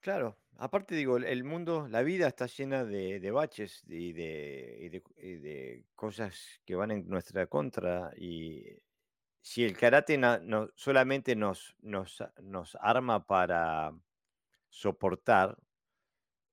Claro, 0.00 0.36
aparte 0.58 0.94
digo, 0.94 1.16
el 1.16 1.44
mundo, 1.44 1.88
la 1.88 2.02
vida 2.02 2.26
está 2.26 2.44
llena 2.44 2.84
de, 2.84 3.30
baches 3.30 3.82
y 3.88 4.12
de, 4.12 5.02
de, 5.16 5.84
cosas 5.94 6.60
que 6.66 6.74
van 6.74 6.90
en 6.90 7.08
nuestra 7.08 7.46
contra. 7.46 8.12
Y 8.18 8.66
si 9.46 9.62
el 9.62 9.76
karate 9.76 10.16
no, 10.16 10.70
solamente 10.74 11.36
nos, 11.36 11.76
nos, 11.82 12.24
nos 12.42 12.78
arma 12.80 13.26
para 13.26 13.92
soportar, 14.70 15.58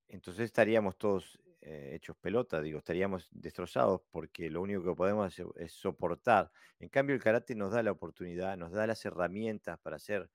entonces 0.10 0.44
estaríamos 0.44 0.98
todos 0.98 1.40
eh, 1.62 1.92
hechos 1.94 2.18
pelota, 2.18 2.60
digo, 2.60 2.80
estaríamos 2.80 3.30
destrozados 3.32 4.02
porque 4.12 4.50
lo 4.50 4.62
único 4.62 4.84
que 4.84 4.94
podemos 4.94 5.26
hacer 5.26 5.46
es 5.56 5.72
soportar. 5.72 6.52
En 6.80 6.90
cambio, 6.90 7.16
el 7.16 7.24
karate 7.24 7.56
nos 7.56 7.72
da 7.72 7.82
la 7.82 7.92
oportunidad, 7.92 8.58
nos 8.58 8.74
da 8.74 8.86
las 8.86 9.06
herramientas 9.06 9.80
para 9.80 9.98
ser 9.98 10.30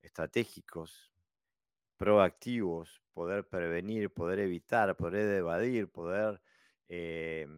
estratégicos, 0.00 1.12
proactivos, 1.96 3.02
poder 3.12 3.48
prevenir, 3.48 4.12
poder 4.12 4.38
evitar, 4.38 4.96
poder 4.96 5.34
evadir, 5.34 5.90
poder 5.90 6.40
eh, 6.88 7.48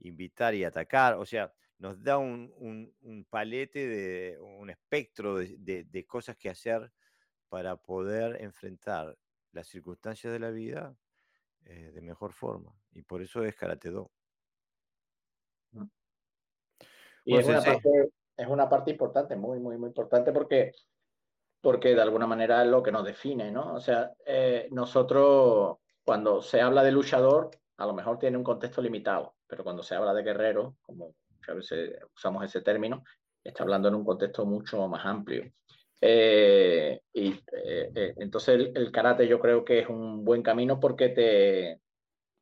invitar 0.00 0.54
y 0.54 0.64
atacar. 0.64 1.14
O 1.14 1.24
sea, 1.24 1.54
nos 1.80 2.02
da 2.02 2.18
un, 2.18 3.26
palete, 3.30 3.86
de, 3.86 4.38
un 4.38 4.68
espectro 4.70 5.36
de, 5.38 6.06
cosas 6.06 6.36
que 6.36 6.50
hacer 6.50 6.92
para 7.48 7.76
poder 7.76 8.40
enfrentar 8.42 9.16
las 9.52 9.66
circunstancias 9.66 10.32
de 10.32 10.38
la 10.38 10.50
vida 10.50 10.94
eh, 11.64 11.90
de 11.92 12.00
mejor 12.02 12.32
forma. 12.32 12.72
Y 12.92 13.02
por 13.02 13.22
eso 13.22 13.42
es 13.44 13.56
Karate 13.56 13.90
Do. 13.90 14.10
Y 17.24 17.36
es, 17.36 17.46
una 17.46 17.62
parte, 17.62 18.10
es 18.36 18.46
una 18.46 18.68
parte 18.68 18.90
importante, 18.90 19.34
muy, 19.36 19.58
muy, 19.58 19.76
muy 19.78 19.88
importante, 19.88 20.32
porque 20.32 20.72
porque 21.62 21.94
de 21.94 22.00
alguna 22.00 22.26
manera 22.26 22.62
es 22.62 22.70
lo 22.70 22.82
que 22.82 22.92
nos 22.92 23.04
define, 23.04 23.50
¿no? 23.50 23.74
O 23.74 23.80
sea, 23.80 24.12
eh, 24.24 24.68
nosotros 24.70 25.76
cuando 26.04 26.40
se 26.40 26.60
habla 26.60 26.82
de 26.82 26.92
luchador, 26.92 27.50
a 27.76 27.86
lo 27.86 27.92
mejor 27.92 28.18
tiene 28.18 28.38
un 28.38 28.44
contexto 28.44 28.80
limitado, 28.80 29.34
pero 29.46 29.62
cuando 29.62 29.82
se 29.82 29.94
habla 29.94 30.14
de 30.14 30.22
guerrero, 30.22 30.76
como 30.80 31.14
a 31.48 31.54
veces 31.54 31.98
usamos 32.14 32.44
ese 32.44 32.60
término, 32.60 33.04
está 33.42 33.62
hablando 33.62 33.88
en 33.88 33.94
un 33.94 34.04
contexto 34.04 34.44
mucho 34.44 34.86
más 34.88 35.04
amplio. 35.04 35.50
Eh, 36.00 37.00
y 37.12 37.28
eh, 37.52 38.14
entonces 38.16 38.70
el, 38.74 38.90
karate 38.90 39.28
yo 39.28 39.38
creo 39.38 39.64
que 39.64 39.80
es 39.80 39.88
un 39.88 40.24
buen 40.24 40.42
camino 40.42 40.80
porque 40.80 41.10
te, 41.10 41.80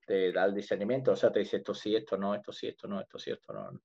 te 0.06 0.32
da 0.32 0.44
el 0.44 0.54
discernimiento, 0.54 1.12
o 1.12 1.16
sea, 1.16 1.32
te 1.32 1.40
dice 1.40 1.58
esto 1.58 1.74
sí, 1.74 1.96
esto 1.96 2.16
no, 2.16 2.34
esto 2.34 2.52
sí, 2.52 2.68
esto 2.68 2.86
no, 2.86 3.00
esto 3.00 3.18
sí, 3.18 3.30
esto 3.30 3.52
no. 3.52 3.80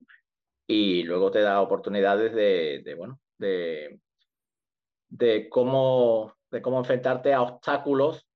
Y 0.68 1.04
luego 1.04 1.32
te 1.32 1.42
da 1.42 1.62
oportunidades 1.62 2.34
de, 2.34 2.96
bueno, 2.96 3.20
de, 3.38 4.00
de, 5.10 5.50
cómo, 5.50 6.36
de 6.50 6.62
cómo 6.62 6.80
enfrentarte 6.80 7.34
a 7.34 7.42
obstáculos 7.42 8.28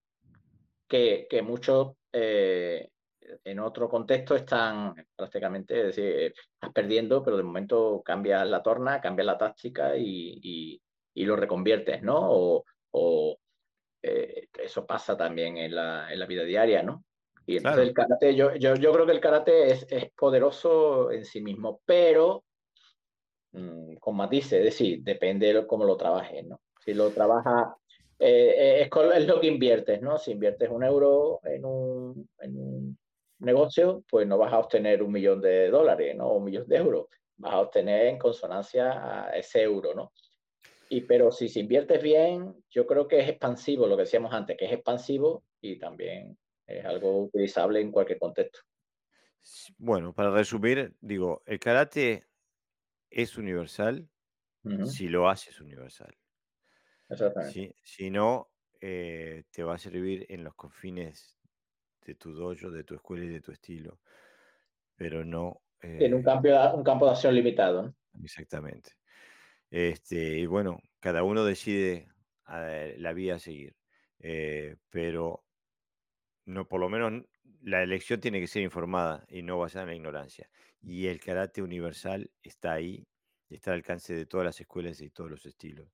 que, 0.87 1.27
que 1.29 1.41
muchos 1.41 1.93
eh, 2.11 2.89
en 3.43 3.59
otro 3.59 3.89
contexto 3.89 4.35
están 4.35 4.95
prácticamente, 5.15 5.79
es 5.79 5.95
decir, 5.95 6.33
estás 6.53 6.71
perdiendo, 6.73 7.23
pero 7.23 7.37
de 7.37 7.43
momento 7.43 8.01
cambias 8.03 8.47
la 8.47 8.61
torna, 8.63 9.01
cambias 9.01 9.25
la 9.25 9.37
táctica 9.37 9.95
y, 9.97 10.81
y, 11.13 11.25
lo 11.25 11.35
reconviertes, 11.35 12.03
¿no? 12.03 12.63
O, 12.91 13.37
eh, 14.01 14.47
eso 14.57 14.85
pasa 14.85 15.17
también 15.17 15.57
en 15.57 15.75
la, 15.75 16.11
en 16.11 16.19
la, 16.19 16.25
vida 16.25 16.43
diaria, 16.43 16.83
¿no? 16.83 17.03
Y 17.45 17.57
entonces 17.57 17.87
el 17.87 17.93
karate, 17.93 18.35
yo, 18.35 18.55
yo, 18.55 18.75
yo, 18.75 18.91
creo 18.91 19.05
que 19.05 19.11
el 19.13 19.19
karate 19.19 19.71
es, 19.71 19.87
es 19.89 20.11
poderoso 20.11 21.11
en 21.11 21.25
sí 21.25 21.41
mismo, 21.41 21.81
pero 21.85 22.43
mmm, 23.51 23.95
con 23.95 24.15
matices, 24.15 24.59
es 24.59 24.65
decir, 24.65 25.01
depende 25.01 25.53
de 25.53 25.67
cómo 25.67 25.85
lo 25.85 25.97
trabajes, 25.97 26.45
¿no? 26.45 26.61
Si 26.83 26.93
lo 26.93 27.09
trabajas 27.09 27.73
eh, 28.19 28.81
es, 28.81 28.89
es, 29.15 29.27
lo 29.27 29.39
que 29.39 29.47
inviertes, 29.47 30.01
¿no? 30.01 30.17
Si 30.17 30.31
inviertes 30.31 30.69
un 30.69 30.83
euro 30.83 31.39
en 31.43 31.65
un, 31.65 32.29
en 32.39 32.57
un, 32.57 32.97
negocio, 33.39 34.03
pues 34.09 34.27
no 34.27 34.37
vas 34.37 34.53
a 34.53 34.59
obtener 34.59 35.03
un 35.03 35.11
millón 35.11 35.41
de 35.41 35.69
dólares, 35.69 36.15
¿no? 36.15 36.27
O 36.27 36.37
un 36.37 36.45
millón 36.45 36.67
de 36.67 36.77
euros. 36.77 37.07
Vas 37.37 37.53
a 37.53 37.59
obtener 37.59 38.07
en 38.07 38.17
consonancia 38.17 39.25
a 39.25 39.37
ese 39.37 39.63
euro, 39.63 39.93
¿no? 39.93 40.11
Y 40.89 41.01
pero 41.01 41.31
si 41.31 41.49
se 41.49 41.59
inviertes 41.59 42.01
bien, 42.01 42.55
yo 42.69 42.87
creo 42.87 43.07
que 43.07 43.19
es 43.19 43.29
expansivo, 43.29 43.87
lo 43.87 43.95
que 43.97 44.03
decíamos 44.03 44.33
antes, 44.33 44.57
que 44.57 44.65
es 44.65 44.71
expansivo 44.71 45.43
y 45.61 45.77
también 45.77 46.37
es 46.65 46.85
algo 46.85 47.23
utilizable 47.23 47.81
en 47.81 47.91
cualquier 47.91 48.19
contexto. 48.19 48.59
Bueno, 49.77 50.13
para 50.13 50.31
resumir, 50.31 50.95
digo, 50.99 51.41
el 51.45 51.59
karate 51.59 52.27
es 53.09 53.37
universal 53.37 54.09
si 54.85 55.07
lo 55.07 55.29
haces 55.29 55.61
universal. 55.61 56.17
Si, 57.51 57.73
si 57.83 58.09
no, 58.09 58.51
eh, 58.81 59.45
te 59.51 59.63
va 59.63 59.75
a 59.75 59.79
servir 59.79 60.25
en 60.29 60.43
los 60.43 60.55
confines 60.55 61.36
de 62.07 62.15
tu 62.15 62.33
dojo, 62.33 62.71
de 62.71 62.83
tu 62.83 62.95
escuela 62.95 63.25
y 63.25 63.27
de 63.27 63.41
tu 63.41 63.51
estilo, 63.51 63.99
pero 64.95 65.25
no... 65.25 65.61
en 65.81 66.13
un, 66.13 66.21
eh 66.21 66.23
campo, 66.23 66.47
un 66.73 66.83
campo 66.83 67.05
de 67.05 67.11
acción 67.11 67.35
limitado. 67.35 67.93
Exactamente. 68.23 68.93
Este, 69.69 70.39
y 70.39 70.45
bueno, 70.45 70.79
cada 71.01 71.23
uno 71.23 71.43
decide 71.43 72.07
eh, 72.49 72.95
la 72.97 73.11
vía 73.11 73.35
a 73.35 73.39
seguir, 73.39 73.75
pero 74.89 75.43
no, 76.45 76.65
por 76.65 76.79
lo 76.79 76.89
menos 76.89 77.25
la 77.61 77.83
elección 77.83 78.21
tiene 78.21 78.39
que 78.39 78.47
ser 78.47 78.63
informada 78.63 79.25
y 79.29 79.41
no 79.41 79.59
basada 79.59 79.83
en 79.83 79.89
la 79.89 79.95
ignorancia. 79.95 80.49
Y 80.81 81.07
el 81.07 81.19
karate 81.19 81.61
universal 81.61 82.31
está 82.41 82.71
ahí, 82.71 83.05
está 83.49 83.71
al 83.71 83.77
alcance 83.77 84.15
de 84.15 84.25
todas 84.25 84.45
las 84.45 84.61
escuelas 84.61 85.01
y 85.01 85.09
todos 85.09 85.29
los 85.29 85.45
estilos. 85.45 85.89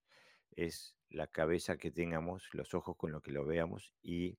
Es 0.51 0.95
la 1.09 1.25
cabeza 1.25 1.77
que 1.77 1.89
tengamos, 1.89 2.47
los 2.53 2.75
ojos 2.75 2.95
con 2.97 3.11
lo 3.11 3.21
que 3.21 3.31
lo 3.31 3.45
veamos 3.45 3.93
y 4.03 4.37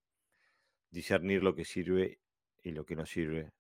discernir 0.95 1.43
lo 1.43 1.57
que 1.57 1.65
sirve 1.65 2.21
y 2.63 2.71
lo 2.71 2.87
que 2.87 2.95
no 2.95 3.05
sirve 3.05 3.51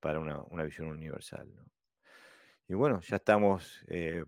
para 0.00 0.18
una, 0.18 0.64
visión 0.64 0.88
universal. 0.88 1.48
Y 2.68 2.74
bueno, 2.74 3.00
ya 3.02 3.16
estamos 3.16 3.84
eh, 3.86 4.24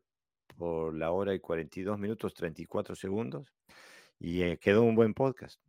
por 0.57 0.95
la 0.95 1.11
hora 1.11 1.35
y 1.35 1.41
42 1.41 1.99
minutos, 1.99 2.35
34 2.35 2.95
segundos 2.95 3.53
y 4.21 4.43
eh, 4.43 4.57
quedó 4.59 4.85
un 4.85 4.95
buen 4.95 5.15
podcast. 5.15 5.61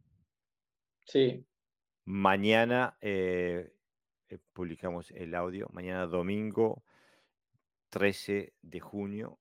Sí. 1.06 1.44
Mañana 2.06 2.96
eh, 3.02 3.74
publicamos 4.54 5.10
el 5.12 5.34
audio, 5.34 5.68
mañana 5.74 6.06
domingo 6.06 6.84
13 7.90 8.54
de 8.62 8.80
junio 8.80 9.40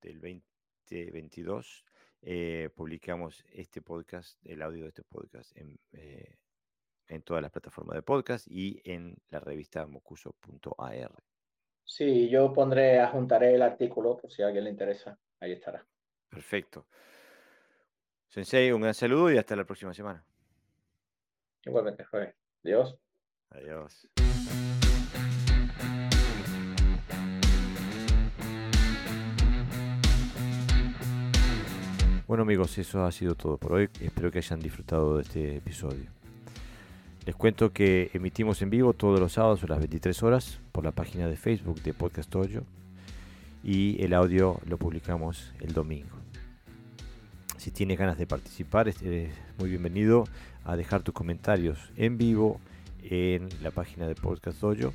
del 0.00 0.20
2022 0.20 1.84
eh, 2.26 2.70
publicamos 2.74 3.44
este 3.52 3.82
podcast, 3.82 4.38
el 4.44 4.62
audio 4.62 4.84
de 4.84 4.88
este 4.88 5.02
podcast 5.02 5.54
en, 5.58 5.78
en 7.08 7.22
todas 7.22 7.42
las 7.42 7.50
plataformas 7.50 7.96
de 7.96 8.02
podcast 8.02 8.46
y 8.48 8.80
en 8.84 9.16
la 9.30 9.40
revista 9.40 9.86
mocuso.ar. 9.86 11.12
Sí, 11.84 12.28
yo 12.28 12.52
pondré, 12.52 12.98
adjuntaré 12.98 13.54
el 13.54 13.62
artículo 13.62 14.16
por 14.16 14.30
si 14.30 14.42
a 14.42 14.46
alguien 14.46 14.64
le 14.64 14.70
interesa. 14.70 15.18
Ahí 15.40 15.52
estará. 15.52 15.84
Perfecto. 16.28 16.86
Sensei, 18.28 18.72
un 18.72 18.80
gran 18.80 18.94
saludo 18.94 19.30
y 19.30 19.38
hasta 19.38 19.54
la 19.54 19.64
próxima 19.64 19.92
semana. 19.94 20.24
Igualmente, 21.64 22.04
Jorge. 22.04 22.34
Adiós. 22.64 22.96
Adiós. 23.50 24.08
Bueno 32.26 32.42
amigos, 32.42 32.78
eso 32.78 33.04
ha 33.04 33.12
sido 33.12 33.34
todo 33.34 33.58
por 33.58 33.74
hoy. 33.74 33.90
Espero 34.00 34.30
que 34.30 34.38
hayan 34.38 34.58
disfrutado 34.58 35.16
de 35.16 35.22
este 35.22 35.56
episodio. 35.58 36.10
Les 37.26 37.34
cuento 37.34 37.72
que 37.72 38.10
emitimos 38.12 38.60
en 38.60 38.68
vivo 38.68 38.92
todos 38.92 39.18
los 39.18 39.32
sábados 39.32 39.64
a 39.64 39.66
las 39.68 39.78
23 39.78 40.22
horas 40.22 40.58
por 40.72 40.84
la 40.84 40.92
página 40.92 41.26
de 41.26 41.38
Facebook 41.38 41.80
de 41.82 41.94
Podcast 41.94 42.34
Oyo 42.36 42.64
y 43.62 43.96
el 44.04 44.12
audio 44.12 44.60
lo 44.66 44.76
publicamos 44.76 45.54
el 45.60 45.72
domingo. 45.72 46.18
Si 47.56 47.70
tienes 47.70 47.98
ganas 47.98 48.18
de 48.18 48.26
participar, 48.26 48.88
es 48.88 48.98
muy 49.58 49.70
bienvenido 49.70 50.24
a 50.64 50.76
dejar 50.76 51.02
tus 51.02 51.14
comentarios 51.14 51.78
en 51.96 52.18
vivo 52.18 52.60
en 53.02 53.48
la 53.62 53.70
página 53.70 54.06
de 54.06 54.14
Podcast 54.14 54.60
Dojo 54.60 54.92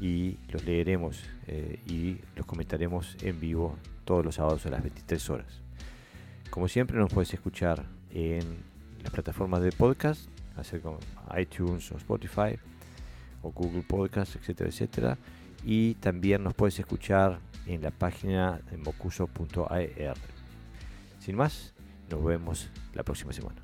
y 0.00 0.38
los 0.48 0.64
leeremos 0.64 1.22
eh, 1.46 1.78
y 1.86 2.16
los 2.34 2.46
comentaremos 2.46 3.16
en 3.22 3.38
vivo 3.38 3.76
todos 4.04 4.24
los 4.24 4.34
sábados 4.34 4.66
a 4.66 4.70
las 4.70 4.82
23 4.82 5.30
horas. 5.30 5.60
Como 6.50 6.66
siempre 6.66 6.98
nos 6.98 7.12
puedes 7.12 7.32
escuchar 7.32 7.84
en 8.10 8.40
las 9.04 9.12
plataformas 9.12 9.62
de 9.62 9.70
podcast, 9.70 10.28
hacer 10.60 10.80
como 10.80 10.98
iTunes 11.36 11.90
o 11.92 11.96
Spotify 11.96 12.58
o 13.42 13.50
Google 13.50 13.82
Podcast, 13.82 14.36
etcétera, 14.36 14.70
etcétera. 14.70 15.18
Y 15.64 15.94
también 15.94 16.42
nos 16.42 16.54
puedes 16.54 16.78
escuchar 16.78 17.38
en 17.66 17.82
la 17.82 17.90
página 17.90 18.60
de 18.70 18.76
mocuso.ar. 18.76 20.16
Sin 21.18 21.36
más, 21.36 21.74
nos 22.10 22.24
vemos 22.24 22.70
la 22.94 23.02
próxima 23.02 23.32
semana. 23.32 23.60